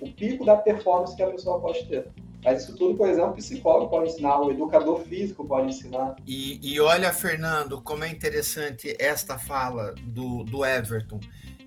o 0.00 0.10
pico 0.12 0.44
da 0.44 0.56
performance 0.56 1.16
que 1.16 1.22
a 1.22 1.30
pessoa 1.30 1.60
pode 1.60 1.86
ter. 1.86 2.06
Mas 2.42 2.62
isso 2.62 2.74
tudo, 2.74 2.96
por 2.96 3.08
exemplo, 3.08 3.32
o 3.32 3.34
psicólogo 3.34 3.90
pode 3.90 4.10
ensinar, 4.10 4.40
o 4.40 4.50
educador 4.50 5.00
físico 5.00 5.46
pode 5.46 5.68
ensinar. 5.68 6.16
E, 6.26 6.58
e 6.62 6.80
olha, 6.80 7.12
Fernando, 7.12 7.82
como 7.82 8.04
é 8.04 8.08
interessante 8.08 8.96
esta 8.98 9.38
fala 9.38 9.94
do, 10.04 10.42
do 10.44 10.64
Everton. 10.64 11.20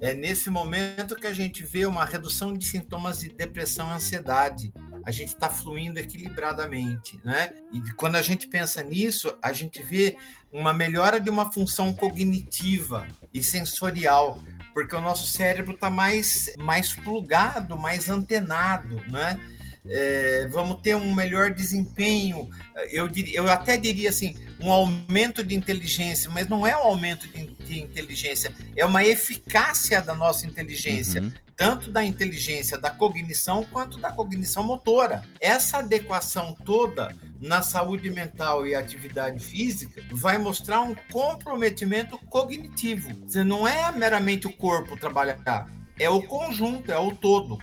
É 0.04 0.14
nesse 0.14 0.50
momento 0.50 1.16
que 1.16 1.26
a 1.26 1.32
gente 1.32 1.64
vê 1.64 1.86
uma 1.86 2.04
redução 2.04 2.54
de 2.54 2.66
sintomas 2.66 3.20
de 3.20 3.30
depressão 3.30 3.90
e 3.90 3.94
ansiedade 3.94 4.74
a 5.06 5.12
gente 5.12 5.30
está 5.30 5.50
fluindo 5.50 6.00
equilibradamente, 6.00 7.20
né? 7.24 7.54
E 7.72 7.82
quando 7.94 8.16
a 8.16 8.22
gente 8.22 8.48
pensa 8.48 8.82
nisso, 8.82 9.34
a 9.42 9.52
gente 9.52 9.82
vê 9.84 10.18
uma 10.52 10.74
melhora 10.74 11.20
de 11.20 11.30
uma 11.30 11.52
função 11.52 11.94
cognitiva 11.94 13.08
e 13.34 13.44
sensorial, 13.44 14.42
porque 14.74 14.96
o 14.96 15.02
nosso 15.02 15.28
cérebro 15.28 15.74
está 15.74 15.90
mais, 15.90 16.54
mais 16.58 16.94
plugado, 16.94 17.78
mais 17.78 18.10
antenado, 18.10 18.96
né? 19.10 19.40
É, 19.86 20.48
vamos 20.50 20.82
ter 20.82 20.96
um 20.96 21.14
melhor 21.14 21.52
desempenho. 21.52 22.50
Eu, 22.92 23.08
diria, 23.08 23.38
eu 23.38 23.50
até 23.50 23.78
diria 23.78 24.10
assim, 24.10 24.36
um 24.60 24.72
aumento 24.72 25.44
de 25.44 25.56
inteligência, 25.56 26.30
mas 26.30 26.48
não 26.48 26.66
é 26.66 26.76
um 26.76 26.84
aumento 26.84 27.28
de, 27.28 27.48
de 27.48 27.82
inteligência, 27.82 28.54
é 28.76 28.86
uma 28.86 29.04
eficácia 29.04 30.02
da 30.02 30.16
nossa 30.16 30.48
inteligência. 30.48 31.22
Uhum 31.22 31.32
tanto 31.56 31.92
da 31.92 32.04
inteligência 32.04 32.78
da 32.78 32.90
cognição 32.90 33.64
quanto 33.64 34.00
da 34.00 34.12
cognição 34.12 34.64
motora. 34.64 35.24
Essa 35.40 35.78
adequação 35.78 36.56
toda 36.66 37.16
na 37.40 37.62
saúde 37.62 38.10
mental 38.10 38.66
e 38.66 38.76
atividade 38.76 39.40
física 39.40 40.02
vai 40.12 40.38
mostrar 40.38 40.82
um 40.82 40.96
comprometimento 41.12 42.18
cognitivo. 42.30 43.14
Você 43.26 43.44
não 43.44 43.68
é 43.68 43.92
meramente 43.92 44.48
o 44.48 44.54
corpo 44.54 44.98
trabalhar, 44.98 45.70
é 46.00 46.10
o 46.10 46.22
conjunto, 46.24 46.92
é 46.92 46.98
o 46.98 47.16
todo. 47.16 47.60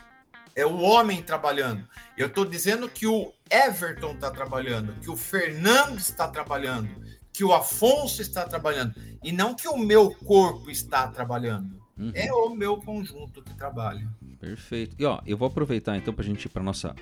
É 0.61 0.67
o 0.67 0.79
homem 0.81 1.23
trabalhando. 1.23 1.89
Eu 2.19 2.27
estou 2.27 2.45
dizendo 2.45 2.87
que 2.87 3.07
o 3.07 3.33
Everton 3.51 4.13
está 4.13 4.31
trabalhando, 4.31 4.93
que 5.01 5.11
o 5.11 5.17
Fernando 5.17 5.99
está 5.99 6.29
trabalhando, 6.29 6.91
que 7.33 7.43
o 7.43 7.55
Afonso 7.55 8.21
está 8.21 8.45
trabalhando, 8.45 8.95
e 9.25 9.33
não 9.33 9.55
que 9.55 9.67
o 9.67 9.79
meu 9.79 10.15
corpo 10.17 10.71
está 10.71 11.09
trabalhando. 11.09 11.81
Uhum. 11.97 12.13
É 12.15 12.31
o 12.31 12.51
meu 12.51 12.77
conjunto 12.77 13.43
que 13.43 13.55
trabalha. 13.55 14.07
Perfeito. 14.41 14.97
E 14.99 15.05
ó, 15.05 15.20
eu 15.26 15.36
vou 15.36 15.47
aproveitar 15.47 15.97
então 15.99 16.14
para 16.14 16.24
a 16.24 16.26
gente 16.26 16.47
ir 16.47 16.49
para 16.49 16.62
nossa 16.62 16.95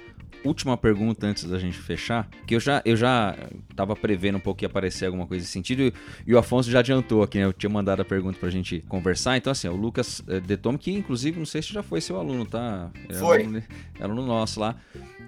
última 0.45 0.77
pergunta 0.77 1.27
antes 1.27 1.45
da 1.45 1.59
gente 1.59 1.79
fechar, 1.79 2.29
que 2.47 2.55
eu 2.55 2.61
já 2.61 2.83
eu 2.85 2.97
já 2.97 3.37
tava 3.77 3.95
prevendo 3.95 4.37
um 4.37 4.41
pouco 4.41 4.59
que 4.59 4.65
ia 4.65 4.69
aparecer 4.69 5.07
alguma 5.07 5.27
coisa 5.27 5.43
nesse 5.43 5.53
sentido 5.53 5.93
e, 6.27 6.35
o 6.35 6.39
Afonso 6.39 6.71
já 6.71 6.81
adiantou 6.81 7.23
aqui, 7.23 7.39
né? 7.39 7.45
Eu 7.45 7.53
tinha 7.53 7.71
mandado 7.71 8.03
a 8.03 8.05
pergunta 8.05 8.39
para 8.39 8.49
a 8.49 8.53
gente 8.53 8.81
conversar. 8.89 9.37
Então 9.37 9.51
assim, 9.53 9.69
o 9.69 9.77
Lucas 9.77 10.23
é, 10.27 10.41
Detome 10.41 10.79
que 10.79 10.93
inclusive 10.93 11.39
não 11.39 11.47
sei 11.47 11.63
se 11.63 11.73
já 11.73 11.83
foi 11.83 12.01
seu 12.01 12.19
aluno, 12.19 12.45
tá? 12.45 12.91
É 13.09 13.15
foi. 13.15 13.43
Aluno, 13.43 13.63
aluno 14.01 14.27
nosso 14.27 14.59
lá. 14.59 14.77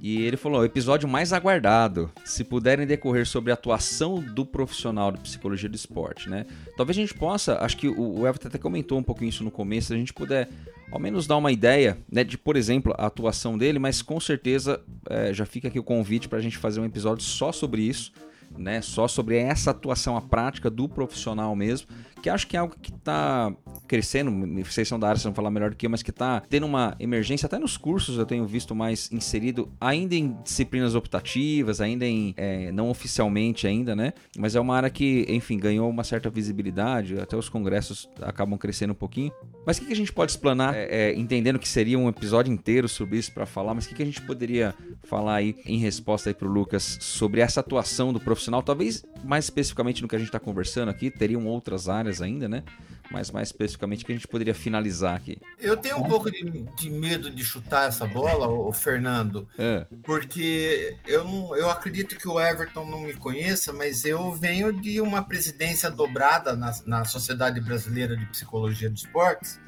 E 0.02 0.22
ele 0.22 0.36
falou: 0.36 0.62
o 0.62 0.64
episódio 0.64 1.08
mais 1.08 1.32
aguardado. 1.32 2.10
Se 2.24 2.42
puderem 2.42 2.86
decorrer 2.86 3.26
sobre 3.26 3.50
a 3.50 3.54
atuação 3.54 4.20
do 4.20 4.44
profissional 4.44 5.12
de 5.12 5.20
psicologia 5.20 5.68
do 5.68 5.76
esporte, 5.76 6.28
né? 6.28 6.46
Talvez 6.76 6.96
a 6.96 7.00
gente 7.00 7.14
possa, 7.14 7.58
acho 7.60 7.76
que 7.76 7.88
o 7.88 8.26
Everton 8.26 8.48
até 8.48 8.58
comentou 8.58 8.98
um 8.98 9.02
pouquinho 9.02 9.28
isso 9.28 9.44
no 9.44 9.50
começo, 9.50 9.88
se 9.88 9.94
a 9.94 9.96
gente 9.96 10.12
puder 10.12 10.48
ao 10.90 10.98
menos 10.98 11.26
dar 11.26 11.36
uma 11.36 11.52
ideia 11.52 11.98
né, 12.10 12.24
de, 12.24 12.36
por 12.36 12.56
exemplo, 12.56 12.94
a 12.98 13.06
atuação 13.06 13.56
dele, 13.56 13.78
mas 13.78 14.02
com 14.02 14.18
certeza 14.18 14.80
é, 15.08 15.32
já 15.32 15.46
fica 15.46 15.68
aqui 15.68 15.78
o 15.78 15.84
convite 15.84 16.28
para 16.28 16.38
a 16.38 16.42
gente 16.42 16.58
fazer 16.58 16.80
um 16.80 16.84
episódio 16.84 17.24
só 17.24 17.52
sobre 17.52 17.82
isso 17.82 18.12
né, 18.56 18.80
só 18.82 19.06
sobre 19.06 19.36
essa 19.36 19.70
atuação, 19.70 20.16
a 20.16 20.20
prática 20.20 20.68
do 20.68 20.88
profissional 20.88 21.54
mesmo, 21.54 21.88
que 22.20 22.28
acho 22.28 22.46
que 22.46 22.56
é 22.56 22.60
algo 22.60 22.74
que 22.80 22.92
está 22.92 23.52
crescendo, 23.88 24.30
vocês 24.64 24.86
são 24.86 24.98
da 24.98 25.08
área, 25.08 25.16
vocês 25.16 25.24
vão 25.24 25.34
falar 25.34 25.50
melhor 25.50 25.70
do 25.70 25.76
que 25.76 25.86
eu, 25.86 25.90
mas 25.90 26.02
que 26.02 26.10
está 26.10 26.40
tendo 26.48 26.66
uma 26.66 26.94
emergência, 27.00 27.46
até 27.46 27.58
nos 27.58 27.76
cursos 27.76 28.18
eu 28.18 28.26
tenho 28.26 28.46
visto 28.46 28.74
mais 28.74 29.10
inserido, 29.12 29.70
ainda 29.80 30.14
em 30.14 30.36
disciplinas 30.42 30.94
optativas, 30.94 31.80
ainda 31.80 32.06
em, 32.06 32.34
é, 32.36 32.70
não 32.72 32.90
oficialmente 32.90 33.66
ainda, 33.66 33.96
né, 33.96 34.12
mas 34.38 34.54
é 34.54 34.60
uma 34.60 34.76
área 34.76 34.90
que, 34.90 35.24
enfim, 35.28 35.58
ganhou 35.58 35.88
uma 35.88 36.04
certa 36.04 36.30
visibilidade, 36.30 37.18
até 37.18 37.36
os 37.36 37.48
congressos 37.48 38.08
acabam 38.20 38.58
crescendo 38.58 38.92
um 38.92 38.96
pouquinho. 38.96 39.32
Mas 39.66 39.76
o 39.76 39.80
que, 39.80 39.86
que 39.86 39.92
a 39.92 39.96
gente 39.96 40.12
pode 40.12 40.32
explanar, 40.32 40.74
é, 40.74 41.10
é, 41.10 41.14
entendendo 41.18 41.58
que 41.58 41.68
seria 41.68 41.98
um 41.98 42.08
episódio 42.08 42.52
inteiro 42.52 42.88
sobre 42.88 43.18
isso 43.18 43.32
para 43.32 43.46
falar, 43.46 43.74
mas 43.74 43.86
o 43.86 43.88
que, 43.88 43.94
que 43.94 44.02
a 44.02 44.06
gente 44.06 44.22
poderia 44.22 44.74
falar 45.04 45.36
aí 45.36 45.56
em 45.64 45.78
resposta 45.78 46.30
aí 46.30 46.34
pro 46.34 46.48
Lucas 46.48 46.98
sobre 47.00 47.40
essa 47.40 47.60
atuação 47.60 48.12
do 48.12 48.20
profissional 48.20 48.40
profissional, 48.40 48.62
talvez 48.62 49.04
mais 49.22 49.44
especificamente 49.44 50.02
no 50.02 50.08
que 50.08 50.16
a 50.16 50.18
gente 50.18 50.28
está 50.28 50.40
conversando 50.40 50.88
aqui, 50.88 51.10
teriam 51.10 51.46
outras 51.46 51.88
áreas 51.88 52.09
ainda, 52.18 52.48
né? 52.48 52.62
Mas 53.10 53.30
mais 53.30 53.48
especificamente 53.48 54.04
que 54.04 54.12
a 54.12 54.14
gente 54.14 54.26
poderia 54.28 54.54
finalizar 54.54 55.16
aqui. 55.16 55.36
Eu 55.58 55.76
tenho 55.76 55.98
um 55.98 56.08
pouco 56.08 56.30
de, 56.30 56.62
de 56.76 56.88
medo 56.88 57.30
de 57.30 57.44
chutar 57.44 57.88
essa 57.88 58.06
bola, 58.06 58.48
o 58.48 58.72
Fernando, 58.72 59.48
é. 59.58 59.84
porque 60.02 60.96
eu, 61.06 61.24
não, 61.24 61.56
eu 61.56 61.68
acredito 61.68 62.16
que 62.16 62.28
o 62.28 62.40
Everton 62.40 62.86
não 62.86 63.02
me 63.02 63.14
conheça, 63.14 63.72
mas 63.72 64.04
eu 64.04 64.32
venho 64.32 64.72
de 64.72 65.00
uma 65.00 65.22
presidência 65.22 65.90
dobrada 65.90 66.54
na, 66.54 66.72
na 66.86 67.04
Sociedade 67.04 67.60
Brasileira 67.60 68.16
de 68.16 68.24
Psicologia 68.26 68.88
dos 68.88 69.02
Esportes 69.02 69.60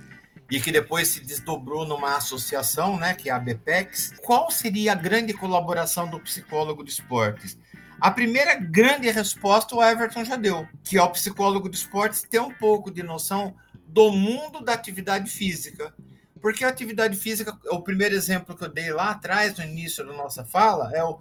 e 0.52 0.60
que 0.60 0.70
depois 0.70 1.08
se 1.08 1.20
desdobrou 1.20 1.86
numa 1.86 2.16
associação, 2.16 2.98
né, 2.98 3.14
que 3.14 3.30
é 3.30 3.32
a 3.32 3.38
BPEX. 3.38 4.12
Qual 4.22 4.50
seria 4.50 4.92
a 4.92 4.94
grande 4.94 5.32
colaboração 5.32 6.06
do 6.06 6.20
psicólogo 6.20 6.84
de 6.84 6.90
esportes? 6.90 7.56
A 8.02 8.10
primeira 8.10 8.56
grande 8.56 9.08
resposta 9.08 9.76
o 9.76 9.80
Everton 9.80 10.24
já 10.24 10.34
deu, 10.34 10.66
que 10.82 10.98
é 10.98 11.02
o 11.04 11.10
psicólogo 11.10 11.68
de 11.68 11.76
esportes 11.76 12.22
ter 12.22 12.40
um 12.40 12.52
pouco 12.52 12.90
de 12.90 13.00
noção 13.00 13.54
do 13.86 14.10
mundo 14.10 14.60
da 14.60 14.72
atividade 14.72 15.30
física. 15.30 15.94
Porque 16.40 16.64
a 16.64 16.68
atividade 16.68 17.16
física, 17.16 17.56
o 17.70 17.80
primeiro 17.80 18.16
exemplo 18.16 18.56
que 18.56 18.64
eu 18.64 18.68
dei 18.68 18.90
lá 18.92 19.10
atrás, 19.10 19.56
no 19.56 19.62
início 19.62 20.04
da 20.04 20.12
nossa 20.14 20.44
fala, 20.44 20.90
é 20.92 21.04
o 21.04 21.20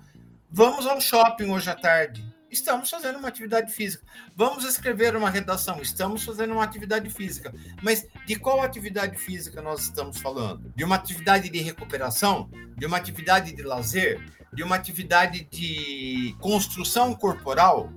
vamos 0.49 0.87
ao 0.87 0.99
shopping 0.99 1.51
hoje 1.51 1.69
à 1.69 1.75
tarde. 1.75 2.25
Estamos 2.49 2.89
fazendo 2.89 3.19
uma 3.19 3.27
atividade 3.27 3.71
física. 3.71 4.03
Vamos 4.35 4.65
escrever 4.65 5.15
uma 5.15 5.29
redação. 5.29 5.79
Estamos 5.83 6.25
fazendo 6.25 6.51
uma 6.53 6.63
atividade 6.63 7.11
física. 7.11 7.53
Mas 7.83 8.07
de 8.25 8.35
qual 8.37 8.59
atividade 8.59 9.19
física 9.19 9.61
nós 9.61 9.83
estamos 9.83 10.19
falando? 10.19 10.73
De 10.75 10.83
uma 10.83 10.95
atividade 10.95 11.47
de 11.47 11.59
recuperação? 11.59 12.49
De 12.75 12.87
uma 12.87 12.97
atividade 12.97 13.55
de 13.55 13.61
lazer? 13.61 14.19
De 14.53 14.63
uma 14.63 14.75
atividade 14.75 15.47
de 15.49 16.35
construção 16.39 17.13
corporal? 17.13 17.91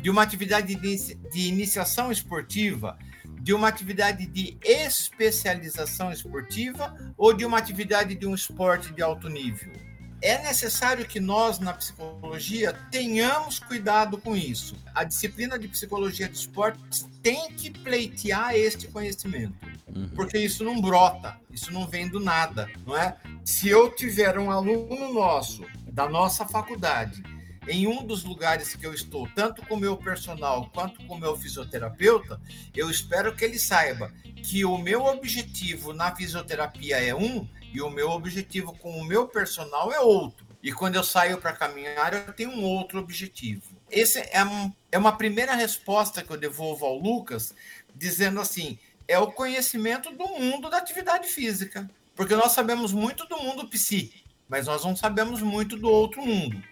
De 0.00 0.08
uma 0.08 0.22
atividade 0.22 0.74
de, 0.74 1.48
iniciação 1.48 2.10
esportiva? 2.12 2.96
de 3.40 3.54
uma 3.54 3.68
atividade 3.68 4.26
de 4.26 4.58
especialização 4.62 6.12
esportiva 6.12 6.94
ou 7.16 7.32
de 7.32 7.46
uma 7.46 7.56
atividade 7.56 8.14
de 8.14 8.26
um 8.26 8.34
esporte 8.34 8.92
de 8.92 9.00
alto 9.00 9.28
nível? 9.28 9.72
É 10.20 10.42
necessário 10.42 11.06
que 11.06 11.20
nós, 11.20 11.60
na 11.60 11.72
psicologia, 11.72 12.72
tenhamos 12.90 13.60
cuidado 13.60 14.18
com 14.18 14.36
isso. 14.36 14.76
A 14.92 15.04
disciplina 15.04 15.56
de 15.56 15.68
psicologia 15.68 16.28
de 16.28 16.36
esportes 16.36 17.08
tem 17.22 17.52
que 17.52 17.70
pleitear 17.70 18.54
este 18.54 18.88
conhecimento, 18.88 19.54
uhum. 19.86 20.10
porque 20.16 20.36
isso 20.36 20.64
não 20.64 20.80
brota, 20.80 21.36
isso 21.50 21.72
não 21.72 21.86
vem 21.86 22.08
do 22.08 22.18
nada, 22.18 22.68
não 22.84 22.96
é? 22.96 23.16
Se 23.44 23.68
eu 23.68 23.94
tiver 23.94 24.36
um 24.38 24.50
aluno 24.50 25.12
nosso, 25.14 25.64
da 25.98 26.08
nossa 26.08 26.46
faculdade, 26.46 27.24
em 27.66 27.88
um 27.88 28.06
dos 28.06 28.22
lugares 28.22 28.76
que 28.76 28.86
eu 28.86 28.94
estou, 28.94 29.28
tanto 29.34 29.66
com 29.66 29.74
o 29.74 29.80
meu 29.80 29.96
personal 29.96 30.70
quanto 30.72 31.04
com 31.04 31.16
o 31.16 31.18
meu 31.18 31.36
fisioterapeuta, 31.36 32.40
eu 32.72 32.88
espero 32.88 33.34
que 33.34 33.44
ele 33.44 33.58
saiba 33.58 34.12
que 34.44 34.64
o 34.64 34.78
meu 34.78 35.06
objetivo 35.06 35.92
na 35.92 36.14
fisioterapia 36.14 36.98
é 36.98 37.12
um 37.12 37.48
e 37.74 37.82
o 37.82 37.90
meu 37.90 38.10
objetivo 38.10 38.72
com 38.78 38.96
o 38.96 39.04
meu 39.04 39.26
personal 39.26 39.92
é 39.92 39.98
outro. 39.98 40.46
E 40.62 40.72
quando 40.72 40.94
eu 40.94 41.02
saio 41.02 41.38
para 41.38 41.52
caminhar, 41.52 42.14
eu 42.14 42.32
tenho 42.32 42.50
um 42.50 42.62
outro 42.62 43.00
objetivo. 43.00 43.64
Esse 43.90 44.20
é, 44.30 44.44
um, 44.44 44.72
é 44.92 44.98
uma 44.98 45.16
primeira 45.16 45.56
resposta 45.56 46.22
que 46.22 46.30
eu 46.30 46.36
devolvo 46.36 46.86
ao 46.86 46.96
Lucas, 46.96 47.52
dizendo 47.92 48.40
assim: 48.40 48.78
é 49.08 49.18
o 49.18 49.32
conhecimento 49.32 50.12
do 50.12 50.28
mundo 50.28 50.70
da 50.70 50.78
atividade 50.78 51.26
física. 51.26 51.90
Porque 52.14 52.36
nós 52.36 52.52
sabemos 52.52 52.92
muito 52.92 53.26
do 53.26 53.36
mundo 53.38 53.68
psi, 53.68 54.12
mas 54.48 54.66
nós 54.66 54.84
não 54.84 54.96
sabemos 54.96 55.42
muito 55.42 55.76
do 55.76 55.88
outro 55.88 56.24
mundo 56.24 56.62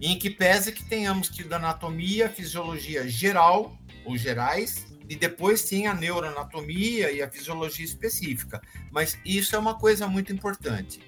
em 0.00 0.18
que 0.18 0.30
pese 0.30 0.72
que 0.72 0.84
tenhamos 0.84 1.28
tido 1.28 1.52
anatomia, 1.54 2.28
fisiologia 2.28 3.08
geral 3.08 3.76
ou 4.04 4.16
gerais, 4.16 4.86
e 5.08 5.16
depois 5.16 5.60
sim 5.60 5.86
a 5.86 5.94
neuroanatomia 5.94 7.12
e 7.12 7.22
a 7.22 7.30
fisiologia 7.30 7.84
específica. 7.84 8.60
Mas 8.90 9.18
isso 9.24 9.54
é 9.54 9.58
uma 9.58 9.78
coisa 9.78 10.06
muito 10.08 10.32
importante. 10.32 11.00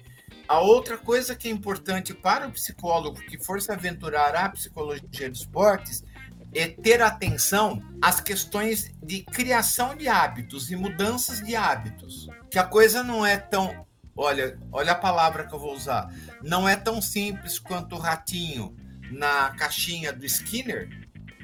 A 0.47 0.59
outra 0.59 0.97
coisa 0.97 1.35
que 1.35 1.47
é 1.47 1.51
importante 1.51 2.13
para 2.13 2.47
o 2.47 2.51
psicólogo 2.51 3.19
que 3.21 3.37
for 3.37 3.61
se 3.61 3.71
aventurar 3.71 4.35
à 4.35 4.49
psicologia 4.49 5.29
dos 5.29 5.41
esportes 5.41 6.03
é 6.55 6.67
ter 6.67 7.01
atenção 7.01 7.83
às 8.01 8.19
questões 8.19 8.91
de 9.03 9.21
criação 9.21 9.95
de 9.95 10.07
hábitos 10.07 10.71
e 10.71 10.75
mudanças 10.75 11.41
de 11.41 11.55
hábitos. 11.55 12.27
Que 12.49 12.57
a 12.57 12.63
coisa 12.63 13.03
não 13.03 13.23
é 13.25 13.37
tão. 13.37 13.85
Olha, 14.21 14.59
olha 14.69 14.91
a 14.91 14.95
palavra 14.95 15.47
que 15.47 15.55
eu 15.55 15.59
vou 15.59 15.73
usar. 15.73 16.13
Não 16.43 16.67
é 16.67 16.75
tão 16.75 17.01
simples 17.01 17.57
quanto 17.57 17.95
o 17.95 17.99
ratinho 17.99 18.75
na 19.09 19.51
caixinha 19.51 20.11
do 20.11 20.25
Skinner, 20.25 20.89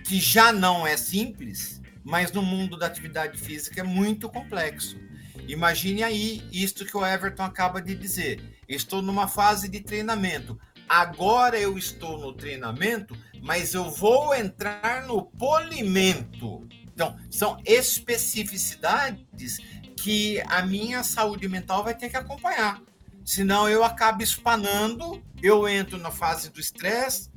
que 0.03 0.19
já 0.19 0.52
não 0.52 0.85
é 0.85 0.97
simples, 0.97 1.81
mas 2.03 2.34
no 2.34 2.41
mundo 2.41 2.77
da 2.77 2.88
atividade 2.88 3.38
física 3.38 3.80
é 3.80 3.84
muito 3.84 4.27
complexo. 4.27 4.99
Imagine 5.47 6.03
aí 6.03 6.43
isto 6.52 6.84
que 6.84 6.97
o 6.97 7.06
Everton 7.06 7.43
acaba 7.43 7.81
de 7.81 7.95
dizer. 7.95 8.43
Estou 8.68 9.02
numa 9.02 9.30
fase 9.30 9.69
de 9.69 9.80
treinamento. 9.80 10.60
Agora 10.89 11.57
eu 11.57 11.77
estou 11.77 12.18
no 12.19 12.34
treinamento, 12.34 13.18
mas 13.41 13.73
eu 13.73 13.89
vou 13.89 14.35
entrar 14.35 15.07
no 15.07 15.23
polimento. 15.23 16.68
Então, 16.93 17.18
são 17.30 17.57
especificidades 17.65 19.60
que 19.98 20.42
a 20.48 20.66
minha 20.66 21.04
saúde 21.04 21.48
mental 21.48 21.84
vai 21.84 21.96
ter 21.96 22.10
que 22.10 22.18
acompanhar. 22.18 22.82
Senão 23.24 23.68
eu 23.68 23.84
acabo 23.84 24.22
espanando, 24.22 25.22
eu 25.42 25.68
entro 25.68 25.98
na 25.98 26.12
fase 26.12 26.50
do 26.50 26.60
estresse, 26.60 27.32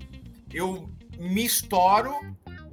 eu 0.53 0.91
me 1.19 1.45
estouro 1.45 2.15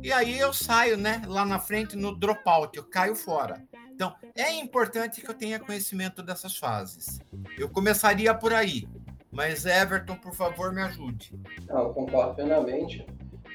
e 0.01 0.11
aí 0.11 0.37
eu 0.37 0.53
saio, 0.53 0.97
né, 0.97 1.21
lá 1.25 1.45
na 1.45 1.57
frente 1.57 1.95
no 1.95 2.15
dropout, 2.15 2.77
eu 2.77 2.83
caio 2.83 3.15
fora. 3.15 3.63
Então, 3.91 4.13
é 4.35 4.53
importante 4.53 5.21
que 5.21 5.29
eu 5.29 5.33
tenha 5.33 5.59
conhecimento 5.59 6.21
dessas 6.21 6.57
fases. 6.57 7.19
Eu 7.57 7.69
começaria 7.69 8.33
por 8.33 8.53
aí, 8.53 8.87
mas 9.31 9.65
Everton, 9.65 10.15
por 10.17 10.35
favor, 10.35 10.73
me 10.73 10.81
ajude. 10.81 11.33
Não, 11.67 11.83
eu 11.83 11.93
concordo 11.93 12.35
plenamente. 12.35 13.05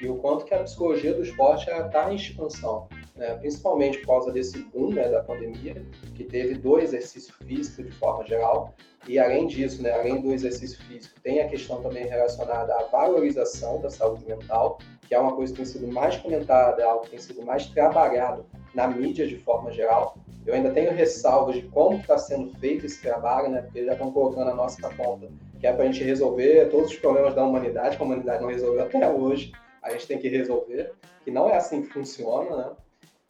E 0.01 0.09
o 0.09 0.15
quanto 0.15 0.43
que 0.45 0.53
a 0.53 0.63
psicologia 0.63 1.13
do 1.13 1.21
esporte 1.21 1.69
está 1.69 2.11
em 2.11 2.15
expansão, 2.15 2.89
né? 3.21 3.35
principalmente 3.35 3.99
por 3.99 4.07
causa 4.07 4.31
desse 4.31 4.57
boom 4.73 4.93
né, 4.93 5.07
da 5.07 5.21
pandemia, 5.21 5.85
que 6.15 6.23
teve 6.23 6.55
do 6.55 6.79
exercício 6.79 7.31
físico 7.45 7.83
de 7.83 7.91
forma 7.91 8.25
geral, 8.25 8.73
e 9.07 9.19
além 9.19 9.45
disso, 9.45 9.81
né, 9.83 9.91
além 9.91 10.19
do 10.19 10.33
exercício 10.33 10.83
físico, 10.85 11.19
tem 11.21 11.39
a 11.39 11.47
questão 11.47 11.83
também 11.83 12.07
relacionada 12.07 12.73
à 12.75 12.83
valorização 12.85 13.79
da 13.79 13.91
saúde 13.91 14.25
mental, 14.25 14.79
que 15.07 15.13
é 15.13 15.19
uma 15.19 15.35
coisa 15.35 15.53
que 15.53 15.57
tem 15.57 15.65
sido 15.65 15.87
mais 15.87 16.17
comentada, 16.17 16.83
algo 16.83 17.03
que 17.03 17.11
tem 17.11 17.19
sido 17.19 17.45
mais 17.45 17.67
trabalhado 17.67 18.43
na 18.73 18.87
mídia 18.87 19.27
de 19.27 19.37
forma 19.37 19.71
geral. 19.71 20.17
Eu 20.43 20.55
ainda 20.55 20.71
tenho 20.71 20.91
ressalvas 20.91 21.55
de 21.55 21.61
como 21.67 21.97
está 21.97 22.17
sendo 22.17 22.51
feito 22.57 22.87
esse 22.87 23.01
trabalho, 23.03 23.49
né, 23.49 23.61
porque 23.61 23.85
já 23.85 23.91
estão 23.91 24.11
colocando 24.11 24.49
a 24.49 24.55
nossa 24.55 24.89
conta, 24.95 25.29
que 25.59 25.67
é 25.67 25.73
para 25.73 25.83
a 25.83 25.85
gente 25.85 26.03
resolver 26.03 26.69
todos 26.71 26.89
os 26.89 26.97
problemas 26.97 27.35
da 27.35 27.45
humanidade, 27.45 27.97
que 27.97 28.01
a 28.01 28.05
humanidade 28.05 28.41
não 28.41 28.49
resolveu 28.49 28.83
até 28.83 29.07
hoje, 29.07 29.51
a 29.83 29.91
gente 29.91 30.07
tem 30.07 30.17
que 30.17 30.27
resolver, 30.27 30.93
que 31.23 31.29
não 31.29 31.47
é 31.49 31.57
assim 31.57 31.83
que 31.83 31.89
funciona, 31.89 32.55
né? 32.55 32.71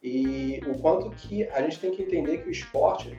E 0.02 0.60
o 0.66 0.78
quanto 0.78 1.10
que 1.10 1.44
a 1.48 1.62
gente 1.62 1.78
tem 1.78 1.90
que 1.92 2.02
entender 2.02 2.38
que 2.38 2.48
o 2.48 2.50
esporte 2.50 3.16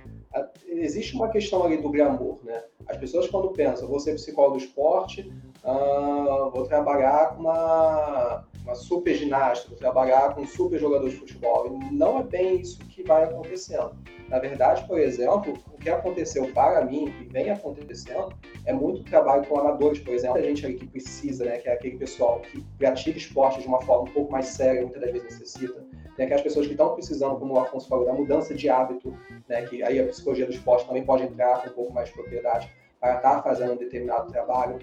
existe 0.68 1.16
uma 1.16 1.30
questão 1.30 1.64
ali 1.64 1.78
do 1.78 1.90
glamour, 1.90 2.40
né? 2.44 2.64
As 2.88 2.98
pessoas 2.98 3.28
quando 3.30 3.52
pensam, 3.52 3.88
vou 3.88 4.00
ser 4.00 4.16
psicólogo 4.16 4.58
do 4.58 4.64
esporte, 4.64 5.32
uh, 5.64 6.50
vou 6.52 6.66
trabalhar 6.68 7.36
com 7.36 7.42
uma, 7.42 8.46
uma 8.64 8.76
super 8.76 9.16
ginasta, 9.16 9.70
vou 9.70 9.78
trabalhar 9.78 10.34
com 10.34 10.42
um 10.42 10.48
super 10.48 10.80
jogador 10.80 11.08
de 11.08 11.16
futebol. 11.16 11.68
E 11.68 11.94
não 11.94 12.20
é 12.20 12.24
bem 12.24 12.60
isso 12.60 12.80
que 12.80 13.04
vai 13.04 13.24
acontecendo. 13.24 13.96
Na 14.30 14.40
verdade, 14.40 14.86
por 14.88 15.00
exemplo, 15.00 15.54
o 15.72 15.78
que 15.78 15.90
aconteceu 15.90 16.52
para 16.54 16.84
mim 16.84 17.14
e 17.22 17.26
vem 17.26 17.52
acontecendo 17.52 18.34
é 18.66 18.74
muito 18.74 19.04
trabalho 19.04 19.46
com 19.46 19.60
amadores, 19.60 20.00
por 20.00 20.14
exemplo. 20.14 20.38
A 20.38 20.42
gente 20.42 20.66
ali 20.66 20.76
que 20.76 20.88
precisa, 20.88 21.46
né, 21.46 21.58
que 21.58 21.70
é 21.70 21.74
aquele 21.74 21.98
pessoal 21.98 22.40
que 22.40 22.62
pratica 22.78 23.18
esporte 23.18 23.62
de 23.62 23.68
uma 23.68 23.82
forma 23.82 24.10
um 24.10 24.14
pouco 24.14 24.32
mais 24.32 24.48
séria, 24.48 24.82
muitas 24.82 25.02
das 25.02 25.12
vezes 25.12 25.40
necessita. 25.40 25.86
Tem 26.16 26.26
aquelas 26.26 26.44
pessoas 26.44 26.66
que 26.66 26.74
estão 26.74 26.94
precisando, 26.94 27.38
como 27.38 27.56
o 27.56 27.60
Afonso 27.60 27.88
falou, 27.88 28.06
da 28.06 28.14
mudança 28.14 28.54
de 28.54 28.70
hábito, 28.70 29.18
né, 29.48 29.64
que 29.64 29.82
aí 29.84 30.00
a 30.00 30.08
psicologia 30.08 30.46
do 30.46 30.52
esporte 30.52 30.86
também 30.86 31.04
pode 31.04 31.24
entrar 31.24 31.62
com 31.62 31.70
um 31.70 31.74
pouco 31.74 31.94
mais 31.94 32.10
de 32.10 32.16
propriedade 32.16 32.70
para 33.00 33.16
estar 33.18 33.36
tá 33.36 33.42
fazendo 33.42 33.74
um 33.74 33.78
determinado 33.78 34.32
trabalho. 34.32 34.80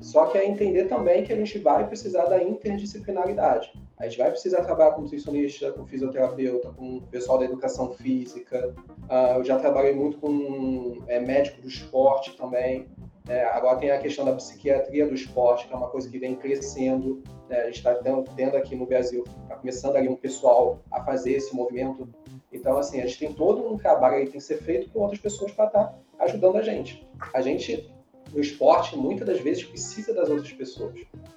Só 0.00 0.26
que 0.26 0.36
é 0.36 0.46
entender 0.46 0.84
também 0.84 1.24
que 1.24 1.32
a 1.32 1.36
gente 1.36 1.58
vai 1.58 1.86
precisar 1.86 2.26
da 2.26 2.42
interdisciplinaridade. 2.42 3.72
A 3.96 4.04
gente 4.04 4.18
vai 4.18 4.30
precisar 4.30 4.62
trabalhar 4.64 4.92
com 4.92 5.02
nutricionista, 5.02 5.72
com 5.72 5.86
fisioterapeuta, 5.86 6.70
com 6.72 7.00
pessoal 7.10 7.38
da 7.38 7.44
educação 7.44 7.92
física. 7.92 8.74
Uh, 9.04 9.38
eu 9.38 9.44
já 9.44 9.58
trabalhei 9.58 9.94
muito 9.94 10.18
com 10.18 10.98
é, 11.06 11.20
médico 11.20 11.62
do 11.62 11.68
esporte 11.68 12.36
também. 12.36 12.88
É, 13.26 13.44
agora 13.44 13.78
tem 13.78 13.90
a 13.90 13.98
questão 13.98 14.24
da 14.24 14.34
psiquiatria 14.34 15.06
do 15.06 15.14
esporte, 15.14 15.66
que 15.66 15.72
é 15.72 15.76
uma 15.76 15.88
coisa 15.88 16.10
que 16.10 16.18
vem 16.18 16.36
crescendo. 16.36 17.22
Né? 17.48 17.60
A 17.62 17.66
gente 17.66 17.76
está 17.76 17.94
tendo, 17.94 18.22
tendo, 18.36 18.56
aqui 18.56 18.76
no 18.76 18.86
Brasil, 18.86 19.24
está 19.42 19.56
começando 19.56 19.96
ali 19.96 20.08
um 20.08 20.16
pessoal 20.16 20.80
a 20.90 21.02
fazer 21.02 21.32
esse 21.32 21.54
movimento. 21.54 22.06
Então, 22.52 22.76
assim, 22.76 23.00
a 23.00 23.06
gente 23.06 23.18
tem 23.18 23.32
todo 23.32 23.66
um 23.66 23.78
trabalho 23.78 24.16
aí 24.16 24.26
que 24.26 24.32
tem 24.32 24.40
que 24.40 24.46
ser 24.46 24.58
feito 24.58 24.90
com 24.90 25.00
outras 25.00 25.20
pessoas 25.20 25.52
para 25.52 25.66
estar 25.66 25.84
tá 25.84 25.98
ajudando 26.20 26.56
a 26.56 26.62
gente. 26.62 27.06
A 27.32 27.40
gente 27.40 27.90
no 28.34 28.40
esporte, 28.40 28.96
muitas 28.96 29.26
das 29.26 29.40
vezes, 29.40 29.64
precisa 29.64 30.12
das 30.12 30.28
outras 30.28 30.52
pessoas. 30.52 30.94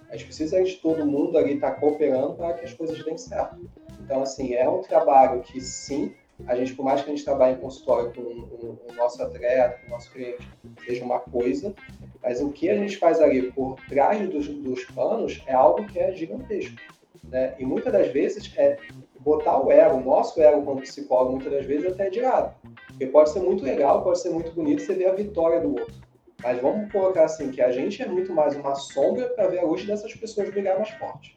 A 0.10 0.14
gente 0.14 0.26
precisa 0.26 0.62
de 0.64 0.76
todo 0.78 1.06
mundo 1.06 1.38
ali 1.38 1.54
estar 1.54 1.72
tá 1.72 1.80
cooperando 1.80 2.34
para 2.34 2.54
que 2.56 2.66
as 2.66 2.74
coisas 2.74 3.04
deem 3.04 3.18
certo. 3.18 3.70
Então, 4.02 4.24
assim, 4.24 4.54
é 4.56 4.68
um 4.68 4.82
trabalho 4.82 5.42
que, 5.42 5.62
sim, 5.62 6.14
a 6.46 6.56
gente, 6.56 6.76
por 6.76 6.86
mais 6.86 7.02
que 7.02 7.10
a 7.10 7.16
gente 7.16 7.26
trabalhe 7.26 7.56
em 7.56 7.60
consultório 7.60 8.14
com 8.14 8.22
o, 8.22 8.80
o 8.90 8.94
nosso 8.94 9.22
atleta, 9.24 9.80
com 9.82 9.88
o 9.88 9.90
nosso 9.92 10.12
cliente, 10.12 10.48
seja 10.86 11.04
uma 11.04 11.20
coisa, 11.20 11.74
mas 12.22 12.42
o 12.42 12.52
que 12.52 12.70
a 12.70 12.76
gente 12.76 12.98
faz 12.98 13.20
ali 13.20 13.52
por 13.52 13.76
trás 13.88 14.30
dos, 14.30 14.48
dos 14.48 14.86
panos 14.86 15.42
é 15.48 15.54
algo 15.54 15.86
que 15.86 16.00
é 16.00 16.14
gigantesco. 16.14 16.76
Né? 17.24 17.56
E 17.58 17.66
muitas 17.66 17.92
das 17.92 18.12
vezes 18.12 18.54
é 18.56 18.78
botar 19.20 19.60
o 19.60 19.72
ego, 19.72 19.98
o 19.98 20.04
nosso 20.04 20.42
ego 20.42 20.62
como 20.64 20.82
psicólogo, 20.82 21.34
muitas 21.34 21.52
das 21.52 21.66
vezes 21.66 21.92
até 21.92 22.10
de 22.10 22.22
lado. 22.22 22.56
Porque 22.88 23.08
pode 23.08 23.32
ser 23.32 23.40
muito 23.40 23.64
legal, 23.64 24.04
pode 24.04 24.20
ser 24.20 24.30
muito 24.30 24.52
bonito 24.52 24.82
você 24.82 24.94
ver 24.94 25.10
a 25.10 25.14
vitória 25.14 25.60
do 25.60 25.72
outro. 25.72 25.96
Mas 26.42 26.62
vamos 26.62 26.92
colocar 26.92 27.26
assim, 27.26 27.50
que 27.50 27.62
a 27.62 27.72
gente 27.72 28.02
é 28.02 28.08
muito 28.08 28.32
mais 28.32 28.56
uma 28.56 28.76
sombra 28.76 29.28
para 29.30 29.48
ver 29.48 29.60
a 29.60 29.64
luz 29.64 29.86
dessas 29.86 30.14
pessoas 30.14 30.50
brilhar 30.50 30.78
mais 30.78 30.92
forte. 30.92 31.36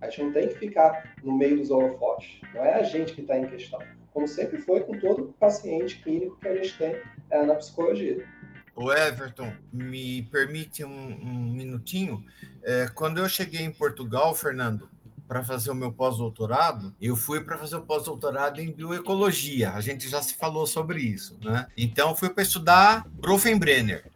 A 0.00 0.08
gente 0.08 0.22
não 0.22 0.32
tem 0.32 0.48
que 0.48 0.54
ficar 0.54 1.14
no 1.22 1.36
meio 1.36 1.58
dos 1.58 1.70
holofotes. 1.70 2.40
Não 2.54 2.64
é 2.64 2.74
a 2.74 2.82
gente 2.82 3.12
que 3.12 3.20
está 3.20 3.38
em 3.38 3.46
questão. 3.46 3.78
Como 4.12 4.26
sempre 4.26 4.58
foi 4.58 4.80
com 4.80 4.98
todo 4.98 5.34
paciente 5.38 5.96
clínico 6.02 6.38
que 6.40 6.48
a 6.48 6.56
gente 6.56 6.76
tem 6.76 6.96
é, 7.30 7.44
na 7.44 7.54
psicologia. 7.54 8.26
O 8.74 8.92
Everton, 8.92 9.52
me 9.72 10.22
permite 10.22 10.84
um, 10.84 10.90
um 10.90 11.52
minutinho. 11.52 12.24
É, 12.62 12.88
quando 12.94 13.18
eu 13.18 13.28
cheguei 13.28 13.60
em 13.60 13.70
Portugal, 13.70 14.34
Fernando, 14.34 14.88
para 15.28 15.44
fazer 15.44 15.70
o 15.70 15.74
meu 15.74 15.92
pós-doutorado, 15.92 16.92
eu 17.00 17.14
fui 17.14 17.40
para 17.40 17.56
fazer 17.56 17.76
o 17.76 17.82
pós-doutorado 17.82 18.60
em 18.60 18.72
bioecologia. 18.72 19.70
A 19.70 19.80
gente 19.80 20.08
já 20.08 20.20
se 20.20 20.34
falou 20.34 20.66
sobre 20.66 21.00
isso, 21.00 21.38
né? 21.40 21.68
Então, 21.76 22.16
fui 22.16 22.30
para 22.30 22.42
estudar 22.42 23.06
Grofenbrenner. 23.20 24.10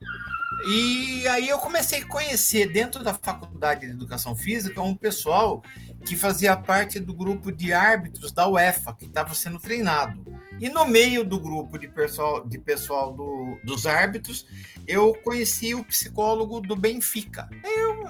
E 0.67 1.29
aí 1.29 1.49
eu 1.49 1.59
comecei 1.59 2.01
a 2.01 2.09
conhecer 2.09 2.73
dentro 2.73 3.05
da 3.05 3.13
Faculdade 3.13 3.83
de 3.83 3.93
Educação 3.93 4.35
Física 4.35 4.81
um 4.81 4.97
pessoal 4.97 5.63
que 6.05 6.17
fazia 6.17 6.57
parte 6.57 7.01
do 7.01 7.15
grupo 7.15 7.51
de 7.51 7.73
árbitros 7.73 8.31
da 8.33 8.47
UEFA, 8.47 8.95
que 8.95 9.07
estava 9.07 9.35
sendo 9.35 9.59
treinado. 9.59 10.25
E 10.61 10.69
no 10.69 10.87
meio 10.87 11.25
do 11.25 11.41
grupo 11.41 11.79
de 11.79 11.89
pessoal, 11.89 12.47
de 12.47 12.59
pessoal 12.59 13.13
do, 13.13 13.59
dos 13.65 13.87
árbitros, 13.87 14.47
eu 14.87 15.15
conheci 15.15 15.75
o 15.75 15.85
psicólogo 15.85 16.61
do 16.61 16.77
Benfica. 16.77 17.49
Eu, 17.65 18.05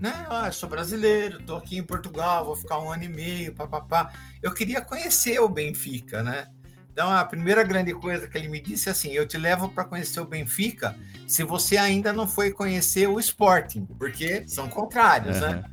né, 0.00 0.26
ah, 0.28 0.50
sou 0.50 0.68
brasileiro, 0.68 1.40
estou 1.40 1.56
aqui 1.56 1.76
em 1.76 1.82
Portugal, 1.82 2.44
vou 2.44 2.56
ficar 2.56 2.78
um 2.78 2.90
ano 2.90 3.04
e 3.04 3.08
meio, 3.08 3.54
papapá. 3.54 4.12
Eu 4.42 4.54
queria 4.54 4.80
conhecer 4.80 5.38
o 5.40 5.48
Benfica, 5.48 6.22
né? 6.22 6.46
Então, 6.92 7.10
a 7.10 7.24
primeira 7.24 7.64
grande 7.64 7.94
coisa 7.94 8.28
que 8.28 8.36
ele 8.36 8.48
me 8.48 8.60
disse 8.60 8.88
é 8.88 8.92
assim: 8.92 9.12
eu 9.12 9.26
te 9.26 9.38
levo 9.38 9.68
para 9.68 9.84
conhecer 9.84 10.20
o 10.20 10.26
Benfica 10.26 10.94
se 11.26 11.42
você 11.42 11.78
ainda 11.78 12.12
não 12.12 12.28
foi 12.28 12.50
conhecer 12.50 13.08
o 13.08 13.18
Sporting, 13.18 13.86
porque 13.98 14.46
são 14.46 14.68
contrários, 14.68 15.40
uhum. 15.40 15.52
né? 15.52 15.64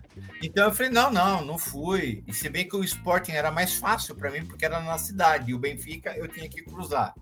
Então 0.42 0.66
eu 0.66 0.74
falei: 0.74 0.92
não, 0.92 1.12
não, 1.12 1.44
não 1.44 1.58
fui. 1.58 2.24
E 2.28 2.34
se 2.34 2.50
bem 2.50 2.68
que 2.68 2.76
o 2.76 2.84
Sporting 2.84 3.32
era 3.32 3.52
mais 3.52 3.76
fácil 3.76 4.16
para 4.16 4.32
mim, 4.32 4.46
porque 4.46 4.66
era 4.66 4.80
na 4.82 4.98
cidade, 4.98 5.52
e 5.52 5.54
o 5.54 5.60
Benfica 5.60 6.16
eu 6.18 6.28
tinha 6.28 6.50
que 6.50 6.62
cruzar. 6.62 7.14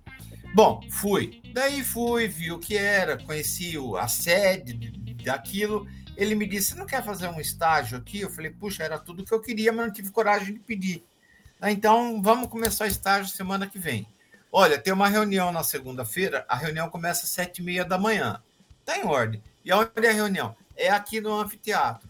Bom, 0.53 0.81
fui. 0.89 1.41
Daí 1.53 1.83
fui, 1.83 2.27
vi 2.27 2.51
o 2.51 2.59
que 2.59 2.77
era, 2.77 3.17
conheci 3.17 3.75
a 3.99 4.07
sede 4.07 4.91
daquilo. 5.23 5.87
Ele 6.15 6.33
me 6.35 6.47
disse: 6.47 6.75
não 6.75 6.85
quer 6.85 7.03
fazer 7.03 7.27
um 7.27 7.39
estágio 7.39 7.97
aqui? 7.97 8.21
Eu 8.21 8.29
falei: 8.29 8.51
puxa, 8.51 8.83
era 8.83 8.97
tudo 8.97 9.23
que 9.23 9.33
eu 9.33 9.41
queria, 9.41 9.71
mas 9.71 9.85
não 9.85 9.93
tive 9.93 10.11
coragem 10.11 10.53
de 10.53 10.59
pedir. 10.59 11.05
Ah, 11.59 11.71
então, 11.71 12.21
vamos 12.21 12.49
começar 12.49 12.85
o 12.85 12.87
estágio 12.87 13.35
semana 13.35 13.67
que 13.67 13.79
vem. 13.79 14.07
Olha, 14.51 14.77
tem 14.77 14.93
uma 14.93 15.09
reunião 15.09 15.51
na 15.51 15.63
segunda-feira, 15.63 16.45
a 16.47 16.55
reunião 16.55 16.89
começa 16.89 17.25
às 17.25 17.29
sete 17.29 17.59
e 17.59 17.63
meia 17.63 17.83
da 17.83 17.97
manhã. 17.97 18.41
Está 18.79 18.97
em 18.97 19.05
ordem. 19.05 19.43
E 19.65 19.73
onde 19.73 19.91
é 19.95 20.09
a 20.09 20.13
reunião? 20.13 20.55
É 20.75 20.89
aqui 20.89 21.19
no 21.19 21.39
anfiteatro. 21.39 22.07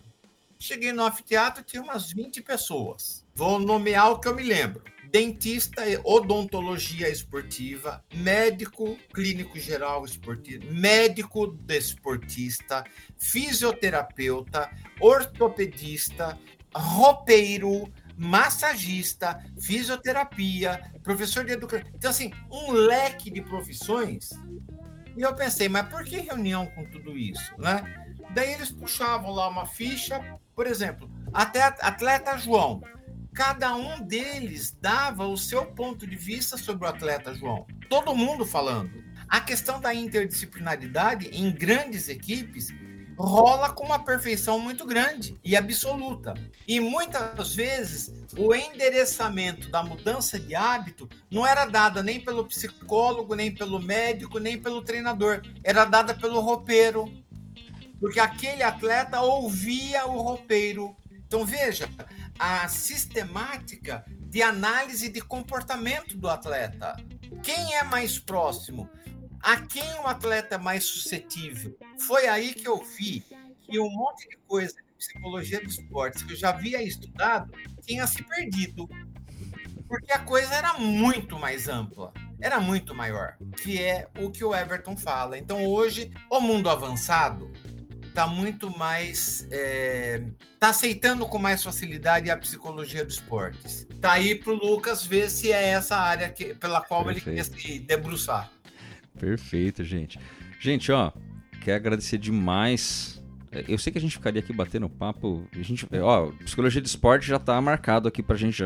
Cheguei 0.59 0.91
no 0.91 1.03
anfiteatro, 1.03 1.63
tinha 1.63 1.81
umas 1.81 2.11
20 2.11 2.41
pessoas. 2.41 3.25
Vou 3.35 3.59
nomear 3.59 4.11
o 4.11 4.19
que 4.19 4.27
eu 4.27 4.35
me 4.35 4.43
lembro. 4.43 4.83
Dentista 5.09 5.83
odontologia 6.03 7.09
esportiva, 7.09 8.03
médico 8.13 8.97
clínico 9.13 9.57
geral 9.57 10.03
esportivo, 10.03 10.73
médico 10.73 11.47
desportista, 11.47 12.83
fisioterapeuta, 13.17 14.69
ortopedista, 14.99 16.37
roupeiro, 16.75 17.91
massagista, 18.17 19.39
fisioterapia, 19.61 20.91
professor 21.03 21.45
de 21.45 21.53
educação. 21.53 21.87
Então, 21.93 22.09
assim, 22.09 22.31
um 22.51 22.71
leque 22.71 23.29
de 23.29 23.41
profissões. 23.41 24.31
E 25.15 25.21
eu 25.21 25.33
pensei, 25.35 25.69
mas 25.69 25.87
por 25.87 26.03
que 26.03 26.17
reunião 26.17 26.65
com 26.67 26.83
tudo 26.85 27.17
isso, 27.17 27.53
né? 27.57 27.81
Daí 28.33 28.53
eles 28.53 28.71
puxavam 28.71 29.31
lá 29.31 29.47
uma 29.47 29.65
ficha, 29.65 30.19
por 30.57 30.65
exemplo, 30.65 31.07
até 31.31 31.61
atleta 31.61 32.35
João. 32.35 32.81
Cada 33.31 33.75
um 33.75 34.01
deles 34.01 34.75
dava 34.81 35.27
o 35.27 35.37
seu 35.37 35.67
ponto 35.67 36.07
de 36.07 36.15
vista 36.15 36.57
sobre 36.57 36.87
o 36.87 36.89
atleta 36.89 37.31
João. 37.35 37.67
Todo 37.87 38.15
mundo 38.15 38.43
falando. 38.43 39.03
A 39.29 39.39
questão 39.39 39.79
da 39.79 39.93
interdisciplinaridade 39.93 41.29
em 41.31 41.51
grandes 41.51 42.09
equipes 42.09 42.73
rola 43.15 43.69
com 43.69 43.85
uma 43.85 43.99
perfeição 43.99 44.59
muito 44.59 44.83
grande 44.83 45.39
e 45.43 45.55
absoluta. 45.55 46.33
E 46.67 46.79
muitas 46.79 47.53
vezes 47.53 48.11
o 48.35 48.55
endereçamento 48.55 49.69
da 49.69 49.83
mudança 49.83 50.39
de 50.39 50.55
hábito 50.55 51.07
não 51.29 51.45
era 51.45 51.65
dada 51.65 52.01
nem 52.01 52.19
pelo 52.19 52.45
psicólogo, 52.45 53.35
nem 53.35 53.53
pelo 53.53 53.79
médico, 53.79 54.39
nem 54.39 54.59
pelo 54.59 54.81
treinador, 54.81 55.41
era 55.63 55.85
dada 55.85 56.15
pelo 56.15 56.39
roupeiro. 56.39 57.11
Porque 57.99 58.19
aquele 58.19 58.63
atleta 58.63 59.21
ouvia 59.21 60.05
o 60.05 60.21
roupeiro. 60.21 60.95
Então 61.25 61.45
veja, 61.45 61.89
a 62.39 62.67
sistemática 62.67 64.05
de 64.07 64.41
análise 64.41 65.09
de 65.09 65.21
comportamento 65.21 66.17
do 66.17 66.29
atleta. 66.29 66.95
Quem 67.43 67.75
é 67.75 67.83
mais 67.83 68.19
próximo? 68.19 68.89
a 69.41 69.57
quem 69.61 69.93
o 69.99 70.07
atleta 70.07 70.55
é 70.55 70.57
mais 70.57 70.83
suscetível? 70.83 71.77
Foi 71.99 72.27
aí 72.27 72.53
que 72.53 72.67
eu 72.67 72.83
vi 72.83 73.23
que 73.61 73.79
um 73.79 73.89
monte 73.89 74.27
de 74.29 74.37
coisa 74.47 74.75
de 74.75 74.93
psicologia 74.97 75.61
do 75.61 75.67
esporte 75.67 76.25
que 76.25 76.33
eu 76.33 76.37
já 76.37 76.49
havia 76.49 76.81
estudado 76.81 77.51
tinha 77.81 78.05
se 78.07 78.23
perdido. 78.23 78.89
Porque 79.87 80.11
a 80.11 80.19
coisa 80.19 80.53
era 80.53 80.73
muito 80.73 81.39
mais 81.39 81.69
ampla, 81.69 82.11
era 82.41 82.59
muito 82.59 82.93
maior, 82.93 83.37
que 83.63 83.81
é 83.81 84.09
o 84.19 84.29
que 84.29 84.43
o 84.43 84.53
Everton 84.53 84.97
fala. 84.97 85.37
Então 85.37 85.65
hoje, 85.65 86.11
o 86.29 86.41
mundo 86.41 86.69
avançado 86.69 87.49
está 88.17 88.25
muito 88.25 88.75
mais. 88.75 89.43
está 89.43 89.55
é, 89.55 90.23
tá 90.59 90.69
aceitando 90.69 91.23
com 91.27 91.37
mais 91.37 91.63
facilidade 91.63 92.31
a 92.31 92.37
psicologia 92.37 93.05
do 93.05 93.11
esportes. 93.11 93.85
Está 93.91 94.13
aí 94.13 94.33
para 94.33 94.53
o 94.53 94.55
Lucas 94.55 95.05
ver 95.05 95.29
se 95.29 95.51
é 95.51 95.69
essa 95.69 95.95
área 95.95 96.27
que, 96.29 96.55
pela 96.55 96.81
qual 96.81 97.05
Perfeito. 97.05 97.29
ele 97.29 97.35
quer 97.35 97.43
se 97.43 97.79
debruçar. 97.79 98.51
Perfeito, 99.19 99.83
gente. 99.83 100.19
Gente, 100.59 100.91
ó, 100.91 101.11
quero 101.61 101.77
agradecer 101.77 102.17
demais. 102.17 103.21
É, 103.51 103.65
eu 103.67 103.77
sei 103.77 103.91
que 103.91 103.99
a 103.99 104.01
gente 104.01 104.17
ficaria 104.17 104.41
aqui 104.41 104.51
batendo 104.51 104.89
papo. 104.89 105.47
A 105.53 105.61
gente, 105.61 105.87
ó, 106.01 106.31
psicologia 106.43 106.81
de 106.81 106.87
esporte 106.87 107.27
já 107.27 107.37
tá 107.37 107.61
marcado 107.61 108.07
aqui 108.07 108.23
pra 108.23 108.35
gente. 108.35 108.63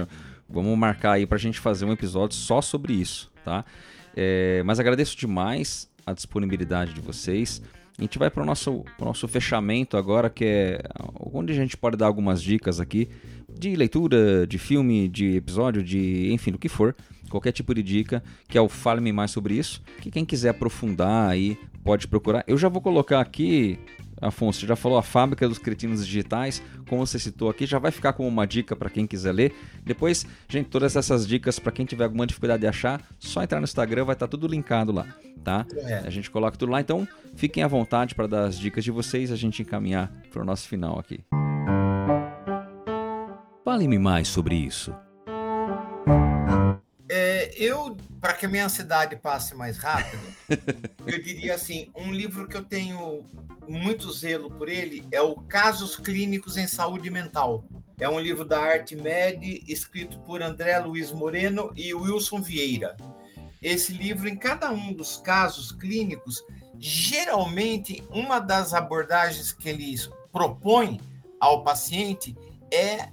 Vamos 0.49 0.77
marcar 0.77 1.13
aí 1.13 1.25
pra 1.25 1.37
gente 1.37 1.59
fazer 1.59 1.83
um 1.83 1.91
episódio 1.91 2.37
só 2.37 2.61
sobre 2.61 2.93
isso, 2.93 3.29
tá? 3.43 3.65
É, 4.15 4.63
mas 4.63 4.79
agradeço 4.79 5.17
demais 5.17 5.89
a 6.05 6.13
disponibilidade 6.13 6.93
de 6.93 7.01
vocês. 7.01 7.61
A 7.97 8.01
gente 8.01 8.17
vai 8.17 8.29
para 8.29 8.41
o 8.41 8.45
nosso, 8.45 8.83
nosso 8.99 9.27
fechamento 9.27 9.95
agora, 9.97 10.29
que 10.29 10.45
é 10.45 10.81
onde 11.19 11.53
a 11.53 11.55
gente 11.55 11.77
pode 11.77 11.97
dar 11.97 12.07
algumas 12.07 12.41
dicas 12.41 12.79
aqui 12.79 13.09
de 13.49 13.75
leitura, 13.75 14.47
de 14.47 14.57
filme, 14.57 15.07
de 15.07 15.35
episódio, 15.35 15.83
de 15.83 16.31
enfim, 16.33 16.51
do 16.51 16.57
que 16.57 16.69
for 16.69 16.95
qualquer 17.29 17.51
tipo 17.51 17.73
de 17.73 17.81
dica, 17.81 18.21
que 18.47 18.57
é 18.57 18.61
o 18.61 18.67
Fale-me 18.67 19.11
Mais 19.11 19.31
Sobre 19.31 19.55
Isso, 19.55 19.81
que 20.01 20.11
quem 20.11 20.25
quiser 20.25 20.49
aprofundar 20.49 21.29
aí 21.29 21.57
pode 21.83 22.07
procurar. 22.07 22.43
Eu 22.45 22.57
já 22.57 22.67
vou 22.67 22.81
colocar 22.81 23.21
aqui, 23.21 23.79
Afonso, 24.21 24.59
você 24.59 24.67
já 24.67 24.75
falou 24.75 24.97
a 24.97 25.01
Fábrica 25.01 25.47
dos 25.47 25.57
Cretinos 25.57 26.05
Digitais, 26.05 26.61
como 26.87 27.05
você 27.05 27.17
citou 27.17 27.49
aqui, 27.49 27.65
já 27.65 27.79
vai 27.79 27.91
ficar 27.91 28.13
como 28.13 28.27
uma 28.27 28.45
dica 28.45 28.75
para 28.75 28.89
quem 28.89 29.07
quiser 29.07 29.31
ler. 29.31 29.53
Depois, 29.83 30.25
gente, 30.47 30.67
todas 30.67 30.95
essas 30.95 31.25
dicas 31.25 31.57
para 31.57 31.71
quem 31.71 31.85
tiver 31.85 32.03
alguma 32.03 32.27
dificuldade 32.27 32.61
de 32.61 32.67
achar, 32.67 33.01
só 33.17 33.41
entrar 33.41 33.59
no 33.59 33.63
Instagram, 33.63 34.03
vai 34.03 34.13
estar 34.13 34.27
tá 34.27 34.31
tudo 34.31 34.47
linkado 34.47 34.91
lá, 34.91 35.07
tá? 35.41 35.65
É. 35.75 35.97
A 36.05 36.09
gente 36.09 36.29
coloca 36.29 36.57
tudo 36.57 36.71
lá, 36.71 36.81
então 36.81 37.07
fiquem 37.35 37.63
à 37.63 37.67
vontade 37.67 38.15
para 38.15 38.27
dar 38.27 38.45
as 38.45 38.57
dicas 38.57 38.83
de 38.83 38.91
vocês, 38.91 39.31
a 39.31 39.35
gente 39.35 39.61
encaminhar 39.61 40.11
para 40.31 40.41
o 40.41 40.45
nosso 40.45 40.67
final 40.67 40.99
aqui. 40.99 41.23
Fale-me 43.63 43.99
mais 43.99 44.27
sobre 44.27 44.55
isso 44.55 44.93
eu, 47.61 47.95
para 48.19 48.33
que 48.33 48.47
a 48.47 48.49
minha 48.49 48.65
ansiedade 48.65 49.15
passe 49.15 49.55
mais 49.55 49.77
rápido, 49.77 50.21
eu 51.05 51.21
diria 51.21 51.53
assim: 51.53 51.91
um 51.95 52.11
livro 52.11 52.47
que 52.47 52.57
eu 52.57 52.63
tenho 52.63 53.23
muito 53.67 54.11
zelo 54.11 54.49
por 54.49 54.67
ele 54.67 55.05
é 55.11 55.21
o 55.21 55.35
Casos 55.35 55.95
Clínicos 55.95 56.57
em 56.57 56.65
Saúde 56.67 57.11
Mental. 57.11 57.63
É 57.99 58.09
um 58.09 58.19
livro 58.19 58.43
da 58.43 58.59
Arte 58.59 58.95
Med, 58.95 59.63
escrito 59.67 60.19
por 60.21 60.41
André 60.41 60.79
Luiz 60.79 61.11
Moreno 61.11 61.71
e 61.75 61.93
Wilson 61.93 62.41
Vieira. 62.41 62.97
Esse 63.61 63.93
livro, 63.93 64.27
em 64.27 64.35
cada 64.35 64.71
um 64.71 64.91
dos 64.91 65.17
casos 65.17 65.71
clínicos, 65.71 66.43
geralmente 66.79 68.03
uma 68.09 68.39
das 68.39 68.73
abordagens 68.73 69.51
que 69.51 69.69
eles 69.69 70.09
propõem 70.31 70.99
ao 71.39 71.63
paciente 71.63 72.35
é 72.71 73.09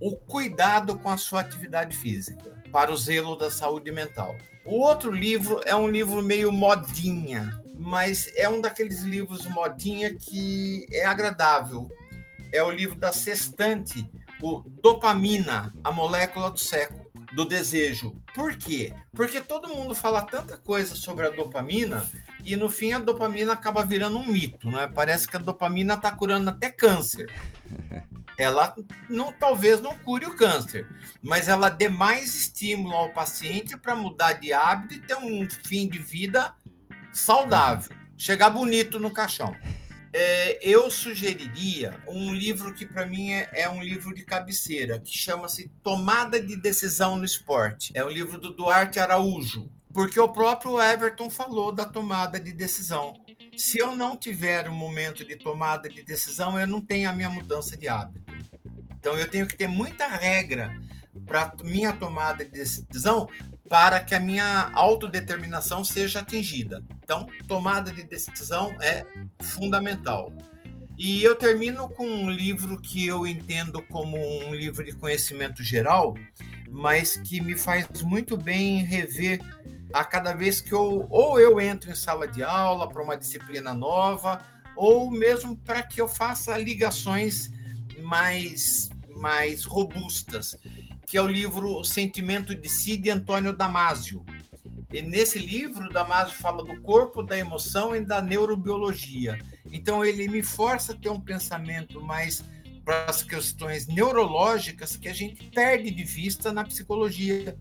o 0.00 0.16
cuidado 0.16 0.98
com 0.98 1.08
a 1.08 1.16
sua 1.16 1.40
atividade 1.40 1.96
física 1.96 2.60
para 2.72 2.90
o 2.90 2.96
zelo 2.96 3.36
da 3.36 3.48
saúde 3.48 3.92
mental. 3.92 4.34
O 4.64 4.80
outro 4.80 5.12
livro 5.12 5.60
é 5.64 5.76
um 5.76 5.88
livro 5.88 6.20
meio 6.20 6.50
modinha, 6.50 7.62
mas 7.78 8.28
é 8.34 8.48
um 8.48 8.60
daqueles 8.60 9.02
livros 9.02 9.46
modinha 9.46 10.14
que 10.14 10.84
é 10.90 11.04
agradável. 11.04 11.88
É 12.52 12.60
o 12.60 12.70
livro 12.70 12.96
da 12.96 13.12
Sextante, 13.12 14.10
o 14.40 14.60
Dopamina, 14.82 15.72
a 15.84 15.92
molécula 15.92 16.50
do 16.50 16.58
século, 16.58 17.01
do 17.34 17.44
desejo. 17.44 18.14
Por 18.34 18.56
quê? 18.56 18.92
Porque 19.12 19.40
todo 19.40 19.68
mundo 19.68 19.94
fala 19.94 20.22
tanta 20.22 20.56
coisa 20.56 20.94
sobre 20.94 21.26
a 21.26 21.30
dopamina 21.30 22.04
e 22.44 22.56
no 22.56 22.68
fim 22.68 22.92
a 22.92 22.98
dopamina 22.98 23.52
acaba 23.52 23.84
virando 23.84 24.18
um 24.18 24.26
mito, 24.26 24.70
né? 24.70 24.90
Parece 24.94 25.26
que 25.26 25.36
a 25.36 25.40
dopamina 25.40 25.94
está 25.94 26.12
curando 26.12 26.50
até 26.50 26.70
câncer. 26.70 27.30
ela 28.38 28.74
não 29.08 29.32
talvez 29.32 29.80
não 29.80 29.96
cure 29.98 30.26
o 30.26 30.34
câncer, 30.34 30.86
mas 31.22 31.48
ela 31.48 31.68
dê 31.68 31.88
mais 31.88 32.34
estímulo 32.34 32.94
ao 32.94 33.10
paciente 33.10 33.76
para 33.76 33.94
mudar 33.94 34.34
de 34.34 34.52
hábito 34.52 34.94
e 34.94 35.00
ter 35.00 35.16
um 35.16 35.48
fim 35.64 35.88
de 35.88 35.98
vida 35.98 36.54
saudável, 37.12 37.94
chegar 38.16 38.50
bonito 38.50 38.98
no 38.98 39.10
caixão. 39.10 39.54
É, 40.14 40.58
eu 40.60 40.90
sugeriria 40.90 41.98
um 42.06 42.34
livro 42.34 42.74
que 42.74 42.84
para 42.84 43.06
mim 43.06 43.32
é, 43.32 43.48
é, 43.54 43.68
um 43.68 43.82
livro 43.82 44.14
de 44.14 44.22
cabeceira, 44.24 45.00
que 45.00 45.16
chama-se 45.16 45.70
Tomada 45.82 46.38
de 46.38 46.54
Decisão 46.54 47.16
no 47.16 47.24
Esporte. 47.24 47.92
É 47.94 48.04
um 48.04 48.10
livro 48.10 48.38
do 48.38 48.52
Duarte 48.52 49.00
Araújo, 49.00 49.70
porque 49.92 50.20
o 50.20 50.28
próprio 50.28 50.80
Everton 50.80 51.30
falou 51.30 51.72
da 51.72 51.86
tomada 51.86 52.38
de 52.38 52.52
decisão. 52.52 53.14
Se 53.56 53.78
eu 53.78 53.96
não 53.96 54.16
tiver 54.16 54.68
um 54.68 54.74
momento 54.74 55.24
de 55.24 55.36
tomada 55.36 55.88
de 55.88 56.02
decisão, 56.02 56.60
eu 56.60 56.66
não 56.66 56.80
tenho 56.80 57.08
a 57.08 57.12
minha 57.12 57.30
mudança 57.30 57.74
de 57.74 57.88
hábito. 57.88 58.20
Então 58.98 59.16
eu 59.18 59.28
tenho 59.28 59.46
que 59.46 59.56
ter 59.56 59.66
muita 59.66 60.06
regra 60.06 60.78
para 61.26 61.52
minha 61.64 61.92
tomada 61.92 62.44
de 62.44 62.50
decisão 62.50 63.28
para 63.72 64.00
que 64.00 64.14
a 64.14 64.20
minha 64.20 64.70
autodeterminação 64.74 65.82
seja 65.82 66.20
atingida. 66.20 66.84
Então, 67.02 67.26
tomada 67.48 67.90
de 67.90 68.02
decisão 68.02 68.70
é 68.82 69.02
fundamental. 69.40 70.30
E 70.98 71.24
eu 71.24 71.34
termino 71.34 71.88
com 71.88 72.06
um 72.06 72.28
livro 72.28 72.78
que 72.78 73.06
eu 73.06 73.26
entendo 73.26 73.80
como 73.84 74.18
um 74.18 74.54
livro 74.54 74.84
de 74.84 74.92
conhecimento 74.92 75.62
geral, 75.62 76.14
mas 76.70 77.16
que 77.16 77.40
me 77.40 77.56
faz 77.56 77.88
muito 78.02 78.36
bem 78.36 78.84
rever 78.84 79.40
a 79.90 80.04
cada 80.04 80.34
vez 80.34 80.60
que 80.60 80.74
eu 80.74 81.06
ou 81.08 81.40
eu 81.40 81.58
entro 81.58 81.90
em 81.90 81.94
sala 81.94 82.28
de 82.28 82.42
aula 82.42 82.86
para 82.86 83.02
uma 83.02 83.16
disciplina 83.16 83.72
nova, 83.72 84.44
ou 84.76 85.10
mesmo 85.10 85.56
para 85.56 85.82
que 85.82 85.98
eu 85.98 86.06
faça 86.06 86.58
ligações 86.58 87.50
mais 88.02 88.90
mais 89.16 89.64
robustas 89.64 90.58
que 91.12 91.18
é 91.18 91.20
o 91.20 91.26
livro 91.26 91.84
Sentimento 91.84 92.54
de 92.54 92.70
Si, 92.70 92.96
de 92.96 93.10
Antônio 93.10 93.52
Damasio. 93.52 94.24
E 94.90 95.02
nesse 95.02 95.38
livro, 95.38 95.92
Damasio 95.92 96.38
fala 96.38 96.64
do 96.64 96.80
corpo, 96.80 97.22
da 97.22 97.36
emoção 97.36 97.94
e 97.94 98.00
da 98.02 98.22
neurobiologia. 98.22 99.38
Então, 99.70 100.02
ele 100.02 100.26
me 100.26 100.42
força 100.42 100.94
a 100.94 100.96
ter 100.96 101.10
um 101.10 101.20
pensamento 101.20 102.00
mais 102.00 102.42
para 102.82 103.04
as 103.04 103.22
questões 103.22 103.86
neurológicas 103.86 104.96
que 104.96 105.06
a 105.06 105.12
gente 105.12 105.50
perde 105.50 105.90
de 105.90 106.02
vista 106.02 106.50
na 106.50 106.64
psicologia. 106.64 107.58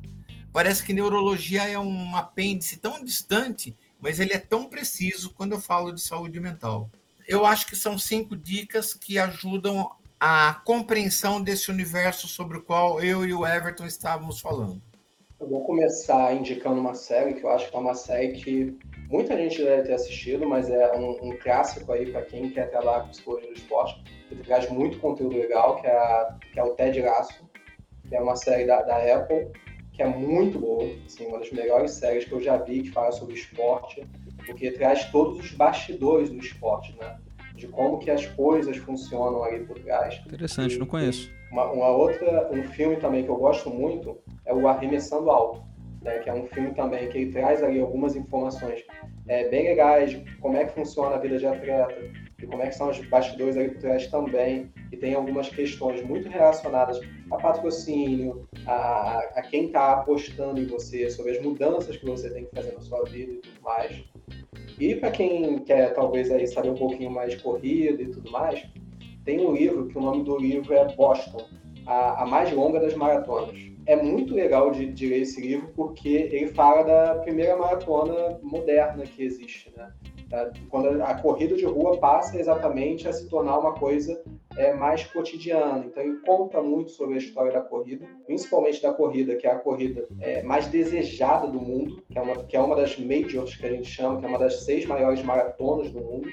Parece 0.54 0.82
que 0.82 0.94
neurologia 0.94 1.68
é 1.68 1.78
um 1.78 2.16
apêndice 2.16 2.78
tão 2.78 3.04
distante, 3.04 3.76
mas 4.00 4.22
ele 4.22 4.32
é 4.32 4.40
tão 4.40 4.70
preciso 4.70 5.32
quando 5.32 5.52
eu 5.52 5.60
falo 5.60 5.92
de 5.92 6.00
saúde 6.00 6.40
mental. 6.40 6.90
Eu 7.28 7.46
acho 7.46 7.68
que 7.68 7.76
são 7.76 7.98
cinco 7.98 8.34
dicas 8.34 8.94
que 8.94 9.20
ajudam 9.20 9.92
a 10.24 10.62
compreensão 10.64 11.42
desse 11.42 11.72
universo 11.72 12.28
sobre 12.28 12.60
o 12.60 12.62
qual 12.62 13.02
eu 13.02 13.26
e 13.26 13.34
o 13.34 13.44
Everton 13.44 13.88
estávamos 13.88 14.40
falando? 14.40 14.80
Eu 15.40 15.50
vou 15.50 15.64
começar 15.64 16.36
indicando 16.36 16.80
uma 16.80 16.94
série 16.94 17.34
que 17.34 17.44
eu 17.44 17.50
acho 17.50 17.72
que 17.72 17.76
é 17.76 17.80
uma 17.80 17.96
série 17.96 18.34
que 18.34 18.78
muita 19.10 19.36
gente 19.36 19.64
deve 19.64 19.82
ter 19.82 19.94
assistido, 19.94 20.48
mas 20.48 20.70
é 20.70 20.96
um, 20.96 21.30
um 21.30 21.38
clássico 21.38 21.92
aí 21.92 22.12
para 22.12 22.22
quem 22.22 22.52
quer 22.52 22.70
trabalhar 22.70 23.02
com 23.02 23.10
psicologia 23.10 23.50
do 23.50 23.58
esporte. 23.58 24.04
Ele 24.30 24.44
traz 24.44 24.70
muito 24.70 25.00
conteúdo 25.00 25.36
legal, 25.36 25.82
que 25.82 25.88
é, 25.88 26.28
que 26.54 26.60
é 26.60 26.64
o 26.64 26.76
Ted 26.76 27.02
Lasso, 27.02 27.50
que 28.08 28.16
é 28.16 28.22
uma 28.22 28.36
série 28.36 28.66
da, 28.66 28.84
da 28.84 28.98
Apple, 28.98 29.48
que 29.92 30.04
é 30.04 30.08
muito 30.08 30.60
boa, 30.60 30.88
assim, 31.04 31.26
uma 31.26 31.40
das 31.40 31.52
melhores 31.52 31.94
séries 31.94 32.26
que 32.26 32.32
eu 32.32 32.42
já 32.42 32.58
vi 32.58 32.84
que 32.84 32.92
fala 32.92 33.12
sobre 33.12 33.34
esporte, 33.34 34.08
porque 34.46 34.70
traz 34.70 35.06
todos 35.06 35.40
os 35.40 35.52
bastidores 35.54 36.30
do 36.30 36.38
esporte, 36.38 36.96
né? 37.00 37.18
De 37.62 37.68
como 37.68 38.00
que 38.00 38.10
as 38.10 38.26
coisas 38.26 38.76
funcionam 38.78 39.44
ali 39.44 39.64
por 39.64 39.78
trás. 39.80 40.20
Interessante, 40.26 40.76
e, 40.76 40.80
não 40.80 40.88
conheço. 40.88 41.32
Uma, 41.52 41.72
uma, 41.72 41.90
outra, 41.90 42.50
um 42.52 42.64
filme 42.64 42.96
também 42.96 43.24
que 43.24 43.30
eu 43.30 43.36
gosto 43.36 43.70
muito 43.70 44.18
é 44.46 44.54
o 44.54 44.68
Arremessando 44.68 45.30
Alto, 45.30 45.64
né, 46.02 46.18
que 46.20 46.30
é 46.30 46.34
um 46.34 46.48
filme 46.48 46.74
também 46.74 47.08
que 47.10 47.20
ele 47.20 47.32
traz 47.32 47.62
ali 47.62 47.80
algumas 47.80 48.16
informações 48.16 48.84
é, 49.28 49.48
bem 49.50 49.66
legais 49.66 50.10
de 50.10 50.38
como 50.38 50.58
é 50.58 50.66
que 50.66 50.74
funciona 50.74 51.16
a 51.16 51.20
vida 51.20 51.38
de 51.38 51.46
atleta, 51.46 52.02
de 52.40 52.48
como 52.48 52.64
é 52.64 52.68
que 52.68 52.76
são 52.76 52.90
os 52.90 52.98
bastidores 53.08 53.56
ali 53.56 53.70
por 53.70 53.80
trás 53.80 54.08
também, 54.08 54.72
e 54.92 54.98
tem 54.98 55.14
algumas 55.14 55.48
questões 55.48 56.04
muito 56.04 56.28
relacionadas 56.28 57.00
a 57.30 57.38
patrocínio, 57.38 58.50
a, 58.66 59.20
a 59.36 59.42
quem 59.44 59.68
está 59.68 59.94
apostando 59.94 60.60
em 60.60 60.66
você, 60.66 61.12
sobre 61.12 61.34
as 61.34 61.42
mudanças 61.44 61.96
que 61.96 62.06
você 62.08 62.32
tem 62.32 62.46
que 62.46 62.56
fazer 62.56 62.72
na 62.72 62.82
sua 62.82 63.04
vida 63.04 63.34
e 63.34 63.38
tudo 63.38 63.62
mais. 63.62 64.04
E 64.82 64.96
para 64.96 65.12
quem 65.12 65.60
quer 65.60 65.94
talvez 65.94 66.32
aí 66.32 66.48
saber 66.48 66.72
um 66.72 66.76
pouquinho 66.76 67.12
mais 67.12 67.34
de 67.34 67.44
corrida 67.44 68.02
e 68.02 68.08
tudo 68.08 68.32
mais, 68.32 68.66
tem 69.24 69.40
um 69.40 69.54
livro 69.54 69.86
que 69.86 69.96
o 69.96 70.02
nome 70.02 70.24
do 70.24 70.36
livro 70.40 70.74
é 70.74 70.92
Boston, 70.96 71.46
a, 71.86 72.24
a 72.24 72.26
mais 72.26 72.52
longa 72.52 72.80
das 72.80 72.96
maratonas. 72.96 73.56
É 73.86 73.96
muito 73.96 74.34
legal 74.34 74.72
de, 74.72 74.88
de, 74.88 75.08
ler 75.08 75.22
esse 75.22 75.40
livro 75.40 75.72
porque 75.76 76.10
ele 76.32 76.48
fala 76.48 76.82
da 76.82 77.16
primeira 77.20 77.56
maratona 77.56 78.40
moderna 78.42 79.04
que 79.04 79.22
existe, 79.22 79.72
né? 79.78 79.92
Quando 80.68 81.00
a 81.04 81.14
corrida 81.14 81.56
de 81.56 81.66
rua 81.66 82.00
passa 82.00 82.40
exatamente 82.40 83.08
a 83.08 83.14
se 83.14 83.30
tornar 83.30 83.60
uma 83.60 83.74
coisa 83.74 84.20
é, 84.58 84.74
mais 84.74 85.04
cotidiana. 85.04 85.86
Então, 85.86 86.04
ele 86.04 86.18
conta 86.26 86.62
muito 86.62 86.92
sobre 86.92 87.16
a 87.16 87.18
história 87.18 87.52
da 87.52 87.62
corrida, 87.62 88.06
principalmente 88.26 88.82
da 88.82 88.94
corrida, 88.94 89.36
que 89.36 89.48
é 89.48 89.52
a 89.52 89.60
corrida 89.60 90.08
é, 90.20 90.44
mais 90.44 90.68
desejada 90.68 91.48
do 91.48 91.60
mundo, 91.60 92.02
que 92.10 92.18
é, 92.18 92.22
uma, 92.22 92.44
que 92.44 92.56
é 92.56 92.60
uma 92.60 92.76
das 92.76 92.98
majors 92.98 93.56
que 93.56 93.66
a 93.66 93.70
gente 93.70 93.90
chama, 93.90 94.20
que 94.20 94.26
é 94.26 94.30
uma 94.30 94.40
das 94.40 94.64
seis 94.64 94.86
maiores 94.86 95.24
maratonas 95.24 95.92
do 95.92 96.00
mundo, 96.02 96.30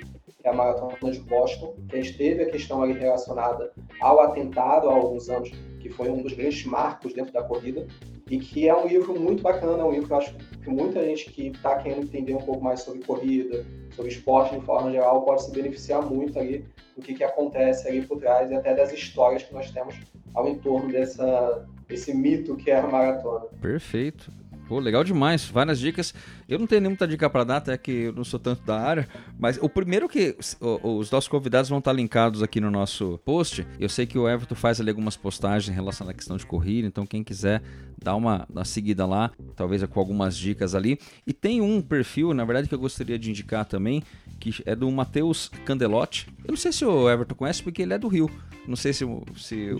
a 0.48 0.52
Maratona 0.52 1.12
de 1.12 1.20
Boston, 1.20 1.74
que 1.88 1.96
a 1.96 2.02
gente 2.02 2.16
teve 2.16 2.42
a 2.42 2.50
questão 2.50 2.82
ali 2.82 2.92
relacionada 2.92 3.72
ao 4.00 4.20
atentado 4.20 4.88
há 4.88 4.94
alguns 4.94 5.28
anos, 5.28 5.50
que 5.80 5.88
foi 5.88 6.10
um 6.10 6.22
dos 6.22 6.32
grandes 6.32 6.64
marcos 6.64 7.12
dentro 7.12 7.32
da 7.32 7.42
corrida, 7.42 7.86
e 8.30 8.38
que 8.38 8.68
é 8.68 8.76
um 8.76 8.86
livro 8.86 9.18
muito 9.18 9.42
bacana, 9.42 9.82
é 9.82 9.84
um 9.84 9.92
livro 9.92 10.06
que 10.06 10.12
eu 10.12 10.18
acho 10.18 10.34
que 10.34 10.68
muita 10.68 11.02
gente 11.02 11.30
que 11.30 11.48
está 11.48 11.76
querendo 11.76 12.04
entender 12.04 12.34
um 12.34 12.42
pouco 12.42 12.62
mais 12.62 12.80
sobre 12.80 13.02
corrida, 13.04 13.64
sobre 13.94 14.10
esporte 14.10 14.58
de 14.58 14.64
forma 14.64 14.90
geral, 14.90 15.22
pode 15.22 15.44
se 15.44 15.50
beneficiar 15.50 16.02
muito 16.02 16.38
ali 16.38 16.64
do 16.94 17.02
que, 17.02 17.14
que 17.14 17.24
acontece 17.24 17.88
ali 17.88 18.02
por 18.02 18.18
trás 18.18 18.50
e 18.50 18.54
até 18.54 18.74
das 18.74 18.92
histórias 18.92 19.42
que 19.42 19.54
nós 19.54 19.70
temos 19.70 19.94
ao 20.34 20.48
entorno 20.48 20.92
dessa, 20.92 21.66
desse 21.86 22.14
mito 22.14 22.56
que 22.56 22.70
é 22.70 22.78
a 22.78 22.86
maratona. 22.86 23.46
Perfeito. 23.60 24.30
Pô, 24.68 24.78
legal 24.78 25.02
demais, 25.02 25.46
várias 25.46 25.78
dicas. 25.78 26.12
Eu 26.48 26.58
não 26.58 26.66
tenho 26.66 26.82
muita 26.82 27.06
dica 27.06 27.28
para 27.28 27.44
dar, 27.44 27.56
até 27.58 27.76
que 27.76 27.90
eu 27.90 28.12
não 28.14 28.24
sou 28.24 28.40
tanto 28.40 28.62
da 28.62 28.80
área, 28.80 29.06
mas 29.38 29.58
o 29.60 29.68
primeiro 29.68 30.08
que 30.08 30.34
os 30.60 31.10
nossos 31.10 31.28
convidados 31.28 31.68
vão 31.68 31.78
estar 31.78 31.92
linkados 31.92 32.42
aqui 32.42 32.58
no 32.58 32.70
nosso 32.70 33.20
post. 33.22 33.66
Eu 33.78 33.88
sei 33.88 34.06
que 34.06 34.18
o 34.18 34.26
Everton 34.26 34.54
faz 34.54 34.80
ali 34.80 34.88
algumas 34.88 35.14
postagens 35.14 35.68
em 35.70 35.74
relação 35.74 36.08
à 36.08 36.14
questão 36.14 36.38
de 36.38 36.46
corrida, 36.46 36.88
então 36.88 37.04
quem 37.04 37.22
quiser 37.22 37.62
dar 38.02 38.14
uma, 38.14 38.46
uma 38.50 38.64
seguida 38.64 39.04
lá, 39.04 39.30
talvez 39.54 39.84
com 39.84 40.00
algumas 40.00 40.38
dicas 40.38 40.74
ali. 40.74 40.98
E 41.26 41.34
tem 41.34 41.60
um 41.60 41.82
perfil, 41.82 42.32
na 42.32 42.46
verdade, 42.46 42.66
que 42.66 42.74
eu 42.74 42.78
gostaria 42.78 43.18
de 43.18 43.28
indicar 43.28 43.66
também, 43.66 44.02
que 44.40 44.54
é 44.64 44.74
do 44.74 44.90
Matheus 44.90 45.50
Candelotti. 45.66 46.28
Eu 46.44 46.52
não 46.52 46.56
sei 46.56 46.72
se 46.72 46.84
o 46.84 47.10
Everton 47.10 47.34
conhece, 47.34 47.62
porque 47.62 47.82
ele 47.82 47.92
é 47.92 47.98
do 47.98 48.08
Rio. 48.08 48.30
Não 48.66 48.76
sei 48.76 48.92
se, 48.92 49.04
se, 49.36 49.70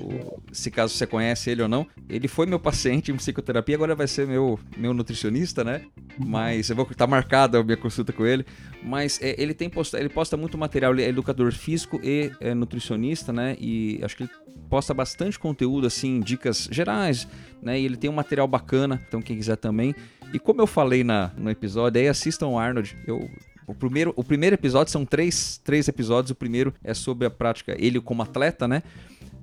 se 0.51 0.71
caso 0.71 0.95
você 0.95 1.07
conhece 1.07 1.51
ele 1.51 1.63
ou 1.63 1.69
não. 1.69 1.87
Ele 2.09 2.27
foi 2.27 2.47
meu 2.47 2.59
paciente 2.59 3.13
em 3.13 3.17
psicoterapia, 3.17 3.75
agora 3.75 3.95
vai 3.95 4.09
ser 4.09 4.27
meu, 4.27 4.59
meu 4.77 4.95
nutricionista, 4.95 5.63
né? 5.63 5.83
Mas 6.19 6.58
eu 6.67 6.77
vou 6.77 6.85
tá 6.87 7.07
marcada 7.07 7.59
a 7.59 7.65
minha 7.65 7.77
consulta 7.77 8.13
com 8.13 8.25
ele. 8.27 8.45
Mas 8.83 9.21
é, 9.23 9.35
ele 9.41 9.55
tem 9.55 9.69
posta, 9.69 9.99
ele 9.99 10.09
posta 10.09 10.37
muito 10.37 10.57
material, 10.57 10.93
ele 10.93 11.03
é 11.03 11.09
educador 11.09 11.53
físico 11.53 12.01
e 12.03 12.31
é 12.41 12.55
nutricionista, 12.55 13.33
né? 13.33 13.57
E 13.59 14.01
acho 14.03 14.17
que 14.17 14.25
ele 14.25 14.31
posta 14.69 14.93
bastante 14.93 15.39
conteúdo, 15.39 15.87
assim, 15.87 16.21
dicas 16.21 16.69
gerais, 16.71 17.27
né? 17.63 17.79
E 17.79 17.85
ele 17.85 17.97
tem 17.97 18.09
um 18.11 18.15
material 18.15 18.47
bacana, 18.47 19.01
então 19.07 19.21
quem 19.21 19.37
quiser 19.37 19.57
também. 19.57 19.95
E 20.33 20.39
como 20.39 20.61
eu 20.61 20.67
falei 20.67 21.03
na, 21.05 21.31
no 21.37 21.51
episódio, 21.51 22.01
aí 22.01 22.09
assistam 22.09 22.49
o 22.49 22.59
Arnold. 22.59 22.97
Eu 23.07 23.29
o 23.69 23.75
primeiro, 23.75 24.15
o 24.17 24.25
primeiro 24.25 24.55
episódio 24.55 24.91
são 24.91 25.05
três, 25.05 25.61
três 25.63 25.87
episódios. 25.89 26.31
O 26.31 26.35
primeiro 26.35 26.73
é 26.83 26.95
sobre 26.95 27.27
a 27.27 27.31
prática, 27.31 27.77
ele 27.79 28.01
como 28.01 28.23
atleta, 28.23 28.67
né? 28.67 28.83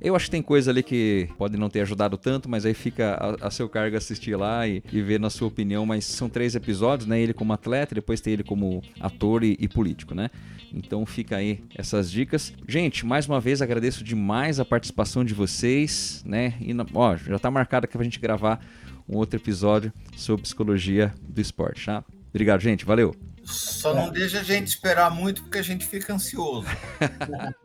Eu 0.06 0.16
acho 0.16 0.26
que 0.26 0.32
tem 0.32 0.42
coisa 0.44 0.70
ali 0.70 0.84
que 0.84 1.28
pode 1.36 1.58
não 1.58 1.68
ter 1.68 1.82
ajudado 1.82 2.16
tanto, 2.16 2.48
mas 2.48 2.64
aí 2.64 2.76
fica 2.76 3.16
a, 3.42 3.48
a 3.48 3.50
seu 3.50 3.68
cargo 3.68 3.98
assistir 3.98 4.36
lá 4.36 4.68
e, 4.68 4.84
e, 4.94 5.02
ver 5.02 5.20
na 5.20 5.32
sua 5.32 5.48
opinião. 5.48 5.84
Mas 5.84 6.06
são 6.06 6.30
três 6.30 6.54
episódios, 6.54 7.08
né? 7.08 7.20
Ele 7.20 7.34
como 7.34 7.52
atleta, 7.52 7.96
depois 7.96 8.22
tem 8.22 8.34
ele 8.34 8.44
como 8.44 8.84
ator 9.00 9.44
e, 9.44 9.58
e 9.60 9.68
político, 9.68 10.14
né? 10.14 10.30
Então 10.72 11.04
fica 11.08 11.38
aí 11.38 11.64
essas 11.76 12.12
dicas. 12.12 12.54
Gente, 12.68 13.04
mais 13.04 13.28
uma 13.28 13.42
vez 13.42 13.64
agradeço 13.64 14.04
demais 14.04 14.60
a 14.60 14.64
participação 14.64 15.26
de 15.26 15.34
vocês, 15.34 16.22
né? 16.24 16.54
E 16.62 16.72
ó, 16.94 17.18
já 17.18 17.40
tá 17.40 17.50
marcado 17.50 17.86
aqui 17.86 17.98
pra 17.98 18.04
gente 18.04 18.20
gravar 18.20 18.64
um 19.10 19.18
outro 19.18 19.40
episódio 19.40 19.92
sobre 20.16 20.44
psicologia 20.44 21.16
do 21.28 21.42
esporte, 21.42 21.84
tá? 21.84 22.04
Obrigado, 22.30 22.62
gente. 22.62 22.86
Valeu. 22.86 23.16
Só 23.44 23.96
não 23.96 24.12
deixa 24.12 24.42
a 24.42 24.44
gente 24.44 24.68
esperar 24.68 25.10
muito 25.10 25.42
porque 25.42 25.58
a 25.58 25.64
gente 25.64 25.84
fica 25.84 26.14
ansioso. 26.14 26.68